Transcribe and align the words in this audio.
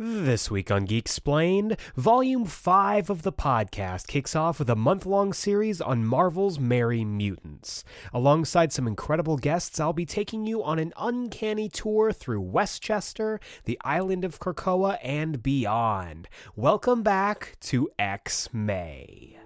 This 0.00 0.48
week 0.48 0.70
on 0.70 0.84
Geek 0.84 1.06
Explained, 1.06 1.76
Volume 1.96 2.44
5 2.44 3.10
of 3.10 3.22
the 3.22 3.32
podcast 3.32 4.06
kicks 4.06 4.36
off 4.36 4.60
with 4.60 4.70
a 4.70 4.76
month 4.76 5.04
long 5.04 5.32
series 5.32 5.80
on 5.80 6.04
Marvel's 6.04 6.60
Merry 6.60 7.04
Mutants. 7.04 7.82
Alongside 8.14 8.72
some 8.72 8.86
incredible 8.86 9.36
guests, 9.36 9.80
I'll 9.80 9.92
be 9.92 10.06
taking 10.06 10.46
you 10.46 10.62
on 10.62 10.78
an 10.78 10.92
uncanny 10.96 11.68
tour 11.68 12.12
through 12.12 12.42
Westchester, 12.42 13.40
the 13.64 13.76
island 13.82 14.24
of 14.24 14.38
Krakoa, 14.38 14.98
and 15.02 15.42
beyond. 15.42 16.28
Welcome 16.54 17.02
back 17.02 17.56
to 17.62 17.90
X 17.98 18.50
May. 18.52 19.36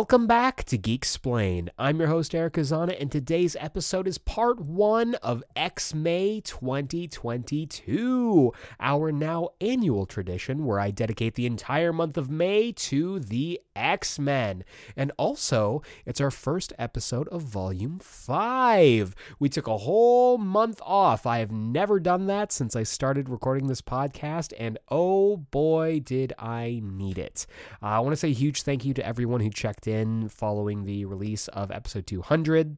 Welcome 0.00 0.26
back 0.26 0.64
to 0.64 0.78
Geek 0.78 1.02
Explained. 1.02 1.72
I'm 1.78 1.98
your 1.98 2.08
host, 2.08 2.34
Eric 2.34 2.54
Azana, 2.54 2.96
and 2.98 3.12
today's 3.12 3.54
episode 3.60 4.08
is 4.08 4.16
part 4.16 4.58
one 4.58 5.14
of 5.16 5.44
X 5.54 5.92
May 5.92 6.40
2022, 6.40 8.50
our 8.80 9.12
now 9.12 9.50
annual 9.60 10.06
tradition 10.06 10.64
where 10.64 10.80
I 10.80 10.90
dedicate 10.90 11.34
the 11.34 11.44
entire 11.44 11.92
month 11.92 12.16
of 12.16 12.30
May 12.30 12.72
to 12.72 13.20
the 13.20 13.60
X 13.76 14.18
Men. 14.18 14.64
And 14.96 15.12
also, 15.18 15.82
it's 16.06 16.20
our 16.20 16.30
first 16.30 16.72
episode 16.78 17.28
of 17.28 17.42
Volume 17.42 17.98
5. 17.98 19.14
We 19.38 19.50
took 19.50 19.66
a 19.66 19.76
whole 19.76 20.38
month 20.38 20.80
off. 20.82 21.26
I 21.26 21.38
have 21.38 21.52
never 21.52 22.00
done 22.00 22.26
that 22.26 22.52
since 22.52 22.74
I 22.74 22.84
started 22.84 23.28
recording 23.28 23.66
this 23.66 23.82
podcast, 23.82 24.54
and 24.58 24.78
oh 24.88 25.36
boy, 25.36 26.00
did 26.00 26.32
I 26.38 26.80
need 26.82 27.18
it. 27.18 27.46
Uh, 27.82 27.86
I 27.86 28.00
want 28.00 28.12
to 28.12 28.16
say 28.16 28.30
a 28.30 28.32
huge 28.32 28.62
thank 28.62 28.86
you 28.86 28.94
to 28.94 29.06
everyone 29.06 29.40
who 29.40 29.50
checked 29.50 29.86
checked 29.90 30.00
in 30.00 30.28
following 30.28 30.84
the 30.84 31.04
release 31.04 31.48
of 31.48 31.70
episode 31.70 32.06
200. 32.06 32.76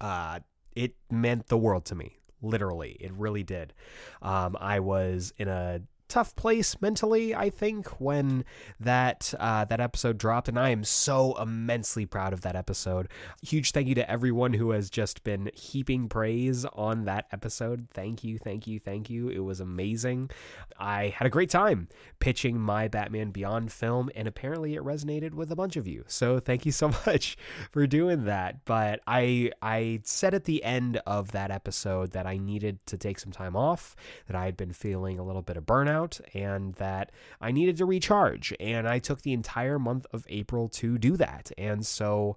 Uh, 0.00 0.40
it 0.74 0.94
meant 1.10 1.48
the 1.48 1.58
world 1.58 1.84
to 1.86 1.94
me. 1.94 2.18
Literally, 2.42 2.96
it 3.00 3.12
really 3.14 3.42
did. 3.42 3.72
Um, 4.20 4.56
I 4.60 4.80
was 4.80 5.32
in 5.38 5.48
a 5.48 5.80
tough 6.14 6.36
place 6.36 6.80
mentally, 6.80 7.34
I 7.34 7.50
think, 7.50 7.88
when 8.00 8.44
that 8.78 9.34
uh, 9.40 9.64
that 9.64 9.80
episode 9.80 10.16
dropped, 10.16 10.48
and 10.48 10.56
I 10.56 10.68
am 10.68 10.84
so 10.84 11.34
immensely 11.42 12.06
proud 12.06 12.32
of 12.32 12.42
that 12.42 12.54
episode. 12.54 13.08
Huge 13.42 13.72
thank 13.72 13.88
you 13.88 13.96
to 13.96 14.08
everyone 14.08 14.52
who 14.52 14.70
has 14.70 14.90
just 14.90 15.24
been 15.24 15.50
heaping 15.54 16.08
praise 16.08 16.64
on 16.66 17.04
that 17.06 17.26
episode. 17.32 17.88
Thank 17.92 18.22
you, 18.22 18.38
thank 18.38 18.68
you, 18.68 18.78
thank 18.78 19.10
you. 19.10 19.28
It 19.28 19.40
was 19.40 19.58
amazing. 19.58 20.30
I 20.78 21.08
had 21.08 21.26
a 21.26 21.30
great 21.30 21.50
time 21.50 21.88
pitching 22.20 22.60
my 22.60 22.86
Batman 22.86 23.32
Beyond 23.32 23.72
film, 23.72 24.08
and 24.14 24.28
apparently 24.28 24.76
it 24.76 24.84
resonated 24.84 25.34
with 25.34 25.50
a 25.50 25.56
bunch 25.56 25.74
of 25.74 25.88
you. 25.88 26.04
So 26.06 26.38
thank 26.38 26.64
you 26.64 26.70
so 26.70 26.92
much 27.06 27.36
for 27.72 27.88
doing 27.88 28.22
that. 28.26 28.64
But 28.64 29.00
I 29.08 29.50
I 29.60 29.98
said 30.04 30.32
at 30.32 30.44
the 30.44 30.62
end 30.62 31.00
of 31.08 31.32
that 31.32 31.50
episode 31.50 32.12
that 32.12 32.24
I 32.24 32.36
needed 32.36 32.86
to 32.86 32.96
take 32.96 33.18
some 33.18 33.32
time 33.32 33.56
off, 33.56 33.96
that 34.28 34.36
I 34.36 34.44
had 34.44 34.56
been 34.56 34.72
feeling 34.72 35.18
a 35.18 35.24
little 35.24 35.42
bit 35.42 35.56
of 35.56 35.66
burnout 35.66 36.03
out 36.04 36.20
and 36.32 36.74
that 36.74 37.10
I 37.40 37.50
needed 37.50 37.76
to 37.78 37.84
recharge. 37.84 38.54
And 38.60 38.88
I 38.88 38.98
took 38.98 39.22
the 39.22 39.32
entire 39.32 39.78
month 39.78 40.06
of 40.12 40.26
April 40.28 40.68
to 40.70 40.98
do 40.98 41.16
that. 41.16 41.50
And 41.58 41.84
so 41.84 42.36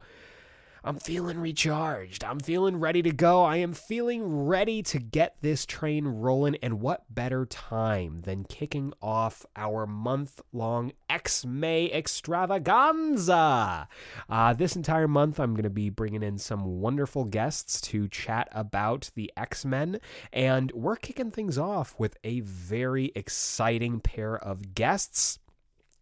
I'm 0.87 0.99
feeling 0.99 1.37
recharged. 1.37 2.23
I'm 2.23 2.39
feeling 2.39 2.79
ready 2.79 3.01
to 3.01 3.11
go. 3.11 3.43
I 3.43 3.57
am 3.57 3.73
feeling 3.73 4.45
ready 4.45 4.81
to 4.83 4.99
get 4.99 5.35
this 5.41 5.65
train 5.65 6.07
rolling. 6.07 6.55
And 6.63 6.79
what 6.79 7.13
better 7.13 7.45
time 7.45 8.21
than 8.21 8.45
kicking 8.45 8.93
off 9.01 9.45
our 9.57 9.85
month 9.85 10.39
long 10.53 10.93
X 11.09 11.45
May 11.45 11.91
extravaganza? 11.91 13.89
Uh, 14.29 14.53
this 14.53 14.77
entire 14.77 15.09
month, 15.09 15.41
I'm 15.41 15.55
going 15.55 15.63
to 15.63 15.69
be 15.69 15.89
bringing 15.89 16.23
in 16.23 16.37
some 16.37 16.79
wonderful 16.79 17.25
guests 17.25 17.81
to 17.81 18.07
chat 18.07 18.47
about 18.53 19.11
the 19.13 19.29
X 19.35 19.65
Men. 19.65 19.99
And 20.31 20.71
we're 20.71 20.95
kicking 20.95 21.31
things 21.31 21.57
off 21.57 21.95
with 21.97 22.15
a 22.23 22.39
very 22.39 23.11
exciting 23.13 23.99
pair 23.99 24.37
of 24.37 24.73
guests. 24.73 25.39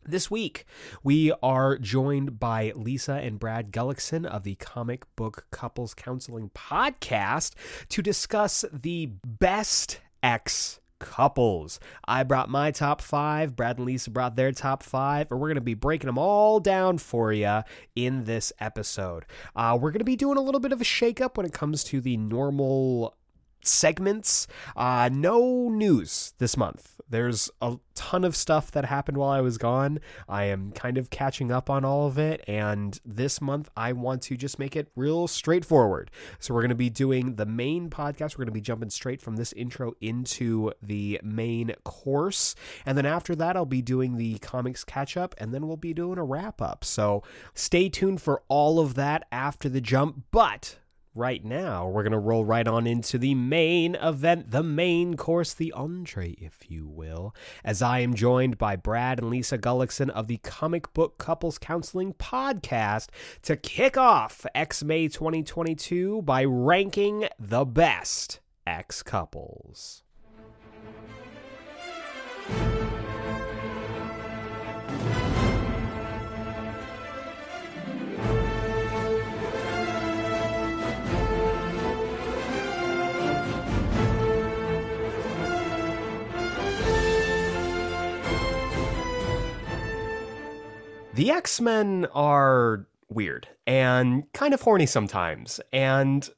This 0.08 0.30
week, 0.30 0.66
we 1.04 1.34
are 1.42 1.80
joined 1.80 2.40
by 2.40 2.74
Lisa 2.76 3.14
and 3.14 3.40
Brad 3.40 3.72
Gullickson 3.72 4.24
of 4.24 4.44
the 4.44 4.54
Comic 4.54 5.04
Book 5.16 5.48
Couples 5.50 5.96
Counseling 5.96 6.52
Podcast 6.54 7.56
to 7.90 8.04
discuss 8.04 8.64
the 8.72 9.08
best 9.26 10.02
ex 10.22 10.80
couples. 11.00 11.80
I 12.08 12.22
brought 12.22 12.52
my 12.52 12.70
top 12.70 13.02
five, 13.02 13.56
Brad 13.56 13.78
and 13.78 13.88
Lisa 13.88 14.12
brought 14.12 14.36
their 14.36 14.52
top 14.52 14.84
five, 14.84 15.32
and 15.32 15.40
we're 15.40 15.48
going 15.48 15.56
to 15.56 15.62
be 15.62 15.74
breaking 15.74 16.06
them 16.06 16.20
all 16.20 16.60
down 16.60 17.00
for 17.00 17.34
you 17.34 17.62
in 17.96 18.26
this 18.26 18.54
episode. 18.60 19.26
Uh, 19.56 19.76
we're 19.82 19.90
going 19.90 20.00
to 20.00 20.06
be 20.06 20.16
doing 20.16 20.38
a 20.38 20.42
little 20.42 20.62
bit 20.62 20.72
of 20.72 20.82
a 20.82 20.86
shakeup 20.86 21.36
when 21.36 21.48
it 21.48 21.54
comes 21.54 21.84
to 21.86 22.00
the 22.00 22.16
normal 22.16 23.16
segments. 23.68 24.48
Uh, 24.76 25.10
no 25.12 25.70
news 25.70 26.34
this 26.38 26.58
month. 26.58 26.96
There's 27.08 27.52
a 27.62 27.78
ton 27.94 28.24
of 28.24 28.36
stuff 28.36 28.72
that 28.72 28.86
happened 28.86 29.18
while 29.18 29.30
I 29.30 29.42
was 29.42 29.58
gone. 29.58 30.00
I 30.28 30.46
am 30.46 30.72
kind 30.72 30.98
of 30.98 31.12
catching 31.12 31.52
up 31.52 31.70
on 31.70 31.86
all 31.86 32.08
of 32.08 32.18
it. 32.18 32.44
And 32.48 33.00
this 33.06 33.40
month, 33.40 33.70
I 33.78 33.94
want 33.94 34.24
to 34.24 34.38
just 34.38 34.58
make 34.58 34.76
it 34.76 34.92
real 34.96 35.28
straightforward. 35.28 36.10
So, 36.40 36.54
we're 36.54 36.62
going 36.62 36.70
to 36.70 36.76
be 36.76 36.90
doing 36.90 37.36
the 37.36 37.46
main 37.46 37.90
podcast. 37.90 38.34
We're 38.34 38.46
going 38.46 38.48
to 38.48 38.52
be 38.54 38.62
jumping 38.62 38.90
straight 38.90 39.22
from 39.22 39.36
this 39.36 39.54
intro 39.54 39.94
into 40.02 40.72
the 40.82 41.20
main 41.24 41.74
course. 41.84 42.56
And 42.86 42.98
then 42.98 43.06
after 43.06 43.36
that, 43.36 43.56
I'll 43.56 43.66
be 43.66 43.84
doing 43.84 44.18
the 44.18 44.40
comics 44.40 44.84
catch 44.84 45.16
up. 45.16 45.36
And 45.38 45.54
then 45.54 45.68
we'll 45.68 45.78
be 45.78 45.94
doing 45.94 46.18
a 46.18 46.24
wrap 46.24 46.62
up. 46.62 46.84
So, 46.84 47.22
stay 47.54 47.88
tuned 47.90 48.22
for 48.22 48.42
all 48.48 48.80
of 48.80 48.96
that 48.96 49.28
after 49.32 49.70
the 49.70 49.82
jump. 49.82 50.24
But 50.32 50.78
right 51.16 51.44
now, 51.44 51.88
we're 51.88 52.04
going 52.04 52.12
to 52.12 52.20
roll 52.20 52.46
right 52.46 52.68
on 52.68 52.86
into 52.86 53.18
the 53.18 53.34
main 53.34 53.96
event, 53.96 54.52
the 54.52 54.62
main 54.62 55.16
course, 55.16 55.54
the 55.54 55.72
entree, 55.72 56.36
if 56.38 56.70
you 56.70 56.88
will, 56.88 57.34
as 57.64 57.82
I 57.82 58.00
am 58.00 58.14
joined 58.14 58.58
by 58.58 58.76
Brad 58.76 59.20
and 59.20 59.30
Lisa 59.30 59.58
Gullickson 59.58 60.10
of 60.10 60.28
the 60.28 60.38
Comic 60.38 60.94
Book 60.94 61.18
Couples 61.18 61.58
Counseling 61.58 62.14
Podcast 62.14 63.08
to 63.44 63.56
kick 63.56 63.98
off 63.98 64.46
X 64.54 64.84
May 64.84 65.08
2022 65.08 66.22
by 66.22 66.44
ranking 66.44 67.28
the 67.40 67.66
best 67.66 68.42
X 68.68 69.02
couples. 69.02 70.05
The 91.16 91.32
X 91.32 91.62
Men 91.62 92.08
are 92.14 92.88
weird 93.10 93.48
and 93.66 94.32
kind 94.34 94.54
of 94.54 94.62
horny 94.62 94.86
sometimes, 94.86 95.62
and 95.72 96.30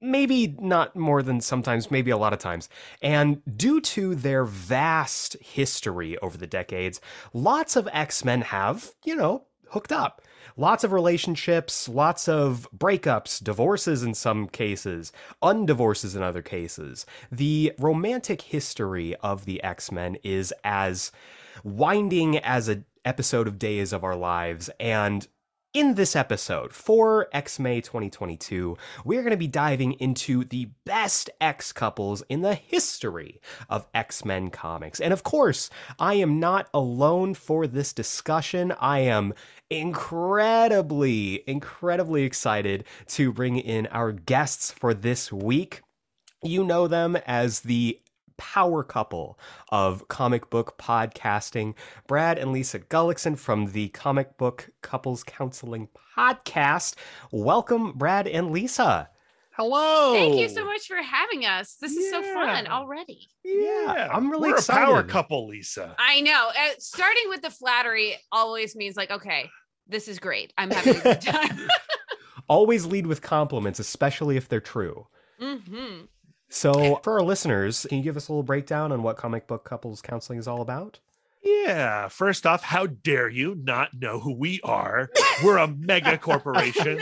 maybe 0.00 0.54
not 0.60 0.94
more 0.94 1.22
than 1.22 1.40
sometimes, 1.40 1.90
maybe 1.90 2.10
a 2.10 2.18
lot 2.18 2.34
of 2.34 2.38
times. 2.38 2.68
And 3.00 3.40
due 3.56 3.80
to 3.80 4.14
their 4.14 4.44
vast 4.44 5.36
history 5.40 6.18
over 6.18 6.36
the 6.36 6.46
decades, 6.46 7.00
lots 7.32 7.76
of 7.76 7.88
X 7.92 8.24
Men 8.24 8.42
have, 8.42 8.92
you 9.04 9.16
know, 9.16 9.44
hooked 9.70 9.92
up. 9.92 10.20
Lots 10.56 10.84
of 10.84 10.92
relationships, 10.92 11.88
lots 11.88 12.28
of 12.28 12.68
breakups, 12.76 13.42
divorces 13.42 14.02
in 14.02 14.12
some 14.12 14.46
cases, 14.46 15.12
undivorces 15.42 16.14
in 16.14 16.22
other 16.22 16.42
cases. 16.42 17.06
The 17.32 17.72
romantic 17.78 18.42
history 18.42 19.16
of 19.16 19.46
the 19.46 19.62
X 19.64 19.90
Men 19.90 20.18
is 20.22 20.52
as 20.62 21.10
winding 21.64 22.36
as 22.38 22.68
a 22.68 22.84
episode 23.04 23.46
of 23.48 23.58
Days 23.58 23.92
of 23.92 24.04
Our 24.04 24.16
Lives. 24.16 24.70
And 24.80 25.26
In 25.76 25.94
this 25.96 26.14
episode 26.14 26.72
for 26.72 27.26
X 27.32 27.58
May 27.58 27.80
2022, 27.80 28.78
we're 29.04 29.22
going 29.22 29.32
to 29.32 29.36
be 29.36 29.48
diving 29.48 29.94
into 29.94 30.44
the 30.44 30.68
best 30.86 31.30
X 31.40 31.72
couples 31.72 32.22
in 32.28 32.42
the 32.42 32.54
history 32.54 33.40
of 33.68 33.88
X 33.92 34.24
Men 34.24 34.50
comics. 34.50 35.00
And 35.00 35.12
of 35.12 35.24
course, 35.24 35.70
I 35.98 36.14
am 36.14 36.38
not 36.38 36.68
alone 36.72 37.34
for 37.34 37.66
this 37.66 37.92
discussion. 37.92 38.72
I 38.80 39.00
am 39.00 39.34
incredibly, 39.68 41.42
incredibly 41.48 42.22
excited 42.22 42.84
to 43.08 43.32
bring 43.32 43.58
in 43.58 43.88
our 43.88 44.12
guests 44.12 44.70
for 44.70 44.94
this 44.94 45.32
week. 45.32 45.82
You 46.40 46.62
know 46.62 46.86
them 46.86 47.16
as 47.26 47.60
the 47.60 47.98
power 48.36 48.82
couple 48.82 49.38
of 49.70 50.08
comic 50.08 50.50
book 50.50 50.78
podcasting, 50.78 51.74
Brad 52.06 52.38
and 52.38 52.52
Lisa 52.52 52.78
Gullickson 52.78 53.38
from 53.38 53.72
the 53.72 53.88
Comic 53.88 54.36
Book 54.36 54.70
Couples 54.82 55.22
Counseling 55.24 55.88
Podcast. 56.16 56.94
Welcome, 57.32 57.92
Brad 57.92 58.26
and 58.26 58.50
Lisa. 58.50 59.08
Hello. 59.56 60.12
Thank 60.14 60.36
you 60.40 60.48
so 60.48 60.64
much 60.64 60.86
for 60.88 60.96
having 60.96 61.46
us. 61.46 61.76
This 61.80 61.92
is 61.96 62.10
so 62.10 62.22
fun 62.22 62.66
already. 62.66 63.28
Yeah, 63.44 64.08
I'm 64.12 64.28
really 64.30 64.50
We're 64.50 64.56
excited. 64.56 64.82
a 64.82 64.86
power 64.86 65.02
couple, 65.04 65.46
Lisa. 65.46 65.94
I 65.98 66.20
know. 66.22 66.48
Uh, 66.48 66.70
starting 66.78 67.24
with 67.28 67.42
the 67.42 67.50
flattery 67.50 68.16
always 68.32 68.74
means 68.74 68.96
like, 68.96 69.12
okay, 69.12 69.48
this 69.86 70.08
is 70.08 70.18
great. 70.18 70.52
I'm 70.58 70.70
having 70.72 70.96
a 70.96 71.00
good 71.00 71.20
time. 71.20 71.68
Always 72.48 72.84
lead 72.84 73.06
with 73.06 73.22
compliments, 73.22 73.78
especially 73.78 74.36
if 74.36 74.48
they're 74.48 74.60
true. 74.60 75.06
hmm 75.40 76.00
So, 76.54 77.00
for 77.02 77.14
our 77.14 77.22
listeners, 77.22 77.84
can 77.88 77.98
you 77.98 78.04
give 78.04 78.16
us 78.16 78.28
a 78.28 78.32
little 78.32 78.44
breakdown 78.44 78.92
on 78.92 79.02
what 79.02 79.16
comic 79.16 79.48
book 79.48 79.64
couples 79.64 80.00
counseling 80.00 80.38
is 80.38 80.46
all 80.46 80.62
about? 80.62 81.00
Yeah. 81.42 82.06
First 82.06 82.46
off, 82.46 82.62
how 82.62 82.86
dare 82.86 83.28
you 83.28 83.56
not 83.56 83.92
know 83.92 84.20
who 84.20 84.32
we 84.32 84.60
are? 84.62 85.10
We're 85.42 85.56
a 85.56 85.66
mega 85.66 86.16
corporation. 86.22 87.00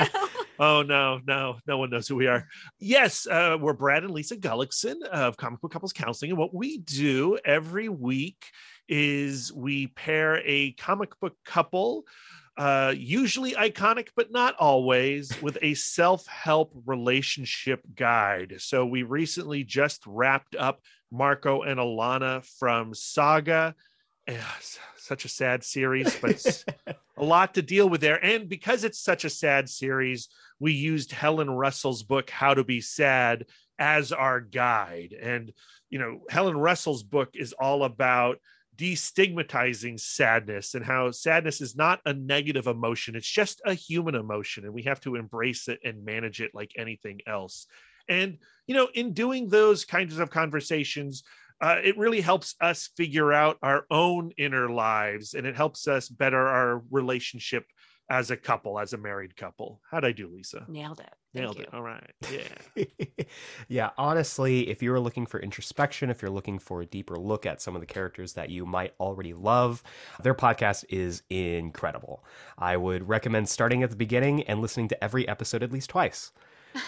Oh 0.58 0.80
no, 0.80 1.20
no, 1.26 1.58
no 1.66 1.76
one 1.76 1.90
knows 1.90 2.08
who 2.08 2.16
we 2.16 2.28
are. 2.28 2.48
Yes, 2.78 3.26
uh, 3.26 3.58
we're 3.60 3.74
Brad 3.74 4.04
and 4.04 4.12
Lisa 4.12 4.38
Gullickson 4.38 5.02
of 5.02 5.36
Comic 5.36 5.60
Book 5.60 5.70
Couples 5.70 5.92
Counseling, 5.92 6.30
and 6.30 6.38
what 6.38 6.54
we 6.54 6.78
do 6.78 7.38
every 7.44 7.90
week 7.90 8.46
is 8.88 9.52
we 9.52 9.88
pair 9.88 10.40
a 10.46 10.72
comic 10.72 11.20
book 11.20 11.36
couple, 11.44 12.04
uh, 12.56 12.92
usually 12.96 13.52
iconic 13.52 14.08
but 14.14 14.30
not 14.30 14.54
always, 14.58 15.32
with 15.40 15.58
a 15.62 15.74
self-help 15.74 16.72
relationship 16.86 17.80
guide. 17.94 18.56
So 18.58 18.84
we 18.84 19.02
recently 19.02 19.64
just 19.64 20.02
wrapped 20.06 20.54
up 20.56 20.80
Marco 21.10 21.62
and 21.62 21.78
Alana 21.78 22.44
from 22.58 22.94
Saga. 22.94 23.74
Eh, 24.28 24.36
such 24.96 25.24
a 25.24 25.28
sad 25.28 25.64
series, 25.64 26.14
but 26.16 26.64
a 27.16 27.24
lot 27.24 27.54
to 27.54 27.62
deal 27.62 27.88
with 27.88 28.00
there. 28.00 28.24
And 28.24 28.48
because 28.48 28.84
it's 28.84 29.00
such 29.00 29.24
a 29.24 29.30
sad 29.30 29.68
series, 29.68 30.28
we 30.60 30.72
used 30.72 31.10
Helen 31.10 31.50
Russell's 31.50 32.02
book, 32.02 32.30
How 32.30 32.54
to 32.54 32.62
Be 32.62 32.80
Sad, 32.80 33.46
as 33.78 34.12
our 34.12 34.40
guide. 34.40 35.14
And, 35.20 35.52
you 35.90 35.98
know, 35.98 36.20
Helen 36.30 36.56
Russell's 36.56 37.02
book 37.02 37.30
is 37.34 37.52
all 37.52 37.82
about 37.82 38.38
destigmatizing 38.76 40.00
sadness 40.00 40.74
and 40.74 40.84
how 40.84 41.10
sadness 41.10 41.60
is 41.60 41.76
not 41.76 42.00
a 42.06 42.12
negative 42.12 42.66
emotion. 42.66 43.16
It's 43.16 43.30
just 43.30 43.60
a 43.64 43.74
human 43.74 44.14
emotion, 44.14 44.64
and 44.64 44.72
we 44.72 44.82
have 44.82 45.00
to 45.00 45.16
embrace 45.16 45.68
it 45.68 45.80
and 45.84 46.04
manage 46.04 46.40
it 46.40 46.52
like 46.54 46.72
anything 46.76 47.20
else. 47.26 47.66
And, 48.08 48.38
you 48.66 48.74
know, 48.74 48.88
in 48.94 49.12
doing 49.12 49.48
those 49.48 49.84
kinds 49.84 50.18
of 50.18 50.30
conversations, 50.30 51.22
uh, 51.60 51.76
it 51.82 51.96
really 51.96 52.20
helps 52.20 52.56
us 52.60 52.90
figure 52.96 53.32
out 53.32 53.56
our 53.62 53.86
own 53.90 54.32
inner 54.36 54.68
lives 54.68 55.34
and 55.34 55.46
it 55.46 55.56
helps 55.56 55.86
us 55.86 56.08
better 56.08 56.48
our 56.48 56.82
relationship 56.90 57.64
as 58.12 58.30
a 58.30 58.36
couple, 58.36 58.78
as 58.78 58.92
a 58.92 58.98
married 58.98 59.34
couple. 59.36 59.80
How'd 59.90 60.04
I 60.04 60.12
do, 60.12 60.28
Lisa? 60.28 60.66
Nailed 60.68 61.00
it. 61.00 61.08
Thank 61.32 61.44
Nailed 61.44 61.56
you. 61.56 61.62
it. 61.62 61.72
All 61.72 61.80
right. 61.80 62.10
Yeah. 62.30 63.24
yeah, 63.68 63.90
honestly, 63.96 64.68
if 64.68 64.82
you're 64.82 65.00
looking 65.00 65.24
for 65.24 65.40
introspection, 65.40 66.10
if 66.10 66.20
you're 66.20 66.30
looking 66.30 66.58
for 66.58 66.82
a 66.82 66.86
deeper 66.86 67.16
look 67.16 67.46
at 67.46 67.62
some 67.62 67.74
of 67.74 67.80
the 67.80 67.86
characters 67.86 68.34
that 68.34 68.50
you 68.50 68.66
might 68.66 68.92
already 69.00 69.32
love, 69.32 69.82
their 70.22 70.34
podcast 70.34 70.84
is 70.90 71.22
incredible. 71.30 72.22
I 72.58 72.76
would 72.76 73.08
recommend 73.08 73.48
starting 73.48 73.82
at 73.82 73.88
the 73.88 73.96
beginning 73.96 74.42
and 74.42 74.60
listening 74.60 74.88
to 74.88 75.02
every 75.02 75.26
episode 75.26 75.62
at 75.62 75.72
least 75.72 75.88
twice. 75.88 76.32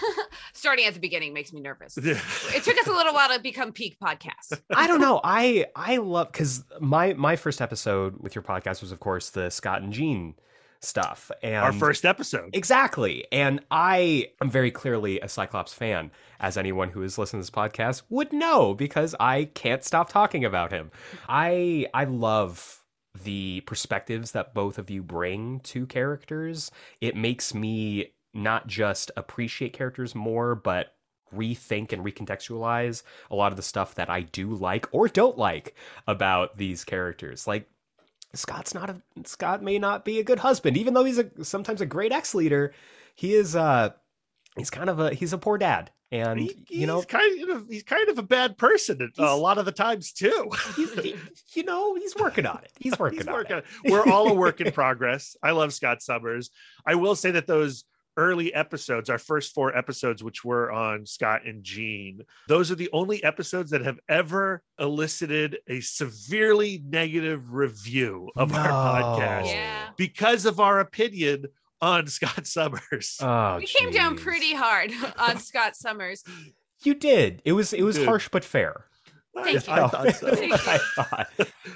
Starting 0.55 0.87
at 0.87 0.95
the 0.95 1.01
beginning 1.01 1.35
makes 1.35 1.53
me 1.53 1.61
nervous. 1.61 1.99
It 1.99 2.63
took 2.65 2.79
us 2.79 2.87
a 2.87 2.93
little 2.93 3.13
while 3.13 3.29
to 3.29 3.39
become 3.39 3.73
peak 3.73 3.99
podcast. 4.03 4.59
I 4.75 4.87
don't 4.87 5.01
know. 5.01 5.21
I 5.23 5.67
I 5.77 5.99
love 5.99 6.33
cuz 6.33 6.65
my 6.81 7.13
my 7.13 7.37
first 7.37 7.61
episode 7.61 8.17
with 8.19 8.35
your 8.35 8.43
podcast 8.43 8.81
was 8.81 8.93
of 8.93 9.01
course 9.01 9.29
the 9.31 9.51
Scott 9.51 9.83
and 9.83 9.93
Jean 9.93 10.37
stuff 10.85 11.31
and 11.43 11.57
Our 11.57 11.73
first 11.73 12.05
episode. 12.05 12.51
Exactly. 12.53 13.27
And 13.33 13.61
I 13.71 14.29
am 14.41 14.51
very 14.51 14.71
clearly 14.71 15.21
a 15.21 15.29
Cyclops 15.29 15.73
fan, 15.73 16.11
as 16.41 16.57
anyone 16.57 16.91
who 16.91 17.01
has 17.01 17.19
listened 17.19 17.43
to 17.43 17.51
this 17.51 17.51
podcast 17.51 18.03
would 18.09 18.33
know, 18.33 18.75
because 18.75 19.15
I 19.19 19.45
can't 19.55 19.85
stop 19.85 20.09
talking 20.11 20.45
about 20.45 20.73
him. 20.73 20.91
I 21.29 21.87
I 21.95 22.05
love 22.05 22.83
the 23.23 23.61
perspectives 23.63 24.33
that 24.33 24.55
both 24.55 24.79
of 24.79 24.91
you 24.91 25.03
bring 25.03 25.61
to 25.61 25.87
characters. 25.87 26.71
It 27.01 27.17
makes 27.17 27.55
me 27.55 28.13
not 28.33 28.67
just 28.67 29.11
appreciate 29.17 29.73
characters 29.73 30.15
more, 30.15 30.55
but 30.55 30.95
rethink 31.35 31.93
and 31.93 32.05
recontextualize 32.05 33.03
a 33.31 33.35
lot 33.35 33.53
of 33.53 33.57
the 33.57 33.63
stuff 33.63 33.95
that 33.97 34.11
I 34.11 34.23
do 34.23 34.55
like 34.55 34.87
or 34.93 35.09
don't 35.09 35.39
like 35.39 35.75
about 36.07 36.57
these 36.59 36.85
characters. 36.85 37.47
Like 37.47 37.69
Scott's 38.39 38.75
not 38.75 38.91
a 38.91 39.01
Scott 39.25 39.63
may 39.63 39.79
not 39.79 40.05
be 40.05 40.19
a 40.19 40.25
good 40.25 40.39
husband, 40.41 40.77
even 40.77 40.95
though 40.95 41.05
he's 41.05 41.19
a 41.19 41.31
sometimes 41.45 41.81
a 41.81 41.87
great 41.87 42.13
ex 42.13 42.35
leader. 42.35 42.73
He 43.15 43.35
is 43.35 43.55
uh 43.57 43.91
he's 44.57 44.71
kind 44.71 44.91
of 44.91 45.01
a 45.01 45.15
he's 45.15 45.33
a 45.33 45.39
poor 45.39 45.59
dad, 45.59 45.91
and 46.13 46.41
He- 46.41 46.65
you 46.69 46.87
know 46.87 46.97
he's 46.97 47.07
kind 47.07 47.51
of 47.51 47.69
he's 47.69 47.83
kind 47.83 48.09
of 48.09 48.19
a 48.19 48.23
bad 48.23 48.59
person 48.59 49.11
a 49.19 49.37
lot 49.37 49.59
of 49.59 49.65
the 49.65 49.73
times 49.73 50.13
too. 50.13 50.51
he- 50.77 51.17
you 51.55 51.63
know 51.65 51.95
he's 51.95 52.15
working 52.17 52.47
on 52.47 52.61
it. 52.65 52.73
He's 52.79 52.99
working 52.99 53.19
He's 53.21 53.29
on 53.29 53.35
working 53.35 53.57
it. 53.59 53.65
on- 53.87 53.93
We're 53.93 54.07
all 54.13 54.29
a 54.29 54.35
work 54.35 54.61
in 54.61 54.73
progress. 54.73 55.37
I 55.43 55.53
love 55.53 55.73
Scott 55.73 56.03
Summers. 56.03 56.51
I 56.87 56.95
will 56.97 57.15
say 57.15 57.31
that 57.33 57.47
those 57.47 57.85
early 58.17 58.53
episodes, 58.55 59.11
our 59.11 59.19
first 59.19 59.55
four 59.55 59.77
episodes, 59.77 60.23
which 60.23 60.45
were 60.45 60.71
on 60.73 61.07
Scott 61.07 61.47
and 61.47 61.63
Jean, 61.65 62.23
those 62.49 62.71
are 62.71 62.75
the 62.77 62.91
only 62.93 63.23
episodes 63.25 63.71
that 63.71 63.81
have 63.85 63.99
ever 64.09 64.63
elicited 64.79 65.59
a 65.69 65.81
severely 65.81 66.83
negative 66.87 67.53
review 67.53 68.31
of 68.37 68.53
our 68.55 68.69
podcast 68.69 69.47
Yeah. 69.47 69.89
because 69.97 70.47
of 70.47 70.61
our 70.61 70.81
opinion 70.81 71.47
on 71.81 72.07
Scott 72.09 72.47
Summers. 72.47 73.19
Oh, 73.21 73.57
we 73.59 73.67
came 73.67 73.91
down 73.91 74.17
pretty 74.17 74.55
hard 74.55 74.93
on 75.19 75.39
Scott 75.39 75.77
Summers. 75.77 76.23
You 76.83 76.95
did. 76.95 77.43
It 77.45 77.53
was 77.53 77.73
it 77.73 77.83
was 77.83 77.97
did. 77.97 78.07
harsh 78.07 78.29
but 78.31 78.45
fair. 78.45 78.87
Thank 79.35 79.69
I 79.69 79.83
you. 79.83 79.89
thought 79.89 80.15
so. 80.15 80.29
I 80.33 80.79
thought. 80.95 81.31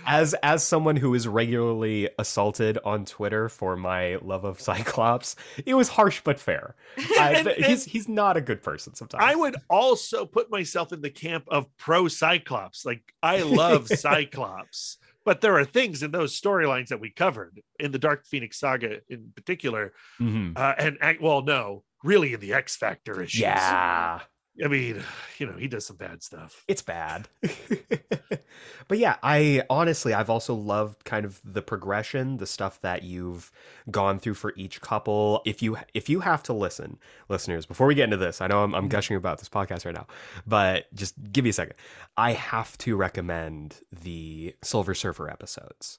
As 0.06 0.34
as 0.42 0.62
someone 0.64 0.96
who 0.96 1.12
is 1.14 1.26
regularly 1.26 2.08
assaulted 2.18 2.78
on 2.84 3.04
Twitter 3.04 3.48
for 3.48 3.76
my 3.76 4.16
love 4.16 4.44
of 4.44 4.60
Cyclops, 4.68 5.34
it 5.66 5.74
was 5.74 5.88
harsh 5.88 6.20
but 6.24 6.38
fair. 6.38 6.76
I, 7.18 7.34
And- 7.36 7.48
th- 7.54 7.66
he's 7.66 7.84
he's 7.84 8.08
not 8.08 8.36
a 8.36 8.40
good 8.40 8.62
person 8.62 8.94
sometimes. 8.94 9.24
I 9.26 9.34
would 9.34 9.56
also 9.68 10.24
put 10.24 10.50
myself 10.50 10.92
in 10.92 11.00
the 11.00 11.10
camp 11.10 11.44
of 11.48 11.66
pro 11.76 12.08
Cyclops. 12.08 12.84
Like 12.86 13.02
I 13.22 13.42
love 13.42 13.88
Cyclops, 13.88 14.98
but 15.24 15.40
there 15.40 15.56
are 15.58 15.64
things 15.64 16.02
in 16.02 16.10
those 16.10 16.38
storylines 16.40 16.88
that 16.88 17.00
we 17.00 17.10
covered 17.10 17.60
in 17.80 17.90
the 17.92 17.98
Dark 17.98 18.24
Phoenix 18.26 18.58
saga 18.60 19.00
in 19.08 19.32
particular, 19.34 19.92
Mhm. 20.20 20.56
uh, 20.56 20.74
and 20.78 20.96
and- 21.00 21.18
well, 21.20 21.42
no, 21.42 21.82
really 22.04 22.32
in 22.34 22.40
the 22.40 22.54
X 22.54 22.76
Factor 22.76 23.20
issues. 23.22 23.40
Yeah. 23.40 24.20
I 24.62 24.68
mean, 24.68 25.02
you 25.38 25.46
know, 25.46 25.56
he 25.56 25.68
does 25.68 25.86
some 25.86 25.96
bad 25.96 26.22
stuff. 26.22 26.64
it's 26.68 26.82
bad. 26.82 27.28
but 28.88 28.98
yeah, 28.98 29.16
I 29.22 29.62
honestly 29.70 30.14
I've 30.14 30.30
also 30.30 30.54
loved 30.54 31.04
kind 31.04 31.24
of 31.24 31.40
the 31.44 31.62
progression, 31.62 32.38
the 32.38 32.46
stuff 32.46 32.80
that 32.80 33.02
you've 33.02 33.52
gone 33.90 34.18
through 34.18 34.34
for 34.34 34.52
each 34.56 34.80
couple. 34.80 35.42
If 35.44 35.62
you 35.62 35.78
if 35.94 36.08
you 36.08 36.20
have 36.20 36.42
to 36.44 36.52
listen, 36.52 36.98
listeners, 37.28 37.66
before 37.66 37.86
we 37.86 37.94
get 37.94 38.04
into 38.04 38.16
this, 38.16 38.40
I 38.40 38.46
know 38.46 38.62
I'm, 38.62 38.74
I'm 38.74 38.82
mm-hmm. 38.82 38.88
gushing 38.88 39.16
about 39.16 39.38
this 39.38 39.48
podcast 39.48 39.84
right 39.84 39.94
now, 39.94 40.06
but 40.46 40.92
just 40.94 41.14
give 41.32 41.44
me 41.44 41.50
a 41.50 41.54
second. 41.54 41.76
I 42.16 42.32
have 42.32 42.76
to 42.78 42.96
recommend 42.96 43.80
the 43.92 44.54
Silver 44.62 44.94
Surfer 44.94 45.30
episodes. 45.30 45.98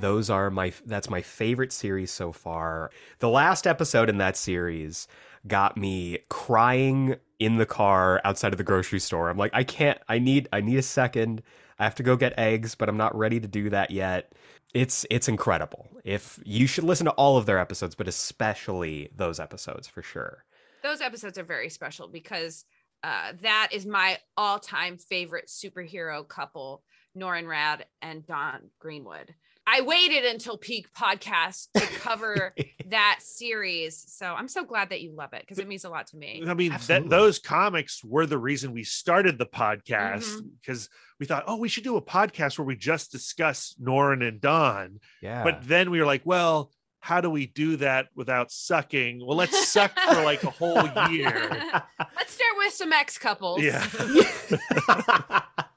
Those 0.00 0.30
are 0.30 0.50
my 0.50 0.72
that's 0.86 1.10
my 1.10 1.22
favorite 1.22 1.72
series 1.72 2.10
so 2.10 2.32
far. 2.32 2.90
The 3.18 3.28
last 3.28 3.66
episode 3.66 4.08
in 4.08 4.18
that 4.18 4.36
series 4.36 5.08
got 5.46 5.76
me 5.76 6.18
crying 6.28 7.16
in 7.38 7.56
the 7.56 7.66
car 7.66 8.20
outside 8.24 8.52
of 8.52 8.58
the 8.58 8.64
grocery 8.64 9.00
store. 9.00 9.30
I'm 9.30 9.38
like, 9.38 9.52
I 9.54 9.64
can't 9.64 9.98
I 10.08 10.18
need 10.18 10.48
I 10.52 10.60
need 10.60 10.78
a 10.78 10.82
second. 10.82 11.42
I 11.78 11.84
have 11.84 11.94
to 11.96 12.02
go 12.02 12.16
get 12.16 12.38
eggs, 12.38 12.74
but 12.74 12.88
I'm 12.88 12.96
not 12.96 13.16
ready 13.16 13.38
to 13.40 13.48
do 13.48 13.70
that 13.70 13.90
yet. 13.90 14.32
It's 14.74 15.06
it's 15.10 15.28
incredible. 15.28 15.88
If 16.04 16.40
you 16.44 16.66
should 16.66 16.84
listen 16.84 17.06
to 17.06 17.12
all 17.12 17.36
of 17.36 17.46
their 17.46 17.58
episodes, 17.58 17.94
but 17.94 18.08
especially 18.08 19.10
those 19.14 19.38
episodes 19.40 19.86
for 19.86 20.02
sure. 20.02 20.44
Those 20.82 21.00
episodes 21.00 21.38
are 21.38 21.44
very 21.44 21.68
special 21.68 22.08
because 22.08 22.64
uh, 23.02 23.32
that 23.42 23.68
is 23.72 23.86
my 23.86 24.18
all-time 24.36 24.96
favorite 24.96 25.46
superhero 25.46 26.26
couple, 26.26 26.82
Norrin 27.16 27.44
Radd 27.44 27.82
and 28.02 28.26
Dawn 28.26 28.70
Greenwood. 28.78 29.34
I 29.70 29.82
waited 29.82 30.24
until 30.24 30.56
peak 30.56 30.90
podcast 30.94 31.68
to 31.74 31.82
cover 31.98 32.54
that 32.86 33.18
series. 33.20 34.02
So 34.08 34.26
I'm 34.26 34.48
so 34.48 34.64
glad 34.64 34.88
that 34.90 35.02
you 35.02 35.12
love 35.12 35.34
it 35.34 35.42
because 35.42 35.58
it 35.58 35.68
means 35.68 35.84
a 35.84 35.90
lot 35.90 36.06
to 36.08 36.16
me. 36.16 36.42
I 36.46 36.54
mean, 36.54 36.74
that 36.86 37.10
those 37.10 37.38
comics 37.38 38.02
were 38.02 38.24
the 38.24 38.38
reason 38.38 38.72
we 38.72 38.84
started 38.84 39.36
the 39.36 39.44
podcast 39.44 40.24
mm-hmm. 40.24 40.48
because 40.60 40.88
we 41.20 41.26
thought, 41.26 41.44
oh, 41.46 41.56
we 41.56 41.68
should 41.68 41.84
do 41.84 41.96
a 41.96 42.02
podcast 42.02 42.58
where 42.58 42.64
we 42.64 42.76
just 42.76 43.12
discuss 43.12 43.74
Norrin 43.78 44.26
and 44.26 44.40
Dawn. 44.40 45.00
Yeah. 45.20 45.44
But 45.44 45.68
then 45.68 45.90
we 45.90 46.00
were 46.00 46.06
like, 46.06 46.22
well, 46.24 46.70
how 47.00 47.20
do 47.20 47.28
we 47.28 47.46
do 47.46 47.76
that 47.76 48.06
without 48.14 48.50
sucking? 48.50 49.20
Well, 49.24 49.36
let's 49.36 49.68
suck 49.68 49.92
for 49.98 50.22
like 50.22 50.44
a 50.44 50.50
whole 50.50 50.88
year. 51.10 51.30
Let's 52.16 52.32
start 52.32 52.56
with 52.56 52.72
some 52.72 52.92
ex 52.92 53.18
couples. 53.18 53.62
Yeah. 53.62 53.86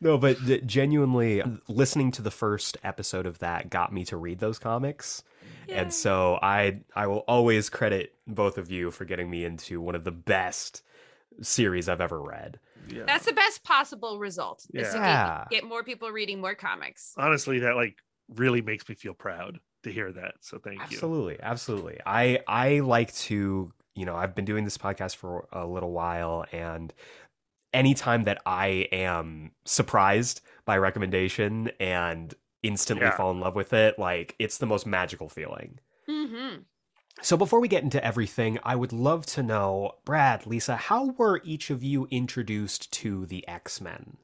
no, 0.00 0.18
but 0.18 0.44
d- 0.44 0.60
genuinely, 0.64 1.42
listening 1.68 2.10
to 2.12 2.22
the 2.22 2.30
first 2.30 2.76
episode 2.84 3.26
of 3.26 3.38
that 3.40 3.70
got 3.70 3.92
me 3.92 4.04
to 4.06 4.16
read 4.16 4.38
those 4.38 4.58
comics. 4.58 5.22
Yay. 5.68 5.74
And 5.76 5.92
so 5.92 6.38
I 6.42 6.80
I 6.94 7.06
will 7.06 7.24
always 7.28 7.68
credit 7.68 8.14
both 8.26 8.58
of 8.58 8.70
you 8.70 8.90
for 8.90 9.04
getting 9.04 9.28
me 9.30 9.44
into 9.44 9.80
one 9.80 9.94
of 9.94 10.04
the 10.04 10.10
best 10.12 10.82
series 11.42 11.88
I've 11.88 12.00
ever 12.00 12.20
read. 12.20 12.58
Yeah. 12.88 13.04
That's 13.06 13.26
the 13.26 13.32
best 13.32 13.64
possible 13.64 14.18
result. 14.18 14.66
is 14.72 14.90
to 14.92 14.96
Yeah. 14.98 15.44
get, 15.50 15.60
get 15.62 15.68
more 15.68 15.82
people 15.84 16.10
reading 16.10 16.40
more 16.40 16.54
comics. 16.54 17.12
Honestly, 17.16 17.58
that 17.60 17.76
like 17.76 17.96
really 18.34 18.62
makes 18.62 18.88
me 18.88 18.94
feel 18.94 19.14
proud 19.14 19.60
to 19.84 19.92
hear 19.92 20.10
that. 20.12 20.34
So 20.40 20.58
thank 20.58 20.78
you. 20.78 20.84
Absolutely, 20.84 21.38
absolutely. 21.40 21.98
I 22.04 22.40
I 22.48 22.80
like 22.80 23.14
to, 23.14 23.72
you 23.94 24.06
know, 24.06 24.16
I've 24.16 24.34
been 24.34 24.44
doing 24.44 24.64
this 24.64 24.78
podcast 24.78 25.16
for 25.16 25.48
a 25.52 25.66
little 25.66 25.92
while 25.92 26.44
and 26.52 26.92
anytime 27.72 28.24
that 28.24 28.40
I 28.46 28.88
am 28.92 29.52
surprised 29.64 30.40
by 30.64 30.76
a 30.76 30.80
recommendation 30.80 31.70
and 31.80 32.34
instantly 32.62 33.10
Yeah. 33.10 33.10
fall 33.10 33.30
in 33.30 33.40
love 33.40 33.54
with 33.54 33.72
it, 33.72 33.98
like 33.98 34.34
it's 34.38 34.58
the 34.58 34.66
most 34.66 34.86
magical 34.86 35.28
feeling. 35.28 35.80
hmm 36.06 36.64
So 37.22 37.36
before 37.36 37.60
we 37.60 37.68
get 37.68 37.84
into 37.84 38.04
everything, 38.04 38.58
I 38.64 38.74
would 38.74 38.92
love 38.92 39.24
to 39.26 39.42
know, 39.42 39.92
Brad, 40.04 40.46
Lisa, 40.46 40.76
how 40.76 41.10
were 41.10 41.40
each 41.44 41.70
of 41.70 41.82
you 41.84 42.08
introduced 42.10 42.92
to 42.94 43.24
the 43.26 43.46
X-Men? 43.46 44.16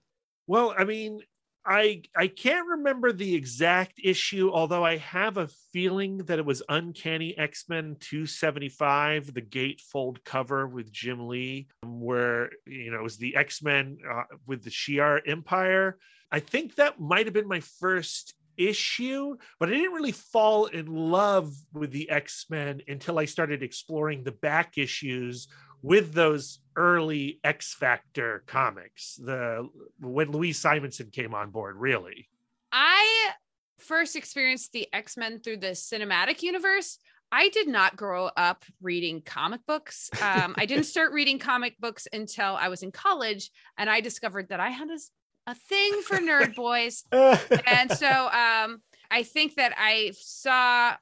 Well, 0.47 0.75
I 0.77 0.85
mean, 0.85 1.23
I 1.67 2.03
I 2.15 2.27
can't 2.27 2.67
remember 2.69 3.13
the 3.13 3.35
exact 3.35 4.01
issue, 4.03 4.51
although 4.53 4.85
I 4.85 4.99
have 4.99 5.39
a 5.39 5.49
feeling 5.73 6.19
that 6.19 6.39
it 6.39 6.45
was 6.45 6.63
Uncanny 6.69 7.37
X-Men 7.39 7.97
275, 8.01 9.33
the 9.33 9.41
gatefold 9.41 10.23
cover 10.25 10.67
with 10.67 10.93
Jim 10.93 11.27
Lee, 11.27 11.69
where 11.83 12.51
you 12.67 12.91
know 12.91 12.99
it 12.99 13.03
was 13.03 13.17
the 13.17 13.37
X-Men 13.37 13.99
uh, 14.11 14.25
with 14.47 14.63
the 14.63 14.71
Shi'ar 14.71 15.21
Empire. 15.27 15.99
I 16.31 16.41
think 16.41 16.75
that 16.75 17.01
might 17.01 17.27
have 17.27 17.35
been 17.35 17.49
my 17.49 17.61
first 17.61 18.35
issue, 18.57 19.37
but 19.59 19.69
I 19.69 19.73
didn't 19.73 19.93
really 19.93 20.13
fall 20.13 20.67
in 20.67 20.87
love 20.87 21.55
with 21.73 21.93
the 21.93 22.11
X-Men 22.11 22.83
until 22.89 23.19
I 23.19 23.25
started 23.25 23.63
exploring 23.63 24.23
the 24.23 24.33
back 24.33 24.77
issues 24.77 25.49
with 25.85 26.15
those 26.15 26.61
early 26.77 27.41
X 27.45 27.75
Factor 27.75 28.43
comics, 28.47 29.17
the 29.23 29.69
when 30.01 30.33
Louise 30.33 30.59
Simonson 30.59 31.11
came 31.11 31.35
on 31.35 31.51
board, 31.51 31.77
really. 31.77 32.31
I 32.73 33.33
first 33.79 34.17
experienced 34.17 34.73
the 34.73 34.89
X 34.95 35.19
Men 35.19 35.41
through 35.41 35.59
the 35.59 35.73
cinematic 35.73 36.43
universe. 36.43 36.99
I 37.31 37.51
did 37.51 37.69
not 37.69 37.97
grow 37.97 38.31
up 38.35 38.65
reading 38.81 39.21
comic 39.21 39.61
books. 39.67 40.09
Um, 40.23 40.55
I 40.57 40.65
didn't 40.65 40.85
start 40.95 41.13
reading 41.13 41.39
comic 41.39 41.79
books 41.79 42.09
until 42.15 42.57
I 42.57 42.69
was 42.69 42.83
in 42.83 42.91
college, 42.91 43.51
and 43.77 43.91
I 43.91 44.01
discovered 44.01 44.49
that 44.49 44.61
I 44.61 44.71
had 44.71 44.89
a, 44.89 45.51
a 45.51 45.55
thing 45.55 46.01
for 46.01 46.17
nerd 46.17 46.55
boys. 46.65 47.05
and 47.13 47.93
so 47.93 48.09
um 48.33 48.81
i 49.11 49.23
think 49.23 49.57
that 49.57 49.75
i 49.77 50.11
saw 50.19 50.95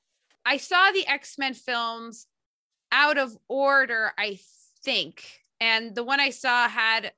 i 0.44 0.56
saw 0.56 0.90
the 0.90 1.06
x-men 1.06 1.54
films 1.54 2.26
out 2.90 3.16
of 3.16 3.38
order 3.48 4.12
i 4.18 4.36
think 4.84 5.24
and 5.60 5.94
the 5.94 6.04
one 6.04 6.20
i 6.20 6.30
saw 6.30 6.68
had 6.68 7.12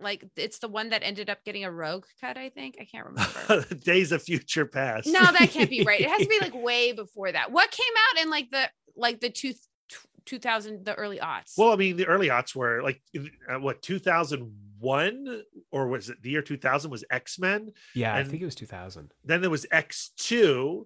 like 0.00 0.24
it's 0.36 0.58
the 0.58 0.68
one 0.68 0.90
that 0.90 1.02
ended 1.02 1.28
up 1.30 1.42
getting 1.44 1.64
a 1.64 1.70
rogue 1.72 2.04
cut 2.20 2.36
i 2.36 2.48
think 2.50 2.76
i 2.80 2.84
can't 2.84 3.06
remember 3.06 3.74
Days 3.84 4.12
of 4.12 4.22
Future 4.22 4.66
Past. 4.66 5.06
no 5.06 5.18
that 5.20 5.48
can't 5.50 5.70
be 5.70 5.82
right 5.84 6.00
it 6.00 6.08
has 6.08 6.20
to 6.22 6.28
be 6.28 6.38
like 6.42 6.54
way 6.54 6.92
before 6.92 7.32
that 7.32 7.50
what 7.50 7.70
came 7.70 7.94
out 8.10 8.22
in 8.22 8.30
like 8.30 8.50
the 8.50 8.68
like 8.96 9.20
the 9.20 9.30
two 9.30 9.52
2000 10.26 10.84
the 10.84 10.94
early 10.94 11.18
aughts 11.18 11.54
Well, 11.56 11.72
I 11.72 11.76
mean, 11.76 11.96
the 11.96 12.06
early 12.06 12.28
aughts 12.28 12.54
were 12.54 12.82
like 12.82 13.00
uh, 13.50 13.58
what 13.58 13.80
2001 13.80 15.42
or 15.72 15.88
was 15.88 16.10
it 16.10 16.20
the 16.22 16.28
year 16.28 16.42
2000 16.42 16.90
was 16.90 17.02
X 17.10 17.38
Men? 17.38 17.72
yeah, 17.94 18.14
I 18.14 18.24
think 18.24 18.42
it 18.42 18.44
was 18.44 18.54
2000. 18.54 19.10
Then 19.24 19.40
there 19.40 19.48
was 19.48 19.64
X2, 19.72 20.84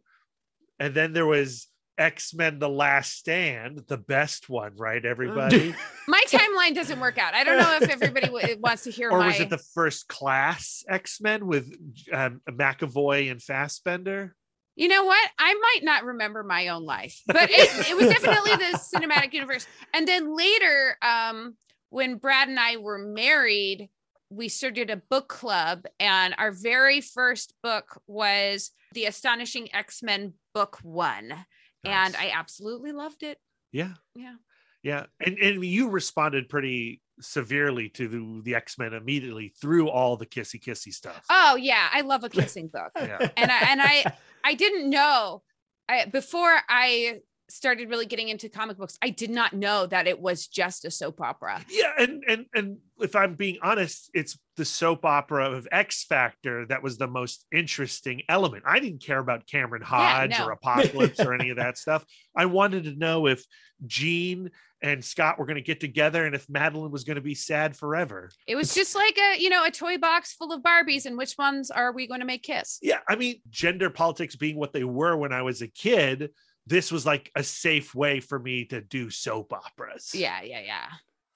and 0.78 0.94
then 0.94 1.12
there 1.12 1.26
was 1.26 1.66
X 2.02 2.34
Men: 2.34 2.58
The 2.58 2.68
Last 2.68 3.18
Stand, 3.18 3.84
the 3.88 3.96
best 3.96 4.48
one, 4.48 4.72
right? 4.76 5.04
Everybody, 5.04 5.74
my 6.08 6.22
timeline 6.28 6.74
doesn't 6.74 7.00
work 7.00 7.18
out 7.18 7.34
i 7.34 7.44
don't 7.44 7.58
know 7.58 7.78
if 7.80 7.90
everybody 7.90 8.26
w- 8.26 8.56
wants 8.60 8.84
to 8.84 8.90
hear 8.90 9.10
or 9.10 9.18
my 9.18 9.28
was 9.28 9.40
it 9.40 9.50
the 9.50 9.58
first 9.58 10.08
class 10.08 10.84
X 10.88 11.20
Men 11.20 11.46
with 11.46 11.72
um, 12.12 12.40
McAvoy 12.48 13.30
and 13.30 13.42
Fassbender? 13.42 14.34
You 14.74 14.88
know 14.88 15.04
what? 15.04 15.30
I 15.38 15.54
might 15.54 15.80
not 15.82 16.04
remember 16.04 16.42
my 16.42 16.68
own 16.68 16.84
life, 16.84 17.20
but 17.26 17.50
it, 17.50 17.90
it 17.90 17.96
was 17.96 18.08
definitely 18.08 18.52
the 18.52 18.78
cinematic 18.78 19.32
universe. 19.34 19.66
And 19.92 20.08
then 20.08 20.34
later, 20.34 20.96
um, 21.02 21.56
when 21.90 22.16
Brad 22.16 22.48
and 22.48 22.58
I 22.58 22.78
were 22.78 22.98
married, 22.98 23.90
we 24.30 24.48
started 24.48 24.88
a 24.88 24.96
book 24.96 25.28
club, 25.28 25.84
and 26.00 26.34
our 26.38 26.52
very 26.52 27.02
first 27.02 27.52
book 27.62 28.00
was 28.06 28.70
The 28.94 29.04
Astonishing 29.04 29.74
X 29.74 30.02
Men 30.02 30.34
Book 30.54 30.78
One. 30.82 31.34
And 31.84 32.16
I 32.16 32.32
absolutely 32.34 32.92
loved 32.92 33.22
it. 33.22 33.38
Yeah. 33.72 33.94
Yeah. 34.14 34.34
Yeah. 34.82 35.06
And 35.24 35.38
and 35.38 35.64
you 35.64 35.88
responded 35.88 36.48
pretty 36.48 37.00
severely 37.20 37.88
to 37.90 38.08
the, 38.08 38.40
the 38.42 38.54
X-Men 38.54 38.94
immediately 38.94 39.52
through 39.60 39.88
all 39.88 40.16
the 40.16 40.26
kissy 40.26 40.60
kissy 40.62 40.92
stuff. 40.92 41.24
Oh, 41.30 41.56
yeah. 41.56 41.88
I 41.92 42.00
love 42.00 42.24
a 42.24 42.28
kissing 42.30 42.68
book. 42.68 42.90
Yeah. 42.96 43.28
and 43.36 43.50
I 43.50 43.58
and 43.70 43.82
I 43.82 44.16
I 44.44 44.54
didn't 44.54 44.90
know 44.90 45.42
I, 45.88 46.06
before 46.06 46.56
I 46.68 47.20
started 47.52 47.90
really 47.90 48.06
getting 48.06 48.28
into 48.28 48.48
comic 48.48 48.78
books. 48.78 48.98
I 49.02 49.10
did 49.10 49.30
not 49.30 49.52
know 49.52 49.86
that 49.86 50.06
it 50.06 50.20
was 50.20 50.46
just 50.46 50.84
a 50.84 50.90
soap 50.90 51.20
opera. 51.20 51.64
Yeah, 51.68 51.92
and 51.98 52.24
and 52.26 52.46
and 52.54 52.78
if 53.00 53.14
I'm 53.14 53.34
being 53.34 53.58
honest, 53.62 54.10
it's 54.14 54.38
the 54.56 54.64
soap 54.64 55.04
opera 55.04 55.50
of 55.50 55.68
X 55.70 56.04
Factor 56.04 56.66
that 56.66 56.82
was 56.82 56.98
the 56.98 57.06
most 57.06 57.46
interesting 57.52 58.22
element. 58.28 58.64
I 58.66 58.78
didn't 58.80 59.02
care 59.02 59.18
about 59.18 59.46
Cameron 59.46 59.82
Hodge 59.82 60.38
no. 60.38 60.46
or 60.46 60.52
Apocalypse 60.52 61.20
or 61.20 61.34
any 61.34 61.50
of 61.50 61.56
that 61.56 61.78
stuff. 61.78 62.04
I 62.36 62.46
wanted 62.46 62.84
to 62.84 62.94
know 62.94 63.26
if 63.26 63.44
Jean 63.86 64.50
and 64.82 65.04
Scott 65.04 65.38
were 65.38 65.46
going 65.46 65.56
to 65.56 65.62
get 65.62 65.80
together 65.80 66.26
and 66.26 66.34
if 66.34 66.46
Madelyne 66.48 66.90
was 66.90 67.04
going 67.04 67.14
to 67.14 67.22
be 67.22 67.34
sad 67.34 67.76
forever. 67.76 68.30
It 68.46 68.56
was 68.56 68.74
just 68.74 68.94
like 68.94 69.18
a 69.18 69.40
you 69.40 69.48
know 69.48 69.64
a 69.64 69.70
toy 69.70 69.98
box 69.98 70.34
full 70.34 70.52
of 70.52 70.62
Barbies, 70.62 71.06
and 71.06 71.16
which 71.16 71.38
ones 71.38 71.70
are 71.70 71.92
we 71.92 72.06
going 72.06 72.20
to 72.20 72.26
make 72.26 72.42
kiss? 72.42 72.78
Yeah, 72.82 72.98
I 73.08 73.16
mean, 73.16 73.40
gender 73.48 73.90
politics 73.90 74.36
being 74.36 74.56
what 74.56 74.72
they 74.72 74.84
were 74.84 75.16
when 75.16 75.32
I 75.32 75.42
was 75.42 75.62
a 75.62 75.68
kid, 75.68 76.30
this 76.66 76.92
was 76.92 77.04
like 77.04 77.30
a 77.34 77.42
safe 77.42 77.94
way 77.94 78.20
for 78.20 78.38
me 78.38 78.64
to 78.66 78.80
do 78.80 79.10
soap 79.10 79.52
operas. 79.52 80.12
Yeah, 80.14 80.42
yeah, 80.42 80.60
yeah. 80.60 80.86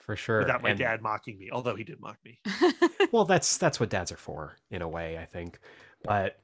For 0.00 0.14
sure. 0.16 0.38
Without 0.40 0.62
my 0.62 0.70
And- 0.70 0.78
dad 0.78 1.02
mocking 1.02 1.38
me, 1.38 1.50
although 1.52 1.74
he 1.74 1.82
did 1.84 2.00
mock 2.00 2.18
me. 2.24 2.38
well, 3.12 3.24
that's 3.24 3.56
that's 3.58 3.80
what 3.80 3.90
dads 3.90 4.12
are 4.12 4.16
for 4.16 4.56
in 4.70 4.82
a 4.82 4.88
way, 4.88 5.18
I 5.18 5.24
think. 5.24 5.58
But 6.04 6.38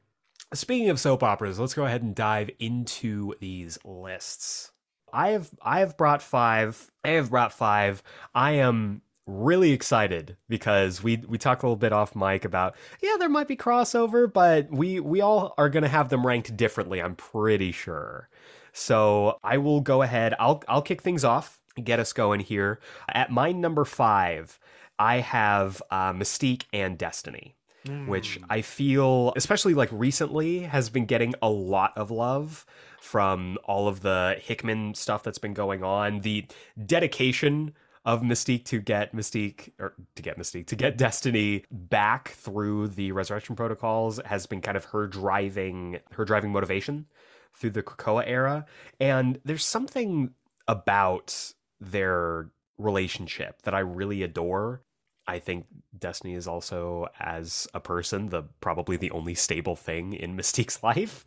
speaking 0.52 0.90
of 0.90 0.98
soap 0.98 1.22
operas, 1.22 1.60
let's 1.60 1.74
go 1.74 1.86
ahead 1.86 2.02
and 2.02 2.14
dive 2.14 2.50
into 2.58 3.34
these 3.40 3.78
lists. 3.84 4.72
I 5.12 5.30
have 5.30 5.50
I 5.62 5.80
have 5.80 5.96
brought 5.96 6.22
5. 6.22 6.90
I 7.04 7.08
have 7.10 7.30
brought 7.30 7.52
5. 7.52 8.02
I 8.34 8.52
am 8.52 9.02
really 9.26 9.70
excited 9.70 10.36
because 10.48 11.00
we 11.00 11.18
we 11.28 11.38
talked 11.38 11.62
a 11.62 11.66
little 11.66 11.76
bit 11.76 11.92
off 11.92 12.16
mic 12.16 12.44
about 12.44 12.74
yeah, 13.00 13.16
there 13.18 13.28
might 13.28 13.46
be 13.46 13.56
crossover, 13.56 14.30
but 14.32 14.72
we 14.72 14.98
we 14.98 15.20
all 15.20 15.54
are 15.56 15.68
going 15.68 15.84
to 15.84 15.88
have 15.88 16.08
them 16.08 16.26
ranked 16.26 16.56
differently, 16.56 17.00
I'm 17.00 17.14
pretty 17.14 17.70
sure. 17.70 18.28
So, 18.73 19.38
I 19.43 19.59
will 19.59 19.81
go 19.81 20.02
ahead. 20.02 20.35
I'll 20.38 20.62
I'll 20.69 20.83
kick 20.83 21.02
things 21.02 21.25
off, 21.25 21.61
get 21.83 22.00
us 22.00 22.12
going 22.12 22.41
here. 22.41 22.81
At 23.12 23.31
my 23.31 23.52
number 23.52 23.85
5, 23.85 24.59
I 24.99 25.17
have 25.19 25.83
uh, 25.91 26.12
Mystique 26.12 26.64
and 26.73 26.97
Destiny, 26.99 27.57
which 28.07 28.41
Mm. 28.41 28.45
I 28.50 28.62
feel, 28.62 29.33
especially 29.37 29.75
like 29.75 29.88
recently, 29.93 30.61
has 30.61 30.88
been 30.91 31.07
getting 31.07 31.35
a 31.43 31.49
lot 31.50 31.93
of 31.97 32.11
love 32.11 32.64
from 33.00 33.59
all 33.64 33.88
of 33.88 34.00
the 34.00 34.37
Hickman 34.41 34.95
stuff 34.95 35.23
that's 35.23 35.38
been 35.38 35.55
going 35.55 35.83
on. 35.83 36.21
The 36.21 36.47
dedication 36.87 37.75
of 38.05 38.23
Mystique 38.23 38.64
to 38.67 38.81
get 38.81 39.14
Mystique 39.14 39.71
or 39.79 39.95
to 40.17 40.23
get 40.23 40.38
Mystique 40.38 40.67
to 40.67 40.76
get 40.76 40.97
Destiny 40.99 41.64
back 41.71 42.31
through 42.31 42.88
the 42.88 43.12
Resurrection 43.12 43.55
protocols 43.57 44.21
has 44.25 44.47
been 44.47 44.61
kind 44.61 44.76
of 44.76 44.85
her 44.87 45.07
driving 45.07 45.99
her 46.12 46.25
driving 46.25 46.52
motivation 46.52 47.07
through 47.56 47.71
the 47.71 47.82
Krakoa 47.82 48.25
era. 48.26 48.66
And 49.00 49.40
there's 49.44 49.64
something 49.64 50.30
about 50.68 51.52
their 51.80 52.50
relationship 52.78 53.62
that 53.62 53.75
I 53.75 53.80
really 53.80 54.23
adore. 54.23 54.82
I 55.26 55.38
think 55.38 55.66
Destiny 55.97 56.35
is 56.35 56.49
also, 56.49 57.06
as 57.21 57.68
a 57.75 57.80
person, 57.80 58.30
the 58.30 58.42
probably 58.61 58.97
the 58.97 59.11
only 59.12 59.35
stable 59.35 59.76
thing 59.76 60.12
in 60.12 60.37
Mystique's 60.37 60.82
life. 60.82 61.25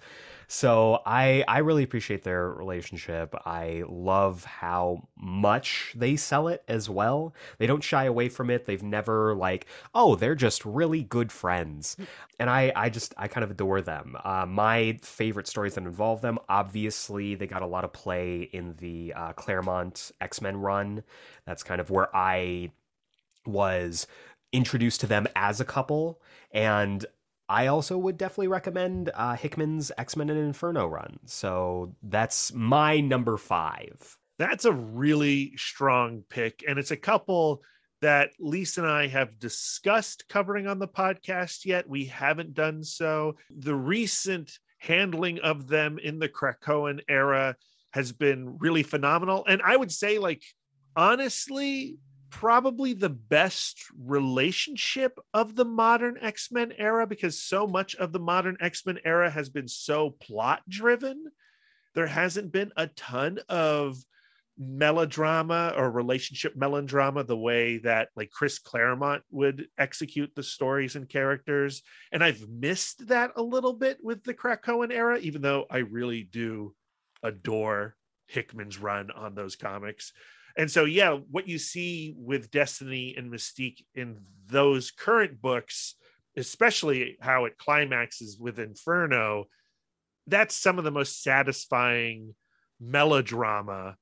So 0.47 1.01
I 1.05 1.43
I 1.47 1.59
really 1.59 1.83
appreciate 1.83 2.23
their 2.23 2.49
relationship. 2.49 3.35
I 3.45 3.83
love 3.87 4.43
how 4.45 5.07
much 5.17 5.93
they 5.95 6.15
sell 6.15 6.47
it 6.47 6.63
as 6.67 6.89
well. 6.89 7.33
They 7.57 7.67
don't 7.67 7.83
shy 7.83 8.05
away 8.05 8.29
from 8.29 8.49
it. 8.49 8.65
They've 8.65 8.83
never 8.83 9.35
like, 9.35 9.67
oh, 9.93 10.15
they're 10.15 10.35
just 10.35 10.65
really 10.65 11.03
good 11.03 11.31
friends. 11.31 11.97
And 12.39 12.49
I 12.49 12.71
I 12.75 12.89
just 12.89 13.13
I 13.17 13.27
kind 13.27 13.43
of 13.43 13.51
adore 13.51 13.81
them. 13.81 14.15
Uh, 14.23 14.45
my 14.45 14.99
favorite 15.01 15.47
stories 15.47 15.75
that 15.75 15.83
involve 15.83 16.21
them, 16.21 16.39
obviously, 16.49 17.35
they 17.35 17.47
got 17.47 17.61
a 17.61 17.67
lot 17.67 17.83
of 17.83 17.93
play 17.93 18.49
in 18.53 18.75
the 18.77 19.13
uh, 19.15 19.33
Claremont 19.33 20.11
X 20.21 20.41
Men 20.41 20.57
run. 20.57 21.03
That's 21.45 21.63
kind 21.63 21.81
of 21.81 21.89
where 21.89 22.15
I 22.15 22.71
was 23.45 24.07
introduced 24.51 25.01
to 25.01 25.07
them 25.07 25.27
as 25.35 25.59
a 25.59 25.65
couple 25.65 26.21
and 26.51 27.05
I 27.47 27.67
also 27.67 27.97
would 27.97 28.17
definitely 28.17 28.47
recommend 28.47 29.11
uh, 29.13 29.35
Hickman's 29.35 29.91
X 29.97 30.15
Men 30.15 30.29
and 30.29 30.39
Inferno 30.39 30.87
run. 30.87 31.19
So 31.25 31.95
that's 32.01 32.53
my 32.53 32.99
number 32.99 33.37
five. 33.37 34.17
That's 34.37 34.65
a 34.65 34.73
really 34.73 35.53
strong 35.55 36.23
pick. 36.29 36.63
And 36.67 36.79
it's 36.79 36.91
a 36.91 36.97
couple 36.97 37.61
that 38.01 38.31
Lisa 38.39 38.81
and 38.81 38.89
I 38.89 39.07
have 39.07 39.39
discussed 39.39 40.27
covering 40.27 40.67
on 40.67 40.79
the 40.79 40.87
podcast 40.87 41.65
yet. 41.65 41.87
We 41.87 42.05
haven't 42.05 42.53
done 42.53 42.83
so. 42.83 43.37
The 43.49 43.75
recent 43.75 44.59
handling 44.79 45.39
of 45.39 45.67
them 45.67 45.97
in 45.99 46.19
the 46.19 46.29
Krakoan 46.29 46.99
era 47.07 47.55
has 47.91 48.11
been 48.11 48.57
really 48.57 48.83
phenomenal. 48.83 49.45
And 49.47 49.61
I 49.63 49.77
would 49.77 49.91
say, 49.91 50.19
like, 50.19 50.43
honestly, 50.95 51.97
probably 52.29 52.93
the 52.93 53.09
best 53.09 53.79
relationship 53.97 55.19
of 55.33 55.55
the 55.55 55.65
modern 55.65 56.17
X-Men 56.21 56.73
era 56.77 57.07
because 57.07 57.41
so 57.41 57.67
much 57.67 57.95
of 57.95 58.11
the 58.11 58.19
modern 58.19 58.57
X-Men 58.59 58.99
era 59.05 59.29
has 59.29 59.49
been 59.49 59.67
so 59.67 60.11
plot 60.11 60.61
driven. 60.67 61.31
There 61.93 62.07
hasn't 62.07 62.51
been 62.51 62.71
a 62.75 62.87
ton 62.87 63.39
of 63.49 63.97
melodrama 64.57 65.73
or 65.75 65.91
relationship 65.91 66.55
melodrama 66.55 67.23
the 67.23 67.37
way 67.37 67.77
that 67.79 68.09
like 68.15 68.31
Chris 68.31 68.57
Claremont 68.57 69.21
would 69.29 69.67
execute 69.77 70.31
the 70.33 70.43
stories 70.43 70.95
and 70.95 71.09
characters. 71.09 71.83
And 72.11 72.23
I've 72.23 72.47
missed 72.49 73.07
that 73.07 73.31
a 73.35 73.41
little 73.41 73.73
bit 73.73 73.97
with 74.01 74.23
the 74.23 74.33
Krakoan 74.33 74.93
era, 74.93 75.19
even 75.19 75.41
though 75.41 75.65
I 75.69 75.79
really 75.79 76.23
do 76.23 76.73
adore 77.21 77.95
Hickman's 78.27 78.77
run 78.77 79.11
on 79.11 79.35
those 79.35 79.55
comics. 79.55 80.13
And 80.57 80.71
so, 80.71 80.85
yeah, 80.85 81.17
what 81.29 81.47
you 81.47 81.57
see 81.57 82.15
with 82.17 82.51
Destiny 82.51 83.15
and 83.17 83.31
Mystique 83.31 83.83
in 83.93 84.19
those 84.47 84.91
current 84.91 85.41
books, 85.41 85.95
especially 86.37 87.17
how 87.19 87.45
it 87.45 87.57
climaxes 87.57 88.37
with 88.39 88.59
Inferno, 88.59 89.45
that's 90.27 90.55
some 90.55 90.77
of 90.77 90.83
the 90.83 90.91
most 90.91 91.21
satisfying 91.23 92.35
melodrama 92.79 93.95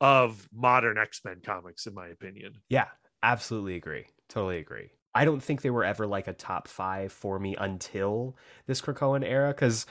of 0.00 0.48
modern 0.52 0.98
X-Men 0.98 1.40
comics, 1.44 1.86
in 1.86 1.94
my 1.94 2.08
opinion. 2.08 2.54
Yeah, 2.68 2.88
absolutely 3.22 3.76
agree. 3.76 4.06
Totally 4.28 4.58
agree. 4.58 4.90
I 5.14 5.24
don't 5.24 5.42
think 5.42 5.62
they 5.62 5.70
were 5.70 5.84
ever 5.84 6.06
like 6.06 6.28
a 6.28 6.32
top 6.32 6.68
five 6.68 7.12
for 7.12 7.38
me 7.38 7.56
until 7.56 8.36
this 8.66 8.80
Krakoan 8.80 9.24
era, 9.24 9.48
because 9.48 9.86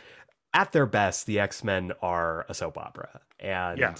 at 0.53 0.71
their 0.71 0.85
best, 0.85 1.25
the 1.25 1.39
X 1.39 1.63
Men 1.63 1.91
are 2.01 2.45
a 2.49 2.53
soap 2.53 2.77
opera, 2.77 3.21
and 3.39 3.79
Yeah. 3.79 3.95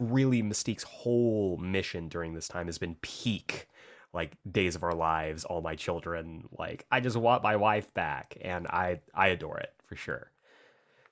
Really 0.00 0.42
Mystique's 0.42 0.84
whole 0.84 1.56
mission 1.58 2.08
during 2.08 2.34
this 2.34 2.48
time 2.48 2.66
has 2.66 2.78
been 2.78 2.94
peak 3.02 3.68
like 4.14 4.36
days 4.50 4.74
of 4.74 4.82
our 4.82 4.94
lives 4.94 5.44
all 5.44 5.60
my 5.60 5.74
children 5.76 6.48
like 6.56 6.86
i 6.90 6.98
just 6.98 7.16
want 7.16 7.42
my 7.42 7.56
wife 7.56 7.92
back 7.92 8.36
and 8.40 8.66
i 8.68 8.98
i 9.14 9.28
adore 9.28 9.58
it 9.58 9.74
for 9.84 9.96
sure 9.96 10.30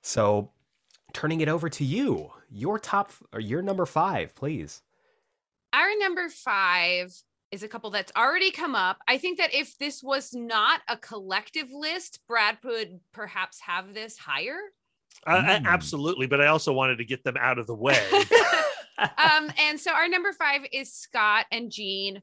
so 0.01 0.49
turning 1.13 1.41
it 1.41 1.47
over 1.47 1.69
to 1.69 1.83
you 1.85 2.31
your 2.49 2.79
top 2.79 3.11
or 3.33 3.39
your 3.39 3.61
number 3.61 3.85
five 3.85 4.33
please 4.35 4.81
Our 5.73 5.89
number 5.99 6.27
five 6.29 7.13
is 7.51 7.61
a 7.61 7.67
couple 7.67 7.91
that's 7.91 8.11
already 8.17 8.51
come 8.51 8.73
up. 8.75 8.97
I 9.07 9.17
think 9.19 9.37
that 9.37 9.53
if 9.53 9.77
this 9.77 10.01
was 10.03 10.33
not 10.33 10.81
a 10.89 10.97
collective 10.97 11.71
list, 11.71 12.19
Brad 12.27 12.57
would 12.63 12.99
perhaps 13.13 13.59
have 13.61 13.93
this 13.93 14.17
higher. 14.17 14.57
Uh, 15.25 15.41
Mm. 15.41 15.65
absolutely, 15.65 16.27
but 16.27 16.41
I 16.41 16.47
also 16.47 16.73
wanted 16.73 16.97
to 16.97 17.05
get 17.05 17.23
them 17.23 17.37
out 17.39 17.57
of 17.57 17.67
the 17.67 17.75
way. 17.75 17.97
um, 18.97 19.51
and 19.59 19.79
so 19.79 19.91
our 19.91 20.07
number 20.07 20.33
five 20.33 20.61
is 20.71 20.93
Scott 20.93 21.45
and 21.51 21.71
Jean 21.71 22.21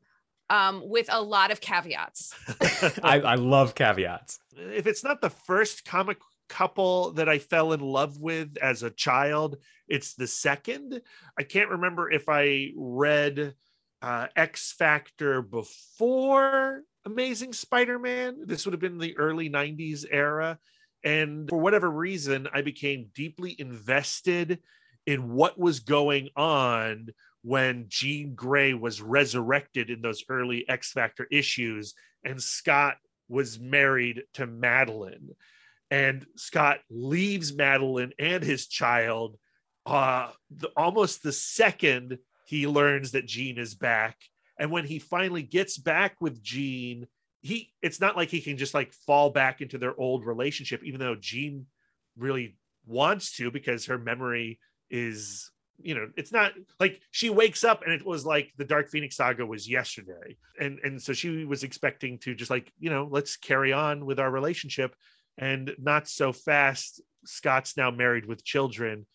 um, 0.51 0.83
with 0.85 1.09
a 1.11 1.21
lot 1.21 1.51
of 1.51 1.61
caveats. 1.61 2.35
I, 3.03 3.21
I 3.21 3.35
love 3.37 3.75
caveats 3.75 4.41
if 4.57 4.87
it's 4.87 5.05
not 5.05 5.21
the 5.21 5.31
first 5.31 5.85
comic 5.85 6.19
couple 6.49 7.13
that 7.13 7.29
I 7.29 7.39
fell 7.39 7.73
in 7.73 7.81
love 7.81 8.21
with 8.21 8.57
as 8.59 8.83
a 8.83 8.91
child, 8.91 9.57
it's 9.89 10.15
the 10.15 10.27
second. 10.27 11.01
I 11.39 11.43
can't 11.43 11.71
remember 11.71 12.11
if 12.11 12.29
I 12.29 12.73
read 12.77 13.55
uh, 14.03 14.27
X 14.37 14.73
Factor 14.73 15.43
before 15.43 16.83
Amazing 17.07 17.55
Spider 17.55 17.99
Man. 17.99 18.43
This 18.45 18.65
would 18.65 18.73
have 18.73 18.81
been 18.81 18.99
the 18.99 19.17
early 19.17 19.49
90s 19.51 20.05
era. 20.11 20.59
And 21.03 21.49
for 21.49 21.59
whatever 21.59 21.91
reason, 21.91 22.49
I 22.53 22.63
became 22.63 23.11
deeply 23.15 23.57
invested 23.59 24.61
in 25.07 25.33
what 25.33 25.59
was 25.59 25.81
going 25.81 26.31
on 26.37 27.09
when 27.43 27.87
Jean 27.89 28.35
Grey 28.35 28.73
was 28.75 29.03
resurrected 29.03 29.91
in 29.91 30.01
those 30.01 30.25
early 30.29 30.67
X 30.69 30.93
Factor 30.93 31.27
issues 31.31 31.95
and 32.25 32.43
Scott 32.43 32.97
was 33.29 33.59
married 33.59 34.23
to 34.35 34.47
Madelyne. 34.47 35.31
And 35.91 36.27
Scott 36.37 36.79
leaves 36.91 37.53
Madelyne 37.53 38.13
and 38.19 38.43
his 38.43 38.67
child 38.67 39.37
uh, 39.87 40.31
the, 40.51 40.69
almost 40.77 41.23
the 41.23 41.33
second 41.33 42.19
he 42.47 42.67
learns 42.67 43.13
that 43.13 43.27
Jean 43.27 43.59
is 43.59 43.75
back. 43.75 44.17
And 44.59 44.71
when 44.71 44.85
he 44.85 44.99
finally 44.99 45.43
gets 45.43 45.77
back 45.77 46.17
with 46.21 46.43
Jean, 46.43 47.07
he 47.43 47.73
it's 47.83 48.01
not 48.01 48.17
like 48.17 48.31
he 48.31 48.41
can 48.41 48.57
just 48.57 48.75
like 48.75 48.93
fall 48.93 49.31
back 49.31 49.61
into 49.61 49.77
their 49.77 49.99
old 49.99 50.25
relationship, 50.25 50.83
even 50.85 51.01
though 51.01 51.17
Jean 51.17 51.67
really 52.17 52.57
wants 52.87 53.37
to 53.37 53.51
because 53.51 53.87
her 53.87 53.99
memory 53.99 54.59
is 54.91 55.51
you 55.79 55.95
know 55.95 56.09
it's 56.17 56.33
not 56.33 56.53
like 56.79 57.01
she 57.11 57.31
wakes 57.31 57.65
up 57.65 57.83
and 57.83 57.93
it 57.93 58.05
was 58.05 58.25
like 58.25 58.53
the 58.57 58.65
dark 58.65 58.91
phoenix 58.91 59.17
saga 59.17 59.45
was 59.45 59.69
yesterday. 59.69 60.37
And 60.59 60.79
and 60.85 61.03
so 61.03 61.13
she 61.13 61.45
was 61.45 61.65
expecting 61.65 62.19
to 62.19 62.35
just 62.35 62.51
like 62.51 62.73
you 62.79 62.91
know 62.91 63.09
let's 63.11 63.37
carry 63.37 63.73
on 63.73 64.07
with 64.07 64.21
our 64.21 64.31
relationship. 64.31 64.95
And 65.37 65.75
not 65.79 66.09
so 66.09 66.33
fast 66.33 67.01
scott's 67.25 67.77
now 67.77 67.91
married 67.91 68.27
with 68.27 68.45
children. 68.45 69.07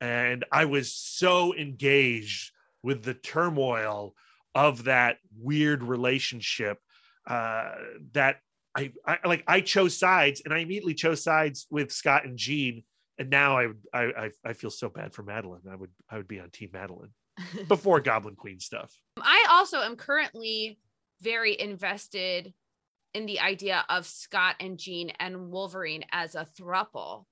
And 0.00 0.44
i 0.52 0.64
was 0.64 0.92
so 0.92 1.54
engaged 1.54 2.52
with 2.82 3.02
the 3.02 3.14
turmoil 3.14 4.14
of 4.54 4.84
that 4.84 5.18
weird 5.38 5.82
relationship 5.82 6.78
uh 7.26 7.72
that 8.12 8.36
I, 8.74 8.92
I 9.06 9.18
like 9.24 9.44
i 9.46 9.60
chose 9.60 9.96
sides 9.96 10.42
and 10.44 10.54
i 10.54 10.58
immediately 10.58 10.94
chose 10.94 11.22
sides 11.22 11.66
with 11.70 11.92
scott 11.92 12.24
and 12.24 12.38
jean 12.38 12.84
and 13.18 13.30
now 13.30 13.58
I, 13.58 13.68
I 13.92 14.02
I 14.02 14.30
I 14.44 14.52
feel 14.52 14.70
so 14.70 14.88
bad 14.88 15.12
for 15.12 15.22
Madelyne. 15.22 15.68
I 15.70 15.76
would 15.76 15.90
I 16.10 16.16
would 16.16 16.28
be 16.28 16.40
on 16.40 16.50
Team 16.50 16.70
Madelyne 16.72 17.10
before 17.68 18.00
Goblin 18.00 18.36
Queen 18.36 18.60
stuff. 18.60 18.92
I 19.20 19.46
also 19.50 19.78
am 19.80 19.96
currently 19.96 20.78
very 21.20 21.58
invested 21.60 22.52
in 23.14 23.26
the 23.26 23.40
idea 23.40 23.84
of 23.88 24.06
Scott 24.06 24.56
and 24.60 24.78
Jean 24.78 25.10
and 25.18 25.50
Wolverine 25.50 26.04
as 26.12 26.34
a 26.34 26.46
thruple. 26.58 27.24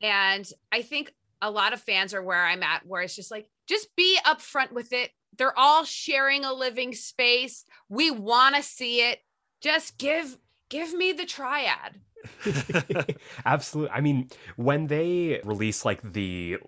And 0.00 0.48
I 0.70 0.82
think 0.82 1.12
a 1.40 1.50
lot 1.50 1.72
of 1.72 1.80
fans 1.80 2.14
are 2.14 2.22
where 2.22 2.44
I'm 2.44 2.62
at, 2.62 2.86
where 2.86 3.02
it's 3.02 3.16
just 3.16 3.30
like, 3.30 3.48
just 3.68 3.94
be 3.96 4.18
upfront 4.26 4.72
with 4.72 4.92
it. 4.92 5.10
They're 5.38 5.58
all 5.58 5.84
sharing 5.84 6.44
a 6.44 6.52
living 6.52 6.94
space. 6.94 7.64
We 7.88 8.10
want 8.10 8.56
to 8.56 8.62
see 8.62 9.00
it. 9.00 9.18
Just 9.60 9.98
give 9.98 10.36
give 10.68 10.92
me 10.94 11.12
the 11.12 11.26
triad. 11.26 12.00
Absolutely. 13.44 13.90
I 13.90 14.00
mean, 14.00 14.28
when 14.56 14.86
they 14.86 15.40
released 15.44 15.84
like 15.84 16.00
the 16.12 16.58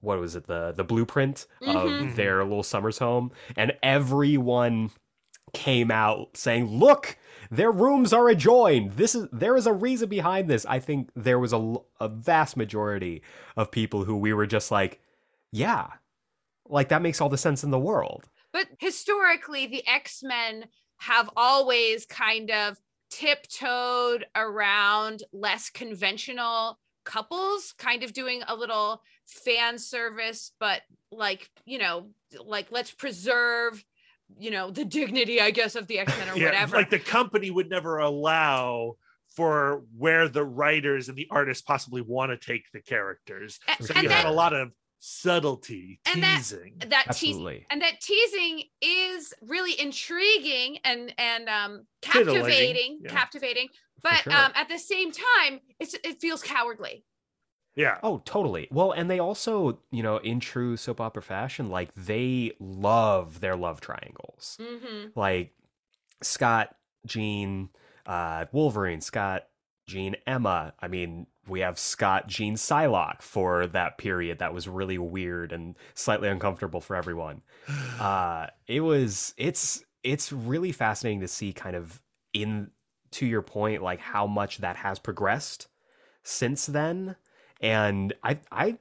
what 0.00 0.18
was 0.18 0.36
it 0.36 0.46
the 0.46 0.72
the 0.76 0.84
blueprint 0.84 1.46
Mhm. 1.62 2.10
of 2.10 2.16
their 2.16 2.42
little 2.44 2.62
summers 2.62 2.98
home, 2.98 3.32
and 3.56 3.72
everyone 3.82 4.90
came 5.54 5.90
out 5.90 6.36
saying, 6.36 6.66
"Look, 6.66 7.16
their 7.50 7.70
rooms 7.70 8.12
are 8.12 8.28
adjoined. 8.28 8.92
This 8.92 9.14
is 9.14 9.26
there 9.32 9.56
is 9.56 9.66
a 9.66 9.72
reason 9.72 10.08
behind 10.08 10.48
this." 10.48 10.66
I 10.66 10.80
think 10.80 11.10
there 11.16 11.38
was 11.38 11.52
a 11.52 12.08
vast 12.08 12.56
majority 12.56 13.22
of 13.56 13.70
people 13.70 14.04
who 14.04 14.16
we 14.16 14.32
were 14.32 14.46
just 14.46 14.70
like, 14.70 15.00
"Yeah, 15.52 15.88
like 16.66 16.88
that 16.88 17.02
makes 17.02 17.20
all 17.20 17.28
the 17.28 17.38
sense 17.38 17.64
in 17.64 17.70
the 17.70 17.78
world." 17.78 18.28
But 18.52 18.68
historically, 18.78 19.66
the 19.66 19.86
X 19.86 20.22
Men 20.22 20.66
have 20.98 21.28
always 21.36 22.06
kind 22.06 22.50
of 22.50 22.78
tiptoed 23.10 24.26
around 24.34 25.22
less 25.32 25.70
conventional 25.70 26.78
couples, 27.04 27.74
kind 27.78 28.02
of 28.02 28.12
doing 28.12 28.42
a 28.48 28.54
little 28.54 29.02
fan 29.24 29.78
service, 29.78 30.52
but 30.58 30.82
like, 31.10 31.50
you 31.64 31.78
know, 31.78 32.08
like 32.44 32.66
let's 32.70 32.90
preserve 32.90 33.84
you 34.40 34.50
know 34.50 34.72
the 34.72 34.84
dignity 34.84 35.40
i 35.40 35.52
guess 35.52 35.76
of 35.76 35.86
the 35.86 35.98
x-men 36.00 36.28
or 36.28 36.36
Yeah, 36.36 36.46
whatever 36.46 36.76
like 36.76 36.90
the 36.90 36.98
company 36.98 37.48
would 37.48 37.70
never 37.70 37.98
allow 37.98 38.96
for 39.36 39.84
where 39.96 40.28
the 40.28 40.44
writers 40.44 41.08
and 41.08 41.16
the 41.16 41.28
artists 41.30 41.62
possibly 41.62 42.00
want 42.00 42.30
to 42.30 42.38
take 42.38 42.64
the 42.72 42.80
characters. 42.80 43.60
So 43.80 43.92
and 43.94 44.02
you 44.02 44.08
that 44.08 44.24
have 44.24 44.32
a 44.32 44.34
lot 44.34 44.54
of 44.54 44.72
subtlety, 44.98 46.00
And 46.12 46.22
that- 46.22 46.38
teasing. 46.38 46.74
that 46.78 47.04
tease 47.12 47.30
Absolutely. 47.36 47.66
and 47.70 47.82
that 47.82 48.00
teasing 48.00 48.62
is 48.80 49.32
really 49.42 49.78
intriguing 49.80 50.78
and 50.84 51.12
and 51.18 51.48
um 51.48 51.86
captivating 52.02 53.00
yeah. 53.02 53.10
captivating 53.10 53.68
but 54.02 54.14
sure. 54.22 54.32
um 54.32 54.52
at 54.54 54.68
the 54.68 54.78
same 54.78 55.12
time 55.12 55.60
it's 55.78 55.94
it 56.04 56.20
feels 56.20 56.42
cowardly 56.42 57.04
yeah. 57.76 57.98
Oh, 58.02 58.22
totally. 58.24 58.68
Well, 58.70 58.92
and 58.92 59.10
they 59.10 59.18
also, 59.18 59.78
you 59.90 60.02
know, 60.02 60.16
in 60.16 60.40
true 60.40 60.78
soap 60.78 60.98
opera 60.98 61.20
fashion, 61.22 61.68
like 61.68 61.92
they 61.94 62.52
love 62.58 63.40
their 63.40 63.54
love 63.54 63.82
triangles. 63.82 64.56
mm-hmm. 64.58 65.08
Like 65.14 65.52
Scott, 66.22 66.74
Jean, 67.04 67.68
uh, 68.06 68.46
Wolverine, 68.50 69.02
Scott, 69.02 69.44
Jean, 69.86 70.16
Emma. 70.26 70.72
I 70.80 70.88
mean, 70.88 71.26
we 71.48 71.60
have 71.60 71.78
Scott, 71.78 72.26
Jean, 72.26 72.54
Psylocke 72.56 73.22
for 73.22 73.66
that 73.68 73.98
period 73.98 74.38
that 74.38 74.52
was 74.54 74.68
really 74.68 74.98
weird 74.98 75.52
and 75.52 75.76
slightly 75.94 76.28
uncomfortable 76.28 76.80
for 76.80 76.96
everyone. 76.96 77.42
Uh, 77.98 78.48
it 78.66 78.80
was, 78.80 79.32
it's, 79.38 79.84
it's 80.02 80.30
really 80.32 80.70
fascinating 80.70 81.20
to 81.20 81.28
see 81.28 81.52
kind 81.52 81.74
of 81.74 82.02
in, 82.32 82.70
to 83.12 83.24
your 83.24 83.42
point, 83.42 83.82
like 83.82 84.00
how 84.00 84.26
much 84.26 84.58
that 84.58 84.76
has 84.76 84.98
progressed 84.98 85.68
since 86.22 86.66
then. 86.66 87.16
And 87.60 88.12
I, 88.22 88.38
I, 88.52 88.76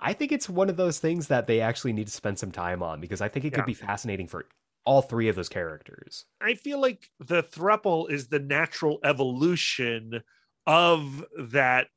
I 0.00 0.12
think 0.14 0.32
it's 0.32 0.48
one 0.48 0.70
of 0.70 0.76
those 0.76 0.98
things 0.98 1.28
that 1.28 1.46
they 1.46 1.60
actually 1.60 1.92
need 1.92 2.06
to 2.06 2.12
spend 2.12 2.38
some 2.38 2.52
time 2.52 2.82
on 2.82 3.00
because 3.00 3.20
I 3.20 3.28
think 3.28 3.44
it 3.44 3.52
Yeah. 3.52 3.56
could 3.56 3.66
be 3.66 3.74
fascinating 3.74 4.28
for 4.28 4.46
all 4.84 5.02
three 5.02 5.28
of 5.28 5.36
those 5.36 5.48
characters. 5.48 6.24
I 6.40 6.54
feel 6.54 6.80
like 6.80 7.10
the 7.18 7.42
thruple 7.42 8.10
is 8.10 8.28
the 8.28 8.38
natural 8.38 8.98
evolution 9.04 10.22
of 10.66 11.24
that 11.38 11.88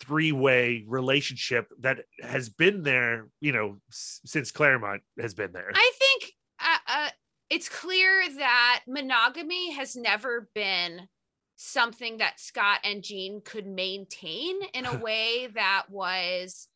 three-way 0.00 0.84
relationship 0.86 1.68
that 1.80 2.00
has 2.22 2.48
been 2.48 2.82
there, 2.82 3.28
you 3.40 3.52
know, 3.52 3.76
s- 3.90 4.20
since 4.24 4.50
Claremont 4.50 5.02
has 5.20 5.34
been 5.34 5.52
there. 5.52 5.70
i 5.74 5.92
think 5.98 6.32
uh, 6.60 6.78
uh 6.88 7.08
it's 7.48 7.68
clear 7.68 8.24
that 8.38 8.82
monogamy 8.88 9.72
has 9.72 9.94
never 9.94 10.48
been 10.54 11.08
something 11.56 12.18
that 12.18 12.38
scott 12.40 12.80
and 12.84 13.02
jean 13.02 13.40
could 13.44 13.66
maintain 13.66 14.54
in 14.74 14.86
a 14.86 14.96
way 15.06 15.48
that 15.54 15.84
was 15.88 16.68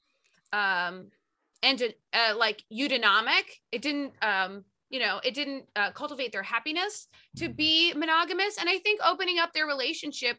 um 0.53 1.09
and 1.63 1.83
uh, 2.13 2.35
like 2.37 2.63
eudaimonic 2.73 3.45
it 3.73 3.83
didn't 3.83 4.13
um 4.23 4.65
you 4.91 4.99
know 4.99 5.21
it 5.23 5.35
didn't 5.35 5.65
uh, 5.77 5.91
cultivate 5.93 6.33
their 6.33 6.43
happiness 6.43 7.09
to 7.37 7.49
be 7.49 7.93
monogamous. 7.95 8.59
And 8.59 8.69
i 8.69 8.79
think 8.79 9.01
opening 9.05 9.39
up 9.39 9.53
their 9.53 9.67
relationship 9.67 10.37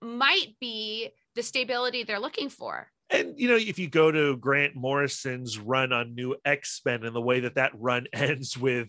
might 0.00 0.56
be 0.60 1.10
the 1.34 1.42
stability 1.42 2.04
they're 2.04 2.20
looking 2.20 2.48
for. 2.48 2.88
And 3.10 3.38
you 3.38 3.48
know 3.48 3.56
if 3.56 3.78
you 3.78 3.88
go 3.88 4.10
to 4.10 4.36
grant 4.36 4.74
morrison's 4.74 5.58
run 5.58 5.92
on 5.92 6.14
new 6.14 6.36
x-men 6.44 7.04
and 7.04 7.14
the 7.14 7.20
way 7.20 7.40
that 7.40 7.56
that 7.56 7.72
run 7.74 8.06
ends 8.12 8.56
with 8.56 8.88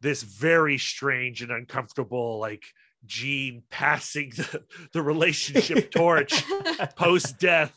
this 0.00 0.22
very 0.22 0.78
strange 0.78 1.42
and 1.42 1.52
uncomfortable 1.52 2.38
like 2.38 2.64
Jean 3.06 3.62
passing 3.70 4.30
the, 4.30 4.62
the 4.92 5.02
relationship 5.02 5.90
torch 5.94 6.44
post 6.96 7.38
death 7.38 7.72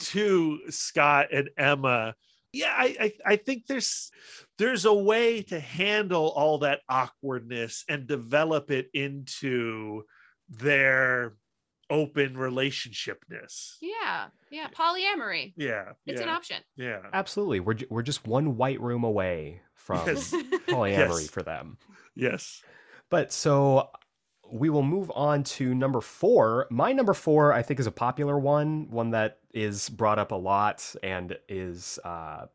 to 0.00 0.58
scott 0.70 1.28
and 1.32 1.50
emma. 1.56 2.14
Yeah 2.52 2.72
I, 2.76 2.96
I 3.00 3.12
i 3.32 3.36
think 3.36 3.66
there's 3.66 4.10
there's 4.58 4.86
a 4.86 4.94
way 4.94 5.42
to 5.42 5.60
handle 5.60 6.32
all 6.34 6.58
that 6.58 6.80
awkwardness 6.88 7.84
and 7.88 8.08
develop 8.08 8.70
it 8.70 8.88
into 8.92 10.02
their 10.48 11.34
open 11.90 12.34
relationshipness 12.34 13.76
yeah 13.80 14.26
yeah 14.50 14.68
polyamory 14.68 15.52
yeah 15.56 15.92
it's 16.06 16.20
yeah, 16.20 16.26
an 16.26 16.28
option 16.28 16.56
yeah 16.76 17.00
Absolutely. 17.12 17.60
We're, 17.60 17.76
we're 17.90 18.02
just 18.02 18.26
one 18.26 18.56
white 18.56 18.80
room 18.80 19.04
away 19.04 19.62
from 19.74 20.06
Yes. 20.06 20.32
polyamory 20.68 21.22
Yes. 21.22 21.30
for 21.30 21.42
them. 21.42 21.78
yes 22.14 22.62
But 23.10 23.32
so 23.32 23.88
we 24.50 24.70
will 24.70 24.82
move 24.82 25.10
on 25.14 25.44
to 25.44 25.74
number 25.74 26.00
four. 26.00 26.66
My 26.70 26.92
number 26.92 27.12
four, 27.14 27.52
I 27.52 27.60
think, 27.62 27.80
is 27.80 27.86
a 27.86 27.90
popular 27.92 28.38
one, 28.38 28.88
one 28.90 29.10
that 29.10 29.38
is 29.52 29.90
brought 29.90 30.18
up 30.18 30.32
a 30.32 30.36
lot 30.36 30.94
and 31.02 31.36
is 31.50 31.98
uh, 32.04 32.46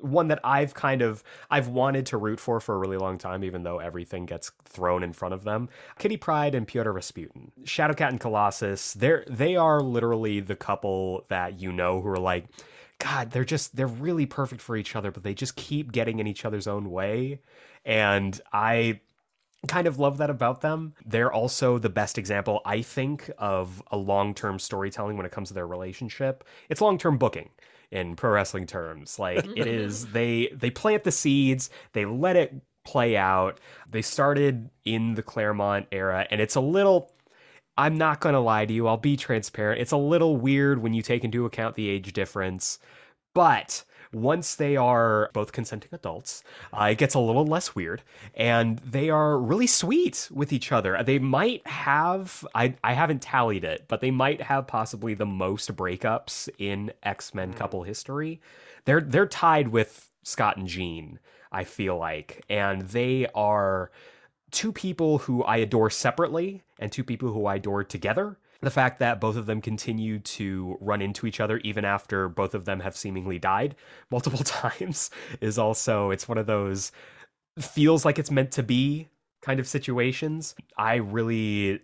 one 0.00 0.28
that 0.28 0.40
I've 0.44 0.74
kind 0.74 1.02
of 1.02 1.22
I've 1.50 1.68
wanted 1.68 2.06
to 2.06 2.16
root 2.16 2.40
for 2.40 2.60
for 2.60 2.74
a 2.74 2.78
really 2.78 2.96
long 2.96 3.18
time, 3.18 3.44
even 3.44 3.62
though 3.62 3.78
everything 3.78 4.26
gets 4.26 4.52
thrown 4.64 5.02
in 5.02 5.12
front 5.12 5.34
of 5.34 5.44
them. 5.44 5.68
Kitty 5.98 6.16
Pryde 6.16 6.54
and 6.54 6.66
Pyotr 6.66 6.92
Rasputin, 6.92 7.52
Shadowcat 7.64 8.08
and 8.08 8.20
Colossus. 8.20 8.94
They're 8.94 9.24
they 9.28 9.56
are 9.56 9.80
literally 9.80 10.40
the 10.40 10.56
couple 10.56 11.24
that 11.28 11.60
you 11.60 11.72
know 11.72 12.00
who 12.00 12.08
are 12.08 12.18
like. 12.18 12.46
God, 12.98 13.30
they're 13.30 13.44
just 13.44 13.76
they're 13.76 13.86
really 13.86 14.26
perfect 14.26 14.60
for 14.60 14.76
each 14.76 14.96
other, 14.96 15.12
but 15.12 15.22
they 15.22 15.34
just 15.34 15.54
keep 15.54 15.92
getting 15.92 16.18
in 16.18 16.26
each 16.26 16.44
other's 16.44 16.66
own 16.66 16.90
way. 16.90 17.40
And 17.84 18.40
I 18.52 19.00
kind 19.66 19.86
of 19.86 19.98
love 19.98 20.18
that 20.18 20.30
about 20.30 20.60
them. 20.60 20.94
They're 21.04 21.32
also 21.32 21.78
the 21.78 21.88
best 21.88 22.18
example, 22.18 22.60
I 22.64 22.82
think, 22.82 23.30
of 23.38 23.82
a 23.90 23.96
long 23.96 24.34
term 24.34 24.58
storytelling 24.58 25.16
when 25.16 25.26
it 25.26 25.32
comes 25.32 25.48
to 25.48 25.54
their 25.54 25.66
relationship. 25.66 26.44
It's 26.68 26.80
long 26.80 26.98
term 26.98 27.18
booking 27.18 27.50
in 27.90 28.16
pro 28.16 28.30
wrestling 28.30 28.66
terms. 28.66 29.18
Like 29.18 29.44
it 29.56 29.66
is 29.66 30.06
they 30.06 30.50
they 30.52 30.70
plant 30.70 31.04
the 31.04 31.12
seeds, 31.12 31.70
they 31.92 32.04
let 32.04 32.36
it 32.36 32.54
play 32.84 33.16
out. 33.16 33.60
They 33.90 34.02
started 34.02 34.70
in 34.84 35.14
the 35.14 35.22
Claremont 35.22 35.86
era, 35.92 36.26
and 36.30 36.40
it's 36.40 36.54
a 36.54 36.60
little 36.60 37.12
I'm 37.76 37.96
not 37.96 38.20
going 38.20 38.32
to 38.32 38.40
lie 38.40 38.66
to 38.66 38.72
you. 38.72 38.88
I'll 38.88 38.96
be 38.96 39.16
transparent. 39.16 39.80
It's 39.80 39.92
a 39.92 39.96
little 39.96 40.36
weird 40.36 40.82
when 40.82 40.94
you 40.94 41.02
take 41.02 41.22
into 41.22 41.44
account 41.44 41.76
the 41.76 41.88
age 41.88 42.12
difference, 42.12 42.80
but 43.34 43.84
once 44.12 44.54
they 44.54 44.76
are 44.76 45.30
both 45.32 45.52
consenting 45.52 45.90
adults, 45.92 46.42
uh, 46.72 46.84
it 46.90 46.98
gets 46.98 47.14
a 47.14 47.18
little 47.18 47.46
less 47.46 47.74
weird, 47.74 48.02
and 48.34 48.78
they 48.78 49.10
are 49.10 49.38
really 49.38 49.66
sweet 49.66 50.28
with 50.32 50.52
each 50.52 50.72
other. 50.72 51.00
They 51.02 51.18
might 51.18 51.66
have 51.66 52.46
I 52.54 52.74
I 52.82 52.94
haven't 52.94 53.22
tallied 53.22 53.64
it, 53.64 53.84
but 53.88 54.00
they 54.00 54.10
might 54.10 54.40
have 54.42 54.66
possibly 54.66 55.14
the 55.14 55.26
most 55.26 55.74
breakups 55.76 56.48
in 56.58 56.92
X 57.02 57.34
Men 57.34 57.52
couple 57.52 57.82
history. 57.82 58.40
They're 58.84 59.00
they're 59.00 59.26
tied 59.26 59.68
with 59.68 60.10
Scott 60.22 60.56
and 60.56 60.68
Jean. 60.68 61.18
I 61.50 61.64
feel 61.64 61.96
like, 61.96 62.44
and 62.50 62.82
they 62.82 63.26
are 63.34 63.90
two 64.50 64.72
people 64.72 65.18
who 65.18 65.42
I 65.44 65.58
adore 65.58 65.90
separately 65.90 66.62
and 66.78 66.90
two 66.90 67.04
people 67.04 67.32
who 67.32 67.46
I 67.46 67.56
adore 67.56 67.84
together. 67.84 68.38
The 68.60 68.70
fact 68.70 68.98
that 68.98 69.20
both 69.20 69.36
of 69.36 69.46
them 69.46 69.60
continue 69.60 70.18
to 70.18 70.76
run 70.80 71.00
into 71.00 71.26
each 71.26 71.40
other 71.40 71.58
even 71.58 71.84
after 71.84 72.28
both 72.28 72.54
of 72.54 72.64
them 72.64 72.80
have 72.80 72.96
seemingly 72.96 73.38
died 73.38 73.76
multiple 74.10 74.40
times 74.44 75.10
is 75.40 75.58
also, 75.58 76.10
it's 76.10 76.28
one 76.28 76.38
of 76.38 76.46
those 76.46 76.92
feels 77.58 78.04
like 78.04 78.18
it's 78.18 78.30
meant 78.30 78.52
to 78.52 78.62
be 78.62 79.08
kind 79.42 79.60
of 79.60 79.68
situations. 79.68 80.54
I 80.76 80.96
really, 80.96 81.80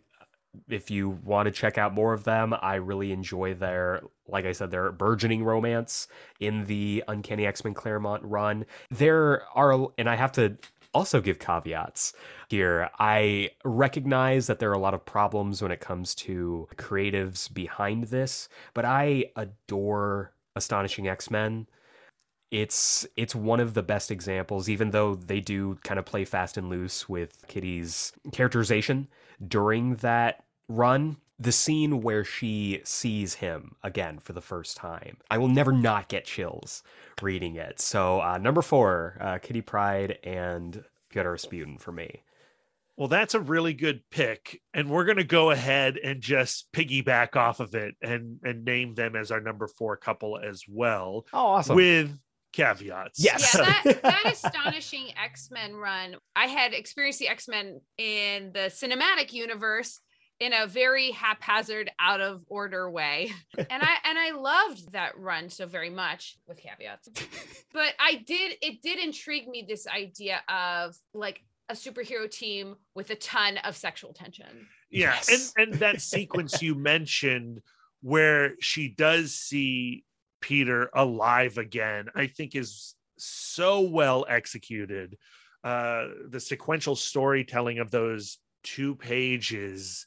if 0.69 0.91
you 0.91 1.11
want 1.25 1.47
to 1.47 1.53
check 1.53 1.79
out 1.79 1.95
more 1.95 2.13
of 2.13 2.25
them, 2.25 2.55
I 2.61 2.77
really 2.77 3.13
enjoy 3.13 3.55
their, 3.55 4.03
like 4.27 4.45
I 4.45 4.53
said, 4.53 4.71
their 4.71 4.91
burgeoning 4.93 5.45
romance 5.45 6.09
in 6.41 6.65
the 6.67 7.05
Uncanny 7.09 7.47
X 7.47 7.65
Men 7.65 7.75
Claremont 7.75 8.23
run. 8.25 8.67
There 8.91 9.43
are, 9.55 9.89
and 9.99 10.09
I 10.09 10.17
have 10.17 10.33
to 10.33 10.57
also 10.95 11.21
give 11.21 11.39
caveats 11.39 12.13
here. 12.49 12.89
I 12.99 13.51
recognize 13.65 14.47
that 14.47 14.61
there 14.61 14.71
are 14.71 14.75
a 14.75 14.79
lot 14.79 14.95
of 14.95 15.05
problems 15.05 15.61
when 15.61 15.73
it 15.73 15.81
comes 15.81 16.15
to 16.17 16.69
creatives 16.77 17.53
behind 17.53 18.05
this, 18.05 18.49
but 18.73 18.85
I 18.85 19.27
adore 19.37 20.33
Astonishing 20.57 21.09
X-Men. 21.09 21.67
It's 22.51 23.05
it's 23.17 23.35
one 23.35 23.59
of 23.59 23.75
the 23.75 23.83
best 23.83 24.13
examples 24.13 24.69
even 24.69 24.93
though 24.93 25.17
they 25.17 25.41
do 25.41 25.77
kind 25.83 25.99
of 25.99 26.05
play 26.05 26.25
fast 26.25 26.57
and 26.57 26.69
loose 26.69 27.09
with 27.09 27.45
Kitty's 27.49 28.13
characterization 28.31 29.09
during 29.49 29.97
that 29.97 30.45
run. 30.69 31.17
The 31.39 31.53
scene 31.53 32.01
where 32.03 32.25
she 32.25 32.81
sees 32.85 33.35
him 33.35 33.75
again 33.83 34.19
for 34.21 34.33
the 34.33 34.41
first 34.41 34.77
time. 34.77 35.17
I 35.31 35.39
will 35.39 35.49
never 35.49 35.73
not 35.73 36.09
get 36.09 36.25
chills 36.25 36.83
reading 37.21 37.57
it. 37.57 37.81
So 37.81 38.21
uh, 38.21 38.39
number 38.39 38.63
four, 38.63 39.19
uh, 39.21 39.39
Kitty 39.39 39.61
Pryde 39.61 40.19
and 40.23 40.85
Pyotr 41.11 41.33
Rasputin 41.33 41.79
for 41.79 41.91
me. 41.91 42.23
Well, 42.97 43.09
that's 43.09 43.35
a 43.35 43.41
really 43.41 43.75
good 43.75 44.03
pick, 44.13 44.61
and 44.73 44.89
we're 44.89 45.05
going 45.05 45.17
to 45.17 45.25
go 45.25 45.51
ahead 45.51 45.97
and 45.97 46.21
just 46.21 46.71
piggyback 46.73 47.35
off 47.35 47.59
of 47.59 47.75
it 47.75 47.97
and 48.01 48.39
and 48.45 48.65
name 48.65 48.95
them 48.95 49.17
as 49.17 49.33
our 49.33 49.41
number 49.41 49.67
four 49.67 49.97
couple 49.97 50.39
as 50.39 50.63
well, 50.69 51.27
Oh, 51.33 51.47
awesome! 51.47 51.75
with 51.75 52.17
caveats. 52.53 53.19
Yes. 53.19 53.53
yeah 53.59 53.65
that, 53.83 54.03
that 54.05 54.23
astonishing 54.33 55.09
x-men 55.21 55.75
run 55.75 56.15
i 56.37 56.47
had 56.47 56.73
experienced 56.73 57.19
the 57.19 57.27
x-men 57.27 57.81
in 57.99 58.53
the 58.53 58.71
cinematic 58.73 59.33
universe 59.33 59.99
in 60.41 60.53
a 60.53 60.67
very 60.67 61.11
haphazard 61.13 61.91
out 62.01 62.21
of 62.21 62.43
order 62.49 62.91
way 62.91 63.33
and 63.59 63.83
i 63.83 63.97
and 64.05 64.19
i 64.19 64.33
loved 64.33 64.93
that 64.93 65.17
run 65.19 65.49
so 65.49 65.67
very 65.67 65.91
much 65.91 66.37
with 66.49 66.59
caveats 66.59 67.09
but 67.73 67.95
i 68.01 68.15
did 68.27 68.55
it 68.61 68.83
did 68.83 68.99
intrigue 68.99 69.49
me 69.49 69.65
this 69.69 69.87
idea 69.87 70.43
of 70.49 70.97
like 71.13 71.43
a 71.69 71.75
superhero 71.75 72.31
team 72.31 72.77
with 72.95 73.11
a 73.11 73.15
ton 73.17 73.59
of 73.59 73.77
sexual 73.77 74.13
tension. 74.13 74.67
Yeah, 74.91 75.15
Yes. 75.15 75.53
and 75.57 75.71
and 75.73 75.81
that 75.81 76.01
sequence 76.01 76.63
you 76.63 76.75
mentioned 76.75 77.63
where 78.03 78.55
she 78.61 78.89
does 78.89 79.35
see 79.35 80.05
Peter 80.41 80.91
alive 80.95 81.57
again, 81.57 82.09
I 82.15 82.27
think 82.27 82.55
is 82.55 82.95
so 83.17 83.81
well 83.81 84.27
executed. 84.29 85.17
Uh, 85.63 86.09
the 86.29 86.41
sequential 86.41 86.95
storytelling 86.95 87.79
of 87.79 87.91
those 87.91 88.39
two 88.63 88.95
pages 88.97 90.07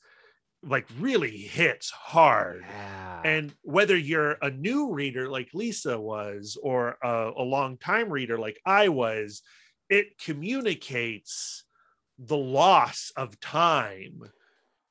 like 0.63 0.87
really 0.99 1.37
hits 1.37 1.89
hard. 1.91 2.61
Yeah. 2.67 3.21
And 3.23 3.53
whether 3.61 3.95
you're 3.97 4.37
a 4.41 4.49
new 4.49 4.91
reader 4.91 5.29
like 5.29 5.49
Lisa 5.53 5.99
was, 5.99 6.57
or 6.61 6.97
a, 7.03 7.31
a 7.37 7.43
long 7.43 7.77
time 7.77 8.09
reader 8.09 8.37
like 8.37 8.59
I 8.65 8.89
was, 8.89 9.41
it 9.89 10.17
communicates 10.17 11.63
the 12.19 12.37
loss 12.37 13.11
of 13.15 13.39
time 13.39 14.21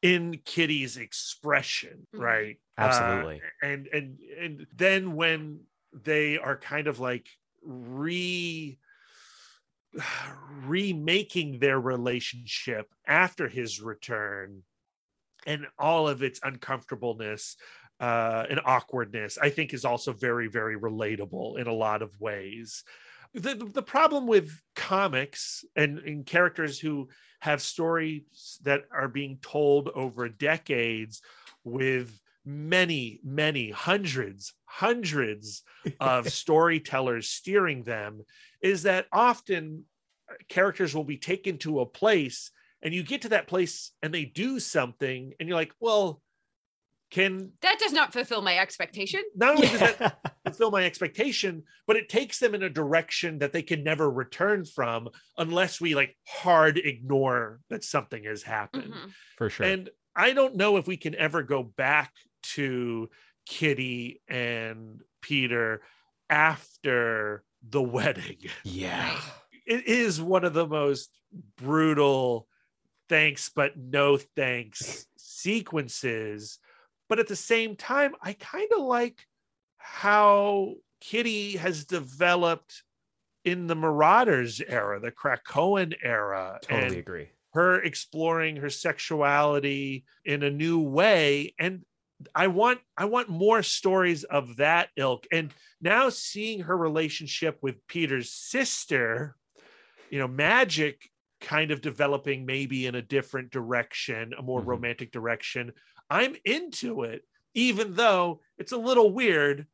in 0.03 0.41
Kitty's 0.45 0.97
expression, 0.97 2.07
Mhm. 2.15 2.21
right? 2.21 2.57
Uh, 2.79 2.83
Absolutely. 2.83 3.43
and 3.63 3.87
and 3.89 4.19
and 4.39 4.67
then 4.75 5.15
when 5.17 5.65
they 5.93 6.39
are 6.39 6.57
kind 6.57 6.87
of 6.87 7.01
like 7.01 7.29
re 7.63 8.79
remaking 10.67 11.59
their 11.59 11.81
relationship 11.81 12.93
after 13.07 13.49
his 13.49 13.81
return 13.81 14.63
and 15.47 15.67
all 15.79 16.09
of 16.09 16.23
its 16.23 16.41
uncomfortableness 16.43 17.57
uh, 18.01 18.45
and 18.51 18.61
awkwardness, 18.65 19.39
I 19.41 19.49
think 19.49 19.73
is 19.73 19.85
also 19.85 20.13
very, 20.13 20.49
very 20.49 20.79
relatable 20.79 21.59
in 21.59 21.67
a 21.67 21.73
lot 21.73 22.03
of 22.03 22.21
ways. 22.21 22.85
The, 23.33 23.55
the 23.55 23.83
problem 23.83 24.27
with 24.27 24.61
comics 24.75 25.65
and, 25.75 25.99
and 26.01 26.27
characters 26.27 26.79
who 26.79 27.09
have 27.41 27.63
stories 27.63 28.59
that 28.63 28.85
are 28.91 29.09
being 29.09 29.39
told 29.41 29.89
over 29.95 30.29
decades 30.29 31.23
with 31.65 32.19
many, 32.45 33.21
many 33.23 33.71
hundreds, 33.71 34.55
hundreds 34.65 35.63
of 36.01 36.33
storytellers 36.33 37.29
steering 37.29 37.83
them 37.83 38.25
is 38.61 38.85
that 38.85 39.07
often 39.13 39.85
uh, 40.31 40.35
characters 40.49 40.95
will 40.95 41.05
be 41.05 41.19
taken 41.19 41.59
to 41.59 41.81
a 41.81 41.87
place 41.87 42.51
and 42.83 42.95
you 42.95 43.03
get 43.03 43.23
to 43.23 43.31
that 43.31 43.47
place 43.49 43.93
and 44.03 44.13
they 44.13 44.25
do 44.25 44.59
something 44.61 45.33
and 45.39 45.49
you're 45.49 45.57
like, 45.59 45.73
well, 45.81 46.21
can 47.11 47.53
That 47.63 47.79
does 47.79 47.93
not 47.93 48.13
fulfill 48.13 48.43
my 48.43 48.59
expectation. 48.59 49.23
not 49.37 49.55
only 49.55 49.69
does 49.69 49.81
that 49.81 50.19
fulfill 50.45 50.71
my 50.73 50.85
expectation, 50.85 51.63
but 51.87 51.97
it 51.97 52.09
takes 52.09 52.39
them 52.41 52.55
in 52.55 52.65
a 52.65 52.69
direction 52.71 53.39
that 53.39 53.53
they 53.53 53.63
can 53.63 53.85
never 53.85 54.11
return 54.11 54.65
from 54.65 55.09
unless 55.39 55.81
we 55.81 55.95
like 55.95 56.17
hard 56.27 56.79
ignore 56.79 57.61
that 57.71 57.85
something 57.85 58.25
has 58.25 58.43
happened. 58.43 58.93
Mhm. 58.93 59.11
For 59.39 59.49
sure. 59.51 59.67
And 59.67 59.89
I 60.17 60.33
don't 60.33 60.57
know 60.57 60.79
if 60.79 60.89
we 60.89 60.97
can 60.97 61.15
ever 61.15 61.43
go 61.45 61.63
back 61.63 62.13
to 62.55 63.09
Kitty 63.47 64.21
and 64.29 65.01
Peter 65.23 65.83
after 66.29 67.45
the 67.69 67.83
wedding. 67.97 68.39
yeah. 68.65 69.21
It 69.65 69.87
is 69.89 70.21
one 70.21 70.45
of 70.45 70.55
the 70.55 70.67
most 70.67 71.11
brutal 71.57 72.47
thanks 73.09 73.51
but 73.55 73.77
no 73.77 74.17
thanks 74.17 75.07
sequences. 75.17 76.59
But 77.09 77.19
at 77.19 77.29
the 77.29 77.37
same 77.37 77.77
time, 77.77 78.15
I 78.23 78.33
kind 78.33 78.69
of 78.77 78.83
like 78.83 79.27
how 79.79 80.75
Kitty 81.01 81.57
has 81.57 81.85
developed 81.85 82.83
in 83.45 83.69
the 83.69 83.77
Marauders 83.77 84.61
era, 84.61 84.99
the 84.99 85.13
Krakoan 85.13 85.95
era. 86.03 86.59
Totally 86.63 86.87
and 86.87 86.97
agree. 86.97 87.29
her 87.53 87.81
exploring 87.81 88.57
her 88.57 88.71
sexuality 88.71 90.05
in 90.25 90.43
a 90.43 90.51
new 90.51 90.81
way 90.81 91.55
and 91.59 91.83
i 92.35 92.47
want 92.47 92.81
i 92.97 93.05
want 93.05 93.29
more 93.29 93.63
stories 93.63 94.25
of 94.25 94.57
that 94.57 94.89
ilk 94.97 95.27
and 95.31 95.53
now 95.83 96.09
seeing 96.09 96.61
her 96.61 96.77
relationship 96.77 97.59
with 97.61 97.87
peter's 97.89 98.31
sister 98.31 99.37
you 100.09 100.19
know 100.19 100.27
magic 100.27 101.11
kind 101.41 101.71
of 101.71 101.81
developing 101.81 102.47
maybe 102.47 102.87
in 102.87 102.95
a 102.95 103.03
different 103.03 103.51
direction 103.51 104.33
a 104.39 104.43
more 104.43 104.63
Mhm. 104.63 104.67
romantic 104.67 105.13
direction 105.13 105.73
i'm 106.11 106.35
into 106.45 107.03
it 107.03 107.23
even 107.55 107.95
though 107.95 108.41
it's 108.59 108.73
a 108.73 108.77
little 108.79 109.13
weird 109.13 109.67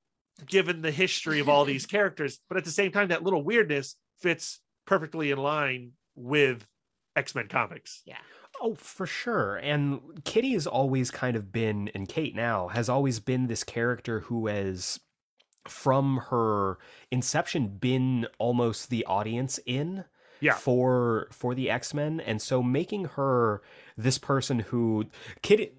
given 0.46 0.82
the 0.82 0.90
history 0.90 1.40
of 1.40 1.48
all 1.48 1.64
these 1.66 1.86
characters 1.86 2.40
but 2.48 2.58
at 2.58 2.64
the 2.64 2.70
same 2.70 2.90
time 2.92 3.08
that 3.08 3.22
little 3.22 3.42
weirdness 3.44 3.96
fits 4.20 4.60
perfectly 4.86 5.30
in 5.30 5.38
line 5.38 5.92
with 6.14 6.66
x-men 7.16 7.48
comics 7.48 8.02
Yeah. 8.04 8.18
Oh, 8.60 8.74
for 8.74 9.06
sure. 9.06 9.56
And 9.56 10.22
Kitty 10.24 10.52
has 10.52 10.66
always 10.66 11.10
kind 11.10 11.36
of 11.36 11.50
been, 11.50 11.88
and 11.94 12.06
Kate 12.06 12.36
now 12.36 12.68
has 12.68 12.88
always 12.88 13.18
been 13.18 13.46
this 13.46 13.64
character 13.64 14.20
who 14.20 14.46
has, 14.46 15.00
from 15.66 16.18
her 16.30 16.78
inception, 17.10 17.78
been 17.78 18.26
almost 18.38 18.90
the 18.90 19.04
audience 19.06 19.58
in 19.66 20.04
Yeah. 20.42 20.54
for 20.54 21.28
for 21.30 21.54
the 21.54 21.70
X-Men. 21.70 22.20
And 22.20 22.42
so 22.42 22.62
making 22.62 23.06
her 23.16 23.62
this 23.96 24.18
person 24.18 24.58
who 24.58 25.06
Kitty 25.42 25.72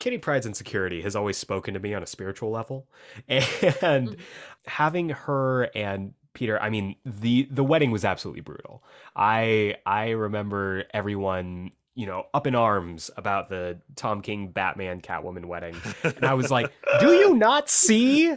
Kitty 0.00 0.18
Pryde's 0.18 0.44
insecurity 0.46 1.02
has 1.02 1.16
always 1.16 1.36
spoken 1.36 1.72
to 1.74 1.80
me 1.80 1.94
on 1.94 2.02
a 2.02 2.06
spiritual 2.06 2.50
level. 2.50 2.86
And 3.28 4.08
Mhm. 4.10 4.18
having 4.66 5.08
her 5.10 5.64
and 5.74 6.14
Peter, 6.34 6.60
I 6.60 6.68
mean, 6.68 6.96
the 7.04 7.48
the 7.50 7.64
wedding 7.64 7.90
was 7.90 8.04
absolutely 8.04 8.40
brutal. 8.42 8.82
I 9.16 9.76
I 9.86 10.10
remember 10.10 10.84
everyone, 10.92 11.70
you 11.94 12.06
know, 12.06 12.26
up 12.34 12.46
in 12.48 12.54
arms 12.56 13.08
about 13.16 13.48
the 13.48 13.78
Tom 13.94 14.20
King 14.20 14.48
Batman 14.48 15.00
Catwoman 15.00 15.44
wedding. 15.46 15.76
And 16.02 16.24
I 16.24 16.34
was 16.34 16.50
like, 16.50 16.72
"Do 17.00 17.12
you 17.12 17.34
not 17.36 17.70
see 17.70 18.34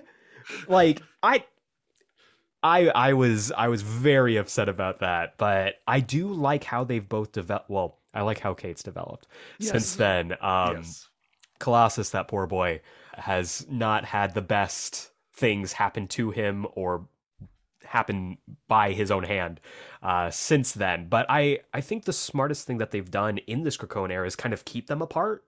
like 0.67 1.01
I 1.23 1.43
I 2.67 2.87
I 3.09 3.13
was 3.13 3.51
I 3.51 3.67
was 3.69 3.81
very 3.81 4.37
upset 4.37 4.67
about 4.69 4.99
that, 4.99 5.37
but 5.37 5.75
I 5.87 5.99
do 6.01 6.27
like 6.27 6.63
how 6.63 6.83
they've 6.83 7.07
both 7.07 7.31
developed 7.31 7.69
well, 7.69 7.99
I 8.13 8.21
like 8.21 8.39
how 8.39 8.53
Kate's 8.53 8.83
developed 8.83 9.27
Yes. 9.59 9.71
since 9.71 9.95
then. 9.95 10.33
Um 10.41 10.77
yes. 10.77 11.07
Colossus, 11.59 12.11
that 12.11 12.27
poor 12.27 12.45
boy, 12.45 12.81
has 13.13 13.65
not 13.69 14.05
had 14.05 14.33
the 14.33 14.41
best 14.41 15.11
things 15.33 15.73
happen 15.73 16.07
to 16.09 16.29
him 16.31 16.67
or 16.75 17.07
happen 17.83 18.37
by 18.67 18.91
his 18.91 19.09
own 19.09 19.23
hand 19.23 19.59
uh, 20.03 20.29
since 20.29 20.73
then. 20.73 21.07
But 21.09 21.25
I, 21.29 21.59
I 21.73 21.81
think 21.81 22.03
the 22.05 22.13
smartest 22.13 22.67
thing 22.67 22.77
that 22.79 22.91
they've 22.91 23.09
done 23.09 23.37
in 23.39 23.63
this 23.63 23.77
Krakoan 23.77 24.11
era 24.11 24.27
is 24.27 24.35
kind 24.35 24.53
of 24.53 24.65
keep 24.65 24.87
them 24.87 25.01
apart 25.01 25.45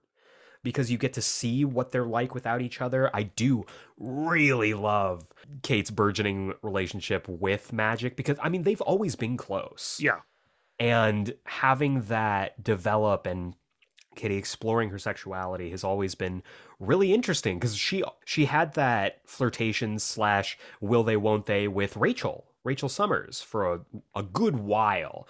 because 0.63 0.91
you 0.91 0.97
get 0.97 1.13
to 1.13 1.21
see 1.21 1.63
what 1.65 1.91
they're 1.91 2.05
like 2.05 2.33
without 2.33 2.61
each 2.61 2.81
other. 2.81 3.09
I 3.13 3.23
do 3.23 3.65
really 3.97 4.73
love 4.73 5.27
Kate's 5.63 5.91
burgeoning 5.91 6.53
relationship 6.61 7.27
with 7.27 7.71
Magic 7.73 8.15
because, 8.15 8.37
I 8.41 8.49
mean, 8.49 8.63
they've 8.63 8.81
always 8.81 9.15
been 9.15 9.37
close 9.37 9.99
Yeah. 10.01 10.19
and 10.79 11.33
having 11.45 12.01
that 12.03 12.63
develop 12.63 13.25
and 13.25 13.55
Kitty 14.15 14.35
exploring 14.37 14.89
her 14.89 14.99
sexuality 14.99 15.69
has 15.69 15.83
always 15.83 16.13
been 16.13 16.43
really 16.79 17.13
interesting 17.13 17.57
because 17.57 17.75
she 17.75 18.03
she 18.25 18.45
had 18.45 18.73
that 18.73 19.21
flirtation 19.25 19.97
slash 19.99 20.57
will 20.81 21.03
they 21.03 21.15
won't 21.15 21.45
they 21.45 21.67
with 21.69 21.95
Rachel 21.95 22.45
Rachel 22.65 22.89
Summers 22.89 23.39
for 23.39 23.73
a, 23.73 23.79
a 24.15 24.23
good 24.23 24.57
while. 24.57 25.25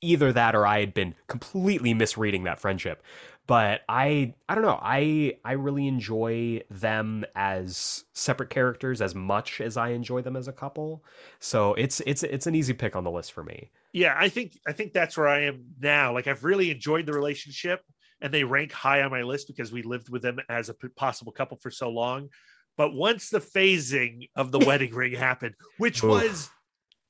Either 0.00 0.32
that 0.32 0.54
or 0.54 0.66
I 0.66 0.80
had 0.80 0.94
been 0.94 1.14
completely 1.26 1.92
misreading 1.92 2.44
that 2.44 2.60
friendship. 2.60 3.02
But 3.46 3.82
I 3.88 4.34
I 4.48 4.54
don't 4.54 4.64
know. 4.64 4.78
I 4.80 5.34
I 5.44 5.52
really 5.52 5.86
enjoy 5.86 6.62
them 6.70 7.24
as 7.34 8.04
separate 8.14 8.48
characters 8.48 9.02
as 9.02 9.14
much 9.14 9.60
as 9.60 9.76
I 9.76 9.90
enjoy 9.90 10.22
them 10.22 10.36
as 10.36 10.48
a 10.48 10.52
couple. 10.52 11.04
So 11.40 11.74
it's 11.74 12.00
it's 12.06 12.22
it's 12.22 12.46
an 12.46 12.54
easy 12.54 12.72
pick 12.72 12.96
on 12.96 13.04
the 13.04 13.10
list 13.10 13.32
for 13.32 13.42
me. 13.42 13.70
Yeah, 13.92 14.14
I 14.18 14.28
think 14.28 14.58
I 14.66 14.72
think 14.72 14.92
that's 14.92 15.16
where 15.16 15.28
I 15.28 15.42
am 15.42 15.64
now. 15.78 16.14
Like 16.14 16.26
I've 16.26 16.44
really 16.44 16.70
enjoyed 16.70 17.04
the 17.04 17.12
relationship 17.12 17.82
and 18.22 18.32
they 18.32 18.44
rank 18.44 18.72
high 18.72 19.02
on 19.02 19.10
my 19.10 19.22
list 19.22 19.46
because 19.46 19.70
we 19.70 19.82
lived 19.82 20.08
with 20.08 20.22
them 20.22 20.38
as 20.48 20.70
a 20.70 20.74
possible 20.96 21.32
couple 21.32 21.58
for 21.58 21.70
so 21.70 21.90
long. 21.90 22.30
But 22.76 22.94
once 22.94 23.28
the 23.28 23.40
phasing 23.40 24.30
of 24.34 24.52
the 24.52 24.58
wedding 24.66 24.94
ring 24.94 25.12
happened, 25.12 25.54
which 25.76 26.02
Oof. 26.02 26.10
was 26.10 26.50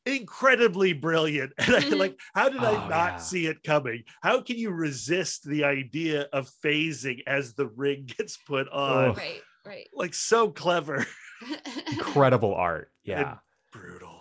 incredibly 0.06 0.92
brilliant. 0.92 1.52
And 1.58 1.76
I 1.76 1.80
Mhm. 1.80 1.98
like, 1.98 2.18
how 2.34 2.48
did 2.48 2.62
I 2.62 2.70
Oh, 2.84 2.88
not 2.88 3.12
yeah. 3.12 3.16
see 3.18 3.46
it 3.46 3.62
coming? 3.62 4.04
How 4.22 4.40
can 4.42 4.56
you 4.56 4.70
resist 4.70 5.44
the 5.48 5.64
idea 5.64 6.28
of 6.32 6.50
phasing 6.64 7.20
as 7.26 7.54
the 7.54 7.66
ring 7.66 8.06
gets 8.18 8.36
put 8.36 8.68
on? 8.68 9.10
Ugh. 9.10 9.16
right, 9.16 9.42
right. 9.64 9.88
Like 9.94 10.14
so 10.14 10.50
clever. 10.50 11.06
Incredible 11.92 12.54
art. 12.54 12.90
Yeah. 13.02 13.36
Brutal. 13.72 13.90
brutal. 14.00 14.20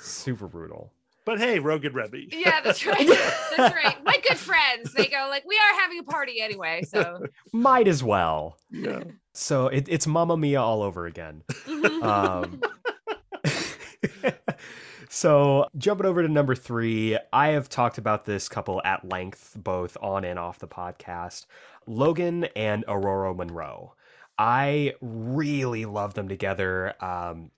Super 0.00 0.46
brutal. 0.48 0.92
But 1.26 1.38
hey, 1.38 1.58
Rogan 1.58 1.94
Remy. 1.94 2.28
yeah, 2.32 2.60
that's 2.60 2.84
right. 2.84 3.06
That's 3.56 3.74
right. 3.74 3.96
My 4.04 4.18
good 4.28 4.36
friends. 4.36 4.92
They 4.92 5.06
go 5.06 5.26
like, 5.30 5.44
we 5.46 5.56
are 5.56 5.80
having 5.80 5.98
a 6.00 6.02
party 6.02 6.42
anyway. 6.42 6.82
So 6.86 7.24
Might 7.50 7.88
as 7.88 8.02
well. 8.04 8.58
Yeah. 8.70 9.04
So 9.32 9.68
it, 9.68 9.86
it's 9.88 10.06
Mamma 10.06 10.36
Mia 10.36 10.60
all 10.60 10.82
over 10.82 11.06
again. 11.06 11.42
Mhm. 11.66 12.02
Um, 12.02 12.60
So, 15.14 15.68
jumping 15.78 16.06
over 16.06 16.22
to 16.22 16.28
number 16.28 16.56
three, 16.56 17.16
I 17.32 17.50
have 17.50 17.68
talked 17.68 17.98
about 17.98 18.24
this 18.24 18.48
couple 18.48 18.82
at 18.84 19.08
length, 19.08 19.56
both 19.56 19.96
on 20.02 20.24
and 20.24 20.40
off 20.40 20.58
the 20.58 20.66
podcast 20.66 21.46
Logan 21.86 22.48
and 22.56 22.84
Ororo 22.86 23.36
Monroe. 23.36 23.94
I 24.36 24.94
really 25.00 25.84
love 25.84 26.14
them 26.14 26.28
together. 26.28 26.94
Um, 27.00 27.52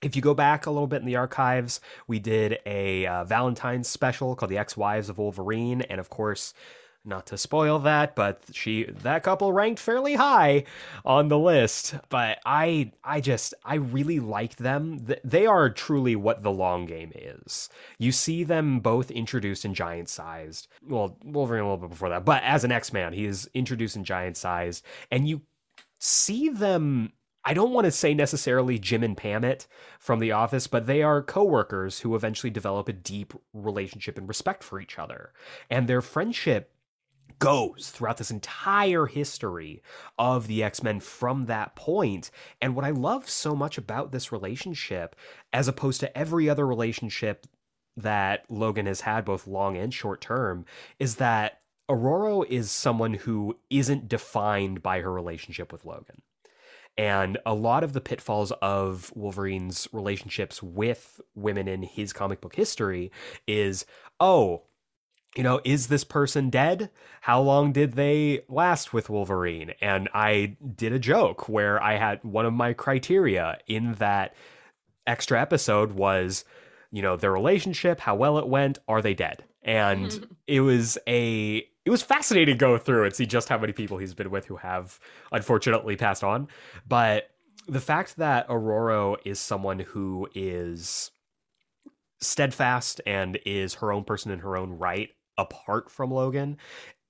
if 0.00 0.16
you 0.16 0.22
go 0.22 0.32
back 0.32 0.64
a 0.64 0.70
little 0.70 0.86
bit 0.86 1.02
in 1.02 1.06
the 1.06 1.16
archives, 1.16 1.82
we 2.06 2.18
did 2.18 2.60
a 2.64 3.04
uh, 3.04 3.24
Valentine's 3.24 3.88
special 3.88 4.34
called 4.34 4.50
The 4.50 4.56
Ex 4.56 4.74
Wives 4.74 5.10
of 5.10 5.18
Wolverine. 5.18 5.82
And 5.82 6.00
of 6.00 6.08
course, 6.08 6.54
not 7.04 7.26
to 7.26 7.38
spoil 7.38 7.78
that, 7.80 8.14
but 8.14 8.42
she 8.52 8.84
that 8.84 9.22
couple 9.22 9.52
ranked 9.52 9.80
fairly 9.80 10.14
high 10.14 10.64
on 11.04 11.28
the 11.28 11.38
list. 11.38 11.94
But 12.08 12.38
I 12.44 12.92
I 13.02 13.20
just 13.20 13.54
I 13.64 13.76
really 13.76 14.20
like 14.20 14.56
them. 14.56 15.06
They 15.24 15.46
are 15.46 15.70
truly 15.70 16.16
what 16.16 16.42
the 16.42 16.52
long 16.52 16.86
game 16.86 17.12
is. 17.14 17.68
You 17.98 18.12
see 18.12 18.44
them 18.44 18.80
both 18.80 19.10
introduced 19.10 19.64
in 19.64 19.74
giant 19.74 20.08
sized. 20.08 20.68
Well, 20.86 21.16
Wolverine 21.24 21.62
a 21.62 21.64
little 21.64 21.88
bit 21.88 21.90
before 21.90 22.10
that, 22.10 22.24
but 22.24 22.42
as 22.44 22.64
an 22.64 22.72
X-Man, 22.72 23.12
he 23.12 23.24
is 23.24 23.48
introduced 23.54 23.96
in 23.96 24.04
giant 24.04 24.36
sized 24.36 24.84
and 25.10 25.28
you 25.28 25.42
see 25.98 26.48
them 26.48 27.12
I 27.44 27.54
don't 27.54 27.72
want 27.72 27.86
to 27.86 27.90
say 27.90 28.14
necessarily 28.14 28.78
Jim 28.78 29.02
and 29.02 29.16
Pam 29.16 29.42
it 29.42 29.66
from 29.98 30.20
The 30.20 30.30
Office, 30.30 30.68
but 30.68 30.86
they 30.86 31.02
are 31.02 31.22
coworkers 31.22 31.98
who 32.00 32.14
eventually 32.14 32.50
develop 32.50 32.88
a 32.88 32.92
deep 32.92 33.34
relationship 33.52 34.16
and 34.16 34.28
respect 34.28 34.62
for 34.62 34.80
each 34.80 34.96
other. 34.96 35.32
And 35.68 35.88
their 35.88 36.02
friendship 36.02 36.71
goes 37.42 37.90
throughout 37.90 38.18
this 38.18 38.30
entire 38.30 39.06
history 39.06 39.82
of 40.18 40.46
the 40.46 40.62
X-Men 40.62 41.00
from 41.00 41.46
that 41.46 41.74
point. 41.74 42.30
And 42.60 42.76
what 42.76 42.84
I 42.84 42.90
love 42.90 43.28
so 43.28 43.56
much 43.56 43.78
about 43.78 44.12
this 44.12 44.30
relationship, 44.30 45.16
as 45.52 45.66
opposed 45.66 46.00
to 46.00 46.16
every 46.16 46.48
other 46.48 46.66
relationship 46.66 47.46
that 47.96 48.44
Logan 48.48 48.86
has 48.86 49.00
had, 49.02 49.24
both 49.24 49.46
long 49.46 49.76
and 49.76 49.92
short 49.92 50.20
term, 50.20 50.64
is 50.98 51.16
that 51.16 51.60
Aurora 51.88 52.46
is 52.48 52.70
someone 52.70 53.14
who 53.14 53.58
isn't 53.70 54.08
defined 54.08 54.82
by 54.82 55.00
her 55.00 55.12
relationship 55.12 55.72
with 55.72 55.84
Logan. 55.84 56.22
And 56.96 57.38
a 57.44 57.54
lot 57.54 57.84
of 57.84 57.92
the 57.92 58.00
pitfalls 58.00 58.52
of 58.62 59.12
Wolverine's 59.16 59.88
relationships 59.92 60.62
with 60.62 61.20
women 61.34 61.66
in 61.66 61.82
his 61.82 62.12
comic 62.12 62.40
book 62.40 62.54
history 62.54 63.10
is, 63.46 63.84
oh, 64.20 64.62
you 65.36 65.42
know, 65.42 65.60
is 65.64 65.86
this 65.86 66.04
person 66.04 66.50
dead? 66.50 66.90
How 67.22 67.40
long 67.40 67.72
did 67.72 67.94
they 67.94 68.42
last 68.48 68.92
with 68.92 69.08
Wolverine? 69.08 69.72
And 69.80 70.08
I 70.12 70.56
did 70.76 70.92
a 70.92 70.98
joke 70.98 71.48
where 71.48 71.82
I 71.82 71.96
had 71.96 72.22
one 72.22 72.44
of 72.44 72.52
my 72.52 72.72
criteria 72.74 73.58
in 73.66 73.94
that 73.94 74.34
extra 75.06 75.40
episode 75.40 75.92
was, 75.92 76.44
you 76.90 77.00
know, 77.00 77.16
their 77.16 77.32
relationship, 77.32 78.00
how 78.00 78.14
well 78.14 78.38
it 78.38 78.46
went, 78.46 78.78
are 78.88 79.00
they 79.00 79.14
dead? 79.14 79.44
And 79.62 80.36
it 80.46 80.60
was 80.60 80.98
a 81.06 81.66
it 81.84 81.90
was 81.90 82.02
fascinating 82.02 82.54
to 82.54 82.58
go 82.58 82.78
through 82.78 83.06
and 83.06 83.14
see 83.14 83.26
just 83.26 83.48
how 83.48 83.58
many 83.58 83.72
people 83.72 83.98
he's 83.98 84.14
been 84.14 84.30
with 84.30 84.46
who 84.46 84.56
have 84.56 85.00
unfortunately 85.32 85.96
passed 85.96 86.22
on. 86.22 86.46
But 86.86 87.30
the 87.66 87.80
fact 87.80 88.18
that 88.18 88.46
Aurora 88.48 89.16
is 89.24 89.40
someone 89.40 89.80
who 89.80 90.28
is 90.34 91.10
steadfast 92.20 93.00
and 93.04 93.38
is 93.44 93.74
her 93.74 93.92
own 93.92 94.04
person 94.04 94.30
in 94.30 94.40
her 94.40 94.56
own 94.56 94.78
right 94.78 95.10
apart 95.38 95.90
from 95.90 96.10
Logan 96.10 96.58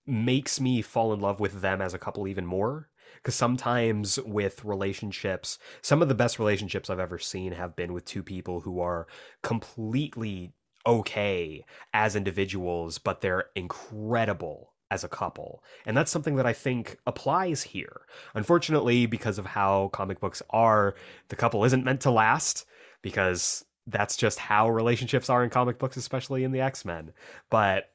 makes 0.06 0.60
me 0.60 0.82
fall 0.82 1.12
in 1.12 1.20
love 1.20 1.40
with 1.40 1.60
them 1.60 1.80
as 1.80 1.94
a 1.94 1.98
couple 1.98 2.26
even 2.26 2.46
more. 2.46 2.88
Because 3.16 3.34
sometimes 3.34 4.18
with 4.20 4.64
relationships 4.64 5.58
some 5.82 6.02
of 6.02 6.08
the 6.08 6.14
best 6.14 6.38
relationships 6.38 6.88
i've 6.88 6.98
ever 6.98 7.18
seen 7.18 7.52
have 7.52 7.76
been 7.76 7.92
with 7.92 8.04
two 8.04 8.22
people 8.22 8.60
who 8.60 8.80
are 8.80 9.06
completely 9.42 10.54
okay 10.86 11.64
as 11.92 12.16
individuals 12.16 12.98
but 12.98 13.20
they're 13.20 13.44
incredible 13.54 14.72
as 14.90 15.04
a 15.04 15.08
couple. 15.08 15.62
And 15.86 15.96
that's 15.96 16.10
something 16.10 16.36
that 16.36 16.46
i 16.46 16.52
think 16.52 16.98
applies 17.06 17.62
here. 17.62 18.02
Unfortunately 18.34 19.06
because 19.06 19.38
of 19.38 19.46
how 19.46 19.88
comic 19.92 20.18
books 20.18 20.42
are 20.50 20.94
the 21.28 21.36
couple 21.36 21.64
isn't 21.64 21.84
meant 21.84 22.00
to 22.02 22.10
last 22.10 22.66
because 23.02 23.64
that's 23.86 24.16
just 24.16 24.38
how 24.38 24.70
relationships 24.70 25.28
are 25.28 25.44
in 25.44 25.50
comic 25.50 25.78
books 25.78 25.96
especially 25.96 26.44
in 26.44 26.52
the 26.52 26.60
x-men. 26.60 27.12
But 27.50 27.90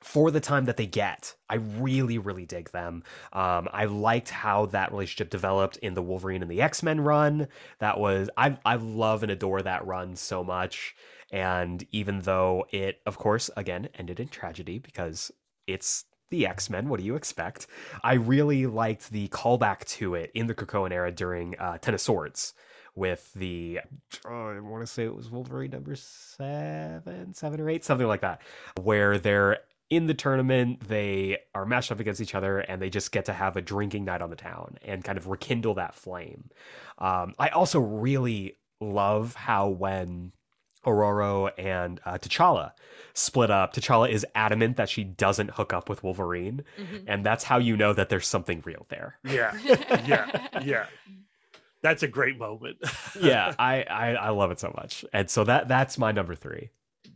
for 0.00 0.30
the 0.30 0.40
time 0.40 0.64
that 0.64 0.76
they 0.76 0.86
get. 0.86 1.34
I 1.48 1.56
really, 1.56 2.18
really 2.18 2.46
dig 2.46 2.70
them. 2.70 3.02
Um, 3.32 3.68
I 3.72 3.84
liked 3.84 4.30
how 4.30 4.66
that 4.66 4.92
relationship 4.92 5.30
developed 5.30 5.76
in 5.78 5.94
the 5.94 6.02
Wolverine 6.02 6.42
and 6.42 6.50
the 6.50 6.62
X 6.62 6.82
Men 6.82 7.00
run. 7.00 7.48
That 7.78 7.98
was 7.98 8.30
I 8.36 8.56
I 8.64 8.76
love 8.76 9.22
and 9.22 9.32
adore 9.32 9.62
that 9.62 9.86
run 9.86 10.16
so 10.16 10.42
much. 10.42 10.94
And 11.32 11.84
even 11.92 12.20
though 12.20 12.66
it, 12.70 13.00
of 13.06 13.18
course, 13.18 13.50
again 13.56 13.88
ended 13.94 14.20
in 14.20 14.28
tragedy 14.28 14.78
because 14.78 15.30
it's 15.66 16.04
the 16.30 16.46
X 16.46 16.70
Men. 16.70 16.88
What 16.88 17.00
do 17.00 17.06
you 17.06 17.16
expect? 17.16 17.66
I 18.02 18.14
really 18.14 18.66
liked 18.66 19.10
the 19.10 19.28
callback 19.28 19.84
to 19.96 20.14
it 20.14 20.30
in 20.34 20.46
the 20.46 20.54
Krakoan 20.54 20.92
era 20.92 21.12
during 21.12 21.58
uh, 21.58 21.78
Ten 21.78 21.94
of 21.94 22.00
Swords 22.00 22.54
with 22.94 23.32
the 23.34 23.80
oh, 24.26 24.48
I 24.48 24.60
want 24.60 24.82
to 24.82 24.86
say 24.86 25.04
it 25.04 25.14
was 25.14 25.30
Wolverine 25.30 25.70
number 25.70 25.94
seven, 25.94 27.34
seven 27.34 27.60
or 27.60 27.68
eight, 27.68 27.84
something 27.84 28.06
like 28.06 28.22
that, 28.22 28.42
where 28.80 29.18
they're 29.18 29.58
in 29.90 30.06
the 30.06 30.14
tournament, 30.14 30.88
they 30.88 31.38
are 31.54 31.66
matched 31.66 31.90
up 31.90 31.98
against 31.98 32.20
each 32.20 32.36
other 32.36 32.60
and 32.60 32.80
they 32.80 32.88
just 32.88 33.10
get 33.10 33.24
to 33.24 33.32
have 33.32 33.56
a 33.56 33.60
drinking 33.60 34.04
night 34.04 34.22
on 34.22 34.30
the 34.30 34.36
town 34.36 34.78
and 34.84 35.04
kind 35.04 35.18
of 35.18 35.26
rekindle 35.26 35.74
that 35.74 35.94
flame. 35.94 36.48
Um, 36.98 37.34
I 37.38 37.48
also 37.48 37.80
really 37.80 38.56
love 38.80 39.34
how 39.34 39.68
when 39.68 40.32
Aurora 40.86 41.52
and 41.58 42.00
uh, 42.06 42.18
T'Challa 42.18 42.72
split 43.14 43.50
up, 43.50 43.74
T'Challa 43.74 44.08
is 44.08 44.24
adamant 44.36 44.76
that 44.76 44.88
she 44.88 45.02
doesn't 45.02 45.50
hook 45.50 45.72
up 45.72 45.88
with 45.88 46.02
Wolverine, 46.04 46.62
mm-hmm. 46.78 47.04
and 47.06 47.26
that's 47.26 47.44
how 47.44 47.58
you 47.58 47.76
know 47.76 47.92
that 47.92 48.08
there's 48.08 48.28
something 48.28 48.62
real 48.64 48.86
there. 48.88 49.18
Yeah, 49.24 49.58
yeah, 50.06 50.48
yeah. 50.64 50.86
That's 51.82 52.02
a 52.02 52.08
great 52.08 52.38
moment. 52.38 52.78
yeah, 53.20 53.54
I, 53.58 53.82
I 53.82 54.14
I 54.14 54.28
love 54.30 54.50
it 54.52 54.60
so 54.60 54.72
much, 54.74 55.04
and 55.12 55.28
so 55.28 55.44
that 55.44 55.68
that's 55.68 55.98
my 55.98 56.12
number 56.12 56.34
three 56.34 56.70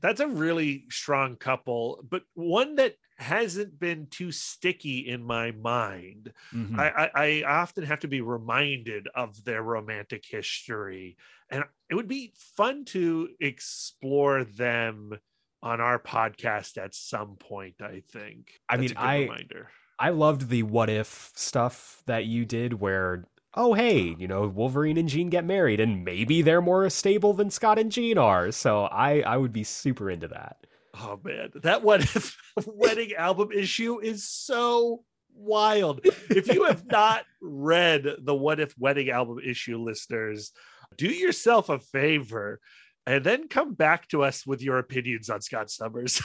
that's 0.05 0.21
a 0.21 0.29
really 0.29 0.85
strong 0.91 1.35
couple, 1.35 2.05
but 2.11 2.25
one 2.35 2.75
that 2.75 2.97
hasn't 3.17 3.81
been 3.81 4.07
too 4.11 4.31
sticky 4.33 4.99
in 5.09 5.25
my 5.25 5.51
mind. 5.53 6.31
Mm-hmm. 6.53 6.79
I, 6.79 6.91
I, 6.91 7.11
I, 7.15 7.43
often 7.45 7.85
have 7.85 8.01
to 8.01 8.09
be 8.09 8.21
reminded 8.21 9.09
of 9.15 9.43
their 9.45 9.63
romantic 9.63 10.23
history, 10.29 11.17
and 11.49 11.65
it 11.89 11.95
would 11.95 12.07
be 12.07 12.35
fun 12.37 12.85
to 12.87 13.31
explore 13.41 14.45
them 14.45 15.19
on 15.63 15.81
our 15.81 15.99
podcast 15.99 16.77
at 16.77 16.95
some 16.95 17.37
point. 17.37 17.77
I 17.81 18.03
think. 18.13 18.61
I 18.69 18.77
That's 18.77 18.91
mean, 18.91 18.99
I 18.99 19.21
reminder. 19.21 19.71
I 19.99 20.11
loved 20.11 20.51
the 20.51 20.65
what 20.65 20.91
if 20.91 21.33
stuff 21.35 22.03
that 22.05 22.27
you 22.27 22.45
did, 22.45 22.75
where 22.75 23.25
oh 23.57 23.75
hey, 23.75 24.15
you 24.19 24.29
know, 24.29 24.47
Wolverine 24.49 24.97
and 24.97 25.09
Jean 25.09 25.31
get 25.31 25.45
married, 25.45 25.81
and 25.81 26.05
maybe 26.05 26.43
they're 26.43 26.63
more 26.63 26.89
stable 26.91 27.33
than 27.33 27.51
Scott 27.51 27.79
and 27.79 27.91
Jean 27.91 28.19
are. 28.19 28.53
So 28.53 28.85
I 28.85 29.21
I 29.21 29.37
would 29.37 29.53
be 29.53 29.65
super 29.65 30.11
into 30.11 30.29
that. 30.29 30.67
Oh 31.01 31.21
man, 31.25 31.51
that 31.63 31.83
what 31.83 32.03
if 32.03 32.37
wedding 32.67 33.15
album 33.15 33.51
issue 33.53 34.01
is 34.01 34.29
so 34.29 35.05
wild. 35.35 36.01
If 36.31 36.53
you 36.53 36.65
have 36.65 36.87
not 36.87 37.25
read 37.41 38.07
the 38.21 38.35
What 38.35 38.61
If 38.61 38.75
Wedding 38.79 39.11
album 39.11 39.39
issue, 39.45 39.79
listeners, 39.79 40.53
do 40.97 41.09
yourself 41.09 41.69
a 41.69 41.79
favor 41.79 42.61
and 43.07 43.25
then 43.25 43.49
come 43.49 43.75
back 43.75 44.09
to 44.09 44.23
us 44.23 44.47
with 44.47 44.63
your 44.63 44.79
opinions 44.79 45.29
on 45.29 45.43
Scott 45.43 45.71
Summers. 45.71 46.23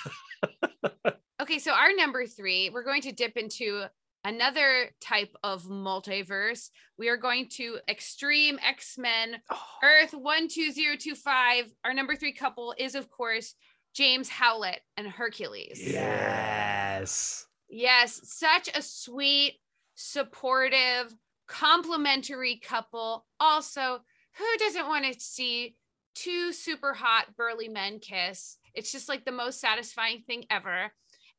okay, 1.41 1.59
so 1.59 1.73
our 1.73 1.93
number 1.95 2.25
three, 2.25 2.69
we're 2.69 2.83
going 2.83 3.01
to 3.01 3.11
dip 3.11 3.35
into 3.35 3.85
another 4.29 4.91
type 5.01 5.35
of 5.43 5.63
multiverse. 5.63 6.69
We 6.99 7.09
are 7.09 7.17
going 7.17 7.49
to 7.53 7.79
Extreme 7.89 8.59
X 8.65 8.95
Men 8.97 9.41
oh. 9.49 9.61
Earth 9.83 10.11
12025. 10.11 11.65
Our 11.83 11.93
number 11.93 12.15
three 12.15 12.33
couple 12.33 12.75
is, 12.77 12.93
of 12.93 13.09
course, 13.09 13.55
James 13.95 14.29
Howlett 14.29 14.81
and 14.97 15.07
Hercules. 15.07 15.81
Yes. 15.83 17.47
Yes. 17.69 18.21
Such 18.23 18.69
a 18.75 18.83
sweet, 18.83 19.55
supportive, 19.95 21.13
complimentary 21.47 22.61
couple. 22.63 23.25
Also, 23.39 23.99
who 24.37 24.57
doesn't 24.59 24.87
want 24.87 25.11
to 25.11 25.19
see 25.19 25.75
two 26.13 26.53
super 26.53 26.93
hot, 26.93 27.35
burly 27.35 27.67
men 27.67 27.97
kiss? 27.97 28.57
It's 28.75 28.91
just 28.91 29.09
like 29.09 29.25
the 29.25 29.31
most 29.31 29.59
satisfying 29.59 30.21
thing 30.27 30.45
ever. 30.51 30.91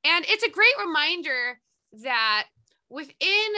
And 0.02 0.24
it's 0.28 0.42
a 0.42 0.50
great 0.50 0.74
reminder 0.84 1.60
that 2.02 2.46
within 2.90 3.52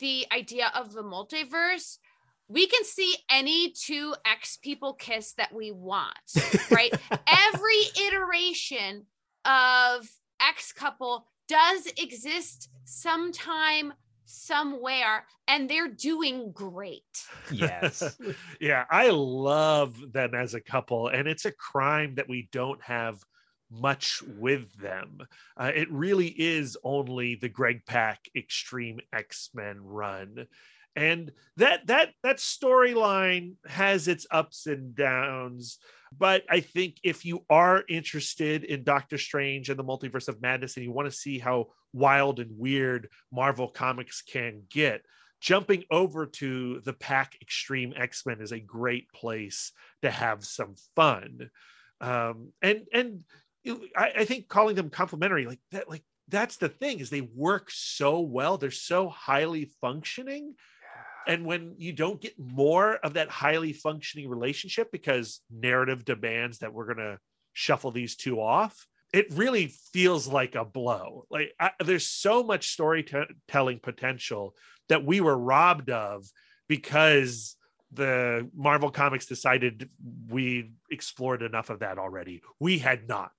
the 0.00 0.26
idea 0.32 0.70
of 0.74 0.92
the 0.92 1.02
multiverse, 1.02 1.98
we 2.48 2.66
can 2.66 2.84
see 2.84 3.14
any 3.30 3.72
two 3.72 4.14
X 4.26 4.58
people 4.62 4.94
kiss 4.94 5.32
that 5.34 5.54
we 5.54 5.70
want, 5.70 6.18
right? 6.70 6.92
Every 7.26 8.06
iteration 8.06 9.06
of 9.44 10.08
X 10.40 10.72
couple 10.72 11.26
does 11.48 11.86
exist 11.96 12.68
sometime 12.84 13.94
somewhere 14.26 15.24
and 15.48 15.68
they're 15.68 15.88
doing 15.88 16.52
great. 16.52 17.02
Yes. 17.52 18.16
yeah, 18.60 18.84
I 18.90 19.10
love 19.10 19.96
them 20.12 20.34
as 20.34 20.54
a 20.54 20.60
couple, 20.60 21.08
and 21.08 21.28
it's 21.28 21.44
a 21.44 21.52
crime 21.52 22.14
that 22.16 22.28
we 22.28 22.48
don't 22.52 22.82
have 22.82 23.18
much 23.80 24.22
with 24.38 24.72
them. 24.80 25.18
Uh, 25.56 25.72
it 25.74 25.90
really 25.90 26.28
is 26.28 26.76
only 26.84 27.34
the 27.34 27.48
Greg 27.48 27.82
Pak 27.86 28.20
Extreme 28.36 29.00
X 29.12 29.50
Men 29.54 29.78
run. 29.80 30.46
And 30.96 31.32
that 31.56 31.86
that 31.88 32.10
that 32.22 32.36
storyline 32.36 33.54
has 33.66 34.06
its 34.06 34.26
ups 34.30 34.66
and 34.66 34.94
downs, 34.94 35.78
but 36.16 36.44
I 36.48 36.60
think 36.60 36.98
if 37.02 37.24
you 37.24 37.44
are 37.50 37.82
interested 37.88 38.62
in 38.62 38.84
Doctor 38.84 39.18
Strange 39.18 39.70
and 39.70 39.78
the 39.78 39.84
Multiverse 39.84 40.28
of 40.28 40.40
Madness, 40.40 40.76
and 40.76 40.84
you 40.84 40.92
want 40.92 41.10
to 41.10 41.16
see 41.16 41.38
how 41.38 41.66
wild 41.92 42.38
and 42.38 42.56
weird 42.56 43.08
Marvel 43.32 43.68
Comics 43.68 44.22
can 44.22 44.62
get, 44.70 45.02
jumping 45.40 45.84
over 45.90 46.26
to 46.26 46.80
the 46.80 46.92
Pak 46.92 47.36
Extreme 47.42 47.94
X 47.96 48.24
Men 48.24 48.40
is 48.40 48.52
a 48.52 48.60
great 48.60 49.10
place 49.12 49.72
to 50.02 50.10
have 50.10 50.44
some 50.44 50.74
fun. 50.94 51.50
Um, 52.00 52.52
and 52.62 52.82
and 52.92 53.24
I, 53.66 54.12
I 54.18 54.24
think 54.24 54.48
calling 54.48 54.76
them 54.76 54.90
complementary 54.90 55.46
like 55.46 55.60
that 55.72 55.88
like 55.88 56.02
that's 56.28 56.56
the 56.56 56.68
thing 56.68 57.00
is 57.00 57.10
they 57.10 57.20
work 57.20 57.70
so 57.70 58.20
well. 58.20 58.56
They're 58.56 58.70
so 58.70 59.08
highly 59.08 59.70
functioning. 59.80 60.54
And 61.26 61.44
when 61.44 61.74
you 61.78 61.92
don't 61.92 62.20
get 62.20 62.38
more 62.38 62.96
of 62.96 63.14
that 63.14 63.30
highly 63.30 63.72
functioning 63.72 64.28
relationship 64.28 64.90
because 64.92 65.40
narrative 65.50 66.04
demands 66.04 66.58
that 66.58 66.72
we're 66.72 66.86
going 66.86 66.98
to 66.98 67.18
shuffle 67.52 67.90
these 67.90 68.16
two 68.16 68.40
off 68.40 68.86
it 69.14 69.32
really 69.32 69.68
feels 69.92 70.26
like 70.26 70.56
a 70.56 70.64
blow. 70.64 71.24
Like 71.30 71.52
I, 71.60 71.70
there's 71.84 72.04
so 72.04 72.42
much 72.42 72.70
storytelling 72.70 73.78
potential 73.80 74.56
that 74.88 75.06
we 75.06 75.20
were 75.20 75.38
robbed 75.38 75.88
of 75.88 76.26
because 76.66 77.54
the 77.92 78.50
marvel 78.56 78.90
comics 78.90 79.26
decided 79.26 79.88
we 80.28 80.72
explored 80.90 81.42
enough 81.42 81.70
of 81.70 81.78
that 81.78 81.96
already. 81.96 82.42
We 82.58 82.78
had 82.78 83.06
not 83.06 83.30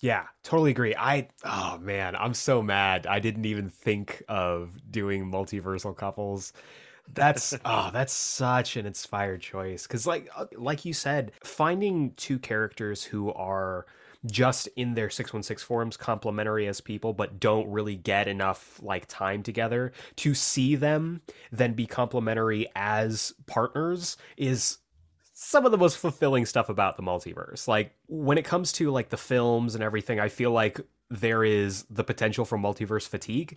yeah, 0.00 0.26
totally 0.42 0.70
agree. 0.70 0.94
I 0.96 1.28
oh 1.44 1.78
man, 1.78 2.16
I'm 2.16 2.34
so 2.34 2.62
mad. 2.62 3.06
I 3.06 3.20
didn't 3.20 3.44
even 3.44 3.68
think 3.68 4.22
of 4.28 4.70
doing 4.90 5.30
multiversal 5.30 5.94
couples. 5.94 6.52
That's 7.12 7.54
oh, 7.64 7.90
that's 7.92 8.12
such 8.12 8.76
an 8.76 8.86
inspired 8.86 9.42
choice 9.42 9.86
cuz 9.86 10.06
like 10.06 10.28
uh, 10.34 10.46
like 10.56 10.84
you 10.86 10.94
said, 10.94 11.32
finding 11.44 12.12
two 12.14 12.38
characters 12.38 13.04
who 13.04 13.32
are 13.34 13.86
just 14.26 14.68
in 14.76 14.94
their 14.94 15.08
616 15.10 15.66
forums 15.66 15.96
complementary 15.96 16.66
as 16.66 16.80
people 16.80 17.14
but 17.14 17.40
don't 17.40 17.66
really 17.70 17.96
get 17.96 18.28
enough 18.28 18.78
like 18.82 19.06
time 19.08 19.42
together 19.42 19.92
to 20.16 20.34
see 20.34 20.76
them 20.76 21.22
then 21.50 21.72
be 21.72 21.86
complementary 21.86 22.66
as 22.76 23.32
partners 23.46 24.18
is 24.36 24.76
some 25.42 25.64
of 25.64 25.72
the 25.72 25.78
most 25.78 25.96
fulfilling 25.96 26.44
stuff 26.44 26.68
about 26.68 26.98
the 26.98 27.02
multiverse. 27.02 27.66
Like 27.66 27.94
when 28.08 28.36
it 28.36 28.44
comes 28.44 28.72
to 28.72 28.90
like 28.90 29.08
the 29.08 29.16
films 29.16 29.74
and 29.74 29.82
everything, 29.82 30.20
I 30.20 30.28
feel 30.28 30.50
like 30.50 30.78
there 31.08 31.42
is 31.42 31.84
the 31.84 32.04
potential 32.04 32.44
for 32.44 32.58
multiverse 32.58 33.08
fatigue. 33.08 33.56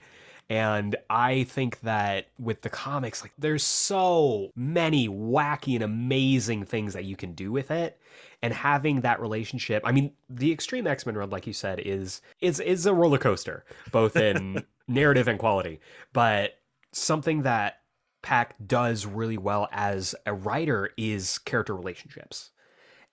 And 0.49 0.95
I 1.09 1.43
think 1.43 1.81
that 1.81 2.27
with 2.39 2.61
the 2.61 2.69
comics, 2.69 3.21
like 3.21 3.33
there's 3.37 3.63
so 3.63 4.49
many 4.55 5.09
wacky 5.09 5.75
and 5.75 5.83
amazing 5.83 6.63
things 6.63 6.93
that 6.93 7.03
you 7.03 7.17
can 7.17 7.33
do 7.33 7.51
with 7.51 7.69
it. 7.69 7.99
And 8.41 8.53
having 8.53 9.01
that 9.01 9.19
relationship, 9.19 9.83
I 9.85 9.91
mean, 9.91 10.13
the 10.29 10.53
Extreme 10.53 10.87
X-Men 10.87 11.15
run, 11.15 11.31
like 11.31 11.45
you 11.45 11.53
said, 11.53 11.81
is 11.81 12.21
is 12.39 12.61
is 12.61 12.85
a 12.85 12.93
roller 12.93 13.17
coaster, 13.17 13.65
both 13.91 14.15
in 14.15 14.63
narrative 14.87 15.27
and 15.27 15.37
quality. 15.37 15.81
But 16.13 16.59
something 16.93 17.41
that 17.41 17.82
Pak 18.23 18.55
does 18.65 19.05
really 19.05 19.37
well 19.37 19.67
as 19.71 20.15
a 20.25 20.33
writer 20.33 20.89
is 20.97 21.37
character 21.37 21.75
relationships. 21.75 22.49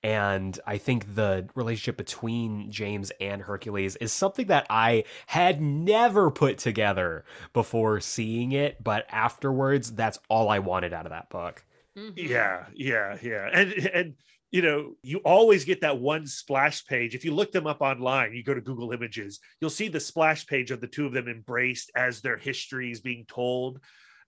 And 0.03 0.59
I 0.67 0.79
think 0.79 1.15
the 1.15 1.47
relationship 1.55 1.99
between 1.99 2.71
James 2.71 3.13
and 3.21 3.43
Hercules 3.43 3.97
is 3.97 4.13
something 4.13 4.47
that 4.47 4.67
I 4.71 5.05
had 5.27 5.61
never 5.61 6.31
put 6.31 6.57
together 6.57 7.27
before 7.53 8.01
seeing 8.01 8.53
it, 8.53 8.83
but 8.83 9.05
afterwards, 9.11 9.93
that's 9.93 10.19
all 10.31 10.49
I 10.49 10.61
wanted 10.61 10.95
out 10.95 11.05
of 11.05 11.11
that 11.11 11.29
book. 11.29 11.67
Mm-hmm. 11.99 12.13
Yeah, 12.17 12.65
yeah, 12.75 13.19
yeah. 13.21 13.51
And 13.53 13.73
and 13.73 14.15
you 14.51 14.63
know, 14.63 14.95
you 15.03 15.19
always 15.19 15.65
get 15.65 15.83
that 15.83 15.99
one 15.99 16.27
splash 16.27 16.85
page. 16.87 17.15
If 17.15 17.25
you 17.25 17.33
look 17.35 17.53
them 17.53 17.67
up 17.67 17.83
online, 17.83 18.33
you 18.33 18.43
go 18.43 18.55
to 18.55 18.61
Google 18.61 18.93
Images, 18.93 19.39
you'll 19.61 19.71
see 19.71 19.89
the 19.89 20.01
splash 20.01 20.47
page 20.47 20.71
of 20.71 20.81
the 20.81 20.89
two 20.89 21.07
of 21.07 21.13
them 21.13 21.29
embraced 21.29 21.91
as 21.95 22.21
their 22.21 22.37
history 22.37 22.91
is 22.91 23.01
being 23.01 23.27
told 23.27 23.81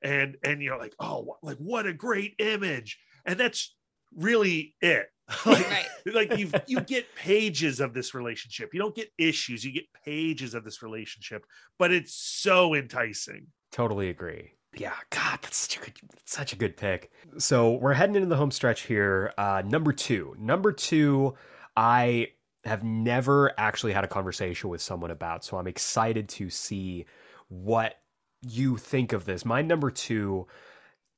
and 0.03 0.36
and 0.44 0.62
you're 0.62 0.78
like 0.78 0.94
oh 0.98 1.36
like 1.42 1.59
what 1.59 1.86
a 1.86 1.92
great 1.92 2.34
image. 2.38 2.98
And 3.24 3.38
that's 3.38 3.74
really 4.16 4.74
it. 4.80 5.07
Like, 5.46 5.70
right. 5.70 5.86
like 6.12 6.36
you 6.36 6.50
you 6.66 6.80
get 6.82 7.07
pages 7.14 7.80
of 7.80 7.94
this 7.94 8.12
relationship. 8.12 8.74
You 8.74 8.80
don't 8.80 8.94
get 8.94 9.09
issues. 9.16 9.64
You 9.64 9.72
get 9.72 9.86
pages 10.05 10.53
of 10.53 10.64
this 10.64 10.82
relationship 10.82 11.46
but 11.78 11.90
it's 11.90 12.14
so 12.14 12.74
enticing. 12.74 13.46
Totally 13.70 14.11
agree. 14.11 14.53
Yeah 14.74 14.94
god 15.11 15.38
that's 15.40 15.57
such 15.57 15.78
a 15.78 15.80
good, 15.80 15.94
such 16.26 16.53
a 16.53 16.57
good 16.57 16.76
pick. 16.76 17.11
So 17.38 17.72
we're 17.72 17.94
heading 17.94 18.16
into 18.16 18.28
the 18.28 18.36
home 18.36 18.50
stretch 18.50 18.82
here. 18.82 19.32
Uh 19.38 19.62
number 19.64 19.92
two. 19.92 20.34
Number 20.38 20.72
two 20.72 21.34
i 21.76 22.28
have 22.64 22.84
never 22.84 23.53
actually 23.59 23.92
had 23.92 24.05
a 24.05 24.09
conversation 24.09 24.70
with 24.70 24.80
someone 24.80 25.11
about 25.11 25.44
so 25.44 25.57
i'm 25.57 25.66
excited 25.66 26.28
to 26.28 26.50
see 26.50 27.07
what 27.48 27.96
you 28.43 28.76
think 28.76 29.12
of 29.12 29.24
this. 29.24 29.45
My 29.45 29.62
number 29.62 29.90
two, 29.90 30.47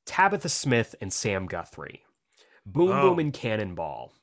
Tabitha 0.05 0.49
Smith 0.49 0.95
and 1.01 1.11
Sam 1.11 1.47
Guthrie. 1.47 2.03
Boom 2.65 2.91
oh. 2.91 3.09
Boom 3.09 3.19
and 3.19 3.33
Cannonball 3.33 4.13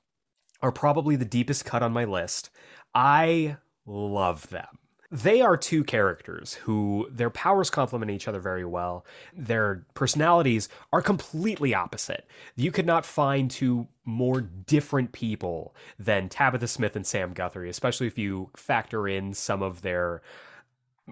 are 0.61 0.73
probably 0.73 1.17
the 1.17 1.25
deepest 1.25 1.65
cut 1.65 1.83
on 1.83 1.93
my 1.93 2.05
list. 2.05 2.51
I 2.95 3.57
love 3.85 4.49
them. 4.51 4.79
They 5.11 5.43
are 5.43 5.59
two 5.59 5.85
characters 5.85 6.55
who 6.55 7.07
their 7.11 7.29
powers 7.29 7.69
complement 7.69 8.11
each 8.11 8.29
other 8.29 8.41
very 8.41 8.65
well. 8.65 9.05
Their 9.37 9.85
personalities 9.93 10.71
are 10.91 11.03
completely 11.03 11.75
opposite. 11.75 12.27
You 12.57 12.73
could 12.73 12.87
not 12.87 13.05
find 13.05 13.51
two 13.51 13.89
more 14.07 14.41
different 14.41 15.13
people 15.13 15.75
than 15.99 16.31
Tabitha 16.31 16.67
Smith 16.67 16.97
and 16.97 17.07
Sam 17.07 17.35
Guthrie, 17.35 17.69
especially 17.69 18.07
if 18.07 18.17
you 18.17 18.49
factor 18.57 19.07
in 19.07 19.35
some 19.35 19.63
of 19.63 19.83
their 19.83 20.23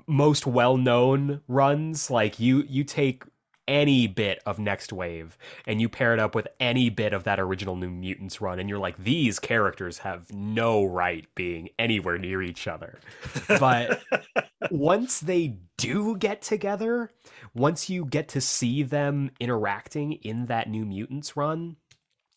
most 0.06 0.46
well-known 0.46 1.40
runs 1.48 2.10
like 2.10 2.38
you 2.38 2.64
you 2.68 2.84
take 2.84 3.24
any 3.68 4.08
bit 4.08 4.42
of 4.46 4.58
Nextwave 4.58 5.30
and 5.64 5.80
you 5.80 5.88
pair 5.88 6.12
it 6.12 6.18
up 6.18 6.34
with 6.34 6.48
any 6.58 6.90
bit 6.90 7.12
of 7.12 7.22
that 7.24 7.38
original 7.38 7.76
new 7.76 7.90
mutants 7.90 8.40
run 8.40 8.58
and 8.58 8.68
you're 8.68 8.80
like 8.80 8.96
these 8.98 9.38
characters 9.38 9.98
have 9.98 10.32
no 10.32 10.84
right 10.84 11.26
being 11.36 11.68
anywhere 11.78 12.18
near 12.18 12.42
each 12.42 12.66
other. 12.66 12.98
But 13.46 14.02
once 14.72 15.20
they 15.20 15.58
do 15.78 16.16
get 16.16 16.42
together 16.42 17.10
once 17.54 17.88
you 17.88 18.04
get 18.04 18.28
to 18.28 18.40
see 18.40 18.82
them 18.82 19.30
interacting 19.38 20.12
in 20.14 20.46
that 20.46 20.68
new 20.68 20.84
mutants 20.84 21.36
run 21.36 21.76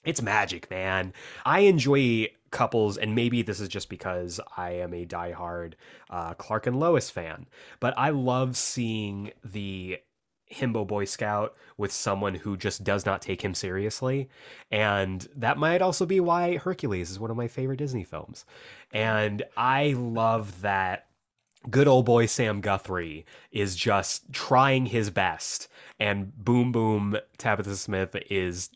it's 0.03 0.21
magic 0.21 0.69
man. 0.69 1.13
I 1.45 1.61
enjoy 1.61 2.27
couples, 2.53 2.97
and 2.97 3.13
maybe 3.13 3.41
this 3.41 3.59
is 3.59 3.67
just 3.67 3.89
because 3.89 4.39
I 4.55 4.71
am 4.71 4.93
a 4.93 5.05
diehard 5.05 5.73
uh, 6.09 6.35
Clark 6.35 6.67
and 6.67 6.79
Lois 6.79 7.09
fan, 7.09 7.47
but 7.81 7.93
I 7.97 8.11
love 8.11 8.55
seeing 8.55 9.31
the 9.43 9.97
himbo 10.53 10.85
boy 10.85 11.05
scout 11.05 11.55
with 11.77 11.91
someone 11.91 12.35
who 12.35 12.55
just 12.55 12.83
does 12.83 13.05
not 13.05 13.21
take 13.21 13.43
him 13.43 13.53
seriously. 13.53 14.29
And 14.71 15.27
that 15.35 15.57
might 15.57 15.81
also 15.81 16.05
be 16.05 16.19
why 16.19 16.57
hercules 16.57 17.09
is 17.09 17.19
one 17.19 17.31
of 17.31 17.37
my 17.37 17.47
favorite 17.47 17.79
disney 17.79 18.03
films. 18.03 18.45
And 18.91 19.43
i 19.57 19.93
love 19.97 20.61
that 20.61 21.07
good 21.69 21.87
old 21.87 22.05
boy 22.05 22.27
sam 22.27 22.61
guthrie 22.61 23.25
is 23.51 23.75
just 23.75 24.31
trying 24.31 24.85
his 24.85 25.09
best. 25.09 25.67
And 25.99 26.31
boom 26.37 26.71
boom 26.71 27.17
tabitha 27.37 27.75
smith 27.75 28.15
is 28.29 28.69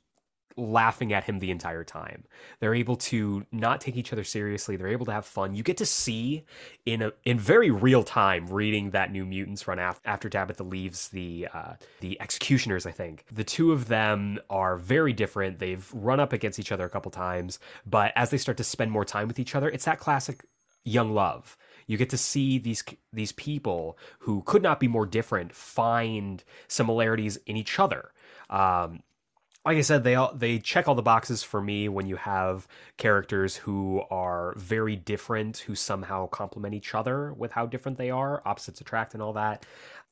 laughing 0.58 1.14
at 1.14 1.24
him 1.24 1.40
the 1.40 1.52
entire 1.52 1.84
time. 1.84 2.24
They're 2.60 2.76
able 2.76 2.96
to 2.98 3.46
not 3.52 3.80
take 3.80 3.96
each 3.96 4.12
other 4.12 4.24
seriously. 4.24 4.76
They're 4.76 4.88
able 4.88 5.06
to 5.06 5.12
have 5.12 5.26
fun. 5.26 5.56
You 5.56 5.64
get 5.64 5.78
to 5.78 5.86
see 5.86 6.44
in 6.86 7.02
a 7.02 7.14
in 7.24 7.40
very 7.40 7.72
real 7.72 8.04
time 8.04 8.48
reading 8.48 8.92
that 8.92 9.12
New 9.12 9.26
Mutants 9.26 9.68
run 9.68 9.80
after, 9.80 10.08
after 10.08 10.30
Tabitha 10.30 10.64
leaves 10.64 11.10
the 11.10 11.48
uh, 11.54 11.74
the 12.02 12.20
Executioners. 12.20 12.86
I 12.86 12.92
think 12.92 13.26
the 13.32 13.44
two 13.44 13.72
of 13.72 13.88
them 13.88 14.40
are 14.50 14.78
very 14.78 15.14
different. 15.14 15.60
They've 15.60 15.90
run 15.94 16.20
up 16.20 16.34
against 16.34 16.60
each 16.60 16.72
other 16.72 16.86
a 16.86 16.90
couple 16.90 17.12
times, 17.12 17.60
but 17.86 18.12
as 18.16 18.32
they 18.32 18.38
start 18.38 18.58
to 18.58 18.64
spend 18.64 18.92
more 18.92 19.06
time 19.06 19.28
with 19.28 19.40
each 19.40 19.56
other, 19.56 19.70
it's 19.70 19.86
that 19.86 20.00
classic 20.00 20.44
young 20.84 21.14
love 21.14 21.58
you 21.88 21.98
get 21.98 22.10
to 22.10 22.18
see 22.18 22.60
these 22.60 22.84
these 23.12 23.32
people 23.32 23.98
who 24.20 24.44
could 24.44 24.62
not 24.62 24.80
be 24.80 24.88
more 24.88 25.06
different 25.06 25.54
find 25.54 26.44
similarities 26.68 27.38
in 27.46 27.58
each 27.58 27.80
other 27.80 28.12
um, 28.50 29.02
like 29.68 29.78
I 29.78 29.82
said, 29.82 30.06
they 30.06 30.16
all 30.16 30.34
they 30.34 30.60
check 30.60 30.88
all 30.88 30.96
the 30.96 31.02
boxes 31.02 31.44
for 31.44 31.62
me 31.62 31.90
when 31.90 32.08
you 32.08 32.16
have 32.16 32.70
characters 32.96 33.58
who 33.58 34.02
are 34.10 34.54
very 34.56 34.96
different, 34.96 35.58
who 35.58 35.76
somehow 35.76 36.28
complement 36.28 36.74
each 36.74 36.96
other 36.96 37.34
with 37.34 37.52
how 37.52 37.66
different 37.66 37.98
they 37.98 38.10
are, 38.10 38.42
opposites 38.46 38.80
attract, 38.80 39.14
and 39.14 39.22
all 39.22 39.34
that. 39.34 39.66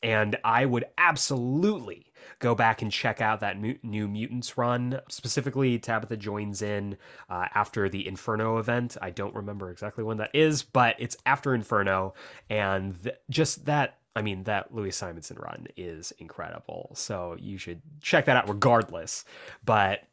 And 0.04 0.36
I 0.44 0.66
would 0.66 0.84
absolutely 0.98 2.12
go 2.40 2.54
back 2.54 2.82
and 2.82 2.92
check 2.92 3.22
out 3.22 3.40
that 3.40 3.58
new 3.58 4.08
Mutants 4.10 4.58
run. 4.58 5.00
Specifically, 5.10 5.80
Tabitha 5.80 6.18
joins 6.18 6.62
in 6.62 6.98
uh, 7.30 7.46
after 7.56 7.88
the 7.88 8.06
Inferno 8.06 8.58
event. 8.58 8.98
I 9.02 9.10
don't 9.10 9.34
remember 9.34 9.72
exactly 9.72 10.04
when 10.04 10.18
that 10.18 10.32
is, 10.34 10.64
but 10.64 10.98
it's 11.00 11.16
after 11.26 11.56
Inferno, 11.56 12.14
and 12.50 13.02
th- 13.02 13.16
just 13.30 13.66
that 13.66 14.00
I 14.16 14.22
mean, 14.22 14.44
that 14.44 14.74
Louise 14.74 14.96
Simonson 14.96 15.38
run 15.40 15.68
is 15.76 16.14
incredible. 16.20 16.92
So 16.94 17.36
you 17.40 17.58
should 17.58 17.82
check 18.02 18.26
that 18.26 18.38
out 18.38 18.48
regardless. 18.48 19.26
But 19.66 20.04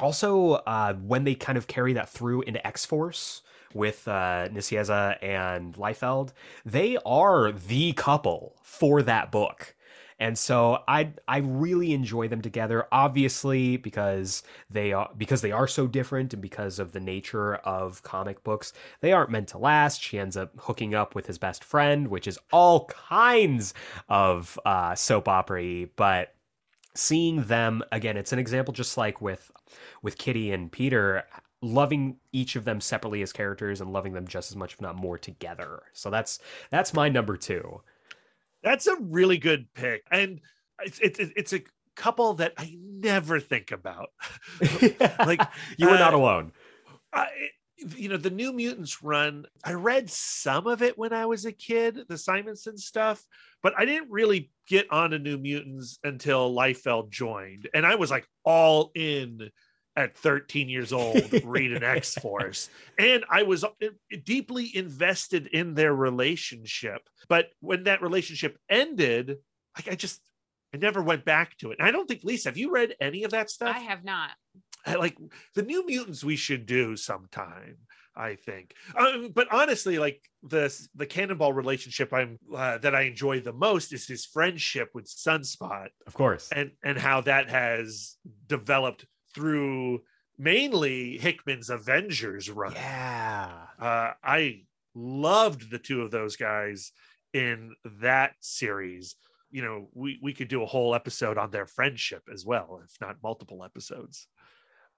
also, 0.00 0.52
uh, 0.52 0.94
when 0.94 1.24
they 1.24 1.34
kind 1.34 1.58
of 1.58 1.66
carry 1.66 1.92
that 1.94 2.08
through 2.08 2.42
into 2.42 2.64
X 2.66 2.84
Force 2.84 3.42
with 3.74 4.06
uh, 4.06 4.48
and 4.52 5.74
Liefeld, 5.74 6.32
they 6.64 6.98
are 7.04 7.52
the 7.52 7.92
couple 7.94 8.56
for 8.62 9.02
that 9.02 9.32
book 9.32 9.74
and 10.18 10.38
so 10.38 10.82
I 10.88 11.12
I 11.26 11.38
really 11.38 11.92
enjoy 11.92 12.28
them 12.28 12.42
together. 12.42 12.86
Obviously, 12.92 13.76
because 13.76 14.42
they 14.70 14.92
are 14.92 15.10
because 15.16 15.42
they 15.42 15.52
are 15.52 15.68
so 15.68 15.86
different, 15.86 16.32
and 16.32 16.42
because 16.42 16.78
of 16.78 16.92
the 16.92 17.00
nature 17.00 17.56
of 17.56 18.02
comic 18.02 18.42
books, 18.44 18.72
they 19.00 19.12
aren't 19.12 19.30
meant 19.30 19.48
to 19.48 19.58
last. 19.58 20.02
She 20.02 20.18
ends 20.18 20.36
up 20.36 20.52
hooking 20.58 20.94
up 20.94 21.14
with 21.14 21.26
his 21.26 21.38
best 21.38 21.62
friend, 21.64 22.08
which 22.08 22.26
is 22.26 22.38
all 22.52 22.86
kinds 22.86 23.74
of 24.08 24.58
uh, 24.64 24.94
soap 24.94 25.28
opera 25.28 25.86
but 25.96 26.34
seeing 26.94 27.44
them 27.44 27.82
again 27.92 28.16
it's 28.16 28.32
an 28.32 28.38
example 28.38 28.72
just 28.72 28.96
like 28.96 29.20
with 29.20 29.52
with 30.02 30.18
kitty 30.18 30.50
and 30.50 30.72
peter 30.72 31.22
loving 31.60 32.16
each 32.32 32.56
of 32.56 32.64
them 32.64 32.80
separately 32.80 33.22
as 33.22 33.32
characters 33.32 33.80
and 33.80 33.92
loving 33.92 34.12
them 34.12 34.26
just 34.26 34.50
as 34.50 34.56
much 34.56 34.74
if 34.74 34.80
not 34.80 34.96
more 34.96 35.18
together 35.18 35.82
so 35.92 36.10
that's 36.10 36.40
that's 36.70 36.94
my 36.94 37.08
number 37.08 37.36
two 37.36 37.80
that's 38.62 38.86
a 38.86 38.96
really 39.00 39.38
good 39.38 39.66
pick, 39.74 40.02
and 40.10 40.40
it's 40.84 40.98
it's 41.00 41.18
it's 41.18 41.52
a 41.52 41.62
couple 41.96 42.34
that 42.34 42.54
I 42.56 42.76
never 42.78 43.40
think 43.40 43.72
about. 43.72 44.10
like 45.18 45.40
you 45.76 45.88
were 45.88 45.96
uh, 45.96 45.98
not 45.98 46.14
alone. 46.14 46.52
I, 47.12 47.28
you 47.96 48.08
know, 48.08 48.16
the 48.16 48.30
New 48.30 48.52
Mutants 48.52 49.02
run. 49.02 49.46
I 49.64 49.74
read 49.74 50.10
some 50.10 50.66
of 50.66 50.82
it 50.82 50.98
when 50.98 51.12
I 51.12 51.26
was 51.26 51.44
a 51.44 51.52
kid, 51.52 52.00
the 52.08 52.18
Simonson 52.18 52.76
stuff, 52.76 53.24
but 53.62 53.72
I 53.78 53.84
didn't 53.84 54.10
really 54.10 54.50
get 54.66 54.90
on 54.90 55.10
to 55.10 55.18
New 55.18 55.38
Mutants 55.38 55.98
until 56.02 56.54
Liefeld 56.54 57.10
joined, 57.10 57.68
and 57.74 57.86
I 57.86 57.94
was 57.94 58.10
like 58.10 58.26
all 58.44 58.90
in 58.94 59.50
at 59.98 60.16
13 60.16 60.68
years 60.68 60.92
old 60.92 61.20
reading 61.44 61.82
X 61.82 62.14
Force. 62.14 62.70
And 63.00 63.24
I 63.28 63.42
was 63.42 63.64
uh, 63.64 63.70
deeply 64.24 64.70
invested 64.76 65.48
in 65.48 65.74
their 65.74 65.92
relationship. 65.92 67.02
But 67.28 67.48
when 67.60 67.84
that 67.84 68.00
relationship 68.00 68.56
ended, 68.70 69.38
like 69.76 69.90
I 69.90 69.96
just, 69.96 70.20
I 70.72 70.76
never 70.76 71.02
went 71.02 71.24
back 71.24 71.58
to 71.58 71.72
it. 71.72 71.78
And 71.80 71.88
I 71.88 71.90
don't 71.90 72.06
think, 72.06 72.22
Lisa, 72.22 72.48
have 72.48 72.56
you 72.56 72.70
read 72.70 72.94
any 73.00 73.24
of 73.24 73.32
that 73.32 73.50
stuff? 73.50 73.74
I 73.74 73.80
have 73.80 74.04
not. 74.04 74.30
I, 74.86 74.94
like 74.94 75.18
the 75.56 75.62
New 75.62 75.84
Mutants, 75.84 76.22
we 76.22 76.36
should 76.36 76.64
do 76.64 76.96
sometime. 76.96 77.76
I 78.16 78.34
think, 78.34 78.74
um, 78.98 79.30
but 79.32 79.46
honestly, 79.52 80.00
like 80.00 80.20
the 80.42 80.74
the 80.96 81.06
Cannonball 81.06 81.52
relationship, 81.52 82.12
I'm 82.12 82.36
uh, 82.52 82.78
that 82.78 82.92
I 82.92 83.02
enjoy 83.02 83.38
the 83.40 83.52
most 83.52 83.92
is 83.92 84.08
his 84.08 84.26
friendship 84.26 84.88
with 84.92 85.06
Sunspot, 85.06 85.90
of 86.04 86.14
course, 86.14 86.48
and 86.50 86.72
and 86.82 86.98
how 86.98 87.20
that 87.20 87.48
has 87.48 88.16
developed 88.48 89.06
through 89.38 90.02
mainly 90.36 91.16
Hickman's 91.16 91.70
Avengers 91.70 92.50
run. 92.50 92.72
Yeah. 92.72 93.52
Uh, 93.80 94.12
I 94.22 94.62
loved 94.96 95.70
the 95.70 95.78
two 95.78 96.02
of 96.02 96.10
those 96.10 96.34
guys 96.34 96.90
in 97.32 97.72
that 98.00 98.32
series. 98.40 99.14
You 99.52 99.62
know, 99.62 99.88
we, 99.94 100.18
we 100.20 100.34
could 100.34 100.48
do 100.48 100.64
a 100.64 100.66
whole 100.66 100.92
episode 100.92 101.38
on 101.38 101.52
their 101.52 101.66
friendship 101.66 102.24
as 102.32 102.44
well, 102.44 102.80
if 102.84 103.00
not 103.00 103.16
multiple 103.22 103.62
episodes. 103.62 104.26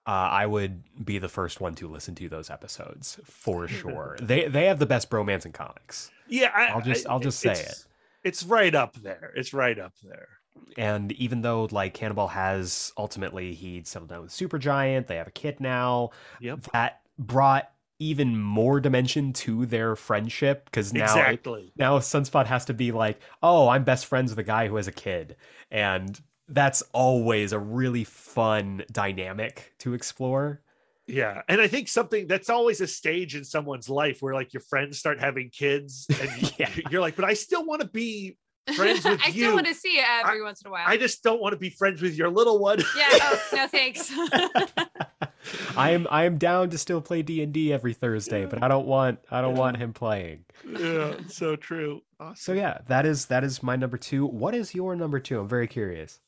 Uh, 0.06 0.10
I 0.32 0.46
would 0.46 0.82
be 1.04 1.18
the 1.18 1.28
first 1.28 1.60
one 1.60 1.74
to 1.74 1.86
listen 1.86 2.14
to 2.14 2.28
those 2.30 2.48
episodes 2.48 3.20
for 3.24 3.68
sure. 3.80 4.16
they 4.22 4.48
they 4.48 4.64
have 4.64 4.78
the 4.78 4.86
best 4.86 5.10
bromance 5.10 5.44
in 5.44 5.52
comics. 5.52 6.10
Yeah, 6.26 6.50
I, 6.54 6.74
will 6.74 6.80
just 6.80 7.06
I'll 7.06 7.20
just 7.20 7.38
say 7.38 7.52
it. 7.52 7.84
It's 8.24 8.42
right 8.42 8.74
up 8.74 8.96
there. 8.96 9.32
It's 9.36 9.52
right 9.52 9.78
up 9.78 9.92
there 10.02 10.39
and 10.76 11.12
even 11.12 11.42
though 11.42 11.68
like 11.70 11.94
Cannonball 11.94 12.28
has 12.28 12.92
ultimately 12.96 13.54
he 13.54 13.82
settled 13.84 14.10
down 14.10 14.22
with 14.22 14.32
Supergiant, 14.32 15.06
they 15.06 15.16
have 15.16 15.28
a 15.28 15.32
kid 15.32 15.60
now. 15.60 16.10
Yep. 16.40 16.62
That 16.72 17.00
brought 17.18 17.70
even 17.98 18.38
more 18.40 18.80
dimension 18.80 19.32
to 19.32 19.66
their 19.66 19.94
friendship 19.94 20.64
because 20.64 20.92
now 20.92 21.04
exactly. 21.04 21.64
it, 21.64 21.72
now 21.76 21.98
Sunspot 21.98 22.46
has 22.46 22.64
to 22.64 22.74
be 22.74 22.92
like, 22.92 23.20
oh, 23.42 23.68
I'm 23.68 23.84
best 23.84 24.06
friends 24.06 24.32
with 24.32 24.38
a 24.38 24.44
guy 24.44 24.68
who 24.68 24.76
has 24.76 24.88
a 24.88 24.92
kid, 24.92 25.36
and 25.70 26.18
that's 26.48 26.82
always 26.92 27.52
a 27.52 27.58
really 27.58 28.04
fun 28.04 28.82
dynamic 28.90 29.74
to 29.80 29.94
explore. 29.94 30.62
Yeah, 31.06 31.42
and 31.48 31.60
I 31.60 31.66
think 31.66 31.88
something 31.88 32.26
that's 32.26 32.48
always 32.48 32.80
a 32.80 32.86
stage 32.86 33.34
in 33.36 33.44
someone's 33.44 33.90
life 33.90 34.22
where 34.22 34.32
like 34.32 34.54
your 34.54 34.62
friends 34.62 34.98
start 34.98 35.20
having 35.20 35.50
kids, 35.50 36.06
and 36.08 36.52
yeah. 36.58 36.70
you're 36.90 37.00
like, 37.02 37.16
but 37.16 37.24
I 37.26 37.34
still 37.34 37.66
want 37.66 37.82
to 37.82 37.88
be 37.88 38.38
friends 38.74 39.04
with 39.04 39.20
I 39.24 39.28
you. 39.28 39.44
still 39.44 39.54
want 39.54 39.66
to 39.66 39.74
see 39.74 39.98
it 39.98 40.04
every 40.08 40.40
I, 40.40 40.44
once 40.44 40.62
in 40.62 40.68
a 40.68 40.70
while. 40.70 40.84
I 40.86 40.96
just 40.96 41.22
don't 41.22 41.40
want 41.40 41.52
to 41.52 41.58
be 41.58 41.70
friends 41.70 42.02
with 42.02 42.16
your 42.16 42.30
little 42.30 42.58
one. 42.58 42.80
yeah. 42.96 43.06
Oh, 43.22 43.40
no, 43.54 43.66
thanks. 43.66 44.10
I 45.76 45.90
am 45.90 46.06
I 46.10 46.24
am 46.24 46.38
down 46.38 46.70
to 46.70 46.78
still 46.78 47.00
play 47.00 47.22
D 47.22 47.42
and 47.42 47.52
D 47.52 47.72
every 47.72 47.94
Thursday, 47.94 48.46
but 48.46 48.62
I 48.62 48.68
don't 48.68 48.86
want 48.86 49.18
I 49.30 49.40
don't 49.40 49.54
yeah. 49.54 49.60
want 49.60 49.76
him 49.76 49.92
playing. 49.92 50.44
Yeah, 50.66 51.14
so 51.28 51.56
true. 51.56 52.02
Awesome. 52.18 52.36
So 52.36 52.52
yeah, 52.52 52.78
that 52.88 53.06
is 53.06 53.26
that 53.26 53.44
is 53.44 53.62
my 53.62 53.76
number 53.76 53.96
two. 53.96 54.26
What 54.26 54.54
is 54.54 54.74
your 54.74 54.96
number 54.96 55.20
two? 55.20 55.40
I'm 55.40 55.48
very 55.48 55.66
curious. 55.66 56.20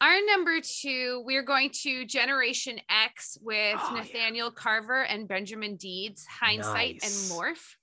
Our 0.00 0.18
number 0.26 0.60
two, 0.60 1.22
we're 1.24 1.42
going 1.42 1.70
to 1.82 2.04
Generation 2.04 2.78
X 2.90 3.38
with 3.40 3.78
oh, 3.80 3.94
Nathaniel 3.96 4.48
yeah. 4.48 4.54
Carver 4.54 5.02
and 5.04 5.26
Benjamin 5.26 5.76
Deeds, 5.76 6.26
Hindsight 6.26 6.98
nice. 7.02 7.30
and 7.30 7.38
Morph. 7.38 7.76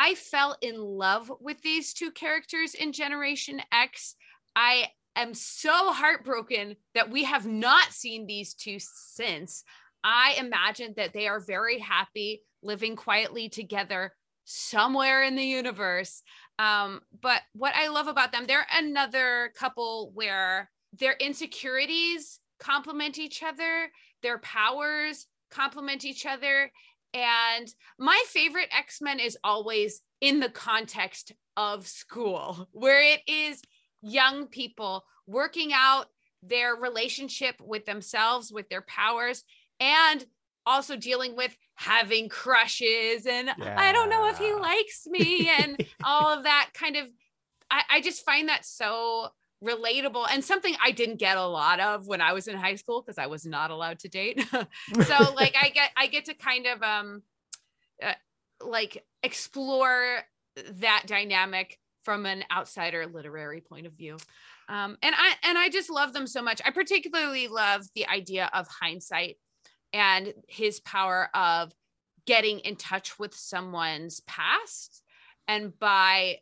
I 0.00 0.14
fell 0.14 0.56
in 0.62 0.80
love 0.80 1.28
with 1.40 1.60
these 1.62 1.92
two 1.92 2.12
characters 2.12 2.74
in 2.74 2.92
Generation 2.92 3.60
X. 3.72 4.14
I 4.54 4.86
am 5.16 5.34
so 5.34 5.92
heartbroken 5.92 6.76
that 6.94 7.10
we 7.10 7.24
have 7.24 7.48
not 7.48 7.90
seen 7.90 8.24
these 8.24 8.54
two 8.54 8.76
since. 8.78 9.64
I 10.04 10.36
imagine 10.38 10.94
that 10.96 11.12
they 11.14 11.26
are 11.26 11.40
very 11.40 11.80
happy 11.80 12.42
living 12.62 12.94
quietly 12.94 13.48
together 13.48 14.12
somewhere 14.44 15.24
in 15.24 15.34
the 15.34 15.42
universe. 15.42 16.22
Um, 16.60 17.00
but 17.20 17.42
what 17.54 17.74
I 17.74 17.88
love 17.88 18.06
about 18.06 18.30
them, 18.30 18.44
they're 18.46 18.68
another 18.72 19.50
couple 19.56 20.12
where 20.14 20.70
their 20.92 21.16
insecurities 21.18 22.38
complement 22.60 23.18
each 23.18 23.42
other, 23.42 23.90
their 24.22 24.38
powers 24.38 25.26
complement 25.50 26.04
each 26.04 26.24
other, 26.24 26.70
and 27.14 27.72
my 27.98 28.22
favorite 28.28 28.68
X 28.76 29.00
Men 29.00 29.20
is 29.20 29.38
always 29.42 30.00
in 30.20 30.40
the 30.40 30.50
context 30.50 31.32
of 31.56 31.86
school, 31.86 32.68
where 32.72 33.02
it 33.02 33.20
is 33.26 33.62
young 34.02 34.46
people 34.46 35.04
working 35.26 35.72
out 35.72 36.06
their 36.42 36.74
relationship 36.74 37.56
with 37.60 37.84
themselves, 37.84 38.52
with 38.52 38.68
their 38.68 38.82
powers, 38.82 39.44
and 39.80 40.24
also 40.66 40.96
dealing 40.96 41.34
with 41.34 41.56
having 41.74 42.28
crushes 42.28 43.26
and 43.26 43.48
yeah. 43.58 43.76
I 43.78 43.92
don't 43.92 44.10
know 44.10 44.28
if 44.28 44.38
he 44.38 44.52
likes 44.52 45.06
me 45.06 45.48
and 45.48 45.82
all 46.04 46.36
of 46.36 46.44
that 46.44 46.70
kind 46.74 46.96
of. 46.96 47.06
I, 47.70 47.82
I 47.90 48.00
just 48.00 48.24
find 48.24 48.48
that 48.48 48.64
so 48.64 49.28
relatable 49.62 50.26
and 50.30 50.44
something 50.44 50.74
I 50.82 50.92
didn't 50.92 51.16
get 51.16 51.36
a 51.36 51.46
lot 51.46 51.80
of 51.80 52.06
when 52.06 52.20
I 52.20 52.32
was 52.32 52.46
in 52.46 52.56
high 52.56 52.76
school 52.76 53.02
because 53.02 53.18
I 53.18 53.26
was 53.26 53.44
not 53.44 53.70
allowed 53.70 53.98
to 54.00 54.08
date. 54.08 54.44
so 54.52 55.32
like 55.34 55.54
I 55.60 55.70
get 55.70 55.90
I 55.96 56.06
get 56.06 56.26
to 56.26 56.34
kind 56.34 56.66
of 56.66 56.82
um 56.82 57.22
uh, 58.02 58.12
like 58.60 59.04
explore 59.22 60.20
that 60.80 61.04
dynamic 61.06 61.78
from 62.04 62.26
an 62.26 62.44
outsider 62.50 63.06
literary 63.06 63.60
point 63.60 63.86
of 63.86 63.92
view. 63.92 64.16
Um, 64.68 64.96
and 65.02 65.14
I 65.16 65.34
and 65.42 65.58
I 65.58 65.68
just 65.68 65.90
love 65.90 66.12
them 66.12 66.26
so 66.26 66.42
much. 66.42 66.60
I 66.64 66.70
particularly 66.70 67.48
love 67.48 67.86
the 67.94 68.06
idea 68.06 68.50
of 68.52 68.68
hindsight 68.68 69.36
and 69.92 70.34
his 70.46 70.80
power 70.80 71.30
of 71.34 71.72
getting 72.26 72.60
in 72.60 72.76
touch 72.76 73.18
with 73.18 73.34
someone's 73.34 74.20
past 74.20 75.02
and 75.46 75.78
by 75.78 76.36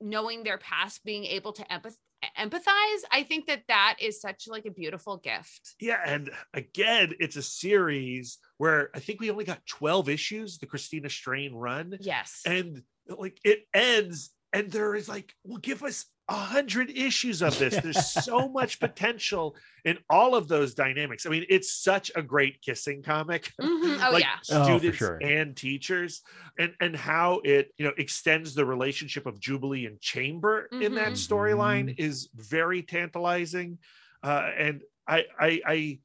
knowing 0.00 0.42
their 0.42 0.58
past 0.58 1.04
being 1.04 1.24
able 1.24 1.52
to 1.52 1.62
empath- 1.64 1.96
empathize 2.38 3.02
i 3.10 3.24
think 3.26 3.46
that 3.46 3.62
that 3.68 3.96
is 4.00 4.20
such 4.20 4.46
like 4.48 4.66
a 4.66 4.70
beautiful 4.70 5.16
gift. 5.16 5.74
Yeah 5.80 6.00
and 6.04 6.28
uh, 6.28 6.32
again 6.54 7.14
it's 7.18 7.36
a 7.36 7.42
series 7.42 8.38
where 8.58 8.90
i 8.94 8.98
think 8.98 9.20
we 9.20 9.30
only 9.30 9.44
got 9.44 9.64
12 9.66 10.08
issues 10.08 10.58
the 10.58 10.66
christina 10.66 11.08
strain 11.08 11.54
run 11.54 11.96
yes. 12.00 12.42
and 12.44 12.82
like 13.08 13.38
it 13.44 13.60
ends 13.74 14.30
and 14.52 14.70
there 14.70 14.94
is 14.94 15.08
like 15.08 15.34
well 15.44 15.58
give 15.58 15.82
us 15.82 16.06
a 16.30 16.34
hundred 16.34 16.90
issues 16.90 17.42
of 17.42 17.58
this. 17.58 17.76
There's 17.76 18.06
so 18.24 18.48
much 18.48 18.80
potential 18.80 19.56
in 19.84 19.98
all 20.08 20.34
of 20.34 20.48
those 20.48 20.74
dynamics. 20.74 21.26
I 21.26 21.30
mean, 21.30 21.44
it's 21.48 21.72
such 21.72 22.10
a 22.14 22.22
great 22.22 22.62
kissing 22.62 23.02
comic. 23.02 23.52
Mhm. 23.60 23.98
Oh 24.06 24.12
like 24.12 24.22
yeah. 24.22 24.36
Oh, 24.50 24.78
students 24.78 24.98
sure. 24.98 25.18
and 25.20 25.56
teachers 25.56 26.22
and 26.58 26.74
and 26.80 26.96
how 26.96 27.40
it 27.44 27.72
you 27.78 27.84
know 27.84 27.92
extends 27.98 28.54
the 28.54 28.64
relationship 28.64 29.26
of 29.26 29.40
jubilee 29.40 29.86
and 29.86 30.00
chamber 30.00 30.68
in 30.80 30.94
that 30.94 31.12
Mhm. 31.12 31.28
storyline 31.28 31.94
is 31.98 32.28
very 32.34 32.82
tantalizing 32.82 33.78
uh 34.22 34.50
and 34.56 34.82
I, 35.06 35.24
I 35.38 35.60
i 35.66 35.98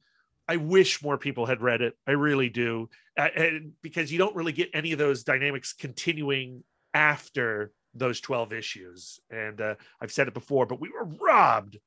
i 0.48 0.56
wish 0.56 1.02
more 1.02 1.18
people 1.18 1.46
had 1.46 1.60
read 1.60 1.82
it 1.82 1.94
i 2.06 2.12
really 2.12 2.48
do 2.48 2.88
and 3.16 3.72
because 3.82 4.10
you 4.12 4.18
don't 4.18 4.34
really 4.36 4.52
get 4.52 4.70
any 4.74 4.92
of 4.92 4.98
those 4.98 5.24
dynamics 5.24 5.72
continuing 5.72 6.64
after 6.94 7.72
those 7.98 8.20
12 8.20 8.52
issues 8.52 9.20
and 9.30 9.60
uh, 9.60 9.74
i've 10.00 10.12
said 10.12 10.28
it 10.28 10.34
before 10.34 10.66
but 10.66 10.80
we 10.80 10.90
were 10.90 11.08
robbed 11.20 11.78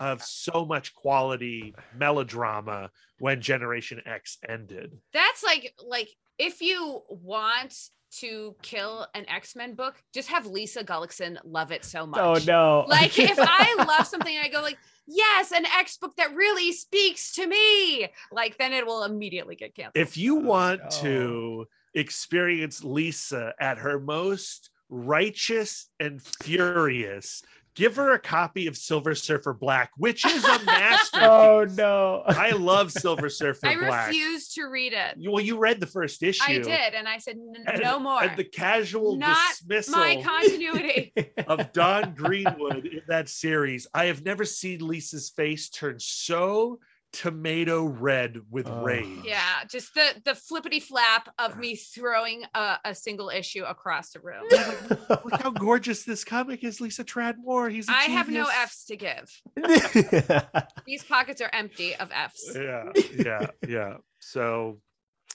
of 0.00 0.22
so 0.24 0.64
much 0.64 0.94
quality 0.94 1.74
melodrama 1.96 2.90
when 3.18 3.40
generation 3.40 4.00
x 4.06 4.38
ended 4.48 4.98
That's 5.12 5.42
like 5.42 5.74
like 5.86 6.08
if 6.38 6.60
you 6.60 7.02
want 7.08 7.74
to 8.18 8.54
kill 8.62 9.06
an 9.14 9.28
X-Men 9.28 9.74
book, 9.74 10.02
just 10.12 10.28
have 10.28 10.46
Lisa 10.46 10.84
Gullickson 10.84 11.38
love 11.44 11.72
it 11.72 11.84
so 11.84 12.06
much. 12.06 12.20
Oh 12.20 12.38
no! 12.46 12.84
Like 12.88 13.18
if 13.18 13.38
I 13.38 13.84
love 13.86 14.06
something 14.06 14.34
and 14.34 14.44
I 14.44 14.48
go 14.48 14.60
like, 14.60 14.78
yes, 15.06 15.52
an 15.52 15.64
X 15.66 15.96
book 15.96 16.14
that 16.16 16.34
really 16.34 16.72
speaks 16.72 17.32
to 17.34 17.46
me, 17.46 18.08
like 18.30 18.58
then 18.58 18.72
it 18.72 18.86
will 18.86 19.04
immediately 19.04 19.56
get 19.56 19.74
canceled. 19.74 19.96
if 19.96 20.16
you 20.16 20.36
want 20.36 20.82
no. 20.82 20.88
to 21.00 21.66
experience 21.94 22.82
Lisa 22.84 23.54
at 23.60 23.78
her 23.78 23.98
most 23.98 24.70
righteous 24.92 25.88
and 25.98 26.20
furious, 26.22 27.42
give 27.74 27.96
her 27.96 28.12
a 28.12 28.18
copy 28.18 28.66
of 28.66 28.76
Silver 28.76 29.14
Surfer 29.14 29.54
Black, 29.54 29.90
which 29.96 30.26
is 30.26 30.44
a 30.44 30.62
masterpiece. 30.64 31.26
oh 31.28 31.66
no! 31.70 32.22
I 32.26 32.50
love 32.50 32.92
Silver 32.92 33.30
Surfer 33.30 33.66
I 33.68 33.76
Black. 33.76 34.08
refuse 34.08 34.52
to 34.54 34.64
read 34.64 34.92
it. 34.92 35.14
You- 35.16 35.32
Well, 35.32 35.42
you 35.42 35.56
read 35.58 35.80
the 35.80 35.86
first 35.86 36.22
issue. 36.22 36.42
I 36.46 36.58
did, 36.58 36.94
and 36.94 37.08
I 37.08 37.16
said 37.18 37.36
"N- 37.36 37.80
no 37.82 37.98
more. 37.98 38.22
And 38.22 38.36
the 38.36 38.44
casual 38.44 39.16
Not 39.16 39.38
dismissal 39.50 39.96
My 39.98 40.22
continuity. 40.22 41.12
of 41.46 41.72
Dawn 41.72 42.14
Greenwood 42.14 42.86
in 42.86 43.00
that 43.08 43.28
series. 43.30 43.86
I 43.94 44.04
have 44.06 44.22
never 44.24 44.44
seen 44.44 44.86
Lisa's 44.86 45.30
face 45.30 45.70
turn 45.70 45.96
so 45.98 46.78
tomato 47.12 47.84
red 47.84 48.38
with 48.50 48.66
Oh. 48.66 48.82
rage. 48.82 49.06
yeah, 49.24 49.64
just 49.70 49.92
the 49.94 50.14
the 50.24 50.34
flippity 50.34 50.80
flap 50.80 51.28
of 51.38 51.58
me 51.58 51.76
throwing 51.76 52.42
a, 52.54 52.78
a 52.86 52.94
single 52.94 53.28
issue 53.28 53.64
across 53.64 54.10
the 54.10 54.20
room. 54.20 54.44
Look 54.50 55.42
how 55.42 55.50
gorgeous 55.50 56.04
this 56.04 56.24
comic 56.24 56.64
is, 56.64 56.80
Lisa 56.80 57.04
Tradmore. 57.04 57.70
He's 57.70 57.88
a 57.88 57.92
I 57.92 58.04
have 58.04 58.28
no. 58.28 58.46
F's 58.46 58.84
to 58.86 58.96
give. 58.96 59.30
These 60.86 61.04
pockets 61.04 61.40
are 61.40 61.50
empty 61.52 61.94
of 61.96 62.10
F's. 62.12 62.50
Yeah, 62.54 62.84
yeah, 63.16 63.46
yeah. 63.68 63.96
So 64.20 64.78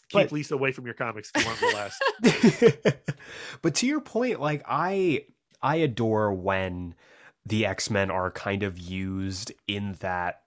keep 0.10 0.24
But- 0.24 0.32
Lisa 0.32 0.56
away 0.56 0.72
from 0.72 0.86
your 0.86 0.96
comics 0.96 1.32
if 1.36 1.44
you 1.44 1.48
want 1.48 1.60
to 1.60 1.76
last. 1.76 2.98
but 3.62 3.76
to 3.76 3.88
your 3.88 4.02
point, 4.02 4.40
like 4.40 4.64
I 4.68 5.26
I 5.62 5.78
adore 5.78 6.34
when 6.34 6.96
the 7.46 7.66
X-Men 7.66 8.12
are 8.12 8.30
kind 8.32 8.64
of 8.64 8.78
used 8.78 9.52
in 9.68 9.94
that 10.02 10.42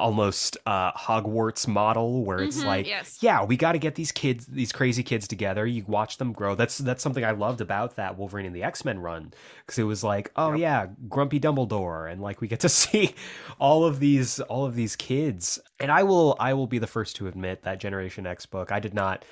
almost 0.00 0.56
uh 0.66 0.92
Hogwarts 0.92 1.68
model 1.68 2.24
where 2.24 2.40
it's 2.40 2.62
Mhm, 2.62 2.66
like 2.66 2.86
yes. 2.86 3.18
yeah, 3.20 3.44
we 3.44 3.56
got 3.56 3.72
to 3.72 3.78
get 3.78 3.94
these 3.94 4.10
kids, 4.12 4.46
these 4.46 4.72
crazy 4.72 5.02
kids 5.02 5.28
together. 5.28 5.66
You 5.66 5.84
watch 5.86 6.16
them 6.18 6.32
grow. 6.32 6.54
That's 6.54 6.78
that's 6.78 7.02
something 7.02 7.24
I 7.24 7.30
loved 7.32 7.60
about 7.60 7.96
that 7.96 8.18
Wolverine 8.18 8.46
and 8.46 8.54
the 8.56 8.62
X 8.64 8.84
Men 8.84 8.98
run 8.98 9.32
because 9.64 9.78
it 9.78 9.84
was 9.84 10.02
like, 10.02 10.32
oh 10.36 10.50
Yep. 10.52 10.58
yeah, 10.58 10.86
Grumpy 11.08 11.38
Dumbledore, 11.38 12.10
and 12.10 12.20
like 12.20 12.40
we 12.40 12.48
get 12.48 12.60
to 12.60 12.68
see 12.80 13.14
all 13.60 13.84
of 13.84 14.00
these 14.00 14.40
all 14.40 14.64
of 14.66 14.74
these 14.74 14.96
kids. 14.96 15.60
And 15.78 15.92
I 15.92 16.02
will 16.02 16.36
I 16.40 16.54
will 16.54 16.66
be 16.66 16.78
the 16.78 16.86
first 16.86 17.16
to 17.16 17.26
admit 17.28 17.62
that 17.62 17.78
Generation 17.78 18.26
X 18.26 18.46
book 18.46 18.72
I 18.72 18.80
did 18.80 18.94
not 18.94 19.24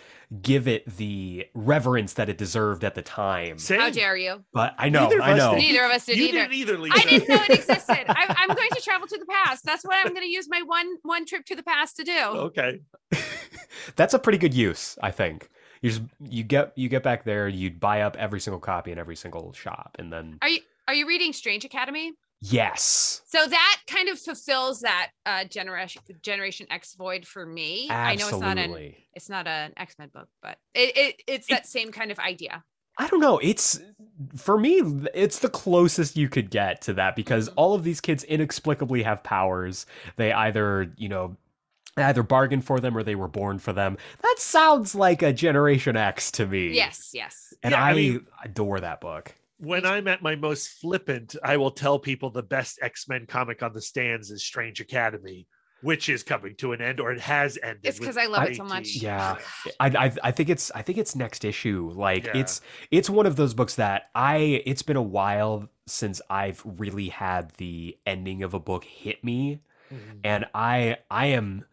give 0.42 0.68
it 0.68 0.84
the 0.98 1.46
reverence 1.54 2.12
that 2.14 2.28
it 2.28 2.36
deserved 2.36 2.84
at 2.84 2.94
the 2.94 3.02
time. 3.02 3.58
Same. 3.58 3.80
How 3.80 3.90
dare 3.90 4.16
you? 4.16 4.44
But 4.52 4.74
I 4.76 4.88
know, 4.90 5.04
Neither 5.04 5.18
of 5.20 5.24
I 5.24 5.32
us 5.32 5.38
know. 5.38 5.50
did. 5.52 5.58
Neither 5.60 5.84
of 5.84 5.90
us 5.90 6.06
did 6.06 6.16
you 6.18 6.24
either. 6.24 6.38
didn't 6.38 6.52
either, 6.52 6.78
Lisa. 6.78 6.98
I 6.98 7.02
didn't 7.02 7.28
know 7.28 7.42
it 7.48 7.50
existed. 7.58 8.04
I, 8.08 8.34
I'm 8.38 8.48
going 8.54 8.68
to 8.74 8.80
travel 8.82 9.06
to 9.08 9.18
the 9.18 9.26
past. 9.26 9.64
That's 9.64 9.84
what 9.84 9.96
I'm 10.04 10.12
going 10.12 10.26
to 10.26 10.30
use 10.30 10.46
my 10.50 10.62
one 10.62 10.96
one 11.02 11.24
trip 11.24 11.44
to 11.46 11.56
the 11.56 11.62
past 11.62 11.96
to 11.96 12.04
do. 12.04 12.18
Okay. 12.18 12.80
That's 13.96 14.12
a 14.14 14.18
pretty 14.18 14.38
good 14.38 14.54
use, 14.54 14.98
I 15.02 15.10
think. 15.10 15.48
You 15.80 15.90
just 15.90 16.02
you 16.20 16.42
get 16.42 16.72
you 16.76 16.88
get 16.88 17.02
back 17.02 17.24
there, 17.24 17.48
you'd 17.48 17.78
buy 17.80 18.02
up 18.02 18.16
every 18.16 18.40
single 18.40 18.60
copy 18.60 18.90
in 18.92 18.98
every 18.98 19.16
single 19.16 19.52
shop, 19.52 19.96
and 19.98 20.12
then 20.12 20.38
Are 20.42 20.48
you 20.48 20.60
are 20.88 20.94
you 20.94 21.06
reading 21.06 21.32
Strange 21.32 21.64
Academy? 21.64 22.12
Yes, 22.40 23.22
So 23.26 23.46
that 23.46 23.80
kind 23.86 24.08
of 24.08 24.18
fulfills 24.18 24.80
that 24.80 25.10
uh, 25.26 25.44
generation 25.44 26.02
Generation 26.22 26.66
X 26.70 26.94
void 26.94 27.26
for 27.26 27.44
me. 27.44 27.88
I 27.90 28.14
know 28.14 28.28
it's 28.28 28.38
not 28.38 28.52
an 28.52 28.58
absolutely. 28.58 28.96
it's 29.14 29.28
not 29.28 29.46
an 29.46 29.72
X 29.76 29.96
Men 29.98 30.08
book, 30.12 30.28
but 30.42 30.58
it, 30.74 30.96
it 30.96 31.22
it's 31.26 31.46
that 31.48 31.66
same 31.66 31.90
kind 31.92 32.10
of 32.10 32.18
idea. 32.18 32.64
I 33.00 33.06
don't 33.08 33.20
know. 33.20 33.38
It's 33.38 33.80
for 34.36 34.58
me, 34.58 34.82
it's 35.14 35.38
the 35.38 35.48
closest 35.48 36.16
you 36.16 36.28
could 36.28 36.50
get 36.50 36.80
to 36.82 36.92
that 36.94 37.14
because 37.14 37.48
Mhm. 37.48 37.54
all 37.56 37.74
of 37.74 37.84
these 37.84 38.00
kids 38.00 38.24
inexplicably 38.24 39.02
have 39.04 39.22
powers. 39.22 39.86
They 40.16 40.32
either, 40.32 40.92
you 40.96 41.08
know, 41.08 41.36
either 41.96 42.22
bargained 42.24 42.64
for 42.64 42.80
them 42.80 42.96
or 42.96 43.02
they 43.04 43.14
were 43.14 43.28
born 43.28 43.58
for 43.60 43.72
them. 43.72 43.98
That 44.22 44.36
sounds 44.38 44.94
like 44.94 45.22
a 45.22 45.32
Generation 45.32 45.96
X 45.96 46.30
to 46.32 46.46
me. 46.46 46.70
Yes, 46.72 47.10
yes. 47.14 47.52
and 47.62 47.72
Yeah, 47.72 47.82
I, 47.82 47.90
I 47.90 47.94
mean- 47.94 48.26
adore 48.44 48.80
that 48.80 49.00
book. 49.00 49.34
When 49.58 49.84
I'm 49.84 50.06
at 50.08 50.22
my 50.22 50.36
most 50.36 50.68
flippant, 50.80 51.36
I 51.42 51.56
will 51.56 51.70
tell 51.70 51.98
people 51.98 52.30
the 52.30 52.42
best 52.42 52.78
X 52.82 53.08
Men 53.08 53.26
comic 53.26 53.62
on 53.62 53.72
the 53.72 53.80
stands 53.82 54.30
is 54.30 54.44
Strange 54.44 54.80
Academy, 54.80 55.46
which 55.82 56.08
is 56.08 56.22
coming 56.22 56.54
to 56.56 56.72
an 56.72 56.80
end 56.80 57.00
or 57.00 57.10
it 57.12 57.20
has 57.20 57.58
ended. 57.62 57.80
It's 57.84 57.98
because 57.98 58.16
I 58.16 58.26
love 58.26 58.44
it 58.48 58.56
so 58.56 58.64
much. 58.64 58.96
Yeah. 58.96 59.36
I, 59.80 59.86
I 59.88 60.12
I 60.24 60.30
think 60.30 60.48
it's 60.48 60.70
I 60.76 60.82
think 60.82 60.98
it's 60.98 61.16
next 61.16 61.44
issue. 61.44 61.90
Like 61.94 62.26
Yeah. 62.26 62.36
it's 62.36 62.60
it's 62.92 63.10
one 63.10 63.26
of 63.26 63.34
those 63.36 63.52
books 63.52 63.74
that 63.76 64.10
I 64.14 64.62
it's 64.64 64.82
been 64.82 64.96
a 64.96 65.02
while 65.02 65.68
since 65.86 66.20
I've 66.30 66.62
really 66.64 67.08
had 67.08 67.50
the 67.56 67.96
ending 68.06 68.42
of 68.44 68.54
a 68.54 68.60
book 68.60 68.84
hit 68.84 69.24
me 69.24 69.60
Mhm. 69.92 70.20
and 70.22 70.44
I 70.54 70.98
I 71.10 71.26
am 71.26 71.64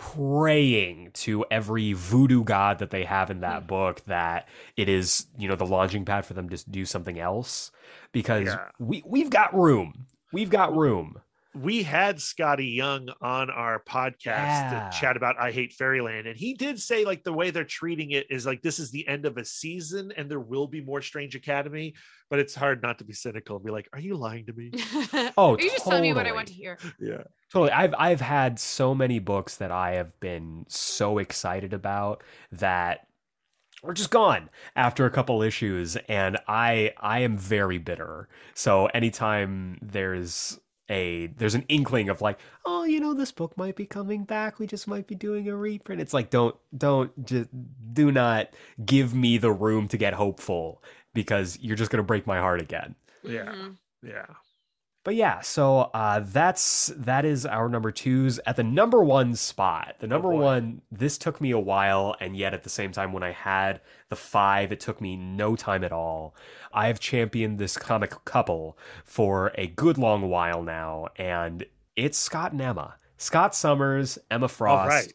praying 0.00 1.10
to 1.12 1.44
every 1.50 1.92
voodoo 1.92 2.42
god 2.42 2.78
that 2.78 2.90
they 2.90 3.04
have 3.04 3.30
in 3.30 3.40
that 3.40 3.60
hmm. 3.60 3.66
book 3.66 4.02
that 4.06 4.48
it 4.74 4.88
is 4.88 5.26
you 5.38 5.46
know 5.46 5.56
the 5.56 5.66
launching 5.66 6.06
pad 6.06 6.24
for 6.24 6.32
them 6.32 6.48
to 6.48 6.70
do 6.70 6.86
something 6.86 7.18
else. 7.18 7.70
Because 8.10 8.46
Yeah. 8.46 8.68
we 8.78 9.02
we've 9.06 9.28
got 9.28 9.54
room. 9.54 10.06
We've 10.32 10.48
got 10.48 10.74
room 10.74 11.20
we 11.54 11.82
had 11.82 12.16
Skottie 12.18 12.76
Young 12.76 13.08
on 13.20 13.50
our 13.50 13.82
podcast 13.82 14.24
Yeah. 14.26 14.88
to 14.92 14.98
chat 15.00 15.16
about 15.16 15.36
I 15.40 15.50
Hate 15.50 15.72
Fairyland, 15.72 16.26
and 16.28 16.36
he 16.36 16.54
did 16.54 16.78
say 16.78 17.04
like 17.04 17.24
the 17.24 17.32
way 17.32 17.50
they're 17.50 17.64
treating 17.64 18.12
it 18.12 18.26
is 18.30 18.46
like 18.46 18.62
this 18.62 18.78
is 18.78 18.90
the 18.90 19.06
end 19.08 19.26
of 19.26 19.36
a 19.36 19.44
season, 19.44 20.12
and 20.16 20.30
there 20.30 20.38
will 20.40 20.68
be 20.68 20.80
more 20.80 21.02
Strange 21.02 21.34
Academy. 21.34 21.94
But 22.28 22.38
it's 22.38 22.54
hard 22.54 22.82
not 22.82 22.98
to 22.98 23.04
be 23.04 23.12
cynical 23.12 23.56
and 23.56 23.64
be 23.64 23.72
like, 23.72 23.88
"Are 23.92 23.98
you 23.98 24.14
lying 24.16 24.46
to 24.46 24.52
me?" 24.52 24.70
oh 25.36 25.56
Are 25.56 25.60
you 25.60 25.70
just 25.70 25.84
telling 25.84 26.02
me 26.02 26.12
what 26.12 26.26
I 26.26 26.32
want 26.32 26.46
to 26.48 26.54
hear? 26.54 26.78
yeah, 27.00 27.22
Totally. 27.52 27.72
I've 27.72 27.94
I've 27.98 28.20
had 28.20 28.60
so 28.60 28.94
many 28.94 29.18
books 29.18 29.56
that 29.56 29.72
I 29.72 29.92
have 29.94 30.18
been 30.20 30.66
so 30.68 31.18
excited 31.18 31.72
about 31.72 32.22
that 32.52 33.08
we're 33.82 33.94
just 33.94 34.10
gone 34.10 34.50
after 34.76 35.06
a 35.06 35.10
couple 35.10 35.42
issues 35.42 35.96
and 36.08 36.38
I 36.46 36.92
I 36.98 37.20
am 37.20 37.36
very 37.36 37.78
bitter. 37.78 38.28
So 38.54 38.86
anytime 38.86 39.78
there's 39.82 40.60
a 40.90 41.28
there's 41.38 41.54
an 41.54 41.64
inkling 41.68 42.08
of 42.08 42.20
like, 42.20 42.38
oh, 42.66 42.84
you 42.84 43.00
know, 43.00 43.14
this 43.14 43.32
book 43.32 43.56
might 43.56 43.76
be 43.76 43.86
coming 43.86 44.24
back. 44.24 44.58
We 44.58 44.66
just 44.66 44.88
might 44.88 45.06
be 45.06 45.14
doing 45.14 45.48
a 45.48 45.56
reprint. 45.56 46.00
It's 46.02 46.12
like 46.12 46.28
don't 46.30 46.56
don't 46.76 47.24
just 47.24 47.48
do 47.94 48.12
not 48.12 48.48
give 48.84 49.14
me 49.14 49.38
the 49.38 49.52
room 49.52 49.88
to 49.88 49.96
get 49.96 50.12
hopeful 50.14 50.82
because 51.14 51.58
you're 51.60 51.76
just 51.76 51.90
gonna 51.90 52.02
break 52.02 52.26
my 52.26 52.38
heart 52.38 52.60
again. 52.60 52.94
yeah, 53.22 53.52
Mhm. 53.52 53.76
yeah. 54.02 54.26
But 55.02 55.14
yeah, 55.14 55.40
so 55.40 55.90
uh, 55.94 56.20
that's 56.20 56.92
that 56.94 57.24
is 57.24 57.46
our 57.46 57.70
number 57.70 57.90
twos 57.90 58.38
at 58.44 58.56
the 58.56 58.62
number 58.62 59.02
one 59.02 59.34
spot. 59.34 59.96
The 59.98 60.06
number 60.06 60.28
boy. 60.28 60.42
one. 60.42 60.82
This 60.92 61.16
took 61.16 61.40
me 61.40 61.52
a 61.52 61.58
while, 61.58 62.16
and 62.20 62.36
yet 62.36 62.52
at 62.52 62.64
the 62.64 62.70
same 62.70 62.92
time, 62.92 63.12
when 63.12 63.22
I 63.22 63.32
had 63.32 63.80
the 64.10 64.16
five, 64.16 64.72
it 64.72 64.80
took 64.80 65.00
me 65.00 65.16
no 65.16 65.56
time 65.56 65.84
at 65.84 65.92
all. 65.92 66.34
I 66.72 66.88
have 66.88 67.00
championed 67.00 67.58
this 67.58 67.78
comic 67.78 68.12
couple 68.26 68.76
for 69.04 69.52
a 69.54 69.68
good 69.68 69.96
long 69.96 70.28
while 70.28 70.62
now, 70.62 71.08
and 71.16 71.64
it's 71.96 72.18
Scott 72.18 72.52
and 72.52 72.60
Emma. 72.60 72.96
Scott 73.16 73.54
Summers, 73.54 74.18
Emma 74.30 74.48
Frost. 74.48 74.82
All 74.82 74.88
right. 74.88 75.12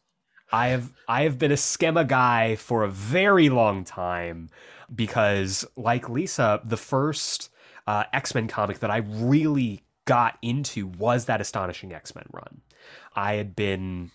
I 0.52 0.68
have 0.70 0.92
I 1.08 1.24
have 1.24 1.38
been 1.38 1.52
a 1.52 1.56
Scemma 1.56 2.08
guy 2.08 2.56
for 2.56 2.84
a 2.84 2.90
very 2.90 3.50
long 3.50 3.84
time 3.84 4.50
because, 4.94 5.66
like 5.76 6.10
Lisa, 6.10 6.62
the 6.64 6.78
first 6.78 7.52
uh, 7.88 8.06
X 8.14 8.36
Men 8.36 8.48
comic 8.48 8.80
that 8.80 8.92
I 8.92 8.98
really 8.98 9.84
got 10.06 10.38
into 10.42 10.88
was 10.88 11.26
that 11.26 11.42
astonishing 11.42 11.94
X 11.94 12.16
Men 12.16 12.26
run. 12.32 12.62
I 13.16 13.34
had 13.36 13.56
been 13.56 14.12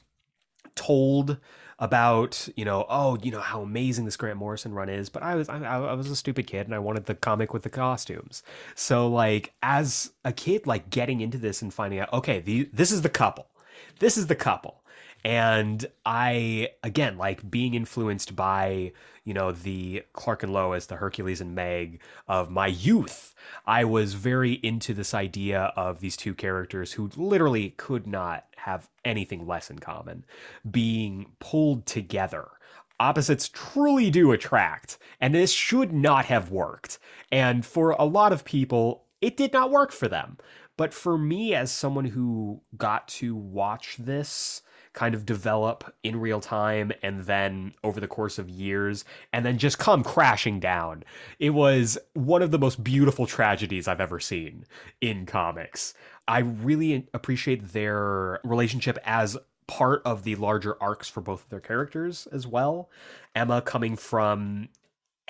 told 0.75 1.39
about 1.79 2.47
you 2.57 2.65
know 2.65 2.85
oh 2.91 3.17
you 3.23 3.31
know 3.31 3.41
how 3.41 3.63
amazing 3.63 4.05
this 4.05 4.17
Grant 4.17 4.39
Morrison 4.39 4.73
run 4.73 4.89
is, 4.89 5.09
but 5.09 5.23
I 5.23 5.35
was 5.35 5.49
I, 5.49 5.59
I 5.59 5.95
was 5.95 6.11
a 6.11 6.17
stupid 6.17 6.47
kid 6.47 6.67
and 6.67 6.75
I 6.75 6.79
wanted 6.79 7.07
the 7.07 7.15
comic 7.15 7.53
with 7.53 7.63
the 7.63 7.71
costumes. 7.71 8.43
So 8.75 9.09
like 9.09 9.53
as 9.63 10.13
a 10.25 10.33
kid, 10.33 10.67
like 10.67 10.91
getting 10.91 11.21
into 11.21 11.39
this 11.39 11.63
and 11.63 11.73
finding 11.73 12.01
out 12.01 12.13
okay, 12.13 12.41
the, 12.41 12.69
this 12.73 12.93
is 12.93 13.03
the 13.03 13.09
couple, 13.09 13.49
this 13.99 14.17
is 14.17 14.27
the 14.27 14.37
couple 14.37 14.81
and 15.25 15.85
I 16.07 16.71
again 16.83 17.19
like 17.19 17.51
being 17.51 17.75
influenced 17.75 18.35
by 18.35 18.93
you 19.31 19.35
know 19.35 19.53
the 19.53 20.03
Clark 20.13 20.43
and 20.43 20.53
Lois, 20.53 20.87
the 20.87 20.97
Hercules 20.97 21.41
and 21.41 21.55
Meg 21.55 22.01
of 22.27 22.51
my 22.51 22.67
youth. 22.67 23.33
I 23.65 23.85
was 23.85 24.15
very 24.15 24.55
into 24.55 24.93
this 24.93 25.15
idea 25.15 25.73
of 25.77 26.01
these 26.01 26.17
two 26.17 26.35
characters 26.35 26.95
who 26.95 27.13
literally 27.15 27.71
could 27.77 28.09
not 28.09 28.47
have 28.57 28.91
anything 29.05 29.47
less 29.47 29.71
in 29.71 29.79
common 29.79 30.25
being 30.69 31.31
pulled 31.39 31.87
together. 31.87 32.49
Opposites 32.99 33.49
truly 33.49 34.11
do 34.11 34.33
attract, 34.33 34.99
and 35.21 35.33
this 35.33 35.53
should 35.53 35.93
not 35.93 36.25
have 36.25 36.51
worked. 36.51 36.99
And 37.31 37.65
for 37.65 37.93
a 37.93 38.05
lot 38.05 38.33
of 38.33 38.45
people, 38.45 39.05
it 39.21 39.37
did 39.37 39.53
not 39.53 39.71
work 39.71 39.93
for 39.93 40.09
them. 40.09 40.39
But 40.77 40.93
for 40.93 41.17
me, 41.17 41.55
as 41.55 41.71
someone 41.71 42.07
who 42.07 42.63
got 42.77 43.07
to 43.21 43.37
watch 43.37 43.95
this 43.97 44.63
kind 45.01 45.15
of 45.15 45.25
develop 45.25 45.95
in 46.03 46.21
real 46.21 46.41
time 46.41 46.93
and 47.03 47.23
then 47.23 47.73
over 47.83 48.01
the 48.01 48.07
course 48.07 48.39
of 48.39 48.51
years 48.51 49.03
and 49.33 49.47
then 49.47 49.57
just 49.57 49.79
come 49.79 50.05
crashing 50.05 50.61
down. 50.61 51.03
It 51.39 51.51
was 51.51 51.97
one 52.13 52.43
of 52.43 52.51
the 52.51 52.59
most 52.59 52.85
beautiful 52.85 53.27
tragedies 53.27 53.89
I've 53.89 54.03
ever 54.03 54.21
seen 54.21 54.67
in 55.01 55.25
comics. 55.25 55.95
I 56.29 56.41
really 56.41 57.09
appreciate 57.15 57.73
their 57.73 58.41
relationship 58.45 58.99
as 59.07 59.39
part 59.67 60.03
of 60.05 60.23
the 60.25 60.35
larger 60.35 60.77
arcs 60.83 61.09
for 61.09 61.23
both 61.23 61.45
of 61.45 61.49
their 61.49 61.61
characters 61.61 62.29
as 62.31 62.47
well. 62.47 62.91
Emma 63.35 63.63
coming 63.63 63.97
from 63.97 64.69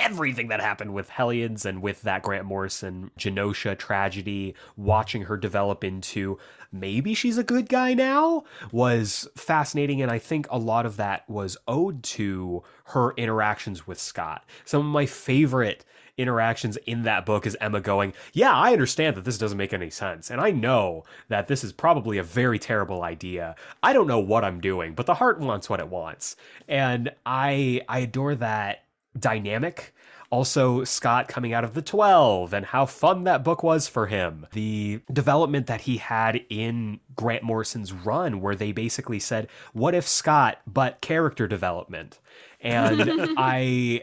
everything 0.00 0.48
that 0.48 0.60
happened 0.60 0.94
with 0.94 1.10
Hellions 1.10 1.66
and 1.66 1.82
with 1.82 2.02
that 2.02 2.22
Grant 2.22 2.46
Morrison 2.46 3.10
Genosha 3.18 3.76
tragedy, 3.78 4.54
watching 4.76 5.22
her 5.22 5.36
develop 5.36 5.84
into 5.84 6.38
maybe 6.72 7.14
she's 7.14 7.36
a 7.36 7.44
good 7.44 7.68
guy 7.68 7.94
now 7.94 8.44
was 8.72 9.28
fascinating. 9.36 10.00
And 10.00 10.10
I 10.10 10.18
think 10.18 10.46
a 10.50 10.58
lot 10.58 10.86
of 10.86 10.96
that 10.96 11.28
was 11.28 11.56
owed 11.68 12.02
to 12.04 12.62
her 12.86 13.12
interactions 13.16 13.86
with 13.86 14.00
Scott. 14.00 14.44
Some 14.64 14.80
of 14.80 14.86
my 14.86 15.06
favorite 15.06 15.84
interactions 16.16 16.76
in 16.86 17.02
that 17.02 17.26
book 17.26 17.46
is 17.46 17.56
Emma 17.60 17.80
going, 17.80 18.12
Yeah, 18.32 18.54
I 18.54 18.72
understand 18.72 19.16
that 19.16 19.24
this 19.24 19.38
doesn't 19.38 19.58
make 19.58 19.72
any 19.72 19.90
sense. 19.90 20.30
And 20.30 20.40
I 20.40 20.50
know 20.50 21.04
that 21.28 21.48
this 21.48 21.64
is 21.64 21.72
probably 21.72 22.18
a 22.18 22.22
very 22.22 22.58
terrible 22.58 23.02
idea. 23.02 23.54
I 23.82 23.92
don't 23.92 24.06
know 24.06 24.20
what 24.20 24.44
I'm 24.44 24.60
doing, 24.60 24.94
but 24.94 25.06
the 25.06 25.14
heart 25.14 25.40
wants 25.40 25.68
what 25.68 25.80
it 25.80 25.88
wants. 25.88 26.36
And 26.68 27.10
I 27.26 27.82
I 27.88 28.00
adore 28.00 28.34
that 28.36 28.84
dynamic. 29.18 29.94
Also, 30.30 30.84
Scott 30.84 31.26
coming 31.26 31.52
out 31.52 31.64
of 31.64 31.74
the 31.74 31.82
12 31.82 32.54
and 32.54 32.66
how 32.66 32.86
fun 32.86 33.24
that 33.24 33.42
book 33.42 33.64
was 33.64 33.88
for 33.88 34.06
him. 34.06 34.46
The 34.52 35.00
development 35.12 35.66
that 35.66 35.80
he 35.82 35.96
had 35.96 36.44
in 36.48 37.00
Grant 37.16 37.42
Morrison's 37.42 37.92
run, 37.92 38.40
where 38.40 38.54
they 38.54 38.70
basically 38.70 39.18
said, 39.18 39.48
What 39.72 39.94
if 39.94 40.06
Scott, 40.06 40.58
but 40.68 41.00
character 41.00 41.48
development? 41.48 42.20
And 42.60 43.34
I, 43.36 44.02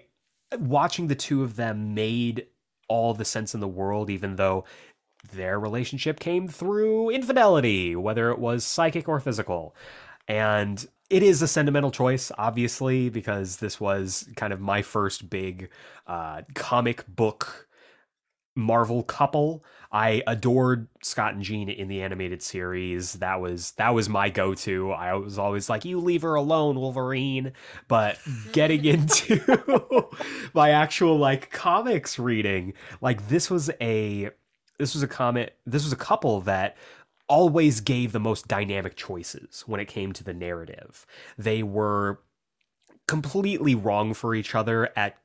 watching 0.59 1.07
the 1.07 1.15
two 1.15 1.43
of 1.43 1.55
them 1.55 1.93
made 1.93 2.47
all 2.89 3.13
the 3.13 3.25
sense 3.25 3.53
in 3.53 3.61
the 3.61 3.67
world, 3.67 4.09
even 4.09 4.35
though 4.35 4.65
their 5.31 5.59
relationship 5.59 6.19
came 6.19 6.47
through 6.47 7.09
infidelity, 7.09 7.95
whether 7.95 8.31
it 8.31 8.39
was 8.39 8.65
psychic 8.65 9.07
or 9.07 9.19
physical. 9.19 9.75
And 10.27 10.85
it 11.09 11.23
is 11.23 11.41
a 11.41 11.47
sentimental 11.47 11.91
choice, 11.91 12.31
obviously, 12.37 13.09
because 13.09 13.57
this 13.57 13.79
was 13.79 14.27
kind 14.35 14.51
of 14.51 14.59
my 14.59 14.81
first 14.81 15.29
big 15.29 15.69
uh, 16.05 16.41
comic 16.53 17.05
book 17.07 17.67
Marvel 18.55 19.03
couple. 19.03 19.63
I 19.91 20.21
adored 20.27 20.87
Scott 21.01 21.33
and 21.35 21.43
Jean 21.43 21.69
in 21.69 21.87
the 21.87 22.01
animated 22.01 22.41
series. 22.41 23.13
That 23.13 23.39
was 23.39 23.71
that 23.73 23.93
was 23.93 24.09
my 24.09 24.29
go-to. 24.29 24.91
I 24.91 25.13
was 25.13 25.39
always 25.39 25.69
like, 25.69 25.85
"You 25.85 25.99
leave 25.99 26.23
her 26.23 26.35
alone, 26.35 26.77
Wolverine." 26.77 27.53
But 27.87 28.17
getting 28.51 28.83
into 28.85 30.09
my 30.53 30.71
actual 30.71 31.17
like 31.17 31.51
comics 31.51 32.19
reading, 32.19 32.73
like 32.99 33.29
this 33.29 33.49
was 33.49 33.69
a 33.79 34.31
this 34.77 34.93
was 34.93 35.03
a 35.03 35.07
comic. 35.07 35.55
This 35.65 35.83
was 35.83 35.93
a 35.93 35.97
couple 35.97 36.41
that 36.41 36.77
always 37.28 37.82
gave 37.82 38.11
the 38.11 38.19
most 38.19 38.47
dynamic 38.47 38.95
choices 38.95 39.63
when 39.67 39.80
it 39.80 39.88
came 39.88 40.13
to 40.13 40.23
the 40.23 40.34
narrative. 40.34 41.05
They 41.38 41.63
were 41.63 42.19
completely 43.07 43.75
wrong 43.75 44.13
for 44.13 44.36
each 44.36 44.55
other 44.55 44.89
at 44.95 45.17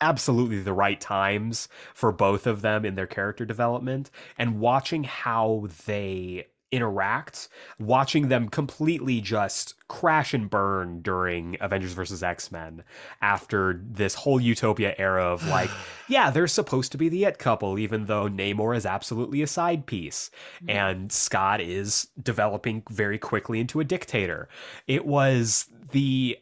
absolutely 0.00 0.60
the 0.60 0.72
right 0.72 1.00
times 1.00 1.68
for 1.94 2.12
both 2.12 2.46
of 2.46 2.62
them 2.62 2.84
in 2.84 2.94
their 2.94 3.06
character 3.06 3.44
development 3.44 4.10
and 4.38 4.60
watching 4.60 5.04
how 5.04 5.68
they 5.86 6.46
interact, 6.70 7.48
watching 7.78 8.28
them 8.28 8.48
completely 8.48 9.20
just 9.20 9.74
crash 9.88 10.34
and 10.34 10.50
burn 10.50 11.00
during 11.00 11.56
Avengers 11.60 11.92
versus 11.92 12.22
X 12.22 12.52
Men 12.52 12.84
after 13.22 13.80
this 13.84 14.14
whole 14.14 14.40
Utopia 14.40 14.94
era 14.98 15.24
of 15.24 15.46
like, 15.48 15.70
yeah, 16.08 16.30
they're 16.30 16.46
supposed 16.46 16.92
to 16.92 16.98
be 16.98 17.08
the 17.08 17.24
it 17.24 17.38
couple, 17.38 17.78
even 17.78 18.06
though 18.06 18.28
Namor 18.28 18.76
is 18.76 18.86
absolutely 18.86 19.42
a 19.42 19.46
side 19.46 19.86
piece. 19.86 20.30
Mm-hmm. 20.56 20.70
And 20.70 21.12
Scott 21.12 21.60
is 21.60 22.08
developing 22.22 22.82
very 22.90 23.18
quickly 23.18 23.60
into 23.60 23.80
a 23.80 23.84
dictator. 23.84 24.48
It 24.86 25.06
was 25.06 25.66
the 25.92 26.38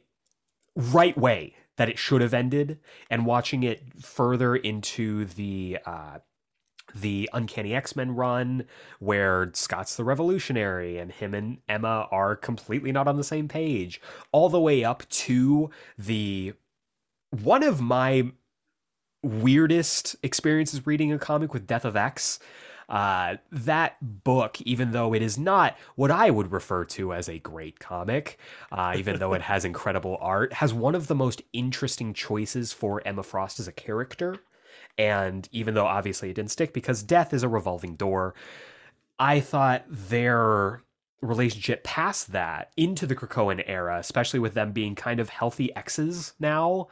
right 0.75 1.17
way 1.17 1.55
that 1.77 1.89
it 1.89 1.99
should 1.99 2.23
have 2.23 2.35
ended 2.35 2.79
and 3.11 3.27
watching 3.27 3.63
it 3.63 3.83
further 4.01 4.57
into 4.57 5.27
the 5.27 5.79
uh, 5.85 6.19
the 7.01 7.29
Uncanny 7.33 7.75
X 7.75 7.97
Men 7.97 8.15
run, 8.15 8.65
where 8.99 9.51
Scott's 9.55 9.97
the 9.97 10.05
revolutionary 10.05 10.99
and 10.99 11.13
him 11.13 11.35
and 11.35 11.59
Emma 11.69 12.09
are 12.11 12.37
completely 12.37 12.93
not 12.93 13.09
on 13.09 13.17
the 13.17 13.25
same 13.25 13.49
page, 13.49 14.01
all 14.33 14.49
the 14.49 14.61
way 14.61 14.85
up 14.85 15.09
to 15.09 15.71
the 15.99 16.55
one 17.31 17.63
of 17.63 17.81
my 17.81 18.31
weirdest 19.23 20.17
experiences 20.23 20.87
reading 20.87 21.13
a 21.13 21.19
comic 21.19 21.53
with 21.53 21.67
Death 21.67 21.85
of 21.85 21.97
X. 21.97 22.39
Uh, 22.89 23.37
that 23.51 23.97
book, 24.23 24.61
even 24.61 24.93
though 24.93 25.13
it 25.13 25.21
is 25.21 25.37
not 25.37 25.77
what 25.97 26.11
I 26.13 26.31
would 26.31 26.53
refer 26.53 26.85
to 26.85 27.13
as 27.13 27.29
a 27.29 27.41
great 27.41 27.81
comic, 27.81 28.39
uh, 28.71 28.95
even 28.97 29.19
though 29.19 29.33
it 29.33 29.43
has 29.53 29.65
incredible 29.65 30.19
art, 30.21 30.53
has 30.53 30.73
one 30.73 30.95
of 30.95 31.09
the 31.09 31.15
most 31.15 31.43
interesting 31.53 32.15
choices 32.15 32.73
for 32.73 33.03
Emma 33.05 33.25
Frost 33.25 33.59
as 33.59 33.67
a 33.67 33.73
character. 33.73 34.39
And 34.99 35.49
even 35.53 35.75
though 35.75 35.87
obviously 35.87 36.31
it 36.31 36.35
didn't 36.35 36.51
stick 36.51 36.73
because 36.73 37.03
death 37.03 37.35
is 37.35 37.43
a 37.43 37.49
revolving 37.49 37.97
door, 37.97 38.35
I 39.19 39.41
thought 39.41 39.85
their 39.89 40.83
relationship 41.21 41.85
past 41.85 42.33
that 42.33 42.73
into 42.77 43.07
the 43.07 43.17
Krakoan 43.17 43.63
era, 43.67 43.99
especially 43.99 44.41
with 44.41 44.55
them 44.55 44.73
being 44.73 44.95
kind 44.95 45.21
of 45.21 45.29
healthy 45.29 45.75
exes 45.75 46.35
now, 46.39 46.89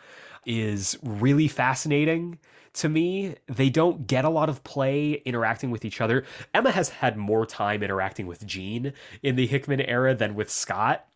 is 0.47 0.99
really 1.03 1.49
fascinating 1.49 2.39
to 2.75 2.89
me. 2.89 3.37
They 3.47 3.71
don't 3.71 4.07
get 4.07 4.25
a 4.25 4.31
lot 4.31 4.49
of 4.49 4.65
play 4.65 5.23
interacting 5.25 5.71
with 5.71 5.85
each 5.85 6.01
other. 6.01 6.25
Emma 6.53 6.71
has 6.71 6.89
had 6.89 7.17
more 7.17 7.47
time 7.47 7.83
interacting 7.83 8.27
with 8.27 8.47
Jean 8.47 8.93
in 9.23 9.37
the 9.37 9.47
Hickman 9.47 9.81
era 9.81 10.15
than 10.15 10.35
with 10.35 10.51
Scott. 10.51 11.07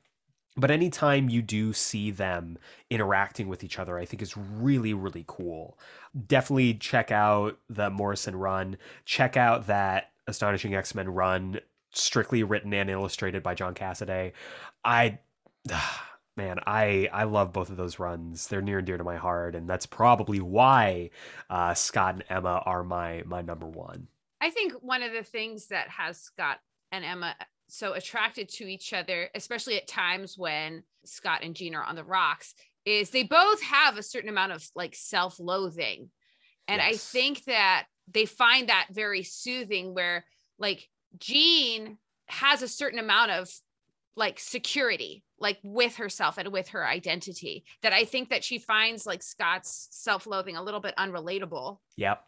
But 0.58 0.72
anytime 0.72 1.28
you 1.28 1.40
do 1.40 1.72
see 1.72 2.10
them 2.10 2.58
interacting 2.90 3.46
with 3.46 3.62
each 3.62 3.78
other, 3.78 3.96
I 3.96 4.04
think 4.04 4.20
is 4.20 4.36
really, 4.36 4.92
really 4.92 5.24
cool. 5.28 5.78
Definitely 6.26 6.74
check 6.74 7.12
out 7.12 7.58
the 7.70 7.90
Morrison 7.90 8.34
run. 8.34 8.76
Check 9.04 9.36
out 9.36 9.68
that 9.68 10.10
Astonishing 10.26 10.74
X 10.74 10.94
Men 10.94 11.08
run, 11.08 11.60
strictly 11.92 12.42
written 12.42 12.74
and 12.74 12.90
illustrated 12.90 13.42
by 13.42 13.54
John 13.54 13.74
Cassaday. 13.74 14.32
I. 14.84 15.18
man, 16.36 16.60
I 16.66 17.08
I 17.12 17.24
love 17.24 17.52
both 17.52 17.68
of 17.68 17.76
those 17.76 17.98
runs. 17.98 18.46
They're 18.46 18.62
near 18.62 18.78
and 18.78 18.86
dear 18.86 18.96
to 18.96 19.04
my 19.04 19.16
heart, 19.16 19.56
and 19.56 19.68
that's 19.68 19.86
probably 19.86 20.40
why 20.40 21.10
uh, 21.50 21.74
Scott 21.74 22.14
and 22.14 22.24
Emma 22.28 22.62
are 22.64 22.84
my 22.84 23.22
my 23.26 23.42
number 23.42 23.66
one. 23.66 24.06
I 24.40 24.50
think 24.50 24.72
one 24.74 25.02
of 25.02 25.12
the 25.12 25.24
things 25.24 25.66
that 25.66 25.88
has 25.88 26.16
Scott 26.18 26.60
and 26.92 27.04
Emma 27.04 27.34
so 27.68 27.92
attracted 27.92 28.48
to 28.48 28.64
each 28.64 28.92
other, 28.92 29.28
especially 29.34 29.76
at 29.76 29.86
times 29.86 30.36
when 30.36 30.82
Scott 31.04 31.40
and 31.42 31.54
Jean 31.54 31.74
are 31.74 31.84
on 31.84 31.96
the 31.96 32.04
rocks, 32.04 32.54
is 32.84 33.10
they 33.10 33.22
both 33.22 33.62
have 33.62 33.96
a 33.96 34.02
certain 34.02 34.30
amount 34.30 34.52
of 34.52 34.66
like 34.74 34.94
self 34.94 35.38
loathing. 35.38 36.10
And 36.66 36.80
yes. 36.82 36.94
I 36.94 36.96
think 36.96 37.44
that 37.44 37.86
they 38.10 38.26
find 38.26 38.68
that 38.68 38.88
very 38.90 39.22
soothing 39.22 39.94
where 39.94 40.24
like 40.58 40.88
Jean 41.18 41.98
has 42.26 42.62
a 42.62 42.68
certain 42.68 42.98
amount 42.98 43.30
of 43.30 43.50
like 44.16 44.40
security 44.40 45.22
like 45.38 45.58
with 45.62 45.96
herself 45.96 46.38
and 46.38 46.48
with 46.48 46.68
her 46.68 46.86
identity 46.86 47.64
that 47.82 47.92
I 47.92 48.04
think 48.04 48.30
that 48.30 48.42
she 48.42 48.58
finds 48.58 49.06
like 49.06 49.22
Scott's 49.22 49.88
self-loathing 49.92 50.56
a 50.56 50.62
little 50.62 50.80
bit 50.80 50.94
unrelatable. 50.98 51.78
Yep. 51.96 52.24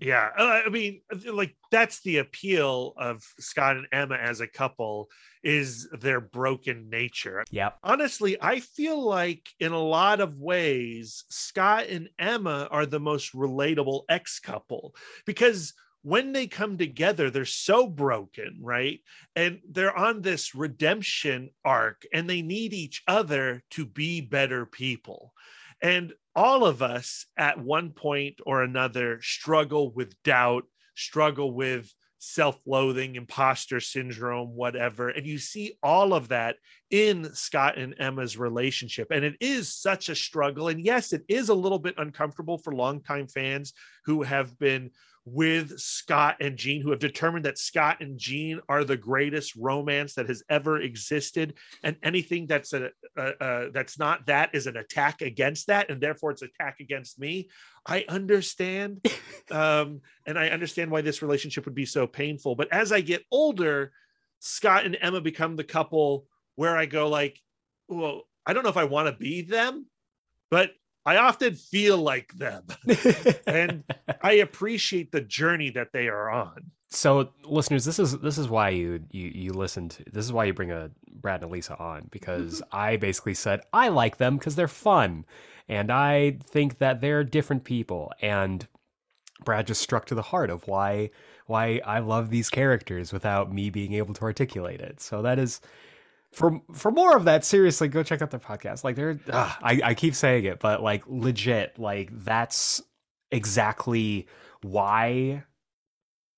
Yeah, 0.00 0.30
uh, 0.36 0.62
I 0.66 0.68
mean, 0.70 1.02
like 1.32 1.56
that's 1.70 2.02
the 2.02 2.18
appeal 2.18 2.94
of 2.96 3.22
Scott 3.38 3.76
and 3.76 3.86
Emma 3.92 4.16
as 4.16 4.40
a 4.40 4.48
couple 4.48 5.08
is 5.42 5.88
their 5.92 6.20
broken 6.20 6.90
nature. 6.90 7.44
Yeah. 7.50 7.70
Honestly, 7.82 8.36
I 8.40 8.60
feel 8.60 9.00
like 9.00 9.48
in 9.60 9.72
a 9.72 9.78
lot 9.78 10.20
of 10.20 10.40
ways, 10.40 11.24
Scott 11.30 11.86
and 11.88 12.08
Emma 12.18 12.68
are 12.70 12.86
the 12.86 13.00
most 13.00 13.34
relatable 13.34 14.02
ex 14.08 14.40
couple 14.40 14.94
because 15.26 15.74
when 16.02 16.32
they 16.32 16.46
come 16.48 16.76
together, 16.76 17.30
they're 17.30 17.46
so 17.46 17.86
broken, 17.86 18.58
right? 18.60 19.00
And 19.36 19.60
they're 19.70 19.96
on 19.96 20.20
this 20.20 20.54
redemption 20.54 21.48
arc 21.64 22.04
and 22.12 22.28
they 22.28 22.42
need 22.42 22.74
each 22.74 23.02
other 23.08 23.62
to 23.70 23.86
be 23.86 24.20
better 24.20 24.66
people. 24.66 25.32
And 25.80 26.12
all 26.36 26.64
of 26.64 26.82
us 26.82 27.26
at 27.36 27.58
one 27.58 27.90
point 27.90 28.36
or 28.44 28.62
another 28.62 29.20
struggle 29.22 29.92
with 29.92 30.20
doubt, 30.22 30.64
struggle 30.94 31.52
with 31.52 31.92
self 32.18 32.58
loathing, 32.66 33.16
imposter 33.16 33.80
syndrome, 33.80 34.54
whatever. 34.54 35.10
And 35.10 35.26
you 35.26 35.38
see 35.38 35.76
all 35.82 36.14
of 36.14 36.28
that 36.28 36.56
in 36.90 37.34
Scott 37.34 37.78
and 37.78 37.94
Emma's 37.98 38.36
relationship. 38.36 39.08
And 39.10 39.24
it 39.24 39.36
is 39.40 39.74
such 39.74 40.08
a 40.08 40.14
struggle. 40.14 40.68
And 40.68 40.84
yes, 40.84 41.12
it 41.12 41.22
is 41.28 41.50
a 41.50 41.54
little 41.54 41.78
bit 41.78 41.94
uncomfortable 41.98 42.58
for 42.58 42.74
longtime 42.74 43.28
fans 43.28 43.74
who 44.06 44.22
have 44.22 44.58
been 44.58 44.90
with 45.26 45.78
Scott 45.78 46.36
and 46.40 46.56
Jean, 46.56 46.82
who 46.82 46.90
have 46.90 46.98
determined 46.98 47.46
that 47.46 47.58
Scott 47.58 47.98
and 48.00 48.18
Jean 48.18 48.60
are 48.68 48.84
the 48.84 48.96
greatest 48.96 49.56
romance 49.56 50.14
that 50.14 50.28
has 50.28 50.42
ever 50.50 50.80
existed, 50.80 51.54
and 51.82 51.96
anything 52.02 52.46
that's 52.46 52.74
a, 52.74 52.90
a, 53.16 53.32
a, 53.40 53.70
that's 53.70 53.98
not 53.98 54.26
that 54.26 54.54
is 54.54 54.66
an 54.66 54.76
attack 54.76 55.22
against 55.22 55.68
that, 55.68 55.90
and 55.90 56.00
therefore 56.00 56.30
it's 56.30 56.42
attack 56.42 56.80
against 56.80 57.18
me. 57.18 57.48
I 57.86 58.04
understand, 58.08 59.04
um, 59.50 60.02
and 60.26 60.38
I 60.38 60.48
understand 60.48 60.90
why 60.90 61.00
this 61.00 61.22
relationship 61.22 61.64
would 61.64 61.74
be 61.74 61.86
so 61.86 62.06
painful. 62.06 62.54
But 62.54 62.72
as 62.72 62.92
I 62.92 63.00
get 63.00 63.24
older, 63.30 63.92
Scott 64.40 64.84
and 64.84 64.98
Emma 65.00 65.22
become 65.22 65.56
the 65.56 65.64
couple 65.64 66.26
where 66.56 66.76
I 66.76 66.84
go 66.84 67.08
like, 67.08 67.40
well, 67.88 68.22
I 68.44 68.52
don't 68.52 68.62
know 68.62 68.70
if 68.70 68.76
I 68.76 68.84
want 68.84 69.08
to 69.08 69.12
be 69.12 69.40
them, 69.40 69.86
but 70.50 70.72
I 71.06 71.16
often 71.18 71.54
feel 71.54 71.98
like 71.98 72.32
them. 72.34 72.64
and 73.46 73.84
I 74.22 74.32
appreciate 74.34 75.12
the 75.12 75.20
journey 75.20 75.70
that 75.70 75.92
they 75.92 76.08
are 76.08 76.30
on. 76.30 76.70
So, 76.88 77.30
listeners, 77.44 77.84
this 77.84 77.98
is 77.98 78.18
this 78.18 78.38
is 78.38 78.48
why 78.48 78.68
you 78.70 79.02
you 79.10 79.30
you 79.34 79.52
listen 79.52 79.88
to 79.90 80.04
this 80.12 80.24
is 80.24 80.32
why 80.32 80.44
you 80.44 80.54
bring 80.54 80.70
a 80.70 80.90
Brad 81.10 81.42
and 81.42 81.50
Elisa 81.50 81.76
on 81.76 82.08
because 82.10 82.62
I 82.72 82.96
basically 82.96 83.34
said 83.34 83.60
I 83.72 83.88
like 83.88 84.18
them 84.18 84.36
because 84.36 84.54
they're 84.54 84.68
fun, 84.68 85.24
and 85.68 85.90
I 85.90 86.38
think 86.44 86.78
that 86.78 87.00
they're 87.00 87.24
different 87.24 87.64
people. 87.64 88.12
And 88.22 88.66
Brad 89.44 89.66
just 89.66 89.82
struck 89.82 90.06
to 90.06 90.14
the 90.14 90.22
heart 90.22 90.50
of 90.50 90.68
why 90.68 91.10
why 91.46 91.80
I 91.84 91.98
love 91.98 92.30
these 92.30 92.48
characters 92.48 93.12
without 93.12 93.52
me 93.52 93.70
being 93.70 93.92
able 93.94 94.14
to 94.14 94.22
articulate 94.22 94.80
it. 94.80 95.00
So 95.00 95.20
that 95.22 95.38
is 95.38 95.60
for 96.34 96.60
for 96.72 96.90
more 96.90 97.16
of 97.16 97.24
that, 97.24 97.44
seriously, 97.44 97.88
go 97.88 98.02
check 98.02 98.20
out 98.20 98.30
their 98.30 98.40
podcast. 98.40 98.84
Like 98.84 98.96
they're, 98.96 99.18
ugh, 99.30 99.56
I 99.62 99.80
I 99.84 99.94
keep 99.94 100.14
saying 100.14 100.44
it, 100.44 100.58
but 100.60 100.82
like 100.82 101.04
legit, 101.06 101.78
like 101.78 102.10
that's 102.12 102.82
exactly 103.30 104.28
why 104.62 105.44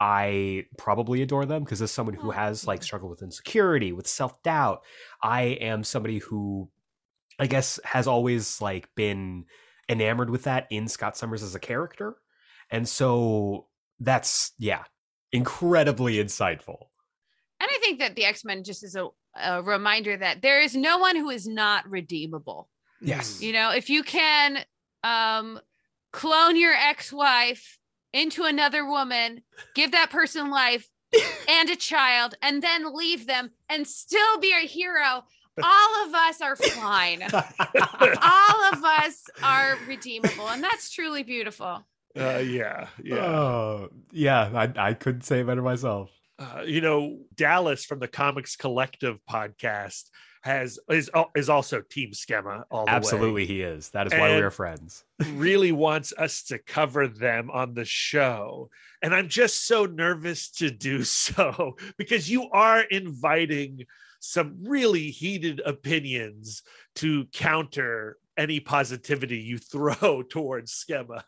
I 0.01 0.67
probably 0.77 1.23
adore 1.23 1.47
them 1.47 1.65
because 1.65 1.81
as 1.81 1.91
someone 1.91 2.15
who 2.15 2.29
oh, 2.29 2.33
has 2.33 2.67
like 2.67 2.83
struggled 2.83 3.11
with 3.11 3.23
insecurity, 3.23 3.93
with 3.93 4.07
self 4.07 4.43
doubt, 4.43 4.83
I 5.23 5.43
am 5.43 5.83
somebody 5.83 6.19
who, 6.19 6.69
I 7.39 7.47
guess, 7.47 7.81
has 7.85 8.07
always 8.07 8.61
like 8.61 8.89
been 8.95 9.47
enamored 9.89 10.29
with 10.29 10.43
that 10.43 10.67
in 10.71 10.89
Scott 10.89 11.17
Summers 11.17 11.43
as 11.43 11.55
a 11.55 11.61
character, 11.61 12.17
and 12.71 12.87
so 12.87 13.69
that's 13.99 14.53
yeah, 14.59 14.85
incredibly 15.33 16.17
insightful. 16.17 16.89
And 17.87 17.95
I 17.95 17.99
think 17.99 18.01
that 18.01 18.17
the 18.17 18.25
X 18.25 18.45
Men 18.45 18.65
just 18.65 18.83
is 18.85 18.97
a 18.97 19.09
a 19.39 19.63
reminder 19.63 20.17
that 20.17 20.41
there 20.41 20.61
is 20.61 20.75
no 20.75 20.99
one 20.99 21.17
who 21.17 21.31
is 21.31 21.47
not 21.47 21.89
redeemable. 21.89 22.69
Yes. 23.01 23.43
You 23.43 23.53
know, 23.53 23.71
if 23.71 23.91
you 23.91 24.03
can 24.03 24.59
um 25.05 25.61
clone 26.13 26.57
your 26.57 26.73
ex-wife 26.73 27.79
into 28.13 28.45
another 28.45 28.87
woman, 28.89 29.43
give 29.75 29.93
that 29.93 30.11
person 30.11 30.51
life 30.51 30.89
and 31.49 31.69
a 31.69 31.77
child 31.77 32.35
and 32.41 32.63
then 32.63 32.95
leave 32.95 33.27
them 33.27 33.51
and 33.69 33.87
still 33.87 34.41
be 34.41 34.53
a 34.53 34.67
hero, 34.67 35.23
all 35.63 36.07
of 36.07 36.15
us 36.15 36.41
are 36.41 36.57
fine. 36.57 37.23
all 37.33 38.73
of 38.73 38.83
us 38.85 39.25
are 39.43 39.77
redeemable 39.87 40.49
and 40.49 40.63
that's 40.63 40.91
truly 40.91 41.23
beautiful. 41.23 41.87
Uh, 42.19 42.39
yeah, 42.39 42.89
yeah, 43.05 43.17
Oh, 43.17 43.91
yeah. 44.11 44.51
I 44.55 44.89
I 44.89 44.95
couldn't 44.95 45.23
say 45.23 45.41
it 45.41 45.47
better 45.47 45.61
myself. 45.61 46.11
Uh, 46.39 46.63
you 46.67 46.81
know, 46.81 47.19
Dallas 47.35 47.85
from 47.85 47.99
the 47.99 48.09
Comics 48.09 48.57
Collective 48.57 49.19
podcast 49.29 50.05
has 50.43 50.79
is 50.89 51.11
is 51.35 51.49
also 51.49 51.83
Team 51.83 52.13
Scemma. 52.13 52.65
All 52.71 52.85
the 52.85 52.91
way. 52.91 52.97
Absolutely, 52.97 53.47
he 53.47 53.63
is. 53.63 53.91
That 53.91 54.07
is 54.07 54.13
why 54.13 54.37
we 54.37 54.43
are 54.43 54.51
friends. 54.51 55.05
really 55.33 55.73
wants 55.73 56.13
us 56.17 56.45
to 56.45 56.59
cover 56.59 57.09
them 57.09 57.51
on 57.51 57.75
the 57.75 57.85
show. 57.85 58.71
And 59.03 59.15
I'm 59.15 59.29
just 59.29 59.67
so 59.67 59.87
nervous 59.87 60.51
to 60.53 60.71
do 60.71 61.03
so 61.05 61.77
because 61.99 62.31
you 62.31 62.49
are 62.51 62.81
inviting 62.81 63.87
some 64.21 64.57
really 64.63 65.11
heated 65.11 65.61
opinions 65.65 66.63
to 66.97 67.27
counter 67.33 68.19
any 68.37 68.61
positivity 68.61 69.39
you 69.39 69.59
throw 69.59 70.23
towards 70.29 70.73
Scemma. 70.73 71.23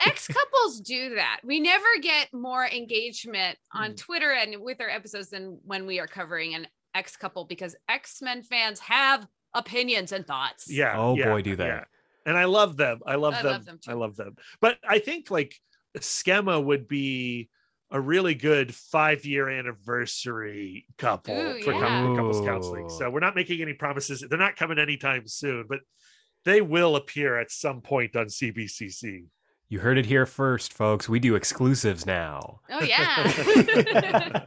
Ex 0.00 0.26
couples 0.28 0.80
do 0.80 1.14
that. 1.14 1.40
We 1.44 1.60
never 1.60 1.86
get 2.02 2.32
more 2.32 2.66
engagement 2.66 3.56
on 3.72 3.92
Mm. 3.92 3.96
Twitter 3.96 4.32
and 4.32 4.60
with 4.62 4.80
our 4.80 4.88
episodes 4.90 5.30
than 5.30 5.58
when 5.64 5.86
we 5.86 6.00
are 6.00 6.06
covering 6.06 6.54
an 6.54 6.66
ex 6.94 7.16
couple 7.16 7.44
because 7.44 7.74
X 7.88 8.20
Men 8.22 8.42
fans 8.42 8.80
have 8.80 9.26
opinions 9.54 10.12
and 10.12 10.26
thoughts. 10.26 10.70
Yeah. 10.70 10.94
Oh, 10.98 11.16
yeah, 11.16 11.30
boy, 11.30 11.42
do 11.42 11.56
they. 11.56 11.66
yeah. 11.66 11.84
And 12.26 12.36
I 12.36 12.44
love 12.44 12.76
them. 12.76 13.00
I 13.06 13.14
love 13.16 13.34
I 13.34 13.42
them. 13.42 13.52
love 13.52 13.64
them. 13.64 13.78
I 13.86 13.92
love 13.92 14.16
them. 14.16 14.36
But 14.60 14.78
I 14.88 14.98
think 14.98 15.30
like 15.30 15.54
Scemma 15.98 16.62
would 16.64 16.88
be 16.88 17.50
a 17.90 18.00
really 18.00 18.34
good 18.34 18.74
five 18.74 19.24
year 19.24 19.48
anniversary 19.48 20.86
couple 20.98 21.36
Ooh, 21.38 21.62
for, 21.62 21.72
yeah. 21.74 22.12
couples 22.16 22.40
counseling. 22.40 22.88
So 22.88 23.08
we're 23.10 23.20
not 23.20 23.36
making 23.36 23.60
any 23.62 23.74
promises. 23.74 24.24
They're 24.28 24.38
not 24.38 24.56
coming 24.56 24.78
anytime 24.78 25.26
soon, 25.26 25.66
but 25.68 25.80
they 26.44 26.60
will 26.60 26.96
appear 26.96 27.38
at 27.38 27.50
some 27.50 27.80
point 27.80 28.16
on 28.16 28.26
CBCC. 28.26 29.26
You 29.68 29.80
heard 29.80 29.98
it 29.98 30.06
here 30.06 30.26
first, 30.26 30.72
folks. 30.72 31.08
We 31.08 31.18
do 31.18 31.34
exclusives 31.34 32.06
now. 32.06 32.60
Oh 32.70 32.82
yeah. 32.82 34.46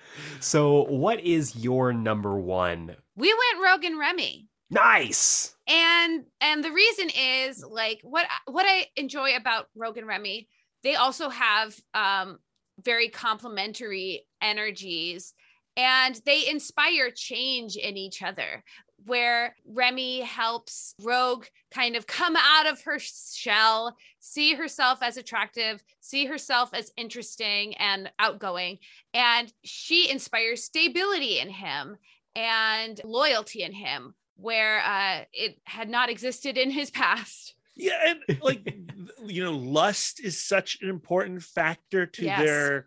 so, 0.40 0.84
what 0.84 1.20
is 1.20 1.56
your 1.56 1.92
number 1.92 2.38
one? 2.38 2.94
we 3.16 3.32
went 3.32 3.64
Rogue 3.64 3.84
and 3.84 3.98
Remy. 3.98 4.46
Nice. 4.70 5.54
and 5.66 6.24
and 6.40 6.62
the 6.62 6.70
reason 6.70 7.08
is 7.18 7.64
like 7.68 8.00
what 8.02 8.26
what 8.46 8.66
i 8.68 8.86
enjoy 8.96 9.34
about 9.34 9.66
rogue 9.74 9.96
and 9.96 10.06
remy 10.06 10.46
they 10.82 10.94
also 10.94 11.30
have 11.30 11.74
um 11.94 12.38
very 12.84 13.08
complementary 13.08 14.26
energies 14.42 15.32
and 15.76 16.20
they 16.26 16.48
inspire 16.48 17.10
change 17.10 17.76
in 17.76 17.96
each 17.96 18.22
other 18.22 18.62
where 19.08 19.56
remy 19.66 20.20
helps 20.20 20.94
rogue 21.02 21.46
kind 21.72 21.96
of 21.96 22.06
come 22.06 22.36
out 22.36 22.66
of 22.66 22.80
her 22.82 22.98
shell 22.98 23.96
see 24.20 24.54
herself 24.54 25.00
as 25.02 25.16
attractive 25.16 25.82
see 26.00 26.26
herself 26.26 26.70
as 26.72 26.92
interesting 26.96 27.74
and 27.78 28.10
outgoing 28.18 28.78
and 29.14 29.52
she 29.64 30.10
inspires 30.10 30.62
stability 30.62 31.40
in 31.40 31.48
him 31.50 31.96
and 32.36 33.00
loyalty 33.04 33.62
in 33.62 33.72
him 33.72 34.14
where 34.36 34.80
uh, 34.80 35.24
it 35.32 35.58
had 35.64 35.88
not 35.88 36.08
existed 36.08 36.56
in 36.56 36.70
his 36.70 36.90
past. 36.92 37.54
Yeah, 37.76 37.98
and 38.06 38.40
like 38.40 38.72
you 39.26 39.42
know, 39.42 39.52
lust 39.56 40.20
is 40.22 40.40
such 40.40 40.78
an 40.80 40.88
important 40.88 41.42
factor 41.42 42.06
to 42.06 42.24
Yes. 42.24 42.38
their 42.40 42.86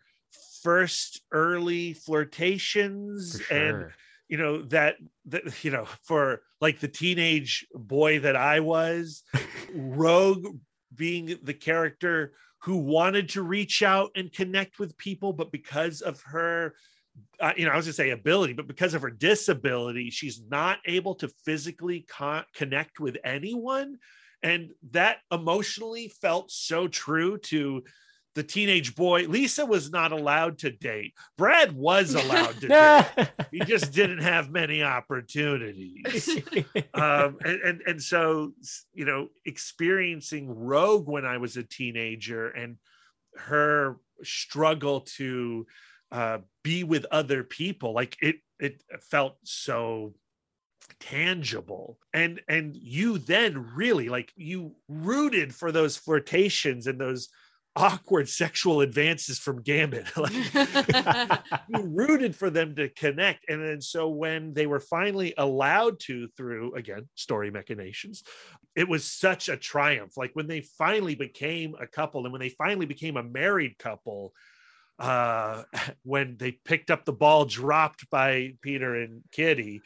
first 0.64 1.22
early 1.32 1.94
flirtations 1.94 3.42
For 3.42 3.54
and 3.54 3.72
sure. 3.72 3.94
You 4.32 4.38
know 4.38 4.64
that 4.64 4.96
that 5.26 5.44
you 5.64 5.70
know 5.70 5.86
for 6.02 6.42
like 6.60 6.80
the 6.80 6.88
teenage 6.88 7.68
boy 7.76 8.20
that 8.22 8.36
I 8.36 8.62
was, 8.62 9.24
Rogue 9.76 10.48
being 10.96 11.38
the 11.44 11.54
character 11.54 12.34
who 12.64 12.78
wanted 12.78 13.30
to 13.30 13.42
reach 13.42 13.82
out 13.82 14.12
and 14.16 14.32
connect 14.32 14.78
with 14.78 14.98
people, 14.98 15.34
but 15.34 15.52
because 15.52 16.02
of 16.02 16.22
her, 16.22 16.76
uh, 17.40 17.54
you 17.58 17.66
know, 17.66 17.72
I 17.72 17.76
was 17.76 17.88
gonna 17.88 17.94
say 17.94 18.12
ability, 18.12 18.54
but 18.54 18.68
because 18.68 18.94
of 18.94 19.02
her 19.02 19.10
disability, 19.10 20.10
she's 20.12 20.42
not 20.48 20.80
able 20.86 21.16
to 21.16 21.28
physically 21.44 22.06
con- 22.08 22.46
connect 22.54 23.00
with 23.00 23.18
anyone, 23.24 23.98
and 24.44 24.70
that 24.92 25.18
emotionally 25.32 26.08
felt 26.22 26.52
so 26.52 26.88
true 26.88 27.38
to 27.40 27.84
the 28.36 28.44
teenage 28.44 28.96
boy. 28.96 29.28
Lisa 29.28 29.66
was 29.66 29.92
not 29.92 30.12
allowed 30.12 30.60
to 30.60 30.72
date. 30.72 31.14
Brad 31.38 31.74
was 31.74 32.16
allowed 32.16 32.62
to 32.62 32.68
date 32.68 33.28
he 33.52 33.60
just 33.60 33.92
didn't 33.92 34.22
have 34.22 34.50
many 34.50 34.82
opportunities 34.82 36.30
um 36.94 37.38
and, 37.44 37.62
and 37.62 37.82
and 37.86 38.02
so 38.02 38.54
you 38.94 39.06
know 39.06 39.28
experiencing 39.46 40.50
rogue 40.50 41.08
when 41.08 41.26
i 41.26 41.38
was 41.38 41.58
a 41.58 41.64
teenager 41.64 42.48
and 42.50 42.78
her 43.36 43.98
struggle 44.24 45.02
to 45.02 45.66
uh, 46.12 46.40
be 46.64 46.84
with 46.84 47.06
other 47.12 47.44
people 47.44 47.94
like 47.94 48.18
it 48.22 48.38
it 48.60 48.84
felt 49.10 49.38
so 49.44 50.14
tangible 51.00 51.98
and 52.14 52.42
and 52.50 52.76
you 52.76 53.18
then 53.18 53.74
really 53.76 54.10
like 54.10 54.34
you 54.36 54.76
rooted 54.90 55.56
for 55.56 55.72
those 55.72 55.96
flirtations 55.96 56.86
and 56.86 57.00
those 57.00 57.30
awkward 57.76 58.28
sexual 58.28 58.82
advances 58.82 59.40
from 59.40 59.62
Gambit. 59.62 60.06
like, 60.18 60.34
you 61.70 61.84
rooted 61.84 62.36
for 62.36 62.50
them 62.50 62.76
to 62.76 62.90
connect. 62.90 63.50
And 63.50 63.66
then 63.66 63.82
so 63.82 64.10
when 64.10 64.54
they 64.54 64.68
were 64.68 64.80
finally 64.80 65.34
allowed 65.38 66.00
to 66.02 66.28
through 66.36 66.76
again 66.76 67.08
story 67.16 67.52
machinations, 67.52 68.24
it 68.76 68.88
was 68.88 69.06
such 69.06 69.50
a 69.50 69.58
triumph. 69.58 70.18
Like 70.18 70.32
when 70.34 70.48
they 70.48 70.62
finally 70.62 71.16
became 71.16 71.76
a 71.80 71.88
couple 71.88 72.24
and 72.26 72.32
when 72.32 72.42
they 72.42 72.50
finally 72.50 72.86
became 72.86 73.18
a 73.18 73.24
married 73.24 73.78
couple, 73.78 74.34
uh 75.00 75.64
when 76.04 76.38
they 76.38 76.52
picked 76.52 76.92
up 76.92 77.06
the 77.06 77.14
ball 77.14 77.46
dropped 77.46 78.10
by 78.10 78.54
Peter 78.62 78.96
and 78.96 79.24
Kitty. 79.32 79.82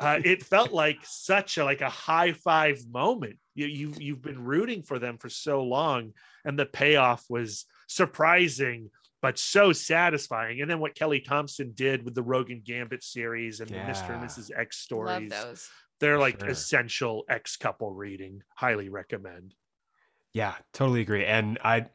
Uh, 0.00 0.18
it 0.24 0.42
felt 0.42 0.72
like 0.72 0.98
such 1.04 1.58
a 1.58 1.64
like 1.64 1.82
a 1.82 1.88
high 1.90 2.32
five 2.32 2.80
moment. 2.90 3.36
You, 3.54 3.66
you 3.66 3.94
you've 3.98 4.22
been 4.22 4.42
rooting 4.44 4.82
for 4.82 4.98
them 4.98 5.18
for 5.18 5.28
so 5.28 5.62
long, 5.62 6.12
and 6.44 6.58
the 6.58 6.66
payoff 6.66 7.24
was 7.28 7.66
surprising 7.86 8.90
but 9.22 9.38
so 9.38 9.70
satisfying. 9.70 10.62
And 10.62 10.70
then 10.70 10.80
what 10.80 10.94
Kelly 10.94 11.20
Thompson 11.20 11.72
did 11.74 12.02
with 12.06 12.14
the 12.14 12.22
Rogue 12.22 12.50
and 12.50 12.64
Gambit 12.64 13.04
series 13.04 13.60
and 13.60 13.70
Yeah. 13.70 13.84
the 13.84 13.92
Mr. 13.92 14.14
and 14.14 14.24
Mrs. 14.26 14.50
X 14.56 14.86
Love 14.90 15.18
stories, 15.26 15.30
those. 15.30 15.68
they're 16.00 16.18
like 16.18 16.40
Sure. 16.40 16.48
essential 16.48 17.24
X 17.28 17.58
couple 17.58 17.92
reading. 17.92 18.42
Highly 18.54 18.88
recommend. 18.88 19.54
Yeah, 20.32 20.54
totally 20.72 21.02
agree. 21.02 21.26
And 21.26 21.58
I 21.62 21.86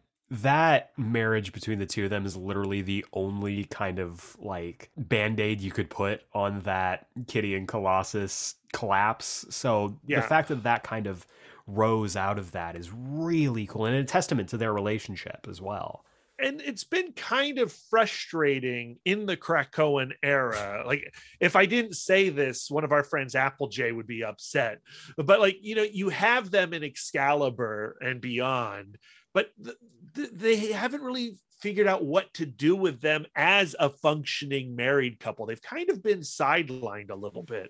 that 0.41 0.91
marriage 0.97 1.51
between 1.53 1.79
the 1.79 1.85
two 1.85 2.05
of 2.05 2.09
them 2.09 2.25
is 2.25 2.35
literally 2.35 2.81
the 2.81 3.05
only 3.13 3.65
kind 3.65 3.99
of 3.99 4.35
like 4.39 4.89
band-aid 4.97 5.61
you 5.61 5.71
could 5.71 5.89
put 5.89 6.21
on 6.33 6.61
that 6.61 7.07
Kitty 7.27 7.55
and 7.55 7.67
Colossus 7.67 8.55
collapse. 8.73 9.45
So 9.49 9.97
Yeah. 10.05 10.21
the 10.21 10.27
fact 10.27 10.47
that 10.49 10.63
that 10.63 10.83
kind 10.83 11.07
of 11.07 11.25
rose 11.67 12.15
out 12.15 12.37
of 12.37 12.51
that 12.51 12.75
is 12.75 12.91
really 12.93 13.65
cool 13.65 13.85
and 13.85 13.95
a 13.95 14.03
testament 14.03 14.49
to 14.49 14.57
their 14.57 14.73
relationship 14.73 15.47
as 15.49 15.61
well. 15.61 16.05
and 16.37 16.59
it's 16.59 16.83
been 16.83 17.13
kind 17.13 17.59
of 17.59 17.71
frustrating 17.71 18.99
in 19.05 19.25
the 19.25 19.37
Krakoan 19.37 20.11
era. 20.21 20.83
Like, 20.85 21.15
if 21.39 21.55
I 21.55 21.65
didn't 21.65 21.93
say 21.95 22.27
this, 22.27 22.69
one 22.69 22.83
of 22.83 22.91
our 22.91 23.05
friends, 23.05 23.35
Applejay, 23.35 23.95
would 23.95 24.05
be 24.05 24.21
upset. 24.21 24.81
But 25.15 25.39
like, 25.39 25.55
you 25.61 25.75
know, 25.75 25.83
you 25.83 26.09
have 26.09 26.51
them 26.51 26.73
in 26.73 26.83
Excalibur 26.83 27.97
and 28.01 28.19
beyond, 28.19 28.97
but 29.35 29.51
th- 29.63 29.75
th- 30.15 30.29
they 30.33 30.71
haven't 30.71 31.01
really 31.03 31.37
figured 31.61 31.87
out 31.87 32.03
what 32.03 32.33
to 32.35 32.45
do 32.45 32.75
with 32.75 33.01
them 33.01 33.25
as 33.35 33.75
a 33.79 33.89
functioning 33.89 34.75
married 34.75 35.19
couple. 35.19 35.45
They've 35.45 35.61
kind 35.61 35.89
of 35.89 36.01
been 36.01 36.19
sidelined 36.21 37.11
a 37.11 37.15
little 37.15 37.43
bit, 37.43 37.69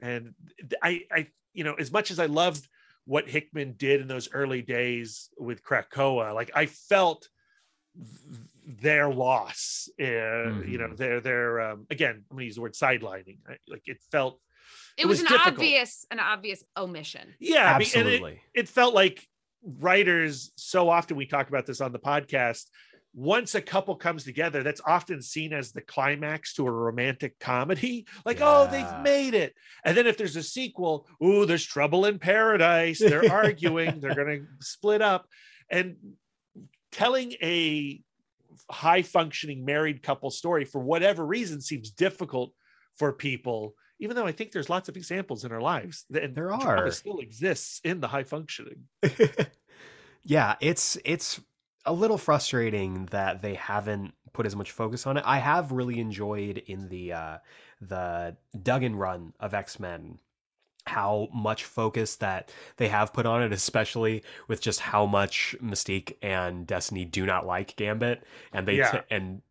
and 0.00 0.34
I, 0.82 1.02
I, 1.10 1.26
you 1.52 1.64
know, 1.64 1.74
as 1.74 1.90
much 1.90 2.10
as 2.10 2.18
I 2.18 2.26
loved 2.26 2.68
what 3.06 3.28
Hickman 3.28 3.74
did 3.76 4.00
in 4.00 4.08
those 4.08 4.28
early 4.32 4.62
days 4.62 5.28
with 5.38 5.62
Krakoa, 5.64 6.34
like 6.34 6.50
I 6.54 6.66
felt 6.66 7.28
th- 7.96 8.40
their 8.82 9.08
loss 9.08 9.88
uh, 10.00 10.04
you 10.04 10.76
know 10.78 10.88
Mhm. 10.88 10.96
their 10.96 11.20
their 11.20 11.60
um 11.60 11.86
again 11.88 12.24
i'm 12.30 12.36
gonna 12.36 12.44
use 12.44 12.56
the 12.56 12.60
word 12.60 12.74
sidelining 12.74 13.38
I- 13.48 13.58
like 13.68 13.82
it 13.86 13.98
felt 14.10 14.40
It, 14.98 15.02
It 15.02 15.06
was, 15.06 15.20
was 15.20 15.20
an 15.20 15.26
difficult. 15.36 15.54
obvious, 15.54 16.04
an 16.10 16.18
obvious 16.18 16.64
omission. 16.76 17.34
yeah 17.38 17.72
I 17.74 17.78
mean, 17.78 17.88
and 17.94 18.08
it, 18.08 18.14
Absolutely. 18.14 18.40
it 18.54 18.68
felt 18.68 18.92
like 18.92 19.24
writers 19.80 20.52
so 20.56 20.88
often 20.88 21.16
we 21.16 21.26
talk 21.26 21.48
about 21.48 21.66
this 21.66 21.80
on 21.80 21.92
the 21.92 21.98
podcast 21.98 22.64
once 23.16 23.54
a 23.54 23.62
couple 23.62 23.96
comes 23.96 24.24
together 24.24 24.62
that's 24.62 24.82
often 24.86 25.22
seen 25.22 25.54
as 25.54 25.72
the 25.72 25.80
climax 25.80 26.52
to 26.52 26.66
a 26.66 26.70
romantic 26.70 27.38
comedy. 27.40 28.06
Like 28.26 28.38
oh 28.42 28.68
they've 28.70 29.02
made 29.02 29.32
it. 29.34 29.54
And 29.84 29.96
then 29.96 30.06
if 30.06 30.18
there's 30.18 30.36
a 30.36 30.42
sequel 30.42 31.08
ooh 31.24 31.46
there's 31.46 31.64
trouble 31.64 32.04
in 32.04 32.18
paradise. 32.18 32.98
They're 32.98 33.32
arguing. 33.32 34.00
They're 34.00 34.14
gonna 34.14 34.40
split 34.60 35.00
up. 35.00 35.26
And 35.70 35.96
telling 36.92 37.32
a 37.42 38.00
high 38.70 39.02
functioning 39.02 39.64
married 39.64 40.02
couple 40.02 40.30
story 40.30 40.66
for 40.66 40.80
whatever 40.80 41.24
reason 41.24 41.60
seems 41.60 41.90
difficult 41.90 42.52
for 42.96 43.12
people 43.12 43.74
even 43.98 44.16
though 44.16 44.26
i 44.26 44.32
think 44.32 44.52
there's 44.52 44.68
lots 44.70 44.88
of 44.88 44.96
examples 44.96 45.44
in 45.44 45.52
our 45.52 45.60
lives 45.60 46.04
and 46.14 46.34
There 46.34 46.52
are. 46.52 46.90
still 46.90 47.18
exists 47.18 47.80
in 47.84 48.00
the 48.00 48.08
high 48.08 48.24
functioning 48.24 48.84
yeah, 50.22 50.56
it's 50.60 50.98
it's 51.04 51.40
a 51.84 51.92
little 51.92 52.18
frustrating 52.18 53.06
that 53.12 53.42
they 53.42 53.54
haven't 53.54 54.12
put 54.32 54.44
as 54.46 54.56
much 54.56 54.72
focus 54.72 55.06
on 55.06 55.16
it. 55.16 55.22
I 55.24 55.38
have 55.38 55.70
really 55.72 56.00
enjoyed 56.00 56.58
in 56.66 56.88
the 56.88 57.12
uh 57.12 57.38
the 57.80 58.36
Duggan 58.60 58.96
run 58.96 59.32
of 59.38 59.54
X-Men 59.54 60.18
how 60.86 61.28
much 61.34 61.64
focus 61.64 62.16
that 62.16 62.52
they 62.76 62.88
have 62.88 63.12
put 63.12 63.26
on 63.26 63.42
it, 63.42 63.52
especially 63.52 64.22
with 64.48 64.60
just 64.60 64.80
how 64.80 65.04
much 65.06 65.54
Mystique 65.62 66.14
and 66.22 66.66
Destiny 66.66 67.04
do 67.04 67.26
not 67.26 67.44
like 67.46 67.74
Gambit, 67.76 68.22
and 68.52 68.66
they 68.68 68.76
Yeah. 68.78 68.90
t- 68.90 68.98
and 69.10 69.42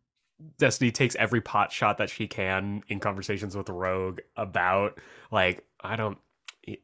Destiny 0.58 0.90
takes 0.90 1.16
every 1.16 1.40
pot 1.40 1.72
shot 1.72 1.98
that 1.98 2.10
she 2.10 2.26
can 2.26 2.82
in 2.88 3.00
conversations 3.00 3.56
with 3.56 3.68
Rogue 3.68 4.20
about 4.36 4.98
like 5.30 5.64
I 5.80 5.96
don't 5.96 6.18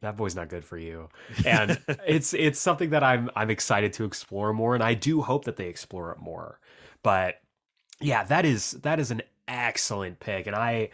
that 0.00 0.16
boy's 0.16 0.36
not 0.36 0.48
good 0.48 0.64
for 0.64 0.78
you, 0.78 1.09
and 1.44 1.78
it's 2.07 2.34
it's 2.34 2.59
something 2.59 2.90
that 2.90 3.03
I'm 3.03 3.30
I'm 3.36 3.50
excited 3.50 3.92
to 3.94 4.05
explore 4.05 4.53
more, 4.53 4.74
and 4.74 4.82
I 4.82 4.94
do 4.94 5.22
hope 5.22 5.44
that 5.44 5.57
they 5.57 5.66
explore 5.66 6.12
it 6.12 6.18
more. 6.18 6.61
But 7.03 7.40
yeah, 8.00 8.24
that 8.24 8.44
is 8.44 8.72
that 8.82 9.00
is 9.00 9.11
an 9.11 9.22
excellent 9.48 10.20
pick, 10.20 10.46
and 10.46 10.57
I 10.57 10.90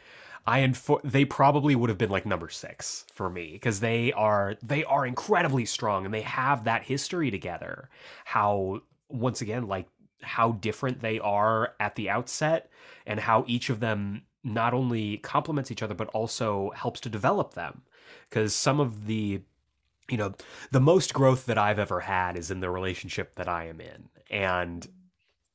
I 0.49 0.61
infor- 0.61 1.03
they 1.05 1.27
probably 1.27 1.77
would 1.77 1.91
have 1.91 1.99
been 1.99 2.09
like 2.09 2.25
number 2.25 2.49
six 2.49 3.05
for 3.13 3.29
me 3.29 3.53
because 3.53 3.81
they 3.81 4.13
are 4.15 4.57
they 4.63 4.83
are 4.85 5.05
incredibly 5.05 5.67
strong 5.67 6.07
and 6.07 6.15
they 6.15 6.23
have 6.23 6.65
that 6.65 6.83
history 6.85 7.31
together. 7.31 7.91
How 8.25 8.81
once 9.11 9.43
again 9.43 9.67
like 9.69 9.89
how 10.23 10.53
different 10.53 11.01
they 11.01 11.19
are 11.19 11.75
at 11.81 11.95
the 11.97 12.11
outset 12.11 12.71
and 13.07 13.21
how 13.21 13.45
each 13.47 13.71
of 13.71 13.81
them 13.81 14.23
not 14.45 14.75
only 14.75 15.19
complements 15.19 15.71
each 15.71 15.83
other 15.83 15.95
but 15.95 16.09
also 16.09 16.71
helps 16.75 17.01
to 17.01 17.09
develop 17.09 17.55
them. 17.55 17.83
Because 18.29 18.55
some 18.55 18.81
of 18.81 19.07
the 19.07 19.43
you 20.09 20.17
know 20.17 20.35
the 20.71 20.81
most 20.81 21.13
growth 21.13 21.47
that 21.47 21.59
I've 21.59 21.79
ever 21.79 22.01
had 22.01 22.37
is 22.37 22.51
in 22.51 22.61
the 22.61 22.71
relationship 22.71 23.35
that 23.37 23.49
I 23.49 23.67
am 23.67 23.81
in. 23.81 24.09
And 24.31 24.87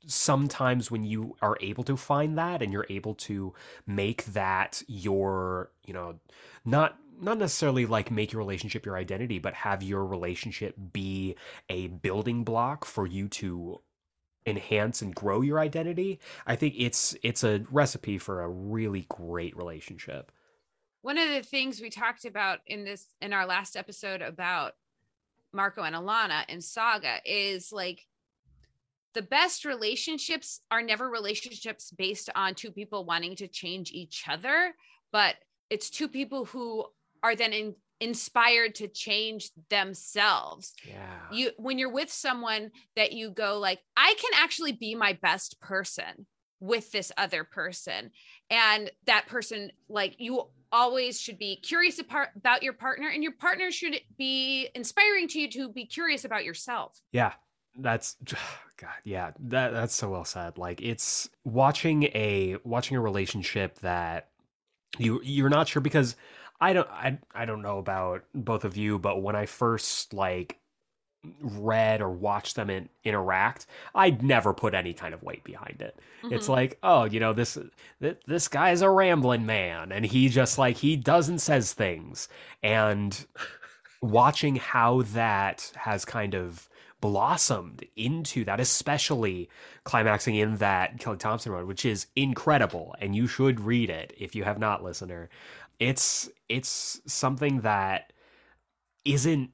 sometimes 0.06 0.92
when 0.92 1.04
you 1.04 1.36
are 1.42 1.58
able 1.62 1.84
to 1.86 1.98
find 1.98 2.38
that 2.38 2.62
and 2.62 2.74
you're 2.74 2.86
able 2.90 3.16
to 3.16 3.54
make 3.88 4.26
that 4.26 4.84
your 4.88 5.72
you 5.86 5.94
know 5.94 6.16
not 6.66 6.98
not 7.22 7.38
necessarily 7.38 7.86
like 7.86 8.12
make 8.12 8.34
your 8.34 8.42
relationship 8.42 8.86
your 8.86 8.98
identity 8.98 9.40
but 9.40 9.54
have 9.54 9.82
your 9.82 10.06
relationship 10.06 10.76
be 10.92 11.36
a 11.70 11.88
building 11.88 12.44
block 12.44 12.86
for 12.86 13.08
you 13.08 13.28
to 13.28 13.80
enhance 14.46 15.02
and 15.02 15.16
grow 15.16 15.42
your 15.42 15.60
identity 15.60 16.20
i 16.48 16.56
think 16.56 16.74
it's 16.78 17.16
it's 17.24 17.44
a 17.44 17.64
recipe 17.72 18.18
for 18.18 18.42
a 18.42 18.50
really 18.50 19.06
great 19.10 19.56
relationship. 19.56 20.32
One 21.02 21.18
of 21.18 21.30
the 21.30 21.44
things 21.44 21.82
we 21.82 21.90
talked 21.90 22.26
about 22.26 22.60
in 22.66 22.86
this 22.86 23.08
in 23.22 23.34
our 23.34 23.46
last 23.46 23.76
episode 23.76 24.22
about 24.22 24.74
Marco 25.52 25.84
and 25.84 25.96
Alana 25.96 26.44
and 26.48 26.64
Saga 26.64 27.18
is 27.26 27.72
like 27.72 28.08
the 29.14 29.22
best 29.22 29.66
relationships 29.66 30.62
are 30.72 30.82
never 30.82 31.10
relationships 31.10 31.92
based 31.92 32.30
on 32.36 32.56
two 32.56 32.72
people 32.72 33.06
wanting 33.06 33.36
to 33.36 33.48
change 33.48 33.92
each 33.92 34.24
other, 34.28 34.74
but 35.12 35.36
it's 35.70 35.90
two 35.90 36.08
people 36.08 36.46
who 36.46 36.86
are 37.22 37.36
then 37.36 37.54
in, 37.54 37.76
inspired 38.04 38.76
to 38.76 38.88
change 38.88 39.50
themselves. 39.70 40.74
yeah 40.88 41.22
You 41.32 41.52
when 41.58 41.78
you're 41.80 41.92
with 41.92 42.12
someone 42.12 42.72
that 42.96 43.14
you 43.14 43.32
go 43.32 43.60
like 43.60 43.80
I 43.96 44.14
can 44.20 44.32
actually 44.36 44.74
be 44.74 44.94
my 44.96 45.14
best 45.22 45.60
person 45.62 46.28
with 46.60 46.92
this 46.92 47.12
other 47.18 47.44
person 47.44 48.12
and 48.50 48.90
that 49.06 49.28
person 49.28 49.72
like 49.90 50.16
you 50.18 50.48
always 50.72 51.20
should 51.20 51.38
be 51.38 51.56
curious 51.58 52.00
about 52.00 52.64
your 52.64 52.74
partner 52.74 53.10
and 53.10 53.22
your 53.22 53.34
partner 53.34 53.72
should 53.72 54.00
be 54.18 54.70
inspiring 54.74 55.28
to 55.28 55.40
you 55.40 55.50
to 55.52 55.70
be 55.70 55.86
curious 55.86 56.26
about 56.26 56.44
yourself. 56.46 57.00
Yeah, 57.12 57.34
that's 57.78 58.16
God. 58.78 58.90
Yeah, 59.04 59.32
that 59.40 59.72
that's 59.72 59.94
so 59.94 60.10
well 60.10 60.26
said. 60.26 60.58
Like 60.58 60.82
it's 60.82 61.30
watching 61.44 62.04
a 62.04 62.58
watching 62.64 62.98
a 62.98 63.02
relationship 63.02 63.80
that 63.80 64.30
you 64.98 65.22
you're 65.24 65.50
not 65.50 65.68
sure 65.68 65.82
because 65.82 66.16
I 66.64 66.74
don't 66.74 66.90
I 66.90 67.18
I 67.34 67.46
don't 67.46 67.62
know 67.62 67.78
about 67.80 68.24
both 68.34 68.64
of 68.66 68.78
you, 68.78 68.98
but 69.00 69.22
when 69.22 69.36
I 69.36 69.46
first 69.46 70.14
like 70.14 70.60
read 71.42 72.02
or 72.02 72.10
watched 72.10 72.56
them 72.58 72.70
in, 72.70 72.90
interact, 73.04 73.66
I'd 73.96 74.22
never 74.24 74.54
put 74.54 74.74
any 74.74 74.94
kind 74.94 75.14
of 75.14 75.24
weight 75.24 75.44
behind 75.44 75.82
it. 75.82 75.98
It's 76.26 76.48
Mhm. 76.48 76.56
like, 76.58 76.78
oh, 76.84 77.06
you 77.06 77.20
know, 77.20 77.34
this 77.34 77.58
th- 78.02 78.18
this 78.28 78.48
guy's 78.48 78.82
a 78.82 78.90
rambling 78.90 79.46
man, 79.46 79.92
and 79.92 80.06
he 80.06 80.28
just 80.30 80.58
like 80.58 80.78
he 80.78 80.96
does 80.98 81.30
and 81.30 81.42
says 81.42 81.74
things, 81.74 82.28
and 82.62 83.26
watching 84.02 84.58
how 84.58 85.02
that 85.04 85.72
has 85.78 86.04
kind 86.06 86.34
of 86.34 86.68
blossomed 87.00 87.86
into 87.98 88.46
that, 88.46 88.60
especially 88.62 89.50
climaxing 89.84 90.36
in 90.36 90.56
that 90.58 91.00
Kelly 91.00 91.18
Thompson 91.18 91.52
run, 91.52 91.68
which 91.68 91.86
is 91.86 92.08
incredible. 92.16 92.96
And 93.00 93.14
you 93.14 93.28
should 93.28 93.60
read 93.60 93.90
it 93.90 94.14
if 94.18 94.36
you 94.36 94.46
have 94.46 94.58
not, 94.58 94.84
listener. 94.84 95.30
It's 95.84 96.30
it's 96.48 97.02
something 97.06 97.60
that 97.62 98.14
isn't 99.04 99.52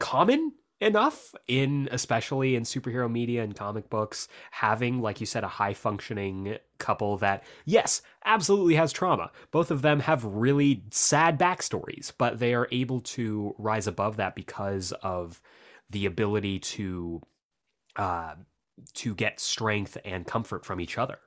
common 0.00 0.54
enough 0.80 1.36
in 1.46 1.88
especially 1.92 2.56
in 2.56 2.64
superhero 2.64 3.08
media 3.10 3.44
and 3.44 3.54
comic 3.54 3.88
books 3.88 4.26
having 4.50 5.00
like 5.00 5.20
you 5.20 5.26
said 5.26 5.44
a 5.44 5.48
high 5.48 5.74
functioning 5.74 6.56
couple 6.78 7.16
that 7.18 7.44
yes 7.64 8.02
absolutely 8.24 8.74
has 8.74 8.92
trauma. 8.92 9.30
Both 9.52 9.70
of 9.70 9.82
them 9.82 10.00
have 10.00 10.24
really 10.24 10.82
sad 10.90 11.38
backstories 11.38 12.12
but 12.18 12.40
they 12.40 12.54
are 12.54 12.66
able 12.72 13.00
to 13.00 13.54
rise 13.56 13.86
above 13.86 14.16
that 14.16 14.34
because 14.34 14.92
of 15.02 15.40
the 15.90 16.06
ability 16.06 16.58
to 16.58 17.22
uh 17.94 18.34
to 18.94 19.14
get 19.14 19.38
strength 19.38 19.96
and 20.04 20.26
comfort 20.26 20.64
from 20.64 20.80
each 20.80 20.98
other 20.98 21.18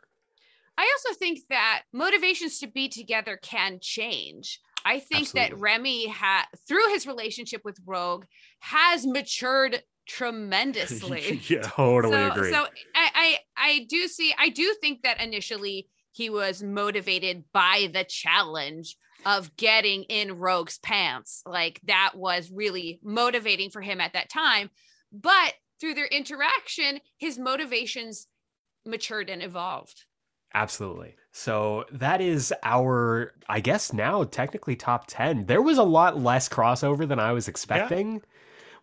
I 0.82 0.96
also 0.98 1.16
think 1.18 1.42
that 1.50 1.84
motivations 1.94 2.58
to 2.60 2.68
be 2.68 2.90
together 2.90 3.38
can 3.40 3.78
change. 3.80 4.60
I 4.84 4.98
think 4.98 5.28
Absolutely. 5.28 5.50
that 5.50 5.60
Remy 5.60 6.08
had 6.08 6.46
through 6.68 6.90
his 6.90 7.06
relationship 7.06 7.62
with 7.64 7.78
Rogue 7.86 8.26
has 8.62 9.06
matured 9.06 9.84
tremendously. 10.08 11.40
yeah. 11.48 11.62
totally 11.62 12.16
so, 12.16 12.32
agree 12.32 12.52
so 12.52 12.66
I, 12.96 13.10
I 13.16 13.38
I 13.56 13.86
do 13.88 14.08
see 14.08 14.34
I 14.40 14.50
do 14.50 14.76
think 14.82 15.04
that 15.04 15.22
initially 15.22 15.88
he 16.14 16.32
was 16.32 16.64
motivated 16.64 17.44
by 17.54 17.92
the 17.94 18.04
challenge 18.04 18.98
of 19.24 19.56
getting 19.58 20.02
in 20.06 20.40
Rogue's 20.40 20.80
pants. 20.80 21.44
Like 21.46 21.80
that 21.84 22.14
was 22.16 22.50
really 22.52 23.00
motivating 23.04 23.70
for 23.70 23.82
him 23.82 24.02
at 24.02 24.14
that 24.14 24.32
time. 24.32 24.72
But 25.12 25.54
through 25.80 25.94
their 25.94 26.08
interaction, 26.08 27.02
his 27.20 27.38
motivations 27.38 28.26
matured 28.84 29.30
and 29.30 29.44
evolved. 29.44 30.06
Absolutely. 30.54 31.16
So 31.32 31.86
that 31.92 32.20
is 32.20 32.54
our, 32.64 33.34
I 33.48 33.62
guess 33.62 33.94
now 33.94 34.24
technically 34.26 34.76
top 34.76 35.06
10. 35.08 35.46
There 35.46 35.62
was 35.62 35.78
a 35.78 35.84
lot 35.84 36.20
less 36.20 36.50
crossover 36.50 37.08
than 37.08 37.20
I 37.20 37.32
was 37.32 37.48
expecting. 37.48 38.22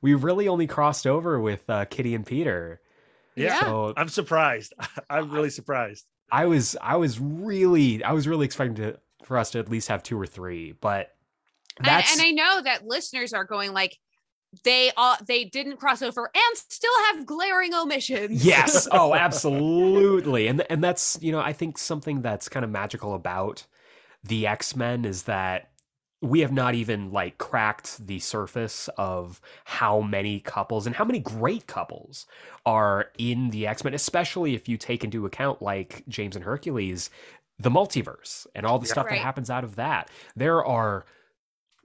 We 0.00 0.14
really 0.14 0.48
only 0.48 0.66
crossed 0.66 1.06
over 1.06 1.38
with 1.40 1.68
uh, 1.68 1.84
Kitty 1.86 2.14
and 2.14 2.24
Peter. 2.24 2.80
Yeah. 3.34 3.60
So 3.60 3.92
I'm 3.96 4.08
surprised. 4.08 4.72
I'm 5.10 5.30
really 5.30 5.50
surprised. 5.50 6.06
I 6.30 6.46
was, 6.46 6.76
I 6.80 6.96
was 6.96 7.20
really, 7.20 8.02
I 8.02 8.12
was 8.12 8.26
really 8.26 8.46
expecting 8.46 8.76
to, 8.76 8.98
for 9.24 9.36
us 9.36 9.50
to 9.50 9.58
at 9.58 9.68
least 9.68 9.88
have 9.88 10.02
two 10.02 10.18
or 10.18 10.26
three, 10.26 10.72
but 10.72 11.14
And, 12.10 12.20
and 12.20 12.26
I 12.26 12.30
know 12.30 12.62
that 12.62 12.86
listeners 12.86 13.32
are 13.32 13.44
going 13.44 13.72
like, 13.72 13.98
they 14.64 14.90
all 14.96 15.16
they 15.26 15.44
didn't 15.44 15.76
cross 15.76 16.00
over 16.02 16.30
and 16.34 16.56
still 16.56 16.92
have 17.06 17.26
glaring 17.26 17.74
omissions. 17.74 18.44
yes. 18.44 18.88
Oh, 18.92 19.14
absolutely. 19.14 20.46
And, 20.48 20.64
and 20.70 20.82
that's, 20.82 21.18
you 21.20 21.32
know, 21.32 21.40
I 21.40 21.52
think 21.52 21.76
something 21.78 22.22
that's 22.22 22.48
kind 22.48 22.64
of 22.64 22.70
magical 22.70 23.14
about 23.14 23.64
the 24.24 24.46
X-Men 24.46 25.04
is 25.04 25.24
that 25.24 25.70
we 26.20 26.40
have 26.40 26.50
not 26.50 26.74
even 26.74 27.12
like 27.12 27.38
cracked 27.38 28.04
the 28.06 28.18
surface 28.18 28.88
of 28.96 29.40
how 29.64 30.00
many 30.00 30.40
couples 30.40 30.86
and 30.86 30.96
how 30.96 31.04
many 31.04 31.20
great 31.20 31.66
couples 31.68 32.26
are 32.66 33.10
in 33.18 33.50
the 33.50 33.66
X-Men, 33.66 33.94
especially 33.94 34.54
if 34.54 34.68
you 34.68 34.76
take 34.76 35.04
into 35.04 35.26
account 35.26 35.62
like 35.62 36.02
James 36.08 36.34
and 36.34 36.44
Hercules, 36.44 37.10
the 37.58 37.70
multiverse 37.70 38.46
and 38.54 38.66
all 38.66 38.78
the 38.78 38.86
Yeah. 38.86 38.92
stuff 38.92 39.06
Right. 39.06 39.16
that 39.16 39.22
happens 39.22 39.50
out 39.50 39.62
of 39.62 39.76
that. 39.76 40.08
There 40.34 40.64
are 40.64 41.04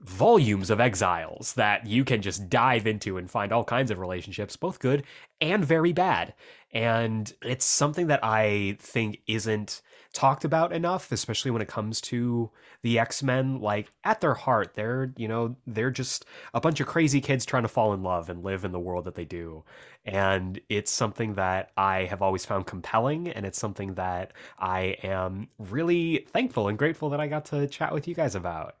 volumes 0.04 0.68
of 0.68 0.80
exiles 0.80 1.54
that 1.54 1.86
you 1.86 2.04
can 2.04 2.20
just 2.20 2.50
dive 2.50 2.86
into 2.86 3.16
and 3.16 3.30
find 3.30 3.52
all 3.52 3.64
kinds 3.64 3.90
of 3.90 3.98
relationships, 3.98 4.56
both 4.56 4.78
good 4.78 5.02
and 5.40 5.64
very 5.64 5.92
bad. 5.92 6.34
And 6.72 7.32
it's 7.42 7.64
something 7.64 8.08
that 8.08 8.20
I 8.22 8.76
think 8.80 9.20
isn't 9.26 9.80
talked 10.12 10.44
about 10.44 10.72
enough, 10.72 11.10
especially 11.10 11.50
when 11.50 11.62
it 11.62 11.68
comes 11.68 12.00
to 12.02 12.50
the 12.82 12.98
X-Men. 12.98 13.60
Like 13.60 13.92
at 14.04 14.20
their 14.20 14.34
heart, 14.34 14.74
they're, 14.74 15.12
you 15.16 15.26
know, 15.26 15.56
they're 15.66 15.90
just 15.90 16.26
a 16.52 16.60
bunch 16.60 16.80
of 16.80 16.86
crazy 16.86 17.20
kids 17.20 17.46
trying 17.46 17.62
to 17.62 17.68
fall 17.68 17.94
in 17.94 18.02
love 18.02 18.28
and 18.28 18.44
live 18.44 18.64
in 18.64 18.72
the 18.72 18.78
world 18.78 19.04
that 19.06 19.14
they 19.14 19.24
do. 19.24 19.64
And 20.04 20.60
it's 20.68 20.90
something 20.90 21.34
that 21.34 21.70
I 21.76 22.04
have 22.04 22.22
always 22.22 22.44
found 22.44 22.66
compelling. 22.66 23.28
And 23.28 23.46
it's 23.46 23.58
something 23.58 23.94
that 23.94 24.32
I 24.58 24.96
am 25.02 25.48
really 25.58 26.26
thankful 26.28 26.68
and 26.68 26.76
grateful 26.76 27.08
that 27.10 27.20
I 27.20 27.26
got 27.26 27.46
to 27.46 27.66
chat 27.66 27.94
with 27.94 28.06
you 28.06 28.14
guys 28.14 28.34
about. 28.34 28.76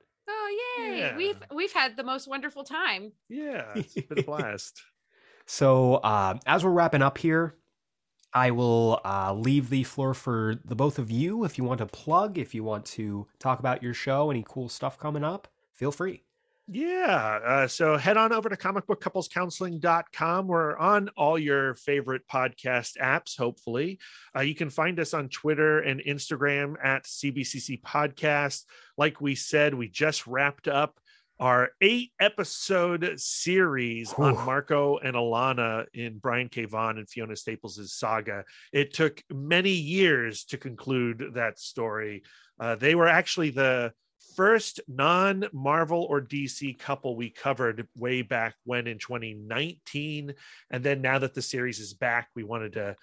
Yay! 0.78 0.98
Yeah. 0.98 1.16
We've 1.16 1.42
we've 1.54 1.72
had 1.72 1.96
the 1.96 2.04
most 2.04 2.28
wonderful 2.28 2.64
time. 2.64 3.12
Yeah. 3.28 3.66
It's 3.76 3.94
been 3.94 4.18
a 4.18 4.22
blast. 4.22 4.82
So, 5.46 5.96
uh, 5.96 6.38
as 6.46 6.64
we're 6.64 6.70
wrapping 6.70 7.02
up 7.02 7.18
here, 7.18 7.56
I 8.32 8.50
will 8.50 9.00
uh, 9.04 9.34
leave 9.34 9.70
the 9.70 9.84
floor 9.84 10.14
for 10.14 10.56
the 10.64 10.74
both 10.74 10.98
of 10.98 11.10
you. 11.10 11.44
If 11.44 11.58
you 11.58 11.64
want 11.64 11.78
to 11.78 11.86
plug, 11.86 12.38
if 12.38 12.54
you 12.54 12.64
want 12.64 12.86
to 12.86 13.26
talk 13.38 13.58
about 13.60 13.82
your 13.82 13.94
show, 13.94 14.30
any 14.30 14.44
cool 14.46 14.68
stuff 14.68 14.98
coming 14.98 15.22
up, 15.22 15.48
feel 15.72 15.92
free. 15.92 16.22
Yeah. 16.66 17.40
Uh, 17.44 17.66
so 17.68 17.98
head 17.98 18.16
on 18.16 18.32
over 18.32 18.48
to 18.48 18.56
comicbookcouplescounseling.com. 18.56 20.46
We're 20.46 20.76
on 20.78 21.10
all 21.16 21.38
your 21.38 21.74
favorite 21.74 22.22
podcast 22.26 22.96
apps, 22.96 23.36
hopefully. 23.36 23.98
Uh, 24.34 24.40
you 24.40 24.54
can 24.54 24.70
find 24.70 24.98
us 24.98 25.12
on 25.12 25.28
Twitter 25.28 25.80
and 25.80 26.00
Instagram 26.00 26.76
at 26.82 27.04
CBCC 27.04 27.82
Podcast. 27.82 28.62
Like 28.96 29.20
we 29.20 29.34
said, 29.34 29.74
we 29.74 29.88
just 29.88 30.26
wrapped 30.26 30.66
up 30.66 30.98
our 31.38 31.70
eight 31.82 32.12
episode 32.20 33.12
series 33.16 34.12
on 34.14 34.34
Marco 34.46 34.98
and 34.98 35.16
Alana 35.16 35.84
in 35.92 36.18
Brian 36.18 36.48
K. 36.48 36.64
Vaughan 36.64 36.96
and 36.96 37.10
Fiona 37.10 37.36
Staples' 37.36 37.92
saga. 37.92 38.44
It 38.72 38.94
took 38.94 39.22
many 39.30 39.72
years 39.72 40.44
to 40.46 40.56
conclude 40.56 41.32
that 41.34 41.58
story. 41.58 42.22
Uh, 42.58 42.76
they 42.76 42.94
were 42.94 43.08
actually 43.08 43.50
the 43.50 43.92
first 44.34 44.80
non 44.88 45.46
Marvel 45.52 46.06
or 46.08 46.20
DC 46.20 46.78
couple 46.78 47.16
we 47.16 47.30
covered 47.30 47.86
way 47.96 48.22
back 48.22 48.54
when 48.64 48.86
in 48.86 48.98
2019. 48.98 50.34
And 50.70 50.84
then 50.84 51.00
now 51.00 51.18
that 51.18 51.34
the 51.34 51.42
series 51.42 51.78
is 51.80 51.94
back, 51.94 52.28
we 52.34 52.44
wanted 52.44 52.72
to 52.74 52.96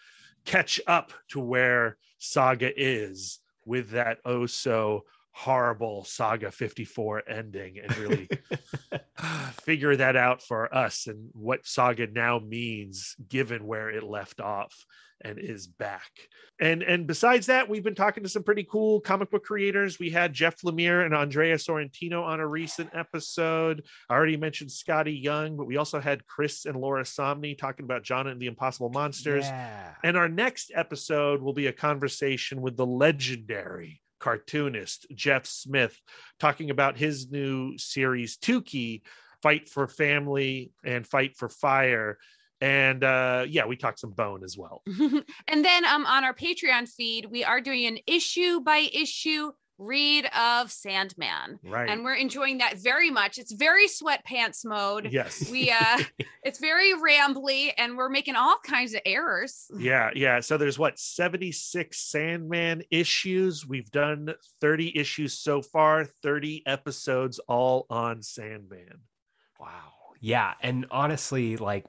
catch 0.45 0.79
up 0.87 1.13
to 1.29 1.39
where 1.39 1.97
Saga 2.17 2.71
is 2.75 3.39
with 3.65 3.91
that 3.91 4.17
oh 4.25 4.45
so 4.45 5.03
horrible 5.31 6.03
Saga 6.03 6.51
54 6.51 7.29
ending 7.29 7.79
and 7.79 7.97
really 7.97 8.29
figure 9.63 9.95
that 9.95 10.15
out 10.15 10.41
for 10.41 10.73
us 10.73 11.07
and 11.07 11.29
what 11.33 11.65
Saga 11.65 12.07
now 12.07 12.39
means 12.39 13.15
given 13.27 13.65
where 13.65 13.89
it 13.89 14.03
left 14.03 14.41
off 14.41 14.85
and 15.23 15.39
is 15.39 15.67
back. 15.67 16.11
And 16.59 16.83
and 16.83 17.07
besides 17.07 17.47
that, 17.47 17.69
we've 17.69 17.83
been 17.83 17.95
talking 17.95 18.23
to 18.23 18.29
some 18.29 18.43
pretty 18.43 18.63
cool 18.69 18.99
comic 19.01 19.31
book 19.31 19.43
creators. 19.43 19.99
We 19.99 20.09
had 20.09 20.33
Jeff 20.33 20.61
Lemire 20.61 21.05
and 21.05 21.15
Andrea 21.15 21.55
Sorrentino 21.55 22.23
on 22.23 22.39
a 22.39 22.47
recent 22.47 22.89
episode. 22.93 23.83
I 24.09 24.13
already 24.13 24.37
mentioned 24.37 24.69
Skottie 24.69 25.21
Young, 25.21 25.57
but 25.57 25.65
we 25.65 25.77
also 25.77 25.99
had 25.99 26.25
Chris 26.27 26.65
and 26.65 26.77
Laura 26.77 27.03
Samnee 27.03 27.57
talking 27.57 27.85
about 27.85 28.03
Jonna 28.03 28.31
and 28.31 28.39
the 28.39 28.49
Unpossible 28.49 28.93
Monsters. 28.93 29.45
Yeah. 29.45 29.93
And 30.03 30.17
our 30.17 30.29
next 30.29 30.71
episode 30.75 31.41
will 31.41 31.53
be 31.53 31.67
a 31.67 31.73
conversation 31.73 32.61
with 32.61 32.77
the 32.77 32.85
legendary 32.85 34.01
cartoonist 34.21 35.07
Jeff 35.13 35.45
Smith, 35.45 35.99
talking 36.39 36.69
about 36.69 36.97
his 36.97 37.29
new 37.29 37.77
series, 37.77 38.37
Tuki 38.37 39.01
Fight 39.41 39.67
for 39.67 39.87
Family 39.87 40.71
and 40.85 41.05
Fight 41.05 41.35
for 41.35 41.49
Fire. 41.49 42.17
And 42.61 43.03
uh, 43.03 43.45
yeah, 43.49 43.65
we 43.65 43.75
talked 43.75 43.99
some 43.99 44.11
bone 44.11 44.43
as 44.43 44.55
well. 44.55 44.83
and 45.47 45.65
then 45.65 45.83
um 45.85 46.05
on 46.05 46.23
our 46.23 46.33
Patreon 46.33 46.87
feed, 46.87 47.25
we 47.25 47.43
are 47.43 47.59
doing 47.59 47.85
an 47.87 47.97
issue 48.07 48.61
by 48.61 48.87
issue 48.93 49.51
read 49.81 50.29
of 50.37 50.71
Sandman. 50.71 51.59
Right. 51.63 51.89
And 51.89 52.03
we're 52.03 52.15
enjoying 52.15 52.59
that 52.59 52.77
very 52.77 53.09
much. 53.09 53.37
It's 53.37 53.51
very 53.51 53.87
sweatpants 53.87 54.63
mode. 54.63 55.09
yes. 55.11 55.49
We 55.49 55.71
uh 55.71 55.99
it's 56.43 56.59
very 56.59 56.93
rambly 56.93 57.71
and 57.77 57.97
we're 57.97 58.09
making 58.09 58.35
all 58.35 58.57
kinds 58.63 58.93
of 58.93 59.01
errors. 59.05 59.69
yeah, 59.77 60.11
yeah. 60.15 60.39
So 60.39 60.57
there's 60.57 60.77
what 60.77 60.99
76 60.99 61.97
Sandman 61.97 62.83
issues. 62.91 63.65
We've 63.65 63.89
done 63.91 64.33
30 64.61 64.97
issues 64.97 65.33
so 65.39 65.61
far, 65.61 66.05
30 66.05 66.63
episodes 66.65 67.39
all 67.47 67.87
on 67.89 68.21
Sandman. 68.21 68.99
Wow. 69.59 69.67
Yeah. 70.19 70.53
And 70.61 70.85
honestly, 70.91 71.57
like, 71.57 71.85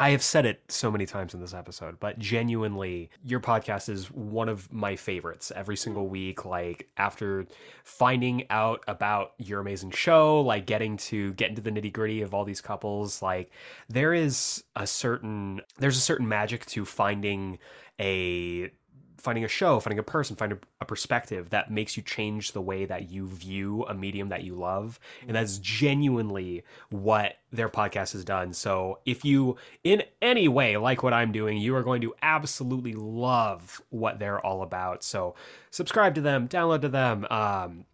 I 0.00 0.12
have 0.12 0.22
said 0.22 0.46
it 0.46 0.62
so 0.68 0.90
many 0.90 1.04
times 1.04 1.34
in 1.34 1.40
this 1.40 1.52
episode, 1.52 2.00
but 2.00 2.18
genuinely, 2.18 3.10
your 3.22 3.38
podcast 3.38 3.90
is 3.90 4.10
one 4.10 4.48
of 4.48 4.72
my 4.72 4.96
favorites 4.96 5.52
every 5.54 5.76
single 5.76 6.08
week. 6.08 6.46
Like, 6.46 6.88
after 6.96 7.46
finding 7.84 8.46
out 8.48 8.82
about 8.88 9.34
your 9.36 9.60
amazing 9.60 9.90
show, 9.90 10.40
like 10.40 10.64
getting 10.64 10.96
to 10.96 11.34
get 11.34 11.50
into 11.50 11.60
the 11.60 11.70
nitty 11.70 11.92
gritty 11.92 12.22
of 12.22 12.32
all 12.32 12.46
these 12.46 12.62
couples, 12.62 13.20
like, 13.20 13.50
there 13.90 14.14
is 14.14 14.64
a 14.74 14.86
certain, 14.86 15.60
there's 15.78 15.98
a 15.98 16.00
certain 16.00 16.26
magic 16.26 16.64
to 16.66 16.86
finding 16.86 17.58
a 18.00 18.70
finding 19.20 19.44
a 19.44 19.48
show, 19.48 19.80
finding 19.80 19.98
a 19.98 20.02
person, 20.02 20.36
finding 20.36 20.58
a 20.80 20.84
perspective 20.84 21.50
that 21.50 21.70
makes 21.70 21.96
you 21.96 22.02
change 22.02 22.52
the 22.52 22.60
way 22.60 22.84
that 22.84 23.10
you 23.10 23.28
view 23.28 23.84
a 23.84 23.94
medium 23.94 24.28
that 24.30 24.42
you 24.42 24.54
love. 24.54 24.98
And 25.26 25.36
that's 25.36 25.58
genuinely 25.58 26.64
what 26.90 27.36
their 27.52 27.68
podcast 27.68 28.12
has 28.12 28.24
done. 28.24 28.52
So 28.52 28.98
if 29.04 29.24
you 29.24 29.56
in 29.84 30.02
any 30.22 30.48
way 30.48 30.76
like 30.76 31.02
what 31.02 31.12
I'm 31.12 31.32
doing, 31.32 31.58
you 31.58 31.74
are 31.76 31.82
going 31.82 32.00
to 32.02 32.14
absolutely 32.22 32.94
love 32.94 33.80
what 33.90 34.18
they're 34.18 34.44
all 34.44 34.62
about. 34.62 35.02
So 35.02 35.34
subscribe 35.70 36.14
to 36.14 36.20
them, 36.20 36.48
download 36.48 36.82
to 36.82 36.88
them, 36.88 37.26
um, 37.30 37.84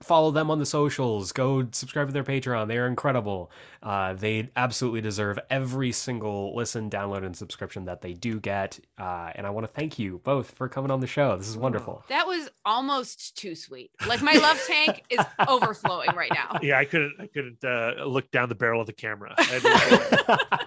follow 0.00 0.30
them 0.30 0.50
on 0.50 0.58
the 0.58 0.66
socials. 0.66 1.32
Go 1.32 1.66
subscribe 1.72 2.08
to 2.08 2.12
their 2.12 2.24
patreon. 2.24 2.68
They 2.68 2.78
are 2.78 2.86
incredible. 2.86 3.50
Uh, 3.82 4.14
they 4.14 4.50
absolutely 4.56 5.00
deserve 5.00 5.38
every 5.50 5.92
single 5.92 6.54
listen 6.54 6.88
download 6.88 7.24
and 7.24 7.36
subscription 7.36 7.84
that 7.86 8.00
they 8.00 8.12
do 8.14 8.40
get. 8.40 8.78
Uh, 8.98 9.32
and 9.34 9.46
i 9.46 9.50
want 9.50 9.66
to 9.66 9.72
thank 9.72 9.98
you 9.98 10.20
both 10.24 10.50
for 10.52 10.68
coming 10.68 10.90
on 10.90 11.00
the 11.00 11.06
show. 11.06 11.36
This 11.36 11.48
is 11.48 11.56
wonderful. 11.56 12.04
That 12.08 12.26
was 12.26 12.48
almost 12.64 13.36
too 13.36 13.54
sweet. 13.54 13.90
Like 14.06 14.22
my 14.22 14.32
love 14.42 14.62
tank 14.66 15.04
is 15.10 15.20
overflowing 15.46 16.14
right 16.14 16.32
now. 16.32 16.58
Yeah, 16.62 16.78
I 16.78 16.84
couldn't. 16.84 17.14
I 17.18 17.26
couldn't 17.26 17.64
uh, 17.64 18.04
look 18.04 18.30
down 18.30 18.48
the 18.48 18.54
barrel 18.54 18.80
of 18.80 18.86
the 18.86 18.92
camera. 18.92 19.34
I 19.36 19.42
had 19.42 19.62
to- 19.62 20.58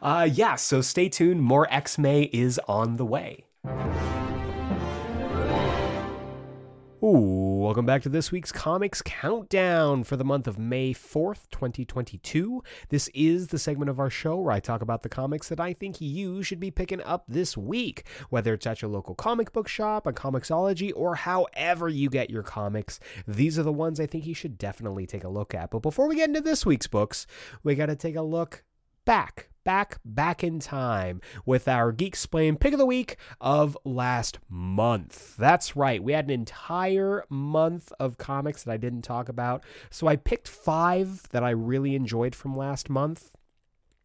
uh, 0.00 0.28
yeah 0.32 0.54
so 0.54 0.80
stay 0.80 1.08
tuned. 1.08 1.42
More 1.42 1.66
x-may 1.70 2.22
is 2.32 2.60
on 2.68 2.96
the 2.96 3.04
way 3.04 3.44
Ooh, 7.00 7.60
welcome 7.62 7.86
back 7.86 8.02
to 8.02 8.08
this 8.08 8.32
week's 8.32 8.50
Comics 8.50 9.02
Countdown 9.02 10.02
for 10.02 10.16
the 10.16 10.24
month 10.24 10.48
of 10.48 10.58
May 10.58 10.92
4th, 10.92 11.48
2022. 11.52 12.60
This 12.88 13.08
is 13.14 13.46
the 13.46 13.58
segment 13.60 13.88
of 13.88 14.00
our 14.00 14.10
show 14.10 14.38
where 14.38 14.50
I 14.50 14.58
talk 14.58 14.82
about 14.82 15.04
the 15.04 15.08
comics 15.08 15.48
that 15.48 15.60
I 15.60 15.74
think 15.74 16.00
you 16.00 16.42
should 16.42 16.58
be 16.58 16.72
picking 16.72 17.00
up 17.02 17.22
this 17.28 17.56
week, 17.56 18.04
whether 18.30 18.52
it's 18.52 18.66
at 18.66 18.82
your 18.82 18.90
local 18.90 19.14
comic 19.14 19.52
book 19.52 19.68
shop, 19.68 20.08
a 20.08 20.12
Comixology, 20.12 20.90
or 20.96 21.14
however 21.14 21.88
you 21.88 22.10
get 22.10 22.30
your 22.30 22.42
comics. 22.42 22.98
These 23.28 23.60
are 23.60 23.62
the 23.64 23.72
ones 23.72 24.00
I 24.00 24.06
think 24.06 24.26
you 24.26 24.34
should 24.34 24.58
definitely 24.58 25.06
take 25.06 25.22
a 25.22 25.28
look 25.28 25.54
at. 25.54 25.70
But 25.70 25.82
before 25.82 26.08
we 26.08 26.16
get 26.16 26.30
into 26.30 26.40
this 26.40 26.66
week's 26.66 26.88
books, 26.88 27.28
we 27.62 27.76
got 27.76 27.86
to 27.86 27.96
take 27.96 28.16
a 28.16 28.22
look 28.22 28.64
back, 29.08 29.48
back, 29.64 29.98
back 30.04 30.44
in 30.44 30.58
time 30.60 31.22
with 31.46 31.66
our 31.66 31.94
Geeksplained 31.94 32.60
pick 32.60 32.74
of 32.74 32.78
the 32.78 32.84
week 32.84 33.16
of 33.40 33.74
last 33.82 34.38
month. 34.50 35.34
That's 35.38 35.74
right, 35.74 36.04
we 36.04 36.12
had 36.12 36.26
an 36.26 36.30
entire 36.30 37.24
month 37.30 37.90
of 37.98 38.18
comics 38.18 38.64
that 38.64 38.72
I 38.72 38.76
didn't 38.76 39.00
talk 39.00 39.30
about. 39.30 39.64
So 39.88 40.08
I 40.08 40.16
picked 40.16 40.46
five 40.46 41.22
that 41.30 41.42
I 41.42 41.48
really 41.48 41.94
enjoyed 41.94 42.34
from 42.34 42.54
last 42.54 42.90
month. 42.90 43.30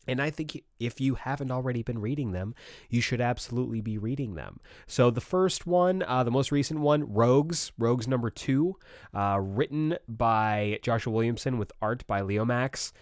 And 0.07 0.21
I 0.21 0.29
think 0.29 0.63
if 0.79 1.01
you 1.01 1.15
haven't 1.15 1.51
already 1.51 1.83
been 1.83 1.99
reading 1.99 2.31
them, 2.31 2.55
you 2.89 3.01
should 3.01 3.19
absolutely 3.19 3.81
be 3.81 3.97
reading 3.97 4.35
them. 4.35 4.61
So 4.87 5.11
the 5.11 5.19
first 5.19 5.67
one, 5.67 6.01
uh, 6.07 6.23
the 6.23 6.31
most 6.31 6.49
recent 6.49 6.79
one, 6.79 7.13
Rogues, 7.13 7.73
Rogues 7.77 8.07
number 8.07 8.29
two, 8.29 8.77
uh, 9.13 9.37
written 9.41 9.97
by 10.07 10.79
Joshua 10.81 11.11
Williamson 11.11 11.57
with 11.57 11.73
art 11.81 12.07
by 12.07 12.21
Leomacs. 12.21 12.93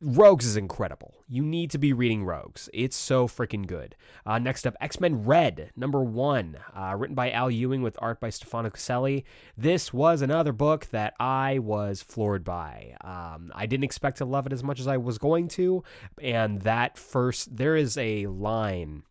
Rogues 0.00 0.44
is 0.44 0.58
incredible. 0.58 1.14
You 1.26 1.42
need 1.42 1.70
to 1.70 1.78
be 1.78 1.94
reading 1.94 2.24
Rogues. 2.24 2.68
It's 2.74 2.96
so 2.96 3.26
freaking 3.26 3.66
good. 3.66 3.96
Uh, 4.26 4.38
next 4.38 4.66
up, 4.66 4.76
X 4.78 5.00
Men 5.00 5.24
Red, 5.24 5.70
number 5.74 6.02
one, 6.02 6.58
uh, 6.74 6.94
written 6.96 7.14
by 7.14 7.30
Al 7.30 7.50
Ewing 7.50 7.80
with 7.80 7.96
art 8.00 8.20
by 8.20 8.28
Stefano 8.28 8.68
Caselli. 8.68 9.24
This 9.56 9.94
was 9.94 10.20
another 10.20 10.52
book 10.52 10.86
that 10.86 11.14
I 11.18 11.60
was 11.60 12.02
floored 12.02 12.44
by. 12.44 12.94
Um, 13.02 13.50
I 13.54 13.64
didn't 13.64 13.84
expect 13.84 14.18
to 14.18 14.26
love 14.26 14.46
it 14.46 14.52
as 14.52 14.62
much 14.62 14.80
as 14.80 14.86
I 14.86 14.98
was 14.98 15.16
going 15.16 15.48
to. 15.48 15.82
And 16.20 16.60
that 16.62 16.98
first, 16.98 17.56
there 17.56 17.74
is 17.74 17.96
a 17.96 18.26
line 18.26 19.02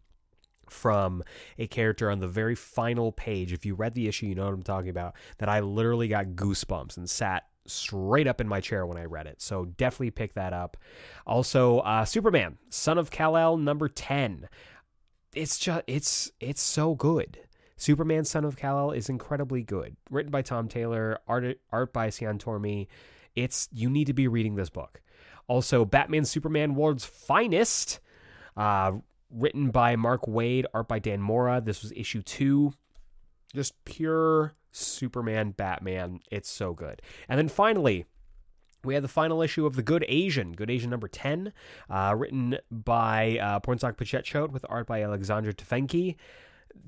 from 0.70 1.24
a 1.58 1.66
character 1.66 2.12
on 2.12 2.20
the 2.20 2.28
very 2.28 2.56
final 2.56 3.12
page. 3.12 3.52
If 3.54 3.66
you 3.66 3.74
read 3.74 3.96
the 3.96 4.08
issue, 4.08 4.28
you 4.28 4.36
know 4.36 4.46
what 4.46 4.54
I'm 4.54 4.64
talking 4.64 4.90
about. 4.90 5.16
That 5.40 5.50
I 5.50 5.62
literally 5.62 6.08
got 6.08 6.28
goosebumps 6.28 6.96
and 6.96 7.10
sat 7.10 7.46
straight 7.68 8.28
up 8.28 8.40
in 8.42 8.48
my 8.48 8.62
chair 8.62 8.86
when 8.86 8.98
I 8.98 9.06
read 9.06 9.28
it. 9.28 9.42
So 9.42 9.66
definitely 9.66 10.12
pick 10.12 10.34
that 10.36 10.54
up. 10.54 10.78
Also, 11.26 11.80
uh, 11.80 12.06
Superman, 12.06 12.58
Son 12.70 12.98
of 12.98 13.12
Kal-El, 13.12 13.58
number 13.58 13.88
ten. 13.88 14.48
It's 15.34 15.58
just 15.58 15.84
it's 15.88 16.32
it's 16.40 16.62
so 16.62 16.96
good. 16.96 17.40
Superman, 17.78 18.24
Son 18.24 18.46
of 18.46 18.56
Kal-El 18.56 18.92
is 18.92 19.10
incredibly 19.10 19.62
good. 19.62 19.98
Written 20.10 20.32
by 20.32 20.42
Tom 20.42 20.68
Taylor, 20.68 21.20
art 21.28 21.60
art 21.72 21.92
by 21.92 22.10
Cian 22.10 22.38
Tormey. 22.38 22.88
It's 23.36 23.68
you 23.74 23.90
need 23.90 24.06
to 24.08 24.14
be 24.14 24.28
reading 24.28 24.56
this 24.56 24.70
book. 24.70 25.02
Also, 25.48 25.86
Batman, 25.86 26.26
Superman, 26.26 26.76
World's 26.76 27.06
Finest. 27.06 28.00
Uh, 28.56 28.94
written 29.30 29.70
by 29.70 29.98
Mark 29.98 30.26
Waid, 30.26 30.64
art 30.74 30.88
by 30.88 31.00
Dan 31.00 31.22
Mora. 31.22 31.60
This 31.60 31.82
was 31.82 31.92
issue 31.92 32.22
two. 32.22 32.72
Just 33.54 33.74
pure 33.84 34.56
Superman, 34.76 35.52
Batman. 35.52 36.20
It's 36.32 36.50
so 36.50 36.74
good. 36.74 37.02
And 37.30 37.38
then 37.38 37.48
finally, 37.48 38.06
we 38.84 38.94
had 38.94 39.04
the 39.04 39.10
final 39.10 39.42
issue 39.42 39.66
of 39.66 39.76
The 39.76 39.82
Good 39.82 40.06
Asian, 40.08 40.54
Good 40.54 40.70
Asian 40.70 40.90
number 40.90 41.08
10, 41.08 41.52
uh, 41.90 42.14
written 42.16 42.58
by 42.70 43.40
uh, 43.40 43.60
Pornsak 43.60 43.98
Pichetshote 43.98 44.52
with 44.52 44.66
art 44.70 44.88
by 44.88 45.02
Alexandre 45.02 45.52
Tefenkgi. 45.52 46.16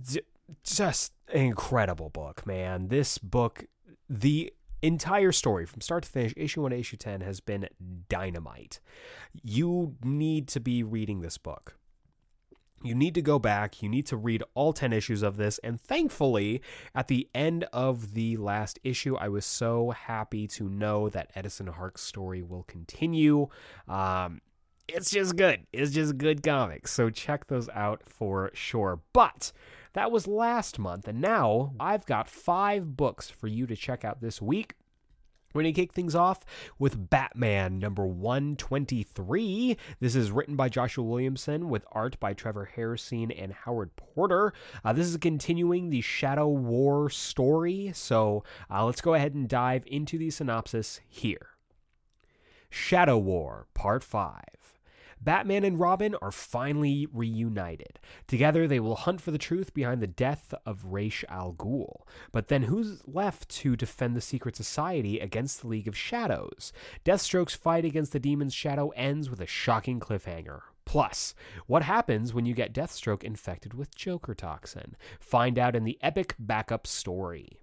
J- 0.03 0.22
just 0.64 1.14
an 1.34 1.41
incredible 1.41 2.09
book, 2.09 2.45
man. 2.45 2.89
This 2.89 3.18
book, 3.18 3.65
the 4.09 4.53
entire 4.81 5.31
story 5.31 5.65
from 5.65 5.81
start 5.81 6.03
to 6.03 6.09
finish, 6.09 6.34
issue 6.38 6.61
1 6.61 6.72
to 6.72 6.77
issue 6.77 6.97
10, 6.97 7.22
has 7.22 7.39
been 7.39 7.68
dynamite. 8.09 8.80
You 9.43 9.95
need 10.03 10.47
to 10.49 10.59
be 10.59 10.84
reading 10.84 11.22
this 11.22 11.38
book 11.38 11.77
you 12.83 12.95
need 12.95 13.15
to 13.15 13.21
go 13.21 13.39
back. 13.39 13.81
You 13.81 13.89
need 13.89 14.05
to 14.07 14.17
read 14.17 14.43
all 14.53 14.73
10 14.73 14.93
issues 14.93 15.23
of 15.23 15.37
this. 15.37 15.57
And 15.59 15.79
thankfully, 15.81 16.61
at 16.93 17.07
the 17.07 17.27
end 17.33 17.65
of 17.73 18.13
the 18.13 18.37
last 18.37 18.79
issue, 18.83 19.15
I 19.15 19.29
was 19.29 19.45
so 19.45 19.91
happy 19.91 20.47
to 20.49 20.69
know 20.69 21.09
that 21.09 21.31
Edison 21.35 21.67
Hark's 21.67 22.03
story 22.03 22.43
will 22.43 22.63
continue. 22.63 23.47
Um, 23.87 24.41
it's 24.87 25.09
just 25.09 25.35
good. 25.35 25.65
It's 25.73 25.91
just 25.91 26.17
good 26.17 26.43
comics. 26.43 26.93
So 26.93 27.09
check 27.09 27.47
those 27.47 27.67
out 27.69 28.03
for 28.03 28.51
sure. 28.53 29.01
But 29.11 29.51
that 29.93 30.11
was 30.11 30.27
last 30.27 30.79
month. 30.79 31.07
And 31.07 31.19
now 31.19 31.73
I've 31.79 32.05
got 32.05 32.29
five 32.29 32.95
books 32.95 33.29
for 33.29 33.47
you 33.47 33.67
to 33.67 33.75
check 33.75 34.05
out 34.05 34.21
this 34.21 34.41
week. 34.41 34.75
We're 35.57 35.63
going 35.63 35.73
to 35.73 35.81
kick 35.81 35.93
things 35.93 36.13
off 36.13 36.45
with 36.77 37.09
Batman 37.09 37.79
number 37.79 38.05
123. 38.05 39.75
This 39.99 40.15
is 40.15 40.29
written 40.29 40.55
by 40.55 40.69
Joshua 40.69 41.03
Williamson 41.03 41.67
with 41.67 41.84
art 41.91 42.19
by 42.19 42.35
Trevor 42.35 42.65
Harrison 42.75 43.31
and 43.31 43.51
Howard 43.51 43.95
Porter. 43.95 44.53
Uh, 44.85 44.93
this 44.93 45.07
is 45.07 45.17
continuing 45.17 45.89
the 45.89 46.01
Shadow 46.01 46.47
War 46.47 47.09
story. 47.09 47.89
So 47.95 48.43
uh, 48.69 48.85
let's 48.85 49.01
go 49.01 49.15
ahead 49.15 49.34
and 49.34 49.49
dive 49.49 49.84
into 49.88 50.19
the 50.19 50.29
synopsis 50.29 51.01
here. 51.09 51.47
Shadow 52.69 53.17
War, 53.17 53.65
Part 53.73 54.03
5. 54.03 54.43
Batman 55.22 55.64
and 55.64 55.80
Robin 55.80 56.15
are 56.22 56.31
finally 56.31 57.07
reunited. 57.11 57.99
Together, 58.27 58.68
they 58.68 58.80
will 58.80 58.95
hunt 58.95 59.22
for 59.22 59.31
the 59.31 59.38
truth 59.38 59.73
behind 59.73 60.02
the 60.02 60.07
death 60.07 60.53
of 60.65 60.85
Ra's 60.85 61.23
al 61.30 61.53
Ghul. 61.53 62.02
But 62.31 62.48
then 62.48 62.64
who's 62.64 63.02
left 63.07 63.49
to 63.49 63.76
defend 63.76 64.15
the 64.15 64.22
secret 64.22 64.56
society 64.56 65.19
against 65.19 65.61
the 65.61 65.68
League 65.68 65.88
of 65.88 65.98
Shadows? 65.98 66.72
Deathstroke's 67.06 67.56
fight 67.56 67.85
against 67.85 68.14
the 68.14 68.19
demon's 68.19 68.53
shadow 68.53 68.89
ends 68.89 69.30
with 69.30 69.41
a 69.41 69.48
shocking 69.48 69.99
cliffhanger. 69.99 70.61
Plus, 70.85 71.35
what 71.65 71.84
happens 71.84 72.34
when 72.34 72.45
you 72.45 72.53
get 72.53 72.73
Deathstroke 72.73 73.23
infected 73.23 73.73
with 73.73 73.94
Joker 73.94 74.34
toxin? 74.34 74.95
Find 75.19 75.60
out 75.60 75.76
in 75.76 75.84
the 75.84 75.99
epic 76.02 76.35
backup 76.39 76.88
story. 76.88 77.60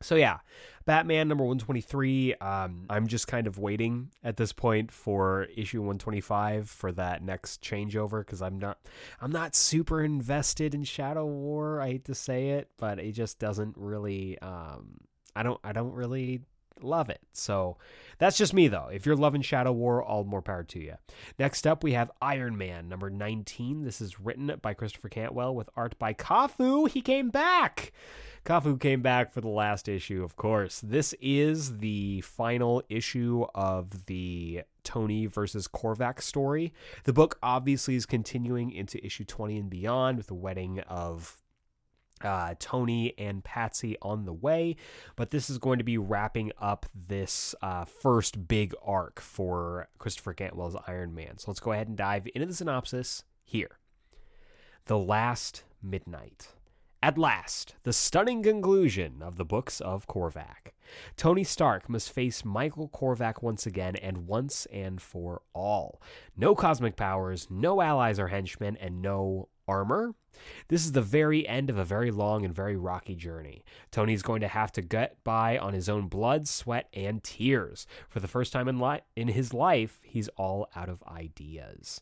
So 0.00 0.14
yeah, 0.14 0.38
Batman 0.84 1.28
number 1.28 1.44
123. 1.44 2.34
Um, 2.36 2.86
I'm 2.88 3.06
just 3.08 3.26
kind 3.26 3.46
of 3.46 3.58
waiting 3.58 4.10
at 4.24 4.36
this 4.36 4.52
point 4.52 4.90
for 4.90 5.46
issue 5.56 5.80
125 5.80 6.70
for 6.70 6.92
that 6.92 7.22
next 7.22 7.62
changeover 7.62 8.20
because 8.20 8.40
I'm 8.40 8.58
not 8.58 8.78
I'm 9.20 9.32
not 9.32 9.54
super 9.54 10.02
invested 10.02 10.74
in 10.74 10.84
Shadow 10.84 11.26
War. 11.26 11.80
I 11.80 11.88
hate 11.88 12.04
to 12.06 12.14
say 12.14 12.50
it, 12.50 12.70
but 12.78 12.98
it 12.98 13.12
just 13.12 13.38
doesn't 13.38 13.76
really 13.76 14.38
um, 14.40 14.98
I 15.36 15.42
don't 15.42 15.60
I 15.62 15.72
don't 15.72 15.92
really 15.92 16.40
love 16.82 17.10
it. 17.10 17.20
So 17.32 17.76
that's 18.18 18.38
just 18.38 18.54
me 18.54 18.68
though. 18.68 18.88
If 18.92 19.06
you're 19.06 19.16
loving 19.16 19.42
Shadow 19.42 19.72
War, 19.72 20.02
all 20.02 20.24
more 20.24 20.42
power 20.42 20.64
to 20.64 20.80
you. 20.80 20.94
Next 21.38 21.66
up, 21.66 21.84
we 21.84 21.92
have 21.92 22.10
Iron 22.22 22.56
Man 22.56 22.88
number 22.88 23.10
19. 23.10 23.84
This 23.84 24.00
is 24.00 24.20
written 24.20 24.52
by 24.62 24.74
Christopher 24.74 25.08
Cantwell 25.08 25.54
with 25.54 25.68
art 25.76 25.98
by 25.98 26.14
CAFU. 26.14 26.88
He 26.88 27.00
came 27.00 27.30
back. 27.30 27.92
CAFU 28.48 28.80
came 28.80 29.02
back 29.02 29.30
for 29.30 29.42
the 29.42 29.48
last 29.48 29.88
issue, 29.88 30.24
of 30.24 30.36
course. 30.36 30.80
This 30.80 31.14
is 31.20 31.80
the 31.80 32.22
final 32.22 32.82
issue 32.88 33.44
of 33.54 34.06
the 34.06 34.62
Tony 34.84 35.26
versus 35.26 35.68
Korvac 35.68 36.22
story. 36.22 36.72
The 37.04 37.12
book 37.12 37.38
obviously 37.42 37.94
is 37.94 38.06
continuing 38.06 38.72
into 38.72 39.04
issue 39.04 39.24
20 39.24 39.58
and 39.58 39.68
beyond 39.68 40.16
with 40.16 40.28
the 40.28 40.34
wedding 40.34 40.80
of 40.88 41.42
uh, 42.22 42.54
Tony 42.58 43.12
and 43.18 43.44
Patsy 43.44 43.98
on 44.00 44.24
the 44.24 44.32
way, 44.32 44.76
but 45.14 45.30
this 45.30 45.50
is 45.50 45.58
going 45.58 45.76
to 45.76 45.84
be 45.84 45.98
wrapping 45.98 46.50
up 46.58 46.86
this 46.94 47.54
uh, 47.60 47.84
first 47.84 48.48
big 48.48 48.74
arc 48.82 49.20
for 49.20 49.88
Christopher 49.98 50.32
Cantwell's 50.32 50.76
Iron 50.86 51.14
Man. 51.14 51.36
So 51.36 51.50
let's 51.50 51.60
go 51.60 51.72
ahead 51.72 51.88
and 51.88 51.98
dive 51.98 52.26
into 52.34 52.46
the 52.46 52.54
synopsis 52.54 53.24
here. 53.44 53.78
The 54.86 54.96
Last 54.96 55.64
Midnight. 55.82 56.48
At 57.00 57.16
last, 57.16 57.76
the 57.84 57.92
stunning 57.92 58.42
conclusion 58.42 59.22
of 59.22 59.36
the 59.36 59.44
books 59.44 59.80
of 59.80 60.08
Korvac. 60.08 60.72
Tony 61.16 61.44
Stark 61.44 61.88
must 61.88 62.10
face 62.10 62.44
Michael 62.44 62.88
Korvac 62.88 63.40
once 63.40 63.66
again 63.66 63.94
and 63.94 64.26
once 64.26 64.66
and 64.72 65.00
for 65.00 65.42
all. 65.54 66.02
No 66.36 66.56
cosmic 66.56 66.96
powers, 66.96 67.46
no 67.50 67.80
allies 67.80 68.18
or 68.18 68.28
henchmen, 68.28 68.76
and 68.78 69.00
no 69.00 69.48
armor. 69.68 70.14
This 70.68 70.84
is 70.84 70.92
the 70.92 71.00
very 71.00 71.46
end 71.46 71.70
of 71.70 71.78
a 71.78 71.84
very 71.84 72.10
long 72.10 72.44
and 72.44 72.52
very 72.52 72.76
rocky 72.76 73.14
journey. 73.14 73.64
Tony's 73.92 74.22
going 74.22 74.40
to 74.40 74.48
have 74.48 74.72
to 74.72 74.82
get 74.82 75.22
by 75.22 75.56
on 75.56 75.74
his 75.74 75.88
own 75.88 76.08
blood, 76.08 76.48
sweat, 76.48 76.88
and 76.92 77.22
tears. 77.22 77.86
For 78.08 78.18
the 78.18 78.28
first 78.28 78.52
time 78.52 78.66
in, 78.66 78.80
li- 78.80 79.02
in 79.14 79.28
his 79.28 79.54
life, 79.54 80.00
he's 80.02 80.28
all 80.36 80.68
out 80.74 80.88
of 80.88 81.02
ideas. 81.04 82.00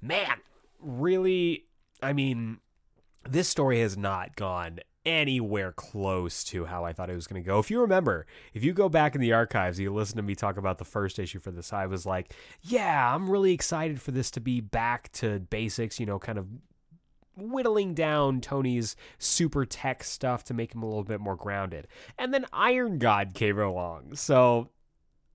Man, 0.00 0.38
really, 0.80 1.64
I 2.00 2.12
mean, 2.12 2.58
this 3.28 3.48
story 3.48 3.80
has 3.80 3.96
not 3.96 4.36
gone 4.36 4.80
anywhere 5.04 5.72
close 5.72 6.44
to 6.44 6.66
how 6.66 6.84
I 6.84 6.92
thought 6.92 7.10
it 7.10 7.14
was 7.14 7.26
going 7.26 7.42
to 7.42 7.46
go. 7.46 7.58
If 7.58 7.70
you 7.70 7.80
remember, 7.80 8.26
if 8.54 8.62
you 8.62 8.72
go 8.72 8.88
back 8.88 9.14
in 9.14 9.20
the 9.20 9.32
archives, 9.32 9.80
you 9.80 9.92
listen 9.92 10.16
to 10.16 10.22
me 10.22 10.34
talk 10.34 10.56
about 10.56 10.78
the 10.78 10.84
first 10.84 11.18
issue 11.18 11.40
for 11.40 11.50
this, 11.50 11.72
I 11.72 11.86
was 11.86 12.06
like, 12.06 12.34
yeah, 12.62 13.14
I'm 13.14 13.28
really 13.28 13.52
excited 13.52 14.00
for 14.00 14.12
this 14.12 14.30
to 14.32 14.40
be 14.40 14.60
back 14.60 15.10
to 15.12 15.40
basics, 15.40 15.98
you 15.98 16.06
know, 16.06 16.18
kind 16.18 16.38
of 16.38 16.46
whittling 17.36 17.94
down 17.94 18.40
Tony's 18.40 18.94
super 19.18 19.64
tech 19.64 20.04
stuff 20.04 20.44
to 20.44 20.54
make 20.54 20.74
him 20.74 20.82
a 20.82 20.86
little 20.86 21.04
bit 21.04 21.20
more 21.20 21.36
grounded. 21.36 21.88
And 22.18 22.32
then 22.32 22.46
Iron 22.52 22.98
God 22.98 23.34
came 23.34 23.58
along. 23.58 24.16
So, 24.16 24.70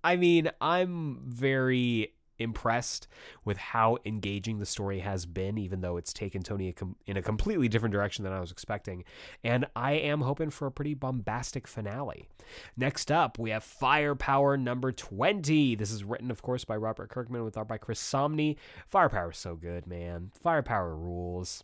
I 0.03 0.15
mean, 0.15 0.49
I'm 0.61 1.22
very 1.26 2.14
impressed 2.39 3.07
with 3.45 3.57
how 3.57 3.97
engaging 4.05 4.59
the 4.59 4.65
story 4.65 4.99
has 4.99 5.26
been, 5.26 5.57
even 5.57 5.81
though 5.81 5.97
it's 5.97 6.14
taken 6.14 6.43
Tony 6.43 6.73
in 7.05 7.18
a 7.18 7.22
completely 7.22 7.68
different 7.68 7.93
direction 7.93 8.23
than 8.23 8.34
I 8.34 8.39
was 8.39 8.51
expecting. 8.51 9.03
And 9.43 9.65
I 9.76 9.93
am 9.93 10.22
hoping 10.22 10.49
for 10.49 10.68
a 10.68 10.72
pretty 10.72 10.93
bombastic 10.93 11.68
finale. 11.68 12.27
Next 12.76 13.11
up, 13.11 13.38
we 13.38 13.49
have 13.49 13.64
Firepower 13.64 14.57
number 14.57 14.91
20. 14.91 15.76
This 15.76 15.91
is 15.91 16.03
written, 16.03 16.31
of 16.31 16.41
course, 16.41 16.65
by 16.65 16.77
Robert 16.77 17.09
Kirkman 17.09 17.43
with 17.43 17.57
art 17.57 17.68
by 17.68 17.77
Chris 17.77 18.01
Samnee. 18.01 18.57
Firepower 18.88 19.31
is 19.31 19.38
so 19.38 19.55
good, 19.55 19.88
man. 19.88 20.31
Firepower 20.34 20.95
rules. 20.95 21.64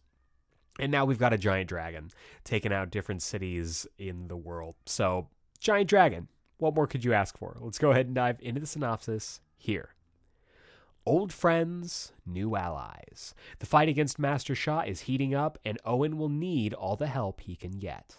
And 0.80 0.92
now 0.92 1.06
we've 1.06 1.20
got 1.20 1.34
a 1.34 1.38
giant 1.38 1.70
dragon 1.70 2.10
taking 2.44 2.74
out 2.74 2.90
different 2.90 3.22
cities 3.22 3.86
in 3.98 4.28
the 4.28 4.36
world. 4.36 4.76
So, 4.86 5.28
giant 5.60 5.90
dragon. 5.90 6.28
What 6.58 6.76
more 6.76 6.88
could 6.88 7.04
you 7.04 7.14
ask 7.14 7.38
for? 7.38 7.58
Let's 7.60 7.78
go 7.78 7.92
ahead 7.92 8.06
and 8.06 8.16
dive 8.16 8.38
into 8.40 8.62
the 8.62 8.68
synopsis 8.68 9.42
here. 9.58 9.94
Old 11.06 11.34
friends, 11.34 12.14
new 12.26 12.56
allies. 12.56 13.36
The 13.60 13.66
fight 13.66 13.90
against 13.90 14.20
Master 14.20 14.56
Sha 14.56 14.82
is 14.82 15.02
heating 15.02 15.36
up, 15.36 15.58
and 15.66 15.78
Owen 15.84 16.18
will 16.18 16.30
need 16.30 16.74
all 16.74 16.96
the 16.96 17.08
help 17.08 17.42
he 17.42 17.58
can 17.58 17.72
get. 17.72 18.16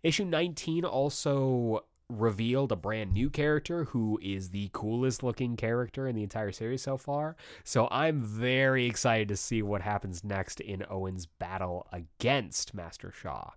Issue 0.00 0.24
19 0.24 0.84
also 0.84 1.84
revealed 2.08 2.70
a 2.70 2.76
brand 2.76 3.12
new 3.12 3.30
character 3.30 3.84
who 3.84 4.20
is 4.22 4.50
the 4.50 4.70
coolest 4.72 5.24
looking 5.24 5.56
character 5.56 6.06
in 6.06 6.14
the 6.14 6.22
entire 6.22 6.52
series 6.52 6.82
so 6.82 6.96
far. 6.96 7.34
So 7.64 7.88
I'm 7.90 8.22
very 8.22 8.86
excited 8.86 9.26
to 9.28 9.36
see 9.36 9.62
what 9.62 9.82
happens 9.82 10.22
next 10.22 10.60
in 10.60 10.84
Owen's 10.88 11.26
battle 11.26 11.88
against 11.90 12.74
Master 12.74 13.10
Sha. 13.10 13.50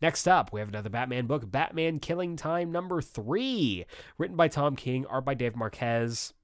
Next 0.00 0.28
up, 0.28 0.52
we 0.52 0.60
have 0.60 0.68
another 0.68 0.90
Batman 0.90 1.26
book, 1.26 1.50
Batman 1.50 1.98
Killing 1.98 2.36
Time 2.36 2.70
number 2.70 3.02
three, 3.02 3.86
written 4.18 4.36
by 4.36 4.46
Tom 4.46 4.76
King, 4.76 5.04
art 5.06 5.24
by 5.24 5.34
Dave 5.34 5.56
Marquez 5.56 6.34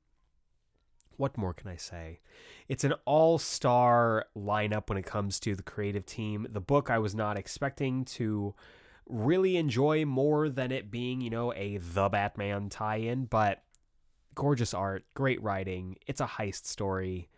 what 1.16 1.36
more 1.36 1.54
can 1.54 1.68
I 1.68 1.76
say? 1.76 2.20
It's 2.68 2.84
an 2.84 2.94
all 3.04 3.38
star 3.38 4.26
lineup 4.36 4.88
when 4.88 4.98
it 4.98 5.06
comes 5.06 5.40
to 5.40 5.54
the 5.54 5.62
creative 5.62 6.06
team. 6.06 6.46
The 6.50 6.60
book 6.60 6.90
I 6.90 6.98
was 6.98 7.14
not 7.14 7.38
expecting 7.38 8.04
to 8.06 8.54
really 9.06 9.56
enjoy 9.56 10.04
more 10.04 10.48
than 10.48 10.72
it 10.72 10.90
being, 10.90 11.20
you 11.20 11.30
know, 11.30 11.52
a 11.54 11.78
The 11.78 12.08
Batman 12.08 12.68
tie 12.68 12.96
in, 12.96 13.26
but 13.26 13.62
gorgeous 14.34 14.74
art, 14.74 15.04
great 15.14 15.42
writing. 15.42 15.96
It's 16.06 16.20
a 16.20 16.26
heist 16.26 16.66
story. 16.66 17.28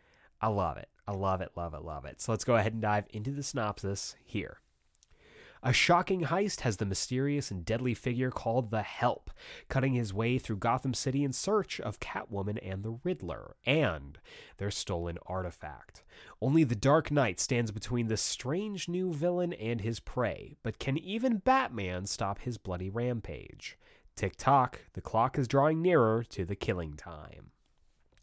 I 0.40 0.48
love 0.48 0.76
it. 0.76 0.88
I 1.08 1.12
love 1.12 1.40
it, 1.40 1.50
love 1.56 1.74
it, 1.74 1.82
love 1.82 2.04
it. 2.04 2.20
So 2.20 2.32
let's 2.32 2.44
go 2.44 2.56
ahead 2.56 2.72
and 2.72 2.82
dive 2.82 3.06
into 3.10 3.30
the 3.30 3.42
synopsis 3.42 4.16
here. 4.24 4.58
A 5.66 5.72
shocking 5.72 6.20
heist 6.20 6.60
has 6.60 6.76
the 6.76 6.86
mysterious 6.86 7.50
and 7.50 7.64
deadly 7.64 7.92
figure 7.92 8.30
called 8.30 8.70
the 8.70 8.82
Help, 8.82 9.32
cutting 9.68 9.94
his 9.94 10.14
way 10.14 10.38
through 10.38 10.58
Gotham 10.58 10.94
City 10.94 11.24
in 11.24 11.32
search 11.32 11.80
of 11.80 11.98
Catwoman 11.98 12.60
and 12.62 12.84
the 12.84 13.00
Riddler, 13.02 13.56
and 13.66 14.16
their 14.58 14.70
stolen 14.70 15.18
artifact. 15.26 16.04
Only 16.40 16.62
the 16.62 16.76
Dark 16.76 17.10
Knight 17.10 17.40
stands 17.40 17.72
between 17.72 18.06
the 18.06 18.16
strange 18.16 18.88
new 18.88 19.12
villain 19.12 19.52
and 19.54 19.80
his 19.80 19.98
prey, 19.98 20.54
but 20.62 20.78
can 20.78 20.96
even 20.98 21.38
Batman 21.38 22.06
stop 22.06 22.38
his 22.38 22.58
bloody 22.58 22.88
rampage? 22.88 23.76
Tick 24.14 24.36
tock, 24.36 24.82
the 24.92 25.00
clock 25.00 25.36
is 25.36 25.48
drawing 25.48 25.82
nearer 25.82 26.22
to 26.28 26.44
the 26.44 26.54
killing 26.54 26.94
time. 26.94 27.50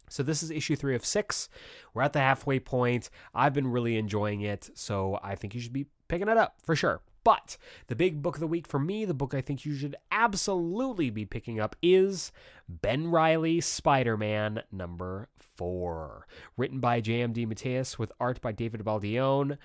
So 0.07 0.23
this 0.23 0.43
is 0.43 0.49
issue 0.49 0.77
three 0.77 0.95
of 0.95 1.05
six. 1.05 1.49
We're 1.93 2.03
at 2.03 2.13
the 2.13 2.19
halfway 2.19 2.61
point. 2.61 3.09
I've 3.35 3.53
been 3.53 3.67
really 3.67 3.97
enjoying 3.97 4.39
it, 4.39 4.69
so 4.75 5.19
I 5.21 5.35
think 5.35 5.53
you 5.53 5.59
should 5.59 5.73
be 5.73 5.87
picking 6.07 6.29
it 6.29 6.37
up 6.37 6.55
for 6.63 6.77
sure. 6.77 7.01
But 7.23 7.57
the 7.87 7.95
big 7.95 8.21
book 8.21 8.35
of 8.35 8.41
the 8.41 8.47
week 8.47 8.67
for 8.67 8.79
me, 8.79 9.05
the 9.05 9.13
book 9.13 9.33
I 9.33 9.41
think 9.41 9.65
you 9.65 9.75
should 9.75 9.95
absolutely 10.11 11.09
be 11.09 11.25
picking 11.25 11.59
up 11.59 11.75
is 11.81 12.31
Ben 12.67 13.09
Reilly 13.09 13.61
Spider 13.61 14.17
Man 14.17 14.63
number 14.71 15.29
four, 15.37 16.27
written 16.57 16.79
by 16.79 16.99
J.M. 16.99 17.33
DeMatteis 17.33 17.97
with 17.97 18.11
art 18.19 18.41
by 18.41 18.51
David 18.51 18.81
Baldeón. 18.81 19.57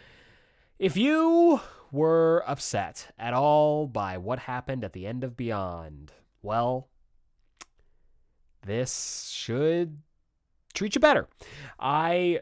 If 0.79 0.97
you 0.97 1.61
were 1.91 2.45
upset 2.47 3.13
at 3.19 3.35
all 3.35 3.89
by 3.89 4.19
what 4.19 4.39
happened 4.41 4.85
at 4.85 4.93
the 4.93 5.07
end 5.07 5.25
of 5.25 5.37
Beyond, 5.37 6.13
well, 6.43 6.89
this 8.65 9.31
should 9.35 9.99
treat 10.75 10.95
you 10.95 11.01
better. 11.01 11.27
I 11.81 12.41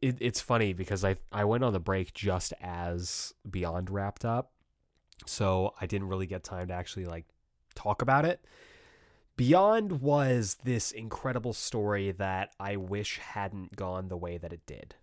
it, 0.00 0.16
it's 0.20 0.40
funny 0.40 0.72
because 0.72 1.04
I 1.04 1.16
I 1.32 1.44
went 1.44 1.64
on 1.64 1.72
the 1.72 1.80
break 1.80 2.14
just 2.14 2.52
as 2.60 3.34
Beyond 3.48 3.90
wrapped 3.90 4.24
up, 4.24 4.52
so 5.26 5.74
I 5.80 5.86
didn't 5.86 6.08
really 6.08 6.26
get 6.26 6.44
time 6.44 6.68
to 6.68 6.74
actually 6.74 7.06
like 7.06 7.26
talk 7.74 8.02
about 8.02 8.24
it. 8.24 8.44
Beyond 9.36 10.02
was 10.02 10.58
this 10.64 10.92
incredible 10.92 11.54
story 11.54 12.12
that 12.12 12.52
I 12.60 12.76
wish 12.76 13.18
hadn't 13.18 13.74
gone 13.74 14.08
the 14.08 14.16
way 14.16 14.36
that 14.36 14.52
it 14.52 14.66
did. 14.66 14.96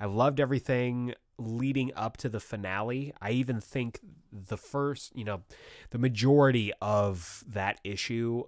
I 0.00 0.06
loved 0.06 0.40
everything 0.40 1.14
leading 1.38 1.92
up 1.94 2.16
to 2.18 2.28
the 2.28 2.40
finale. 2.40 3.12
I 3.20 3.32
even 3.32 3.60
think 3.60 4.00
the 4.32 4.56
first, 4.56 5.14
you 5.14 5.24
know, 5.24 5.42
the 5.90 5.98
majority 5.98 6.72
of 6.80 7.44
that 7.46 7.80
issue 7.84 8.44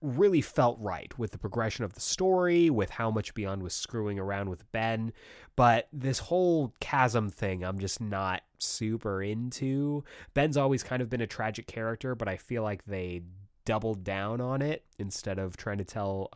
really 0.00 0.40
felt 0.40 0.78
right 0.80 1.16
with 1.18 1.32
the 1.32 1.38
progression 1.38 1.84
of 1.84 1.94
the 1.94 2.00
story, 2.00 2.70
with 2.70 2.90
how 2.90 3.10
much 3.10 3.34
Beyond 3.34 3.62
was 3.62 3.74
screwing 3.74 4.18
around 4.18 4.48
with 4.48 4.70
Ben. 4.72 5.12
But 5.56 5.88
this 5.92 6.20
whole 6.20 6.74
chasm 6.80 7.30
thing, 7.30 7.64
I'm 7.64 7.78
just 7.78 8.00
not 8.00 8.42
super 8.58 9.22
into. 9.22 10.04
Ben's 10.34 10.56
always 10.56 10.82
kind 10.82 11.02
of 11.02 11.10
been 11.10 11.20
a 11.20 11.26
tragic 11.26 11.66
character, 11.66 12.14
but 12.14 12.28
I 12.28 12.36
feel 12.36 12.62
like 12.62 12.84
they 12.84 13.22
doubled 13.64 14.04
down 14.04 14.40
on 14.40 14.62
it 14.62 14.84
instead 14.98 15.38
of 15.38 15.56
trying 15.56 15.78
to 15.78 15.84
tell 15.84 16.30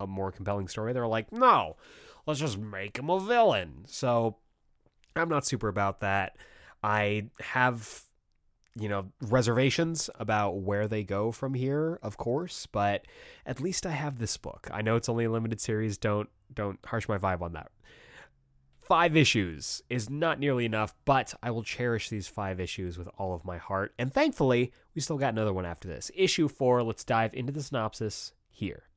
a 0.00 0.06
more 0.06 0.32
compelling 0.32 0.68
story. 0.68 0.92
They're 0.92 1.06
like, 1.06 1.32
no, 1.32 1.76
let's 2.26 2.40
just 2.40 2.58
make 2.58 2.98
him 2.98 3.10
a 3.10 3.20
villain. 3.20 3.84
So 3.86 4.36
I'm 5.16 5.28
not 5.28 5.44
super 5.44 5.68
about 5.68 6.00
that. 6.00 6.36
I 6.82 7.30
have 7.40 8.04
you 8.78 8.88
know, 8.88 9.06
reservations 9.22 10.10
about 10.16 10.58
where 10.58 10.88
they 10.88 11.02
go 11.02 11.32
from 11.32 11.54
here, 11.54 11.98
of 12.02 12.16
course, 12.16 12.66
but 12.66 13.06
at 13.46 13.60
least 13.60 13.86
I 13.86 13.90
have 13.90 14.18
this 14.18 14.36
book. 14.36 14.68
I 14.72 14.82
know 14.82 14.96
it's 14.96 15.08
only 15.08 15.24
a 15.24 15.30
limited 15.30 15.60
series. 15.60 15.98
Don't 15.98 16.28
don't 16.52 16.78
harsh 16.84 17.08
my 17.08 17.18
vibe 17.18 17.42
on 17.42 17.52
that. 17.52 17.70
Five 18.80 19.16
issues 19.16 19.82
is 19.90 20.08
not 20.08 20.38
nearly 20.38 20.64
enough, 20.64 20.94
but 21.04 21.34
I 21.42 21.50
will 21.50 21.62
cherish 21.62 22.08
these 22.08 22.26
five 22.26 22.58
issues 22.58 22.96
with 22.96 23.08
all 23.18 23.34
of 23.34 23.44
my 23.44 23.58
heart. 23.58 23.92
And 23.98 24.12
thankfully, 24.12 24.72
we 24.94 25.02
still 25.02 25.18
got 25.18 25.34
another 25.34 25.52
one 25.52 25.66
after 25.66 25.88
this. 25.88 26.10
Issue 26.14 26.48
four, 26.48 26.82
let's 26.82 27.04
dive 27.04 27.34
into 27.34 27.52
the 27.52 27.62
synopsis 27.62 28.32
here. 28.48 28.87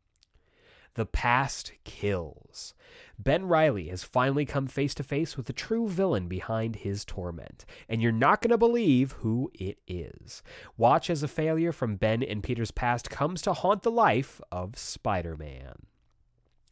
The 0.96 1.06
past 1.06 1.72
kills. 1.84 2.74
Ben 3.18 3.48
Reilly 3.48 3.90
has 3.90 4.04
finally 4.04 4.46
come 4.46 4.68
face 4.68 4.94
to 4.96 5.04
face 5.04 5.38
with 5.38 5.46
the 5.46 5.54
true 5.54 5.88
villain 5.88 6.28
behind 6.28 6.78
his 6.78 7.06
torment, 7.06 7.66
and 7.88 8.02
you're 8.02 8.12
not 8.12 8.42
going 8.42 8.50
to 8.50 8.58
believe 8.58 9.14
who 9.20 9.52
it 9.54 9.78
is. 9.88 10.42
Watch 10.76 11.10
as 11.10 11.22
a 11.22 11.28
failure 11.28 11.72
from 11.72 11.98
Ben 11.98 12.24
and 12.24 12.44
Peter's 12.44 12.72
past 12.72 13.10
comes 13.10 13.42
to 13.44 13.54
haunt 13.54 13.84
the 13.84 13.92
life 13.92 14.42
of 14.52 14.78
Spider 14.78 15.38
Man. 15.38 15.86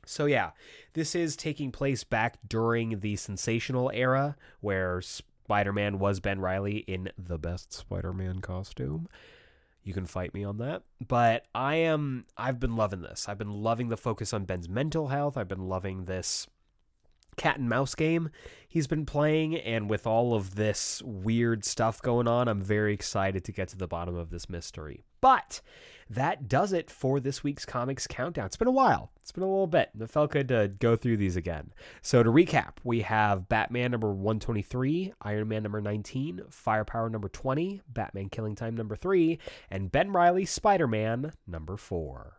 So, 0.06 0.26
yeah, 0.26 0.52
this 0.94 1.14
is 1.14 1.36
taking 1.36 1.72
place 1.72 2.04
back 2.04 2.40
during 2.48 3.02
the 3.02 3.16
sensational 3.16 3.92
era 3.94 4.36
where 4.60 5.02
Spider 5.02 5.72
Man 5.72 6.00
was 6.00 6.20
Ben 6.20 6.42
Reilly 6.42 6.78
in 6.80 7.12
the 7.16 7.38
best 7.38 7.74
Spider 7.74 8.12
Man 8.12 8.40
costume 8.40 9.08
you 9.90 9.94
can 9.96 10.06
fight 10.06 10.36
me 10.36 10.44
on 10.44 10.60
that. 10.60 10.84
But 11.06 11.48
I 11.56 11.78
am 11.78 12.28
I've 12.38 12.60
been 12.60 12.76
loving 12.76 13.02
this. 13.02 13.28
I've 13.28 13.40
been 13.40 13.52
loving 13.52 13.90
the 13.90 13.98
focus 13.98 14.36
on 14.36 14.46
Ben's 14.46 14.70
mental 14.70 15.08
health. 15.08 15.36
I've 15.36 15.48
been 15.48 15.68
loving 15.68 16.06
this 16.06 16.46
cat 17.40 17.58
and 17.58 17.70
mouse 17.70 17.96
game 17.96 18.30
he's 18.70 18.88
been 18.88 19.06
playing. 19.06 19.58
And 19.58 19.90
with 19.90 20.08
all 20.08 20.34
of 20.34 20.56
this 20.56 21.02
weird 21.04 21.66
stuff 21.66 22.02
going 22.02 22.28
on, 22.28 22.48
I'm 22.48 22.62
very 22.62 22.94
excited 22.94 23.44
to 23.46 23.52
get 23.52 23.68
to 23.70 23.78
the 23.78 23.88
bottom 23.88 24.16
of 24.16 24.30
this 24.30 24.48
mystery. 24.48 25.04
But 25.20 25.60
that 26.10 26.48
does 26.48 26.72
it 26.72 26.90
for 26.90 27.20
this 27.20 27.44
week's 27.44 27.66
comics 27.66 28.08
countdown. 28.08 28.46
It's 28.46 28.56
been 28.56 28.70
a 28.70 28.72
while. 28.72 29.12
It's 29.22 29.34
been 29.34 29.44
a 29.44 29.50
little 29.50 29.68
bit. 29.68 29.90
It 30.00 30.10
felt 30.10 30.32
good 30.32 30.48
to 30.48 30.72
go 30.80 30.96
through 30.96 31.18
these 31.18 31.36
again. 31.36 31.74
So 32.02 32.24
to 32.24 32.32
recap, 32.32 32.76
we 32.84 33.02
have 33.02 33.50
Batman 33.50 33.92
number 33.92 34.14
123, 34.14 35.14
Iron 35.22 35.48
Man 35.50 35.64
number 35.64 35.82
19, 35.82 36.44
Firepower 36.50 37.10
number 37.10 37.28
20, 37.28 37.82
Batman 37.90 38.30
Killing 38.30 38.56
Time 38.56 38.76
number 38.76 38.96
3, 38.96 39.38
and 39.70 39.92
Ben 39.92 40.12
Reilly 40.12 40.46
Spider 40.46 40.88
Man 40.88 41.34
number 41.46 41.76
4. 41.76 42.38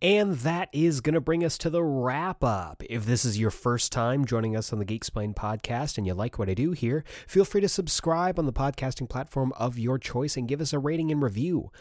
And 0.00 0.34
that 0.34 0.68
is 0.72 1.00
going 1.00 1.14
to 1.14 1.20
bring 1.20 1.44
us 1.44 1.58
to 1.58 1.70
the 1.70 1.82
wrap 1.82 2.44
up. 2.44 2.84
If 2.88 3.04
this 3.04 3.24
is 3.24 3.38
your 3.38 3.50
first 3.50 3.90
time 3.90 4.24
joining 4.24 4.56
us 4.56 4.72
on 4.72 4.78
the 4.78 4.84
Geeksplained 4.84 5.34
podcast 5.34 5.98
and 5.98 6.06
you 6.06 6.14
like 6.14 6.38
what 6.38 6.48
I 6.48 6.54
do 6.54 6.70
here, 6.70 7.02
feel 7.26 7.44
free 7.44 7.60
to 7.62 7.68
subscribe 7.68 8.38
on 8.38 8.46
the 8.46 8.52
podcasting 8.52 9.08
platform 9.08 9.52
of 9.56 9.76
your 9.76 9.98
choice 9.98 10.36
and 10.36 10.46
give 10.46 10.60
us 10.60 10.72
a 10.72 10.78
rating 10.78 11.10
and 11.10 11.20
review. 11.20 11.72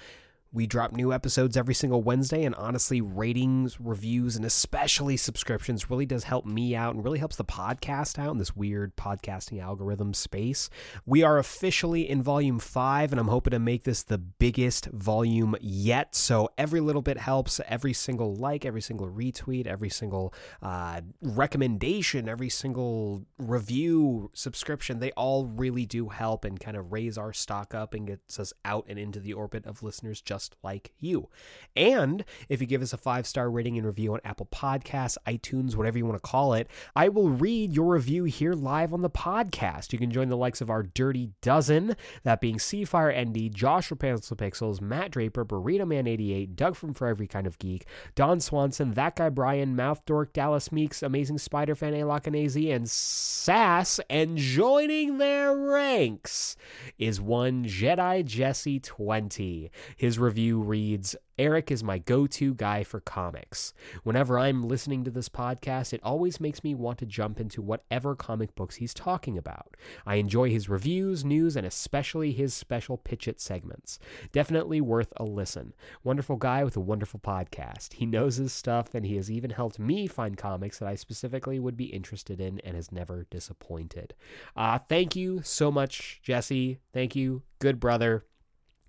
We 0.53 0.65
drop 0.65 0.93
new 0.93 1.11
episodes 1.11 1.57
every 1.57 1.73
single 1.73 2.01
Wednesday, 2.01 2.45
and 2.45 2.55
honestly, 2.55 3.01
ratings, 3.01 3.79
reviews, 3.81 4.37
and 4.37 4.45
especially 4.45 5.17
subscriptions 5.17 5.89
really 5.89 6.05
does 6.05 6.23
help 6.23 6.45
me 6.45 6.73
out 6.73 6.95
and 6.95 7.03
really 7.03 7.19
helps 7.19 7.35
the 7.35 7.43
podcast 7.43 8.17
out 8.17 8.31
in 8.31 8.37
this 8.37 8.55
weird 8.55 8.95
podcasting 8.95 9.61
algorithm 9.61 10.13
space. 10.13 10.69
We 11.05 11.21
are 11.23 11.37
officially 11.37 12.09
in 12.09 12.23
volume 12.23 12.59
five, 12.59 13.11
and 13.11 13.19
I'm 13.19 13.27
hoping 13.27 13.51
to 13.51 13.59
make 13.59 13.83
this 13.83 14.03
the 14.03 14.17
biggest 14.17 14.85
volume 14.85 15.55
yet. 15.59 16.15
So 16.15 16.49
every 16.57 16.79
little 16.79 17.01
bit 17.01 17.17
helps. 17.17 17.59
Every 17.67 17.93
single 17.93 18.33
like, 18.35 18.65
every 18.65 18.81
single 18.81 19.09
retweet, 19.09 19.67
every 19.67 19.89
single 19.89 20.33
uh, 20.61 21.01
recommendation, 21.21 22.29
every 22.29 22.49
single 22.49 23.25
review, 23.37 24.31
subscription, 24.33 24.99
they 24.99 25.11
all 25.11 25.45
really 25.45 25.85
do 25.85 26.07
help 26.09 26.45
and 26.45 26.59
kind 26.59 26.77
of 26.77 26.91
raise 26.93 27.17
our 27.17 27.33
stock 27.33 27.75
up 27.75 27.93
and 27.93 28.07
gets 28.07 28.39
us 28.39 28.53
out 28.63 28.85
and 28.87 28.97
into 28.97 29.19
the 29.19 29.33
orbit 29.33 29.65
of 29.65 29.83
listeners 29.83 30.21
just 30.21 30.36
just 30.37 30.55
like 30.63 30.91
you. 30.99 31.29
And 31.75 32.23
if 32.47 32.61
you 32.61 32.67
give 32.67 32.83
us 32.83 32.93
a 32.93 32.97
five 32.97 33.25
star 33.25 33.49
rating 33.49 33.77
and 33.77 33.87
review 33.87 34.13
on 34.13 34.19
Apple 34.23 34.47
Podcasts, 34.51 35.17
iTunes, 35.27 35.75
whatever 35.75 35.97
you 35.97 36.05
want 36.05 36.21
to 36.21 36.29
call 36.29 36.53
it, 36.53 36.67
I 36.95 37.09
will 37.09 37.29
read 37.29 37.73
your 37.73 37.93
review 37.93 38.25
here 38.25 38.53
live 38.53 38.93
on 38.93 39.01
the 39.01 39.09
podcast. 39.09 39.93
You 39.93 39.99
can 39.99 40.11
join 40.11 40.29
the 40.29 40.37
likes 40.37 40.61
of 40.61 40.69
our 40.69 40.83
Dirty 40.83 41.31
Dozen, 41.41 41.95
that 42.23 42.39
being 42.39 42.57
Seafire 42.57 43.13
ND, 43.25 43.53
Josh 43.53 43.89
Rapunzel 43.89 44.37
Pixels, 44.37 44.79
Matt 44.79 45.11
Draper, 45.11 45.43
Burrito 45.43 45.87
Man 45.87 46.05
88, 46.05 46.55
Doug 46.55 46.75
from 46.75 46.93
For 46.93 47.07
Every 47.07 47.27
Kind 47.27 47.47
of 47.47 47.57
Geek, 47.57 47.85
Don 48.13 48.39
Swanson, 48.39 48.93
That 48.93 49.15
Guy 49.15 49.29
Brian, 49.29 49.75
Mouth 49.75 50.05
Dork, 50.05 50.33
Dallas 50.33 50.71
Meeks, 50.71 51.01
Amazing 51.01 51.39
Spider 51.39 51.73
Fan 51.73 51.93
Alakanazi, 51.93 52.73
and 52.73 52.87
Sass. 52.87 53.99
And 54.07 54.37
joining 54.37 55.17
their 55.17 55.55
ranks 55.55 56.55
is 56.99 57.19
one 57.19 57.65
Jedi 57.65 58.23
Jesse 58.23 58.79
20. 58.79 59.71
His 59.95 60.19
review 60.27 60.59
reads 60.59 61.15
Eric 61.39 61.71
is 61.71 61.85
my 61.85 61.99
go 61.99 62.27
to 62.27 62.53
guy 62.53 62.83
for 62.83 62.99
comics. 62.99 63.73
Whenever 64.03 64.37
I'm 64.37 64.67
listening 64.67 65.05
to 65.05 65.11
this 65.11 65.29
podcast, 65.29 65.93
it 65.93 66.01
always 66.03 66.41
makes 66.41 66.65
me 66.65 66.75
want 66.75 66.99
to 66.99 67.05
jump 67.05 67.39
into 67.39 67.61
whatever 67.61 68.13
comic 68.13 68.53
books 68.53 68.75
he's 68.75 68.93
talking 68.93 69.37
about. 69.37 69.77
I 70.05 70.15
enjoy 70.15 70.49
his 70.49 70.67
reviews, 70.67 71.23
news, 71.23 71.55
and 71.55 71.65
especially 71.65 72.33
his 72.33 72.53
special 72.53 72.97
pitch 72.97 73.25
it 73.29 73.39
segments. 73.39 73.99
Definitely 74.33 74.81
worth 74.81 75.13
a 75.15 75.23
listen. 75.23 75.73
Wonderful 76.03 76.35
guy 76.35 76.65
with 76.65 76.75
a 76.75 76.81
wonderful 76.81 77.21
podcast. 77.21 77.93
He 77.93 78.05
knows 78.05 78.35
his 78.35 78.51
stuff, 78.51 78.93
and 78.93 79.05
he 79.05 79.15
has 79.15 79.31
even 79.31 79.51
helped 79.51 79.79
me 79.79 80.07
find 80.07 80.35
comics 80.35 80.79
that 80.79 80.89
I 80.89 80.95
specifically 80.95 81.57
would 81.57 81.77
be 81.77 81.85
interested 81.85 82.41
in 82.41 82.59
and 82.65 82.75
has 82.75 82.91
never 82.91 83.27
disappointed. 83.29 84.13
Uh, 84.57 84.77
thank 84.77 85.15
you 85.15 85.41
so 85.43 85.71
much, 85.71 86.19
Jesse. 86.21 86.79
Thank 86.91 87.15
you. 87.15 87.43
Good 87.59 87.79
brother 87.79 88.25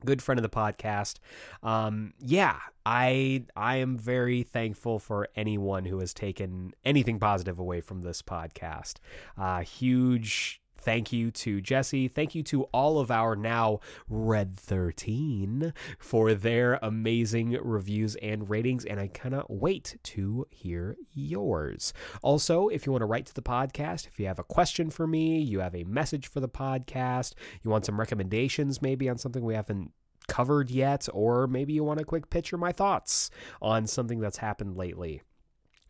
good 0.04 0.22
friend 0.22 0.38
of 0.38 0.42
the 0.42 0.48
podcast. 0.48 1.16
Um, 1.62 2.14
yeah, 2.18 2.58
I 2.86 3.44
I 3.56 3.76
am 3.76 3.96
very 3.96 4.42
thankful 4.42 4.98
for 4.98 5.28
anyone 5.36 5.84
who 5.84 5.98
has 6.00 6.14
taken 6.14 6.72
anything 6.84 7.18
positive 7.18 7.58
away 7.58 7.80
from 7.80 8.02
this 8.02 8.22
podcast. 8.22 8.94
Uh, 9.36 9.60
huge 9.60 10.60
Thank 10.80 11.12
you 11.12 11.30
to 11.32 11.60
Jesse. 11.60 12.08
Thank 12.08 12.34
you 12.34 12.42
to 12.44 12.64
all 12.64 12.98
of 12.98 13.10
our 13.10 13.36
now 13.36 13.80
Red 14.08 14.56
13 14.56 15.72
for 15.98 16.34
their 16.34 16.78
amazing 16.82 17.58
reviews 17.62 18.16
and 18.16 18.48
ratings. 18.48 18.84
And 18.84 19.00
I 19.00 19.08
cannot 19.08 19.50
wait 19.50 19.96
to 20.04 20.46
hear 20.50 20.96
yours. 21.12 21.92
Also, 22.22 22.68
if 22.68 22.86
you 22.86 22.92
want 22.92 23.02
to 23.02 23.06
write 23.06 23.26
to 23.26 23.34
the 23.34 23.42
podcast, 23.42 24.06
if 24.06 24.18
you 24.18 24.26
have 24.26 24.38
a 24.38 24.44
question 24.44 24.90
for 24.90 25.06
me, 25.06 25.40
you 25.40 25.60
have 25.60 25.74
a 25.74 25.84
message 25.84 26.28
for 26.28 26.40
the 26.40 26.48
podcast, 26.48 27.34
you 27.62 27.70
want 27.70 27.84
some 27.84 27.98
recommendations 27.98 28.80
maybe 28.80 29.08
on 29.08 29.18
something 29.18 29.44
we 29.44 29.54
haven't 29.54 29.92
covered 30.28 30.70
yet, 30.70 31.08
or 31.12 31.46
maybe 31.46 31.72
you 31.72 31.82
want 31.82 32.00
a 32.00 32.04
quick 32.04 32.30
picture 32.30 32.56
of 32.56 32.60
my 32.60 32.72
thoughts 32.72 33.30
on 33.60 33.86
something 33.86 34.20
that's 34.20 34.38
happened 34.38 34.76
lately 34.76 35.22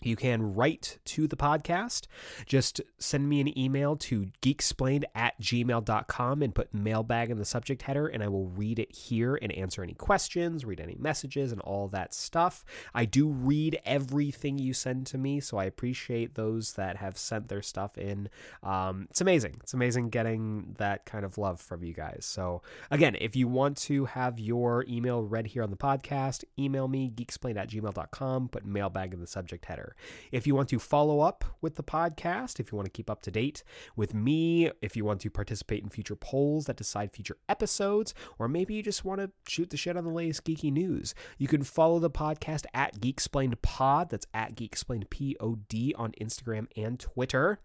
you 0.02 0.16
can 0.16 0.54
write 0.54 0.98
to 1.06 1.26
the 1.26 1.36
podcast. 1.36 2.06
Just 2.46 2.80
send 2.98 3.28
me 3.28 3.40
an 3.40 3.58
email 3.58 3.96
to 3.96 4.28
geeksplained 4.42 5.04
at 5.14 5.40
gmail.com 5.40 6.42
and 6.42 6.54
put 6.54 6.72
mailbag 6.72 7.30
in 7.30 7.38
the 7.38 7.44
subject 7.44 7.82
header, 7.82 8.06
and 8.06 8.22
I 8.22 8.28
will 8.28 8.46
read 8.46 8.78
it 8.78 8.94
here 8.94 9.38
and 9.40 9.52
answer 9.52 9.82
any 9.82 9.94
questions, 9.94 10.64
read 10.64 10.80
any 10.80 10.96
messages, 10.98 11.52
and 11.52 11.60
all 11.62 11.88
that 11.88 12.14
stuff. 12.14 12.64
I 12.94 13.04
do 13.04 13.28
read 13.28 13.80
everything 13.84 14.58
you 14.58 14.72
send 14.72 15.06
to 15.08 15.18
me, 15.18 15.40
so 15.40 15.58
I 15.58 15.64
appreciate 15.64 16.34
those 16.34 16.74
that 16.74 16.96
have 16.96 17.18
sent 17.18 17.48
their 17.48 17.62
stuff 17.62 17.98
in. 17.98 18.28
Um, 18.62 19.06
it's 19.10 19.20
amazing. 19.20 19.56
It's 19.62 19.74
amazing 19.74 20.10
getting 20.10 20.74
that 20.78 21.06
kind 21.06 21.24
of 21.24 21.38
love 21.38 21.60
from 21.60 21.82
you 21.82 21.92
guys. 21.92 22.24
So, 22.24 22.62
again, 22.90 23.16
if 23.20 23.34
you 23.36 23.48
want 23.48 23.76
to 23.78 24.06
have 24.06 24.38
your 24.38 24.84
email 24.88 25.22
read 25.22 25.48
here 25.48 25.62
on 25.62 25.70
the 25.70 25.76
podcast, 25.76 26.44
email 26.58 26.88
me 26.88 27.10
geeksplained 27.10 27.56
at 27.56 27.70
gmail.com, 27.70 28.48
put 28.48 28.64
mailbag 28.64 29.12
in 29.12 29.20
the 29.20 29.26
subject 29.26 29.64
header. 29.66 29.87
If 30.32 30.46
you 30.46 30.54
want 30.54 30.68
to 30.70 30.78
follow 30.78 31.20
up 31.20 31.44
with 31.60 31.76
the 31.76 31.82
podcast, 31.82 32.60
if 32.60 32.70
you 32.70 32.76
want 32.76 32.86
to 32.86 32.92
keep 32.92 33.10
up 33.10 33.22
to 33.22 33.30
date 33.30 33.62
with 33.96 34.14
me, 34.14 34.70
if 34.82 34.96
you 34.96 35.04
want 35.04 35.20
to 35.22 35.30
participate 35.30 35.82
in 35.82 35.90
future 35.90 36.16
polls 36.16 36.66
that 36.66 36.76
decide 36.76 37.12
future 37.12 37.36
episodes, 37.48 38.14
or 38.38 38.48
maybe 38.48 38.74
you 38.74 38.82
just 38.82 39.04
want 39.04 39.20
to 39.20 39.30
shoot 39.46 39.70
the 39.70 39.76
shit 39.76 39.96
on 39.96 40.04
the 40.04 40.10
latest 40.10 40.44
geeky 40.44 40.72
news, 40.72 41.14
you 41.38 41.48
can 41.48 41.62
follow 41.62 41.98
the 41.98 42.10
podcast 42.10 42.64
at 42.74 43.00
Geeksplained 43.00 43.60
Pod. 43.62 44.10
That's 44.10 44.26
at 44.34 44.54
Geeksplained 44.54 45.10
Pod 45.10 45.94
on 45.96 46.12
Instagram 46.20 46.66
and 46.76 46.98
Twitter. 46.98 47.60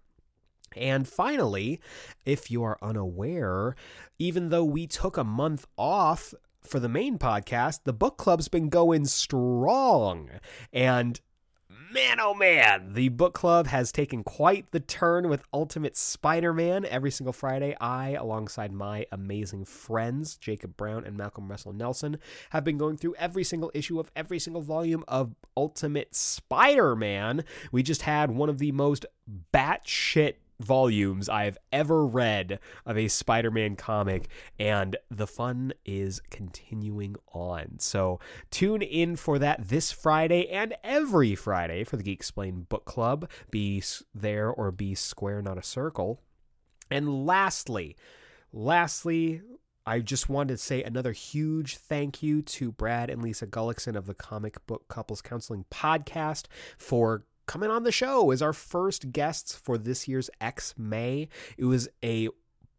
And 0.76 1.08
finally, 1.08 1.80
if 2.26 2.50
you 2.50 2.64
are 2.64 2.78
unaware, 2.82 3.76
even 4.18 4.50
though 4.50 4.64
we 4.64 4.88
took 4.88 5.18
a 5.18 5.24
month 5.24 5.68
off 5.78 6.34
for 6.62 6.80
the 6.80 6.90
main 6.90 7.18
podcast, 7.18 7.82
the 7.84 7.94
book 7.94 8.18
club's 8.18 8.48
been 8.48 8.70
going 8.70 9.06
strong. 9.06 10.30
And 10.72 11.20
man, 11.94 12.20
oh 12.20 12.34
man, 12.34 12.94
the 12.94 13.10
book 13.10 13.36
club 13.36 13.68
has 13.68 13.92
taken 13.92 14.24
quite 14.24 14.72
the 14.72 14.80
turn 14.80 15.30
with 15.30 15.44
Ultimate 15.54 15.96
Spider 15.96 16.52
Man. 16.52 16.86
Every 16.86 17.12
single 17.12 17.34
Friday, 17.34 17.78
I, 17.80 18.12
alongside 18.12 18.72
my 18.72 19.06
amazing 19.12 19.66
friends, 19.66 20.36
Jacob 20.38 20.76
Brown 20.76 21.06
and 21.06 21.16
Malcolm 21.16 21.50
Russell 21.50 21.72
Nelson, 21.72 22.18
have 22.50 22.64
been 22.64 22.80
going 22.80 22.98
through 22.98 23.14
every 23.20 23.44
single 23.44 23.70
issue 23.76 24.00
of 24.00 24.10
every 24.16 24.40
single 24.40 24.64
volume 24.64 25.04
of 25.08 25.36
Ultimate 25.56 26.16
Spider 26.16 26.96
Man. 26.96 27.44
We 27.72 27.84
just 27.84 28.02
had 28.02 28.32
one 28.32 28.50
of 28.50 28.58
the 28.58 28.72
most 28.72 29.06
batshit 29.54 30.36
volumes 30.64 31.30
I 31.30 31.46
have 31.46 31.58
ever 31.72 32.06
read 32.06 32.60
of 32.86 32.98
a 32.98 33.08
Spider 33.08 33.52
Man 33.52 33.76
comic, 33.76 34.30
and 34.58 34.96
the 35.10 35.28
fun 35.28 35.74
is 35.86 36.22
continuing 36.30 37.16
on. 37.34 37.80
So 37.80 38.20
tune 38.50 38.82
in 38.82 39.16
for 39.16 39.40
that 39.40 39.68
this 39.68 39.92
Friday 39.92 40.50
and 40.50 40.74
every 40.84 41.36
Friday 41.36 41.84
for 41.84 41.98
the 41.98 42.04
Geeksplained 42.04 42.70
Book 42.70 42.86
Club. 42.86 43.30
Be 43.52 43.84
there 44.14 44.50
or 44.50 44.72
be 44.72 44.96
square, 44.96 45.42
not 45.42 45.58
a 45.58 45.64
circle. 45.64 46.22
And 46.90 47.26
lastly, 47.26 47.96
lastly, 48.52 49.42
I 49.86 50.00
just 50.00 50.30
wanted 50.30 50.54
to 50.54 50.58
say 50.58 50.82
another 50.82 51.12
huge 51.12 51.78
thank 51.78 52.24
you 52.24 52.42
to 52.44 52.72
Brad 52.72 53.10
and 53.10 53.22
Lisa 53.22 53.46
Gullickson 53.46 53.98
of 53.98 54.06
the 54.06 54.14
Comic 54.14 54.66
Book 54.66 54.88
Couples 54.88 55.22
Counseling 55.22 55.66
Podcast 55.70 56.46
for 56.78 57.26
coming 57.46 57.70
on 57.70 57.84
the 57.84 57.92
show 57.92 58.32
as 58.32 58.42
our 58.42 58.54
first 58.54 59.12
guests 59.12 59.56
for 59.56 59.78
this 59.78 60.08
year's 60.08 60.30
X 60.42 60.74
May. 60.78 61.30
It 61.58 61.66
was 61.66 61.88
a 62.04 62.30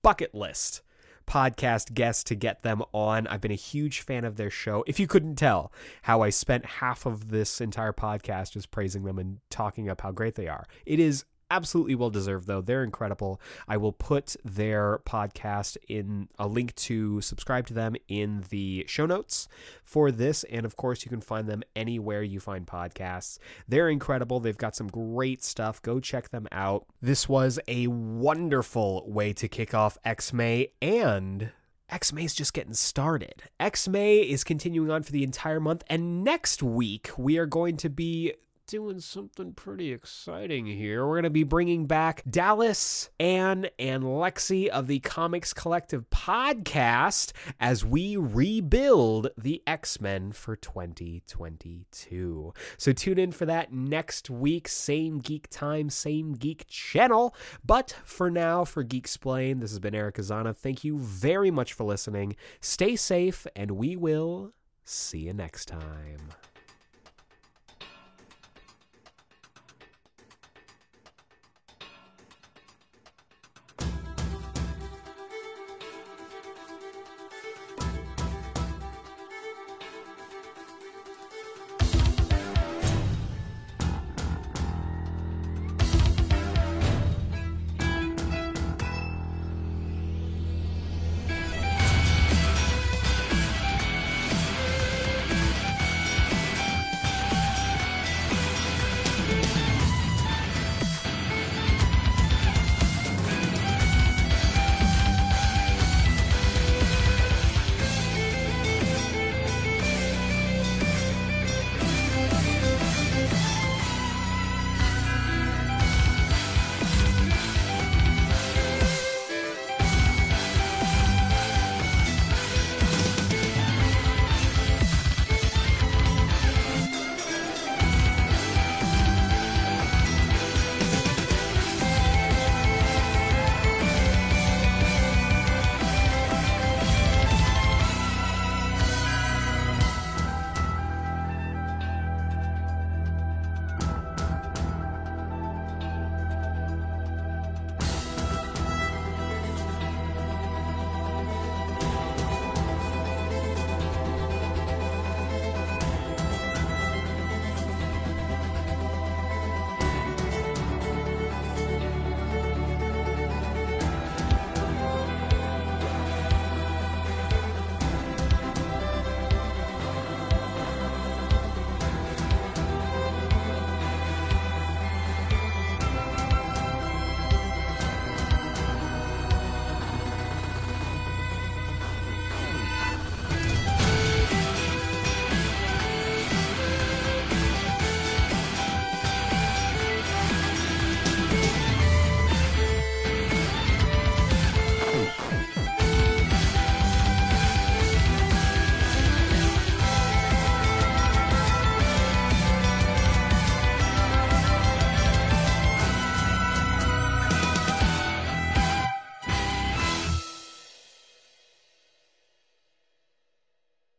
bucket 0.03 0.35
list 0.35 0.83
podcast 1.27 1.95
guest 1.95 2.27
to 2.27 2.35
get 2.35 2.63
them 2.63 2.83
on. 2.93 3.27
I've 3.27 3.41
been 3.41 3.51
a 3.51 3.57
huge 3.57 4.01
fan 4.01 4.25
of 4.25 4.37
their 4.37 4.51
show. 4.51 4.85
If 4.87 5.01
you 5.01 5.07
couldn't 5.07 5.37
tell 5.37 5.73
how 6.03 6.23
I 6.23 6.31
spent 6.31 6.67
half 6.67 7.07
of 7.07 7.31
this 7.31 7.61
entire 7.61 7.93
podcast 7.93 8.53
just 8.53 8.71
praising 8.71 9.05
them 9.05 9.19
and 9.19 9.39
talking 9.51 9.89
up 9.89 10.01
how 10.03 10.13
great 10.13 10.35
they 10.35 10.49
are, 10.49 10.67
it 10.87 11.01
is 11.01 11.25
absolutely 11.51 11.95
well 11.95 12.11
deserved 12.11 12.47
though. 12.47 12.61
They're 12.61 12.85
incredible. 12.85 13.41
I 13.69 13.77
will 13.77 13.93
put 13.93 14.37
their 14.45 15.01
podcast 15.07 15.77
in 15.89 16.29
a 16.39 16.47
link 16.47 16.75
to 16.77 17.21
subscribe 17.21 17.67
to 17.69 17.75
them 17.75 17.97
in 18.09 18.45
the 18.51 18.85
show 18.89 19.07
notes 19.07 19.49
for 19.85 20.11
this. 20.11 20.45
And 20.45 20.65
of 20.67 20.77
course 20.77 21.05
you 21.05 21.11
can 21.11 21.21
find 21.21 21.49
them 21.49 21.63
anywhere 21.75 22.23
you 22.23 22.41
find 22.41 22.67
podcasts. 22.67 23.39
They're 23.69 23.89
incredible. 23.89 24.41
They've 24.41 24.57
got 24.57 24.77
some 24.77 24.89
great 24.89 25.43
stuff. 25.43 25.81
Go 25.83 26.01
check 26.01 26.31
them 26.31 26.49
out. 26.53 26.87
This 27.01 27.29
was 27.29 27.59
a 27.69 27.87
wonderful 27.87 29.05
way 29.11 29.33
to 29.35 29.49
kick 29.49 29.75
off 29.75 29.99
x-may 30.05 30.69
and 30.81 31.51
X 31.91 32.13
May 32.13 32.25
is 32.25 32.35
just 32.35 32.55
getting 32.55 32.75
started. 32.75 33.43
X 33.61 33.87
May 33.87 34.19
is 34.19 34.43
continuing 34.43 34.91
on 34.91 35.03
for 35.03 35.13
the 35.13 35.23
entire 35.23 35.61
month, 35.61 35.85
and 35.87 36.25
next 36.25 36.63
week 36.63 37.11
we 37.19 37.37
are 37.37 37.47
going 37.47 37.77
to 37.77 37.91
be 37.91 38.33
doing 38.67 39.01
something 39.01 39.53
pretty 39.53 39.93
exciting 39.93 40.67
here. 40.67 41.07
We're 41.07 41.15
going 41.15 41.25
to 41.25 41.31
be 41.31 41.45
bringing 41.45 41.87
back 41.87 42.23
Dallas, 42.29 43.11
Anne, 43.21 43.69
and 43.79 44.05
Lexi 44.05 44.69
of 44.69 44.87
the 44.87 45.01
Comics 45.01 45.53
Collective 45.53 46.09
podcast 46.11 47.33
as 47.61 47.85
we 47.85 48.17
rebuild 48.17 49.29
the 49.37 49.63
X 49.67 50.01
Men 50.01 50.33
for 50.33 50.57
2022. 50.57 52.55
So 52.77 52.93
tune 52.93 53.19
in 53.19 53.33
for 53.33 53.47
that 53.47 53.73
next 53.73 54.31
week. 54.31 54.69
Same 54.69 55.19
geek 55.19 55.49
time, 55.51 55.91
same 55.91 56.33
geek 56.33 56.67
channel. 56.67 57.35
But 57.65 57.97
for 58.05 58.31
now, 58.31 58.65
for 58.65 58.85
Geeksplained, 58.85 59.61
this 59.61 59.71
has 59.71 59.81
been 59.81 59.95
Eric 59.95 60.17
Azana. 60.17 60.57
Thank 60.57 60.85
you 60.85 60.99
very 60.99 61.51
much 61.51 61.73
for 61.73 61.85
listening. 61.85 62.37
Stay 62.61 62.97
safe, 62.97 63.47
and 63.55 63.73
we 63.73 63.97
will 63.97 64.53
see 64.85 65.21
you 65.21 65.33
next 65.33 65.67
time. 65.67 66.31